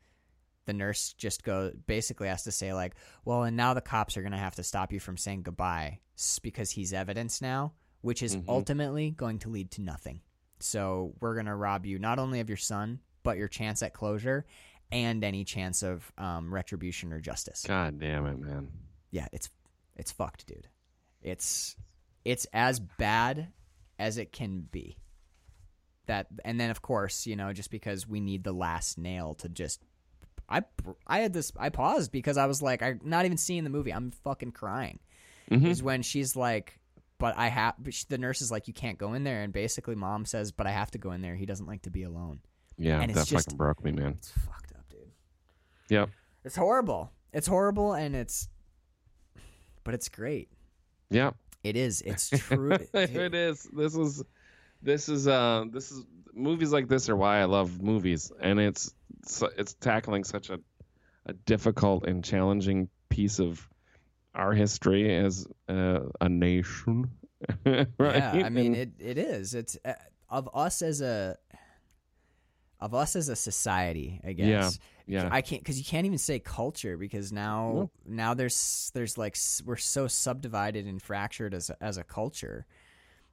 The 0.66 0.72
nurse 0.74 1.14
just 1.14 1.42
go 1.42 1.72
basically 1.86 2.28
has 2.28 2.44
to 2.44 2.52
say 2.52 2.72
like, 2.74 2.94
"Well, 3.24 3.42
and 3.44 3.56
now 3.56 3.74
the 3.74 3.80
cops 3.80 4.16
are 4.16 4.22
gonna 4.22 4.38
have 4.38 4.54
to 4.56 4.62
stop 4.62 4.92
you 4.92 5.00
from 5.00 5.16
saying 5.16 5.42
goodbye 5.42 6.00
because 6.42 6.70
he's 6.70 6.92
evidence 6.92 7.40
now, 7.42 7.72
which 8.02 8.22
is 8.22 8.36
Mhm. 8.36 8.44
ultimately 8.46 9.10
going 9.10 9.38
to 9.40 9.48
lead 9.48 9.70
to 9.72 9.80
nothing." 9.82 10.20
So 10.60 11.14
we're 11.20 11.34
gonna 11.34 11.56
rob 11.56 11.86
you 11.86 11.98
not 11.98 12.18
only 12.20 12.38
of 12.40 12.48
your 12.48 12.56
son, 12.58 13.00
but 13.24 13.38
your 13.38 13.48
chance 13.48 13.82
at 13.82 13.94
closure 13.94 14.44
and 14.92 15.24
any 15.24 15.44
chance 15.44 15.82
of 15.82 16.12
um, 16.18 16.52
retribution 16.54 17.12
or 17.12 17.20
justice. 17.20 17.64
God 17.66 17.98
damn 17.98 18.26
it, 18.26 18.38
man. 18.38 18.68
Yeah, 19.10 19.26
it's 19.32 19.48
it's 19.96 20.12
fucked, 20.12 20.46
dude. 20.46 20.68
It's 21.22 21.76
it's 22.24 22.46
as 22.52 22.78
bad 22.78 23.48
as 23.98 24.18
it 24.18 24.32
can 24.32 24.60
be. 24.70 24.96
That 26.06 26.26
and 26.44 26.58
then 26.60 26.70
of 26.70 26.82
course, 26.82 27.26
you 27.26 27.36
know, 27.36 27.52
just 27.52 27.70
because 27.70 28.06
we 28.08 28.20
need 28.20 28.44
the 28.44 28.52
last 28.52 28.98
nail 28.98 29.34
to 29.36 29.48
just 29.48 29.80
I 30.48 30.62
I 31.06 31.20
had 31.20 31.32
this 31.32 31.52
I 31.58 31.68
paused 31.70 32.10
because 32.12 32.36
I 32.36 32.46
was 32.46 32.60
like 32.60 32.82
I'm 32.82 33.00
not 33.04 33.24
even 33.24 33.38
seeing 33.38 33.64
the 33.64 33.70
movie. 33.70 33.92
I'm 33.92 34.10
fucking 34.10 34.52
crying. 34.52 34.98
Mhm. 35.50 35.66
Is 35.66 35.82
when 35.82 36.02
she's 36.02 36.34
like 36.36 36.78
but 37.18 37.38
I 37.38 37.48
have 37.48 37.74
the 38.08 38.18
nurse 38.18 38.42
is 38.42 38.50
like 38.50 38.66
you 38.66 38.74
can't 38.74 38.98
go 38.98 39.14
in 39.14 39.22
there 39.22 39.42
and 39.42 39.52
basically 39.52 39.94
mom 39.94 40.24
says 40.24 40.50
but 40.50 40.66
I 40.66 40.72
have 40.72 40.90
to 40.92 40.98
go 40.98 41.12
in 41.12 41.22
there. 41.22 41.36
He 41.36 41.46
doesn't 41.46 41.66
like 41.66 41.82
to 41.82 41.90
be 41.90 42.02
alone. 42.02 42.40
Yeah, 42.76 43.00
And 43.00 43.10
it's 43.10 43.20
that 43.20 43.26
just- 43.28 43.46
fucking 43.46 43.56
broke 43.58 43.84
me, 43.84 43.92
man. 43.92 44.14
It's 44.18 44.30
fucked. 44.32 44.71
Yep. 45.88 46.10
It's 46.44 46.56
horrible. 46.56 47.12
It's 47.32 47.46
horrible 47.46 47.94
and 47.94 48.14
it's 48.14 48.48
but 49.84 49.94
it's 49.94 50.08
great. 50.08 50.48
Yep. 51.10 51.34
It 51.64 51.76
is. 51.76 52.00
It's 52.02 52.30
true. 52.48 52.76
it 52.92 53.34
is. 53.34 53.68
This 53.72 53.94
is 53.96 54.24
this 54.82 55.08
is 55.08 55.28
uh 55.28 55.64
this 55.70 55.90
is 55.92 56.04
movies 56.34 56.72
like 56.72 56.88
this 56.88 57.08
are 57.08 57.16
why 57.16 57.40
I 57.40 57.44
love 57.44 57.82
movies 57.82 58.32
and 58.40 58.58
it's 58.58 58.94
it's, 59.56 59.74
tackling 59.74 60.24
such 60.24 60.50
a 60.50 60.58
a 61.26 61.32
difficult 61.32 62.06
and 62.06 62.24
challenging 62.24 62.88
piece 63.08 63.38
of 63.38 63.68
our 64.34 64.52
history 64.52 65.14
as 65.14 65.46
uh, 65.68 66.00
a 66.20 66.28
nation. 66.28 67.10
right? 67.64 67.86
Yeah, 68.00 68.42
I 68.44 68.48
mean 68.48 68.74
it. 68.74 68.90
It 68.98 69.18
is. 69.18 69.54
It's 69.54 69.76
uh, 69.84 69.92
of 70.28 70.48
us 70.54 70.82
as 70.82 71.00
a 71.00 71.36
of 72.82 72.94
us 72.94 73.16
as 73.16 73.28
a 73.28 73.36
society. 73.36 74.20
I 74.26 74.32
guess. 74.32 74.78
yeah. 75.06 75.22
yeah. 75.24 75.28
I 75.30 75.40
can't 75.40 75.62
because 75.62 75.78
you 75.78 75.84
can't 75.84 76.04
even 76.04 76.18
say 76.18 76.38
culture 76.38 76.96
because 76.96 77.32
now 77.32 77.72
No. 77.72 77.90
now 78.04 78.34
there's 78.34 78.90
there's 78.94 79.16
like 79.16 79.36
we're 79.64 79.76
so 79.76 80.08
subdivided 80.08 80.86
and 80.86 81.00
fractured 81.00 81.54
as 81.54 81.70
a, 81.70 81.76
as 81.82 81.96
a 81.96 82.04
culture, 82.04 82.66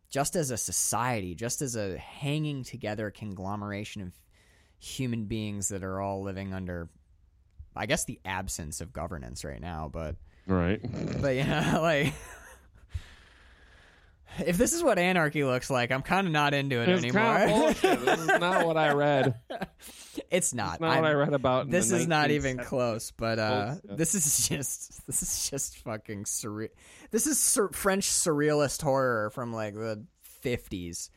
just 0.09 0.35
as 0.35 0.51
a 0.51 0.57
society, 0.57 1.35
just 1.35 1.61
as 1.61 1.75
a 1.75 1.97
hanging 1.97 2.63
together 2.63 3.11
conglomeration 3.11 4.01
of 4.03 4.13
human 4.79 5.25
beings 5.25 5.69
that 5.69 5.83
are 5.83 5.99
all 5.99 6.21
living 6.21 6.53
under, 6.53 6.87
I 7.75 7.85
guess, 7.85 8.05
the 8.05 8.19
absence 8.23 8.81
of 8.81 8.93
governance 8.93 9.43
right 9.43 9.59
now, 9.61 9.89
but. 9.91 10.15
Right. 10.47 10.79
But 11.21 11.35
yeah, 11.35 11.77
like 11.81 12.13
if 14.45 14.57
this 14.57 14.73
is 14.73 14.83
what 14.83 14.97
anarchy 14.99 15.43
looks 15.43 15.69
like, 15.69 15.91
I'm 15.91 16.01
kind 16.01 16.27
of 16.27 16.33
not 16.33 16.53
into 16.53 16.81
it 16.81 16.89
It's 16.89 17.03
anymore. 17.03 17.21
kind 17.23 17.51
of 17.51 17.57
bullshit. 17.81 18.05
This 18.05 18.19
is 18.19 18.27
not 18.39 18.65
what 18.65 18.77
I 18.77 18.93
read. 18.93 19.35
it's 20.31 20.53
not. 20.53 20.73
It's 20.73 20.81
not 20.81 20.91
I'm- 20.91 21.01
what 21.03 21.11
I 21.11 21.13
read 21.13 21.33
about. 21.33 21.69
this 21.69 21.91
is 21.91 22.07
not 22.07 22.31
even 22.31 22.57
close, 22.57 23.11
but 23.11 23.39
uh, 23.39 23.65
Close, 23.65 23.81
yeah. 23.89 23.95
this 23.95 24.15
is 24.15 24.47
just 24.49 25.05
this 25.07 25.21
is 25.21 25.49
just 25.49 25.77
fucking 25.79 26.23
surreal. 26.25 26.69
This 27.11 27.27
is 27.27 27.39
sur- 27.39 27.69
French 27.73 28.07
surrealist 28.07 28.81
horror 28.81 29.29
from 29.31 29.51
like 29.53 29.73
the 29.73 30.03
50s, 30.43 31.09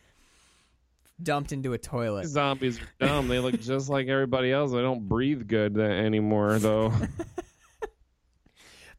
dumped 1.23 1.53
into 1.53 1.73
a 1.73 1.79
toilet. 1.79 2.27
Zombies 2.27 2.81
are 2.81 3.07
dumb. 3.07 3.29
They 3.29 3.39
look 3.39 3.61
just 3.61 3.89
like 3.89 4.09
everybody 4.09 4.51
else. 4.53 4.73
They 4.73 4.81
don't 4.83 5.09
breathe 5.09 5.47
good 5.47 5.79
anymore, 5.79 6.59
though. 6.59 6.93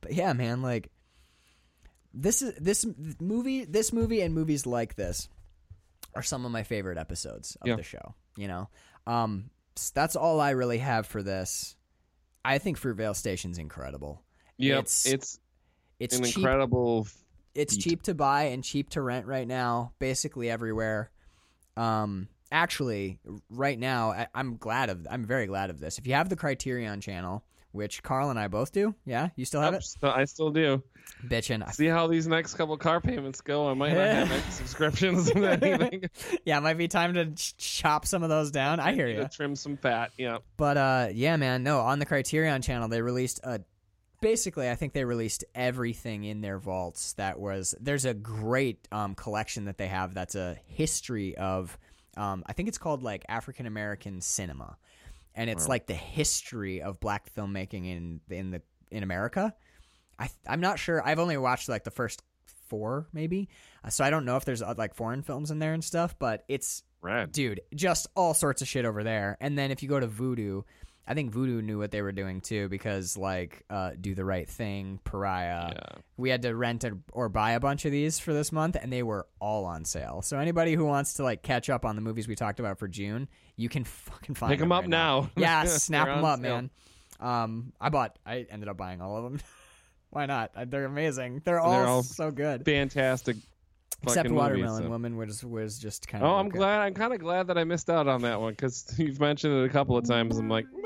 But 0.01 0.13
yeah, 0.13 0.33
man, 0.33 0.61
like 0.61 0.91
this 2.13 2.41
is 2.41 2.53
this 2.55 2.85
movie, 3.19 3.65
this 3.65 3.91
movie, 3.93 4.21
and 4.21 4.33
movies 4.33 4.65
like 4.65 4.95
this 4.95 5.27
are 6.15 6.21
some 6.23 6.45
of 6.45 6.51
my 6.51 6.63
favorite 6.63 6.97
episodes 6.97 7.55
of 7.61 7.67
Yeah. 7.67 7.75
the 7.75 7.83
show. 7.83 8.15
You 8.37 8.47
know, 8.47 8.69
um, 9.07 9.49
that's 9.93 10.15
all 10.15 10.39
I 10.39 10.51
really 10.51 10.77
have 10.79 11.07
for 11.07 11.23
this. 11.23 11.75
I 12.45 12.57
think 12.57 12.79
Fruitvale 12.79 13.15
Station's 13.15 13.57
incredible. 13.57 14.21
yeah 14.57 14.73
It's- 14.79 15.05
It's, 15.07 15.39
It's 15.99 16.17
an 16.17 16.23
cheap. 16.25 16.37
incredible. 16.37 17.07
it's 17.55 17.75
cheap 17.77 18.03
to 18.03 18.13
buy 18.13 18.43
and 18.45 18.63
cheap 18.63 18.89
to 18.91 19.01
rent 19.01 19.25
right 19.25 19.47
now, 19.47 19.93
basically 19.99 20.49
everywhere. 20.49 21.09
Um, 21.77 22.27
actually, 22.51 23.19
right 23.49 23.77
now, 23.79 24.11
I, 24.11 24.27
I'm 24.35 24.57
glad 24.57 24.89
of. 24.89 25.07
I'm 25.09 25.25
very 25.25 25.47
glad 25.47 25.69
of 25.71 25.79
this. 25.79 25.97
If 25.97 26.05
you 26.07 26.13
have 26.13 26.29
the 26.29 26.35
Criterion 26.35 27.01
channel, 27.01 27.43
which 27.73 28.01
Carl 28.01 28.29
and 28.29 28.39
I 28.39 28.47
both 28.47 28.71
do, 28.71 28.95
yeah, 29.05 29.29
you 29.35 29.43
still 29.43 29.59
have 29.61 29.73
Yep, 29.73 29.81
it, 29.81 29.85
so 30.01 30.09
I 30.09 30.23
still 30.25 30.49
do. 30.51 30.81
bitchin'. 31.27 31.67
I 31.67 31.71
See 31.71 31.87
how 31.87 32.07
these 32.07 32.27
next 32.27 32.53
couple 32.53 32.77
car 32.77 33.01
payments 33.01 33.41
go. 33.41 33.69
I 33.69 33.73
might 33.73 33.93
not 33.93 34.07
have 34.07 34.31
any 34.31 34.41
subscriptions 34.51 35.27
and 35.29 35.43
anything. 35.43 36.03
yeah, 36.45 36.57
it 36.57 36.61
might 36.61 36.77
be 36.77 36.87
time 36.87 37.13
to 37.15 37.25
ch- 37.31 37.57
chop 37.57 38.05
some 38.05 38.23
of 38.23 38.29
those 38.29 38.51
down. 38.51 38.79
I 38.79 38.93
hear 38.93 39.07
you. 39.07 39.27
Trim 39.29 39.55
some 39.55 39.75
fat. 39.75 40.11
Yeah. 40.17 40.37
But 40.55 40.77
uh, 40.77 41.07
yeah, 41.13 41.35
man, 41.35 41.63
no, 41.63 41.79
on 41.81 41.99
the 41.99 42.05
Criterion 42.05 42.61
channel, 42.61 42.87
they 42.87 43.01
released 43.01 43.41
a. 43.43 43.59
Basically, 44.21 44.69
I 44.69 44.75
think 44.75 44.93
they 44.93 45.03
released 45.03 45.43
everything 45.53 46.23
in 46.23 46.39
their 46.39 46.57
vaults. 46.57 47.11
That 47.13 47.39
was 47.41 47.75
there's 47.81 48.05
a 48.05 48.13
great 48.13 48.87
um, 48.89 49.15
collection 49.15 49.65
that 49.65 49.77
they 49.77 49.87
have. 49.87 50.13
That's 50.13 50.35
a 50.35 50.55
history 50.67 51.35
of. 51.35 51.77
Um, 52.15 52.43
I 52.45 52.53
think 52.53 52.69
it's 52.69 52.77
called 52.77 53.03
like 53.03 53.25
African 53.27 53.65
American 53.65 54.21
cinema, 54.21 54.77
and 55.35 55.49
it's 55.49 55.63
Wow. 55.65 55.69
like 55.69 55.87
the 55.87 55.93
history 55.93 56.81
of 56.81 56.99
black 56.99 57.33
filmmaking 57.33 57.85
in 57.85 58.21
in 58.29 58.51
the 58.51 58.61
in 58.91 59.03
America. 59.03 59.53
I 60.19 60.29
I'm 60.47 60.61
not 60.61 60.79
sure. 60.79 61.05
I've 61.05 61.19
only 61.19 61.37
watched 61.37 61.69
like 61.69 61.83
the 61.83 61.91
first 61.91 62.21
four, 62.69 63.07
maybe, 63.13 63.49
uh, 63.83 63.89
so 63.89 64.03
I 64.03 64.09
don't 64.09 64.25
know 64.25 64.37
if 64.37 64.45
there's 64.45 64.61
uh, 64.61 64.73
like 64.77 64.93
foreign 64.95 65.21
films 65.21 65.51
in 65.51 65.59
there 65.59 65.73
and 65.73 65.83
stuff. 65.83 66.17
But 66.19 66.43
it's 66.47 66.83
Rad. 67.01 67.31
dude, 67.31 67.61
just 67.75 68.07
all 68.15 68.33
sorts 68.33 68.61
of 68.61 68.67
shit 68.67 68.85
over 68.85 69.03
there. 69.03 69.37
And 69.41 69.57
then 69.57 69.71
if 69.71 69.83
you 69.83 69.89
go 69.89 69.99
to 69.99 70.07
Vudu, 70.07 70.63
I 71.05 71.13
think 71.15 71.33
Vudu 71.33 71.61
knew 71.61 71.77
what 71.77 71.91
they 71.91 72.01
were 72.01 72.13
doing 72.13 72.39
too 72.39 72.69
because 72.69 73.17
like 73.17 73.63
uh, 73.69 73.91
Do 73.99 74.15
the 74.15 74.23
Right 74.23 74.49
Thing, 74.49 74.99
Pariah. 75.03 75.71
Yeah. 75.73 75.99
We 76.15 76.29
had 76.29 76.41
to 76.43 76.55
rent 76.55 76.83
a, 76.85 76.97
or 77.11 77.27
buy 77.27 77.51
a 77.51 77.59
bunch 77.59 77.83
of 77.85 77.91
these 77.91 78.19
for 78.19 78.31
this 78.33 78.51
month, 78.53 78.77
and 78.81 78.91
they 78.91 79.03
were 79.03 79.27
all 79.39 79.65
on 79.65 79.83
sale. 79.83 80.21
So 80.21 80.37
anybody 80.39 80.75
who 80.75 80.85
wants 80.85 81.15
to 81.15 81.23
like 81.23 81.41
catch 81.43 81.69
up 81.69 81.83
on 81.85 81.95
the 81.95 82.01
movies 82.01 82.27
we 82.27 82.35
talked 82.35 82.59
about 82.61 82.79
for 82.79 82.87
June, 82.87 83.27
you 83.57 83.67
can 83.67 83.83
fucking 83.83 84.35
find 84.35 84.51
them. 84.51 84.57
Pick 84.57 84.63
'em 84.63 84.71
up 84.71 84.83
right 84.83 84.89
now. 84.89 85.29
Yeah, 85.35 85.63
snap 85.67 86.07
them 86.07 86.23
up, 86.23 86.39
sale. 86.39 86.55
man. 86.55 86.69
Um, 87.19 87.73
I 87.81 87.89
bought. 87.89 88.17
I 88.25 88.45
ended 88.49 88.69
up 88.69 88.77
buying 88.77 89.01
all 89.01 89.17
of 89.17 89.23
them. 89.23 89.39
Why 90.09 90.25
not? 90.25 90.51
Uh, 90.55 90.65
They're 90.67 90.85
amazing. 90.85 91.41
They're 91.43 91.59
all, 91.59 91.71
They're 91.71 91.87
all 91.87 92.03
so 92.03 92.31
good. 92.31 92.63
Fantastic. 92.65 93.35
Except 94.03 94.29
Watermelon 94.29 94.69
movies, 94.73 94.85
so. 94.85 94.89
Woman 94.89 95.15
was 95.17 95.43
was 95.45 95.79
just 95.79 96.07
kind 96.07 96.23
of. 96.23 96.29
Oh, 96.29 96.35
I'm 96.35 96.49
glad. 96.49 96.81
I'm 96.81 96.93
kind 96.93 97.13
of 97.13 97.19
glad 97.19 97.47
that 97.47 97.57
I 97.57 97.63
missed 97.63 97.89
out 97.89 98.07
on 98.07 98.21
that 98.23 98.39
one 98.39 98.51
because 98.51 98.93
you've 98.99 99.19
mentioned 99.19 99.53
it 99.53 99.65
a 99.65 99.69
couple 99.69 99.95
of 99.97 100.05
times. 100.05 100.37
I'm 100.37 100.49
like, 100.49 100.65
"Meh, 100.75 100.82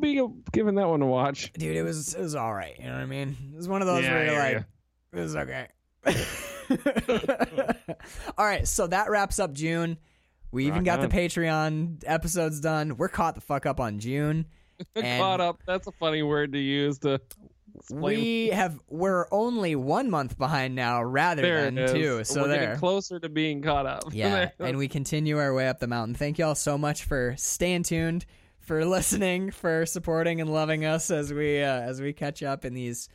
won't 0.00 0.44
be 0.44 0.50
giving 0.52 0.74
that 0.76 0.88
one 0.88 1.02
a 1.02 1.06
watch. 1.06 1.52
dude. 1.54 1.76
It 1.76 1.82
was 1.82 2.14
it 2.14 2.20
was 2.20 2.34
all 2.34 2.52
right. 2.54 2.74
You 2.78 2.86
know 2.86 2.92
what 2.94 3.02
I 3.02 3.06
mean? 3.06 3.36
It 3.52 3.56
was 3.56 3.68
one 3.68 3.82
of 3.82 3.86
those 3.86 4.04
Yeah, 4.04 4.12
where 4.12 4.24
you're 4.24 4.34
yeah, 4.34 4.56
like, 4.56 4.64
it 5.12 5.20
was 5.20 5.36
okay. 5.36 5.68
all 8.38 8.44
right, 8.46 8.66
so 8.66 8.86
that 8.86 9.10
wraps 9.10 9.38
up 9.38 9.52
June. 9.52 9.98
We 10.50 10.64
even 10.66 10.78
Rock 10.80 10.84
got 10.84 11.00
on. 11.00 11.08
the 11.08 11.14
Patreon 11.16 12.04
episodes 12.06 12.60
done. 12.60 12.96
We're 12.96 13.08
caught 13.08 13.34
the 13.34 13.40
fuck 13.40 13.66
up 13.66 13.80
on 13.80 13.98
June. 13.98 14.46
Caught 14.96 15.40
up. 15.40 15.62
That's 15.66 15.86
a 15.86 15.92
funny 15.92 16.22
word 16.24 16.52
to 16.52 16.58
use 16.58 16.98
to 16.98 17.20
explain. 17.76 18.02
We 18.02 18.48
have 18.48 18.78
we're 18.88 19.26
only 19.30 19.76
one 19.76 20.10
month 20.10 20.36
behind 20.36 20.74
now, 20.74 21.00
rather 21.02 21.42
there 21.42 21.70
than 21.70 21.94
two. 21.94 22.24
So 22.24 22.42
We're 22.42 22.48
there. 22.48 22.60
getting 22.60 22.78
closer 22.80 23.20
to 23.20 23.28
being 23.28 23.62
caught 23.62 23.86
up. 23.86 24.02
Yeah, 24.12 24.50
and 24.58 24.76
we 24.76 24.88
continue 24.88 25.38
our 25.38 25.54
way 25.54 25.68
up 25.68 25.78
the 25.78 25.86
mountain. 25.86 26.14
Thank 26.16 26.38
you 26.38 26.44
all 26.46 26.56
so 26.56 26.76
much 26.76 27.04
for 27.04 27.34
staying 27.38 27.84
tuned, 27.84 28.26
for 28.64 28.84
listening, 28.84 29.50
for 29.50 29.86
supporting 29.86 30.40
and 30.40 30.50
loving 30.52 30.84
us 30.84 31.10
as 31.10 31.32
we 31.32 31.62
uh, 31.62 31.80
as 31.80 32.00
we 32.00 32.12
catch 32.12 32.42
up 32.42 32.64
in 32.64 32.74
these. 32.74 33.08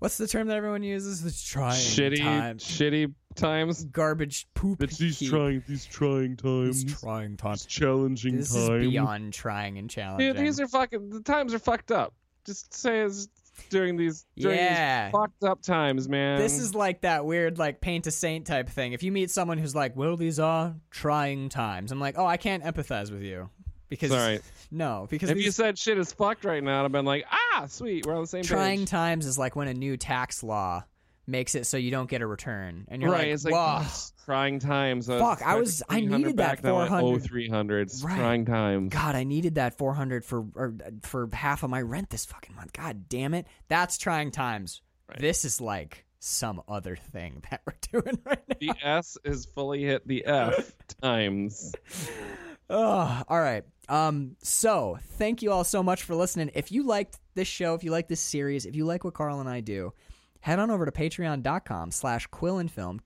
What's 0.00 0.18
the 0.18 0.26
term 0.26 0.48
that 0.48 0.56
everyone 0.56 0.82
uses? 0.82 1.22
The 1.22 1.50
trying 1.50 1.74
shitty, 1.80 2.18
times, 2.18 2.64
shitty 2.64 3.14
times. 3.36 3.84
garbage 3.84 4.46
poop. 4.52 4.82
It's 4.82 4.98
these 4.98 5.18
heap. 5.18 5.30
trying, 5.30 5.62
these 5.66 5.86
trying 5.86 6.36
times, 6.36 6.84
These 6.84 7.00
trying 7.00 7.36
times. 7.36 7.64
these 7.64 7.72
challenging 7.72 8.36
This 8.36 8.52
times. 8.52 8.68
is 8.68 8.90
beyond 8.90 9.32
trying 9.32 9.78
and 9.78 9.88
challenging. 9.88 10.34
Dude, 10.34 10.36
these 10.44 10.60
are 10.60 10.68
fucking. 10.68 11.10
The 11.10 11.20
times 11.20 11.54
are 11.54 11.58
fucked 11.58 11.90
up. 11.90 12.12
Just 12.44 12.74
say 12.74 13.00
it's 13.00 13.28
during 13.70 13.96
these 13.96 14.26
during 14.36 14.58
Yeah. 14.58 15.06
these 15.06 15.12
fucked 15.12 15.44
up 15.44 15.62
times, 15.62 16.06
man. 16.08 16.38
This 16.38 16.58
is 16.58 16.74
like 16.74 17.02
that 17.02 17.24
weird, 17.24 17.56
like 17.56 17.80
paint 17.80 18.06
a 18.06 18.10
saint 18.10 18.46
type 18.46 18.68
thing. 18.68 18.92
If 18.92 19.02
you 19.02 19.12
meet 19.12 19.30
someone 19.30 19.56
who's 19.56 19.74
like, 19.76 19.96
"Well, 19.96 20.16
these 20.18 20.38
are 20.38 20.74
trying 20.90 21.48
times," 21.48 21.92
I'm 21.92 22.00
like, 22.00 22.18
"Oh, 22.18 22.26
I 22.26 22.36
can't 22.36 22.62
empathize 22.64 23.10
with 23.10 23.22
you," 23.22 23.48
because 23.88 24.10
Sorry. 24.10 24.40
No, 24.70 25.06
because 25.10 25.30
If 25.30 25.38
you 25.38 25.50
said 25.50 25.78
shit 25.78 25.98
is 25.98 26.12
fucked 26.12 26.44
right 26.44 26.62
now, 26.62 26.80
I'd 26.80 26.82
have 26.84 26.92
been 26.92 27.04
like, 27.04 27.24
ah, 27.30 27.66
sweet, 27.68 28.06
we're 28.06 28.14
on 28.14 28.22
the 28.22 28.26
same 28.26 28.42
page. 28.42 28.48
trying 28.48 28.78
page. 28.80 28.88
times 28.90 29.26
is 29.26 29.38
like 29.38 29.56
when 29.56 29.68
a 29.68 29.74
new 29.74 29.96
tax 29.96 30.42
law 30.42 30.84
makes 31.26 31.54
it 31.54 31.66
so 31.66 31.76
you 31.78 31.90
don't 31.90 32.08
get 32.10 32.20
a 32.20 32.26
return, 32.26 32.84
and 32.88 33.00
you're 33.00 33.10
right, 33.10 33.20
like, 33.20 33.28
it's 33.28 33.44
like 33.46 33.86
trying 34.26 34.58
times. 34.58 35.08
Uh, 35.08 35.18
Fuck, 35.18 35.40
I 35.42 35.56
was- 35.56 35.82
I 35.88 36.00
needed 36.00 36.36
that 36.36 36.62
back, 36.62 36.64
now 36.64 36.86
400. 36.86 37.22
0300s. 37.22 38.04
Right. 38.04 38.16
Trying 38.16 38.44
times. 38.44 38.92
God, 38.92 39.14
I 39.14 39.24
needed 39.24 39.54
that 39.54 39.78
400 39.78 40.24
for 40.24 40.44
or, 40.54 40.74
for 41.02 41.28
half 41.32 41.62
of 41.62 41.70
my 41.70 41.80
rent 41.80 42.10
this 42.10 42.24
fucking 42.26 42.54
month. 42.54 42.72
God 42.74 43.08
damn 43.08 43.32
it. 43.34 43.46
That's 43.68 43.96
trying 43.96 44.32
times. 44.32 44.82
Right. 45.08 45.18
This 45.20 45.44
is 45.46 45.60
like 45.62 46.04
some 46.18 46.62
other 46.68 46.96
thing 46.96 47.42
that 47.50 47.60
we're 47.66 47.74
doing 48.02 48.18
right 48.24 48.42
now. 48.48 48.56
The 48.60 48.72
S 48.82 49.16
is 49.24 49.46
fully 49.46 49.82
hit 49.84 50.06
the 50.06 50.24
F 50.26 50.74
times. 51.02 51.74
Oh, 52.70 53.22
all 53.28 53.40
right. 53.40 53.64
Um, 53.88 54.36
so 54.42 54.98
thank 55.18 55.42
you 55.42 55.52
all 55.52 55.64
so 55.64 55.82
much 55.82 56.02
for 56.02 56.14
listening. 56.14 56.50
If 56.54 56.72
you 56.72 56.84
liked 56.84 57.18
this 57.34 57.48
show, 57.48 57.74
if 57.74 57.84
you 57.84 57.90
like 57.90 58.08
this 58.08 58.20
series, 58.20 58.66
if 58.66 58.74
you 58.74 58.84
like 58.84 59.04
what 59.04 59.14
Carl 59.14 59.40
and 59.40 59.48
I 59.48 59.60
do, 59.60 59.92
head 60.40 60.58
on 60.58 60.70
over 60.70 60.84
to 60.84 60.92
patreon.com 60.92 61.90
slash 61.90 62.26
quill 62.28 62.58
and 62.58 62.70
film, 62.70 63.00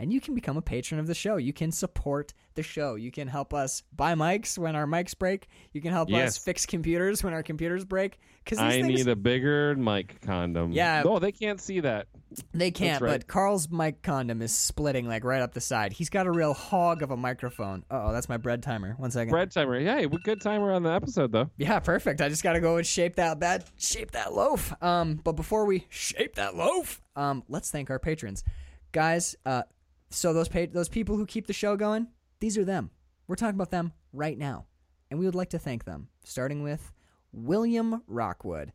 A-N-D 0.00 0.14
you 0.14 0.20
can 0.20 0.34
become 0.34 0.56
a 0.56 0.62
patron 0.62 0.98
of 0.98 1.06
the 1.06 1.14
show. 1.14 1.36
You 1.36 1.52
can 1.52 1.70
support 1.70 2.32
the 2.54 2.62
show. 2.62 2.94
You 2.94 3.10
can 3.10 3.28
help 3.28 3.52
us 3.52 3.82
buy 3.94 4.14
mics 4.14 4.56
when 4.56 4.74
our 4.74 4.86
mics 4.86 5.16
break. 5.16 5.46
You 5.72 5.82
can 5.82 5.92
help 5.92 6.10
us 6.12 6.38
fix 6.38 6.64
computers 6.64 7.22
when 7.22 7.34
our 7.34 7.42
computers 7.42 7.84
break. 7.84 8.18
Because 8.42 8.58
I 8.58 8.70
things, 8.70 8.88
need 8.88 9.08
a 9.08 9.16
bigger 9.16 9.74
mic 9.76 10.22
condom. 10.22 10.72
Yeah. 10.72 11.02
Oh, 11.04 11.18
they 11.18 11.32
can't 11.32 11.60
see 11.60 11.80
that. 11.80 12.06
They 12.52 12.70
can't, 12.70 13.02
right. 13.02 13.10
but 13.10 13.26
Carl's 13.26 13.68
mic 13.70 14.02
condom 14.02 14.40
is 14.40 14.56
splitting 14.56 15.06
like 15.06 15.24
right 15.24 15.42
up 15.42 15.52
the 15.52 15.60
side. 15.60 15.92
He's 15.92 16.08
got 16.08 16.26
a 16.26 16.30
real 16.30 16.54
hog 16.54 17.02
of 17.02 17.10
a 17.10 17.16
microphone. 17.16 17.84
Oh, 17.90 18.12
that's 18.12 18.28
my 18.28 18.38
bread 18.38 18.62
timer. 18.62 18.94
One 18.96 19.10
second. 19.10 19.30
Bread 19.30 19.50
timer. 19.50 19.78
Yeah, 19.78 20.06
we 20.06 20.18
good 20.24 20.40
timer 20.40 20.72
on 20.72 20.82
the 20.82 20.90
episode 20.90 21.32
though. 21.32 21.50
Yeah, 21.58 21.78
perfect. 21.80 22.20
I 22.20 22.28
just 22.28 22.42
got 22.42 22.54
to 22.54 22.60
go 22.60 22.76
and 22.76 22.86
shape 22.86 23.16
that 23.16 23.38
bad, 23.38 23.64
shape 23.76 24.12
that 24.12 24.32
loaf. 24.32 24.72
Um, 24.82 25.20
but 25.22 25.32
before 25.32 25.66
we 25.66 25.86
shape 25.90 26.36
that 26.36 26.56
loaf, 26.56 27.02
um, 27.16 27.42
let's 27.48 27.70
thank 27.70 27.90
our 27.90 27.98
patrons, 27.98 28.44
guys. 28.92 29.36
Uh, 29.44 29.62
so 30.10 30.32
those 30.32 30.48
pa- 30.48 30.66
those 30.72 30.88
people 30.88 31.16
who 31.16 31.26
keep 31.26 31.46
the 31.46 31.52
show 31.52 31.76
going, 31.76 32.08
these 32.40 32.58
are 32.58 32.64
them. 32.64 32.90
We're 33.26 33.36
talking 33.36 33.54
about 33.54 33.70
them 33.70 33.92
right 34.12 34.36
now, 34.36 34.66
and 35.10 35.18
we 35.18 35.26
would 35.26 35.34
like 35.34 35.50
to 35.50 35.58
thank 35.58 35.84
them. 35.84 36.08
Starting 36.24 36.62
with 36.62 36.92
William 37.32 38.02
Rockwood. 38.06 38.72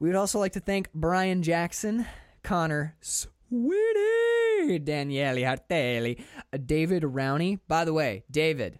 We 0.00 0.08
would 0.08 0.16
also 0.16 0.38
like 0.38 0.52
to 0.52 0.60
thank 0.60 0.92
Brian 0.92 1.42
Jackson, 1.42 2.06
Connor 2.42 2.96
Sweetie, 3.00 4.78
Daniele 4.78 5.36
Hartelli, 5.36 6.20
David 6.66 7.02
Rowney. 7.02 7.58
By 7.66 7.84
the 7.84 7.92
way, 7.92 8.24
David, 8.30 8.78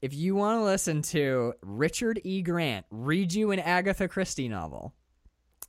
if 0.00 0.14
you 0.14 0.34
want 0.34 0.58
to 0.58 0.64
listen 0.64 1.02
to 1.02 1.54
Richard 1.62 2.20
E. 2.24 2.42
Grant 2.42 2.86
read 2.90 3.32
you 3.32 3.50
an 3.50 3.58
Agatha 3.58 4.08
Christie 4.08 4.48
novel, 4.48 4.94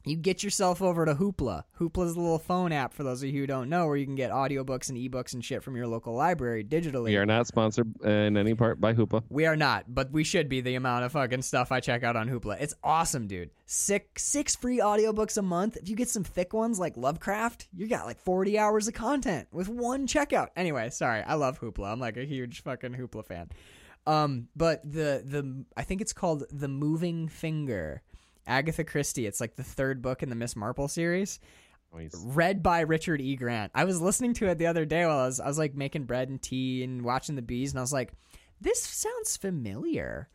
you 0.05 0.17
get 0.17 0.43
yourself 0.43 0.81
over 0.81 1.05
to 1.05 1.15
Hoopla. 1.15 1.63
Hoopla's 1.79 2.15
a 2.15 2.19
little 2.19 2.39
phone 2.39 2.71
app 2.71 2.93
for 2.93 3.03
those 3.03 3.23
of 3.23 3.29
you 3.29 3.41
who 3.41 3.47
don't 3.47 3.69
know, 3.69 3.87
where 3.87 3.95
you 3.95 4.05
can 4.05 4.15
get 4.15 4.31
audiobooks 4.31 4.89
and 4.89 4.97
ebooks 4.97 5.33
and 5.33 5.43
shit 5.43 5.63
from 5.63 5.75
your 5.75 5.87
local 5.87 6.13
library 6.13 6.63
digitally. 6.63 7.05
We 7.05 7.17
are 7.17 7.25
not 7.25 7.47
sponsored 7.47 7.93
in 8.03 8.37
any 8.37 8.53
part 8.53 8.81
by 8.81 8.93
Hoopla. 8.93 9.23
We 9.29 9.45
are 9.45 9.55
not, 9.55 9.85
but 9.87 10.11
we 10.11 10.23
should 10.23 10.49
be 10.49 10.61
the 10.61 10.75
amount 10.75 11.05
of 11.05 11.11
fucking 11.13 11.41
stuff 11.41 11.71
I 11.71 11.79
check 11.79 12.03
out 12.03 12.15
on 12.15 12.29
Hoopla. 12.29 12.61
It's 12.61 12.73
awesome, 12.83 13.27
dude. 13.27 13.51
Six 13.65 14.23
six 14.23 14.55
free 14.55 14.79
audiobooks 14.79 15.37
a 15.37 15.41
month. 15.41 15.77
If 15.77 15.89
you 15.89 15.95
get 15.95 16.09
some 16.09 16.23
thick 16.23 16.53
ones 16.53 16.79
like 16.79 16.97
Lovecraft, 16.97 17.67
you 17.75 17.87
got 17.87 18.05
like 18.05 18.19
40 18.19 18.59
hours 18.59 18.87
of 18.87 18.93
content 18.93 19.47
with 19.51 19.69
one 19.69 20.05
checkout. 20.07 20.49
Anyway, 20.55 20.89
sorry. 20.89 21.21
I 21.21 21.35
love 21.35 21.59
Hoopla. 21.59 21.91
I'm 21.91 21.99
like 21.99 22.17
a 22.17 22.25
huge 22.25 22.61
fucking 22.63 22.93
Hoopla 22.93 23.25
fan. 23.25 23.49
Um, 24.05 24.49
but 24.55 24.81
the 24.83 25.23
the 25.25 25.65
I 25.77 25.83
think 25.83 26.01
it's 26.01 26.13
called 26.13 26.43
The 26.51 26.67
Moving 26.67 27.27
Finger. 27.27 28.01
Agatha 28.47 28.83
Christie. 28.83 29.25
It's 29.25 29.39
like 29.41 29.55
the 29.55 29.63
third 29.63 30.01
book 30.01 30.23
in 30.23 30.29
the 30.29 30.35
Miss 30.35 30.55
Marple 30.55 30.87
series 30.87 31.39
Nice. 31.95 32.11
read 32.25 32.63
by 32.63 32.81
Richard 32.81 33.21
E. 33.21 33.35
Grant. 33.35 33.71
I 33.75 33.85
was 33.85 34.01
listening 34.01 34.33
to 34.35 34.47
it 34.47 34.57
the 34.57 34.67
other 34.67 34.85
day 34.85 35.05
while 35.05 35.19
I 35.19 35.25
was 35.25 35.39
I 35.39 35.47
was 35.47 35.57
like 35.59 35.75
making 35.75 36.05
bread 36.05 36.29
and 36.29 36.41
tea 36.41 36.83
and 36.83 37.03
watching 37.03 37.35
the 37.35 37.41
bees, 37.41 37.71
and 37.71 37.79
I 37.79 37.81
was 37.83 37.93
like, 37.93 38.13
"This 38.59 38.81
sounds 38.81 39.37
familiar. 39.37 40.27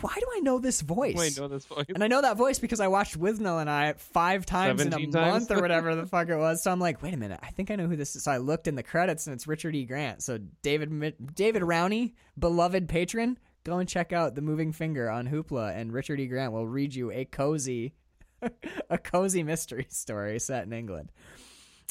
Why 0.00 0.14
do 0.18 0.26
I 0.36 0.40
know 0.40 0.58
this 0.58 0.80
voice?" 0.80 1.16
Wait, 1.16 1.36
know 1.38 1.48
this 1.48 1.66
voice? 1.66 1.84
And 1.94 2.02
I 2.02 2.06
know 2.06 2.22
that 2.22 2.36
voice 2.38 2.58
because 2.58 2.80
I 2.80 2.88
watched 2.88 3.18
Withnail 3.18 3.60
and 3.60 3.68
I 3.68 3.92
five 3.94 4.46
times 4.46 4.80
in 4.80 4.88
a 4.88 4.90
times? 4.90 5.14
month 5.14 5.50
or 5.50 5.60
whatever 5.60 5.94
the 5.94 6.06
fuck 6.06 6.28
it 6.28 6.36
was. 6.36 6.62
So 6.62 6.70
I'm 6.70 6.80
like, 6.80 7.02
wait 7.02 7.12
a 7.12 7.18
minute, 7.18 7.40
I 7.42 7.50
think 7.50 7.70
I 7.70 7.76
know 7.76 7.86
who 7.86 7.96
this 7.96 8.16
is. 8.16 8.24
So 8.24 8.30
I 8.30 8.38
looked 8.38 8.66
in 8.68 8.74
the 8.74 8.82
credits 8.82 9.26
and 9.26 9.34
it's 9.34 9.46
Richard 9.46 9.74
E. 9.76 9.84
Grant. 9.84 10.22
So 10.22 10.38
David 10.62 11.34
David 11.34 11.62
Rowney, 11.62 12.14
beloved 12.38 12.88
patron, 12.88 13.38
go 13.64 13.78
and 13.78 13.88
check 13.88 14.12
out 14.12 14.34
the 14.34 14.42
Moving 14.42 14.72
Finger 14.72 15.08
on 15.10 15.28
Hoopla, 15.28 15.76
and 15.76 15.92
Richard 15.92 16.20
E. 16.20 16.26
Grant 16.26 16.52
will 16.52 16.66
read 16.66 16.94
you 16.94 17.10
a 17.10 17.24
cozy, 17.24 17.94
a 18.90 18.98
cozy 18.98 19.42
mystery 19.42 19.86
story 19.90 20.38
set 20.38 20.64
in 20.64 20.72
England. 20.72 21.12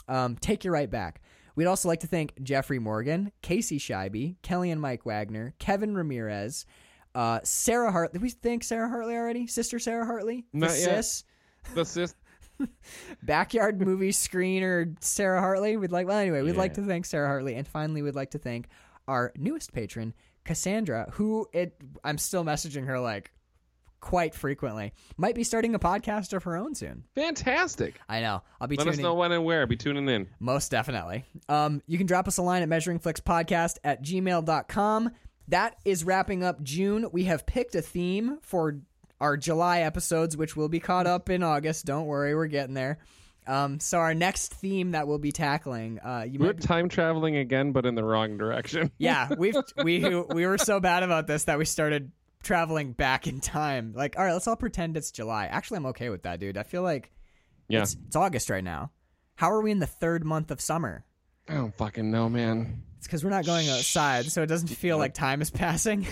Um, 0.08 0.36
take 0.36 0.66
you 0.66 0.72
right 0.72 0.90
back. 0.90 1.22
We'd 1.56 1.66
also 1.66 1.88
like 1.90 2.00
to 2.02 2.08
thank 2.08 2.42
Jeffrey 2.42 2.80
Morgan, 2.80 3.32
Casey 3.42 3.78
Scheibe, 3.78 4.36
Kelly 4.42 4.72
and 4.72 4.82
Mike 4.82 5.06
Wagner, 5.06 5.54
Kevin 5.60 5.94
Ramirez, 5.96 6.66
uh, 7.14 7.40
Sarah 7.44 7.92
Hartley. 7.92 8.14
Did 8.14 8.22
we 8.22 8.30
thank 8.30 8.64
Sarah 8.64 8.90
Hartley 8.90 9.16
already? 9.16 9.48
Sister 9.48 9.78
Sarah 9.80 10.06
Hartley? 10.06 10.46
The 10.54 10.60
Not 10.60 10.70
yet. 10.70 11.04
sis? 11.04 11.24
The 11.76 11.86
sis- 11.86 12.16
Backyard 13.24 13.82
movie 13.82 14.12
screener 14.12 14.96
Sarah 15.04 15.40
Hartley. 15.42 15.78
We'd 15.78 15.92
like, 15.92 16.08
well, 16.08 16.18
anyway, 16.20 16.42
we'd 16.42 16.56
like 16.58 16.76
to 16.76 16.84
thank 16.84 17.06
Sarah 17.06 17.28
Hartley. 17.28 17.56
And 17.56 17.68
finally, 17.68 18.02
we'd 18.02 18.16
like 18.16 18.32
to 18.32 18.38
thank 18.40 18.68
our 19.08 19.34
newest 19.36 19.74
patron, 19.74 20.14
Cassandra, 20.44 21.10
who 21.14 21.48
it, 21.54 21.76
I'm 22.04 22.18
still 22.18 22.44
messaging 22.44 22.86
her 22.88 23.00
like 23.00 23.32
quite 24.00 24.34
frequently. 24.34 24.94
Might 25.16 25.36
be 25.36 25.44
starting 25.44 25.76
a 25.76 25.80
podcast 25.80 26.34
of 26.34 26.44
her 26.44 26.58
own 26.58 26.76
soon. 26.76 27.04
Fantastic. 27.16 28.00
I 28.10 28.22
know. 28.22 28.42
I'll 28.60 28.68
be 28.68 28.76
tuning 28.76 28.88
Let 28.88 28.94
tuning 28.94 29.06
us 29.06 29.10
know 29.10 29.14
when 29.14 29.32
and 29.32 29.46
where. 29.46 29.66
Be 29.68 29.78
tuning 29.78 30.10
in. 30.10 30.28
Most 30.40 30.72
definitely. 30.72 31.24
Um, 31.48 31.82
you 31.88 31.98
can 31.98 32.08
drop 32.08 32.28
us 32.28 32.38
a 32.38 32.42
line 32.42 32.64
at 32.64 32.70
measuringflixpodcast 32.70 33.78
at 33.84 34.04
gmail.com. 34.04 35.12
That 35.48 35.76
is 35.86 36.04
wrapping 36.04 36.44
up 36.44 36.62
June. 36.64 37.08
We 37.12 37.26
have 37.26 37.46
picked 37.46 37.76
a 37.76 37.82
theme 37.82 38.40
for 38.42 38.80
our 39.20 39.38
July 39.38 39.82
episodes, 39.82 40.36
which 40.36 40.56
will 40.56 40.70
be 40.70 40.80
caught 40.80 41.08
up 41.08 41.30
in 41.30 41.44
August. 41.44 41.86
Don't 41.86 42.08
worry, 42.08 42.34
we're 42.36 42.48
getting 42.48 42.74
there. 42.74 42.98
Um, 43.48 43.80
so 43.80 43.98
our 43.98 44.14
next 44.14 44.54
theme 44.54 44.92
that 44.92 45.08
we'll 45.08 45.18
be 45.18 45.32
tackling, 45.32 46.00
uh, 46.00 46.26
you 46.30 46.40
We're 46.40 46.48
might 46.48 46.58
be- 46.58 46.64
time 46.64 46.90
traveling 46.90 47.38
again, 47.38 47.72
but 47.72 47.86
in 47.86 47.96
the 47.96 48.04
wrong 48.04 48.38
direction. 48.38 48.92
yeah, 48.98 49.30
we've 49.36 49.56
we 49.84 50.00
we 50.04 50.46
were 50.46 50.58
so 50.60 50.80
bad 50.80 51.04
about 51.04 51.26
this 51.28 51.46
that 51.46 51.58
we 51.58 51.66
started 51.66 52.12
traveling 52.44 52.92
back 52.94 53.28
in 53.28 53.40
time. 53.40 53.94
Like, 53.96 54.18
all 54.18 54.24
right, 54.26 54.34
let's 54.34 54.48
all 54.48 54.56
pretend 54.56 54.96
it's 54.98 55.12
July. 55.12 55.46
Actually, 55.48 55.78
I'm 55.78 55.86
okay 55.88 56.10
with 56.10 56.24
that, 56.24 56.40
dude. 56.40 56.58
I 56.58 56.64
feel 56.64 56.84
like 56.84 57.12
Yeah. 57.68 57.82
it's, 57.82 57.96
it's 58.08 58.16
August 58.16 58.50
right 58.50 58.64
now. 58.64 58.92
How 59.36 59.52
are 59.52 59.62
we 59.62 59.72
in 59.72 59.80
the 59.80 59.88
third 59.88 60.24
month 60.24 60.52
of 60.52 60.62
summer? 60.62 61.04
I 61.50 61.56
don't 61.56 61.76
fucking 61.76 62.10
know, 62.12 62.30
man. 62.30 62.84
It's 62.98 63.08
because 63.08 63.24
we're 63.24 63.32
not 63.32 63.46
going 63.46 63.68
outside, 63.70 64.26
so 64.32 64.44
it 64.44 64.48
doesn't 64.48 64.68
feel 64.70 65.00
like 65.00 65.16
time 65.16 65.42
is 65.42 65.50
passing. 65.50 66.06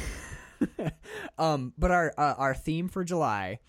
um, 1.38 1.73
but 1.77 1.91
our 1.91 2.14
uh, 2.18 2.34
our 2.38 2.56
theme 2.56 2.88
for 2.89 3.03
July 3.03 3.60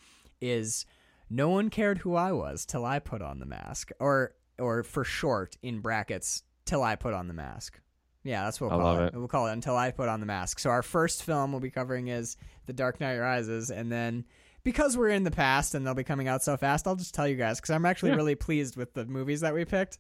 is 0.41 0.87
no 1.31 1.49
one 1.49 1.71
cared 1.71 1.99
who 1.99 2.15
I 2.17 2.33
was 2.33 2.67
till 2.67 2.85
I 2.85 2.99
put 2.99 3.23
on 3.23 3.39
the 3.39 3.47
mask, 3.47 3.91
or 4.01 4.35
or 4.59 4.83
for 4.83 5.05
short 5.05 5.57
in 5.63 5.81
brackets 5.81 6.43
till 6.67 6.83
I 6.83 6.97
put 6.97 7.15
on 7.15 7.29
the 7.29 7.35
mask. 7.35 7.81
Yeah, 8.23 8.45
that's 8.45 8.61
what 8.61 8.71
we'll 8.71 8.81
I 8.81 8.83
call 8.83 8.99
it. 8.99 9.07
it. 9.07 9.15
We'll 9.15 9.29
call 9.29 9.47
it 9.47 9.53
until 9.53 9.77
I 9.77 9.91
put 9.93 10.09
on 10.11 10.21
the 10.21 10.27
mask. 10.27 10.59
So 10.59 10.69
our 10.69 10.83
first 10.83 11.23
film 11.23 11.53
we'll 11.53 11.61
be 11.63 11.71
covering 11.71 12.09
is 12.09 12.37
The 12.67 12.75
Dark 12.75 13.01
Knight 13.01 13.19
Rises, 13.19 13.71
and 13.71 13.91
then 13.91 14.27
because 14.63 14.95
we're 14.99 15.09
in 15.09 15.25
the 15.25 15.31
past 15.31 15.75
and 15.75 15.87
they'll 15.87 15.95
be 15.95 16.05
coming 16.05 16.29
out 16.29 16.43
so 16.43 16.55
fast, 16.59 16.87
I'll 16.87 16.97
just 16.97 17.15
tell 17.15 17.27
you 17.27 17.37
guys 17.37 17.57
because 17.59 17.71
I'm 17.71 17.87
actually 17.87 18.11
Yeah. 18.11 18.17
really 18.17 18.35
pleased 18.35 18.77
with 18.77 18.93
the 18.93 19.07
movies 19.07 19.41
that 19.41 19.55
we 19.55 19.65
picked. 19.65 19.99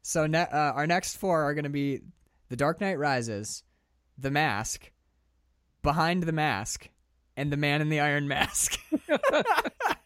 So 0.00 0.26
ne- 0.26 0.38
uh, 0.50 0.72
our 0.72 0.86
next 0.86 1.16
four 1.16 1.42
are 1.42 1.52
going 1.52 1.64
to 1.64 1.68
be 1.68 2.00
The 2.48 2.56
Dark 2.56 2.80
Knight 2.80 2.98
Rises, 2.98 3.62
The 4.16 4.30
Mask, 4.30 4.90
Behind 5.82 6.22
the 6.22 6.32
Mask, 6.32 6.88
and 7.36 7.52
The 7.52 7.58
Man 7.58 7.82
in 7.82 7.90
the 7.90 8.00
Iron 8.00 8.26
Mask. 8.26 8.78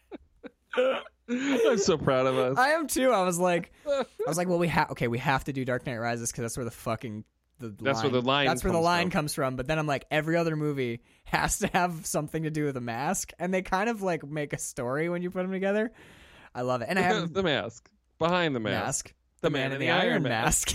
I'm 1.29 1.77
so 1.77 1.97
proud 1.97 2.27
of 2.27 2.37
us. 2.37 2.57
I 2.57 2.69
am 2.69 2.87
too. 2.87 3.11
I 3.11 3.23
was 3.23 3.39
like, 3.39 3.71
I 3.87 4.05
was 4.27 4.37
like, 4.37 4.47
well, 4.47 4.59
we 4.59 4.67
have 4.67 4.91
okay, 4.91 5.07
we 5.07 5.17
have 5.19 5.43
to 5.45 5.53
do 5.53 5.65
Dark 5.65 5.85
Knight 5.85 5.97
Rises 5.97 6.31
because 6.31 6.43
that's 6.43 6.57
where 6.57 6.65
the 6.65 6.71
fucking 6.71 7.23
the 7.59 7.69
That's 7.81 8.03
line, 8.03 8.11
where 8.11 8.21
the 8.21 8.27
line 8.27 8.47
that's 8.47 8.63
where 8.63 8.71
the 8.73 8.77
comes 8.77 8.85
line 8.85 9.05
from. 9.05 9.11
comes 9.11 9.33
from. 9.33 9.55
But 9.55 9.67
then 9.67 9.79
I'm 9.79 9.87
like, 9.87 10.05
every 10.11 10.35
other 10.35 10.55
movie 10.55 11.01
has 11.25 11.59
to 11.59 11.67
have 11.67 12.05
something 12.05 12.43
to 12.43 12.49
do 12.49 12.65
with 12.65 12.77
a 12.77 12.81
mask, 12.81 13.31
and 13.39 13.53
they 13.53 13.61
kind 13.61 13.89
of 13.89 14.01
like 14.01 14.25
make 14.25 14.53
a 14.53 14.57
story 14.57 15.09
when 15.09 15.21
you 15.21 15.31
put 15.31 15.41
them 15.43 15.51
together. 15.51 15.91
I 16.53 16.61
love 16.61 16.81
it, 16.81 16.87
and 16.89 16.99
I 16.99 17.01
have 17.03 17.33
the 17.33 17.43
mask. 17.43 17.89
Behind 18.19 18.55
the 18.55 18.59
mask. 18.59 18.85
mask. 18.85 19.13
The, 19.41 19.49
man, 19.49 19.71
in 19.73 19.79
the, 19.79 19.89
Iron 19.91 20.23
Mask. 20.23 20.73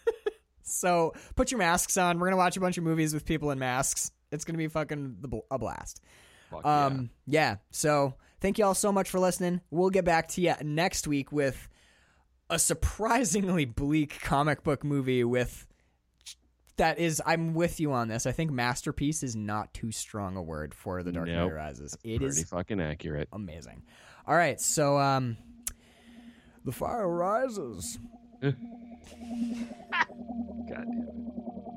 so 0.62 1.12
put 1.36 1.50
your 1.50 1.58
masks 1.58 1.96
on. 1.96 2.18
We're 2.18 2.26
gonna 2.28 2.36
watch 2.36 2.56
a 2.56 2.60
bunch 2.60 2.78
of 2.78 2.84
movies 2.84 3.14
with 3.14 3.24
people 3.24 3.50
in 3.50 3.58
masks. 3.58 4.10
It's 4.32 4.44
gonna 4.44 4.58
be 4.58 4.68
fucking 4.68 5.16
the 5.20 5.28
bl- 5.28 5.38
a 5.50 5.58
blast. 5.58 6.00
Fuck 6.50 6.62
yeah. 6.64 6.84
Um, 6.86 7.10
yeah. 7.26 7.56
So 7.70 8.14
thank 8.40 8.58
you 8.58 8.64
all 8.64 8.74
so 8.74 8.90
much 8.92 9.08
for 9.10 9.18
listening. 9.20 9.60
We'll 9.70 9.90
get 9.90 10.04
back 10.04 10.28
to 10.28 10.40
you 10.40 10.54
next 10.62 11.06
week 11.06 11.30
with 11.32 11.68
a 12.48 12.58
surprisingly 12.58 13.64
bleak 13.64 14.20
comic 14.22 14.62
book 14.64 14.82
movie 14.84 15.22
with 15.24 15.66
that 16.76 16.98
is 16.98 17.20
I'm 17.26 17.52
with 17.54 17.78
you 17.78 17.92
on 17.92 18.08
this. 18.08 18.26
I 18.26 18.32
think 18.32 18.50
masterpiece 18.50 19.22
is 19.22 19.36
not 19.36 19.72
too 19.74 19.92
strong 19.92 20.36
a 20.36 20.42
word 20.42 20.74
for 20.74 21.02
the 21.02 21.12
Dark 21.12 21.26
Knight 21.28 21.34
Nope. 21.36 21.52
Rises. 21.52 21.96
It 22.02 22.18
Pretty 22.20 22.40
is 22.40 22.48
fucking 22.48 22.80
accurate. 22.80 23.28
amazing. 23.32 23.82
All 24.26 24.34
right, 24.34 24.60
so 24.60 24.98
um 24.98 25.36
the 26.64 26.72
fire 26.72 27.06
rises. 27.08 27.98
God 28.42 28.54
damn 30.68 31.08
it. 31.08 31.69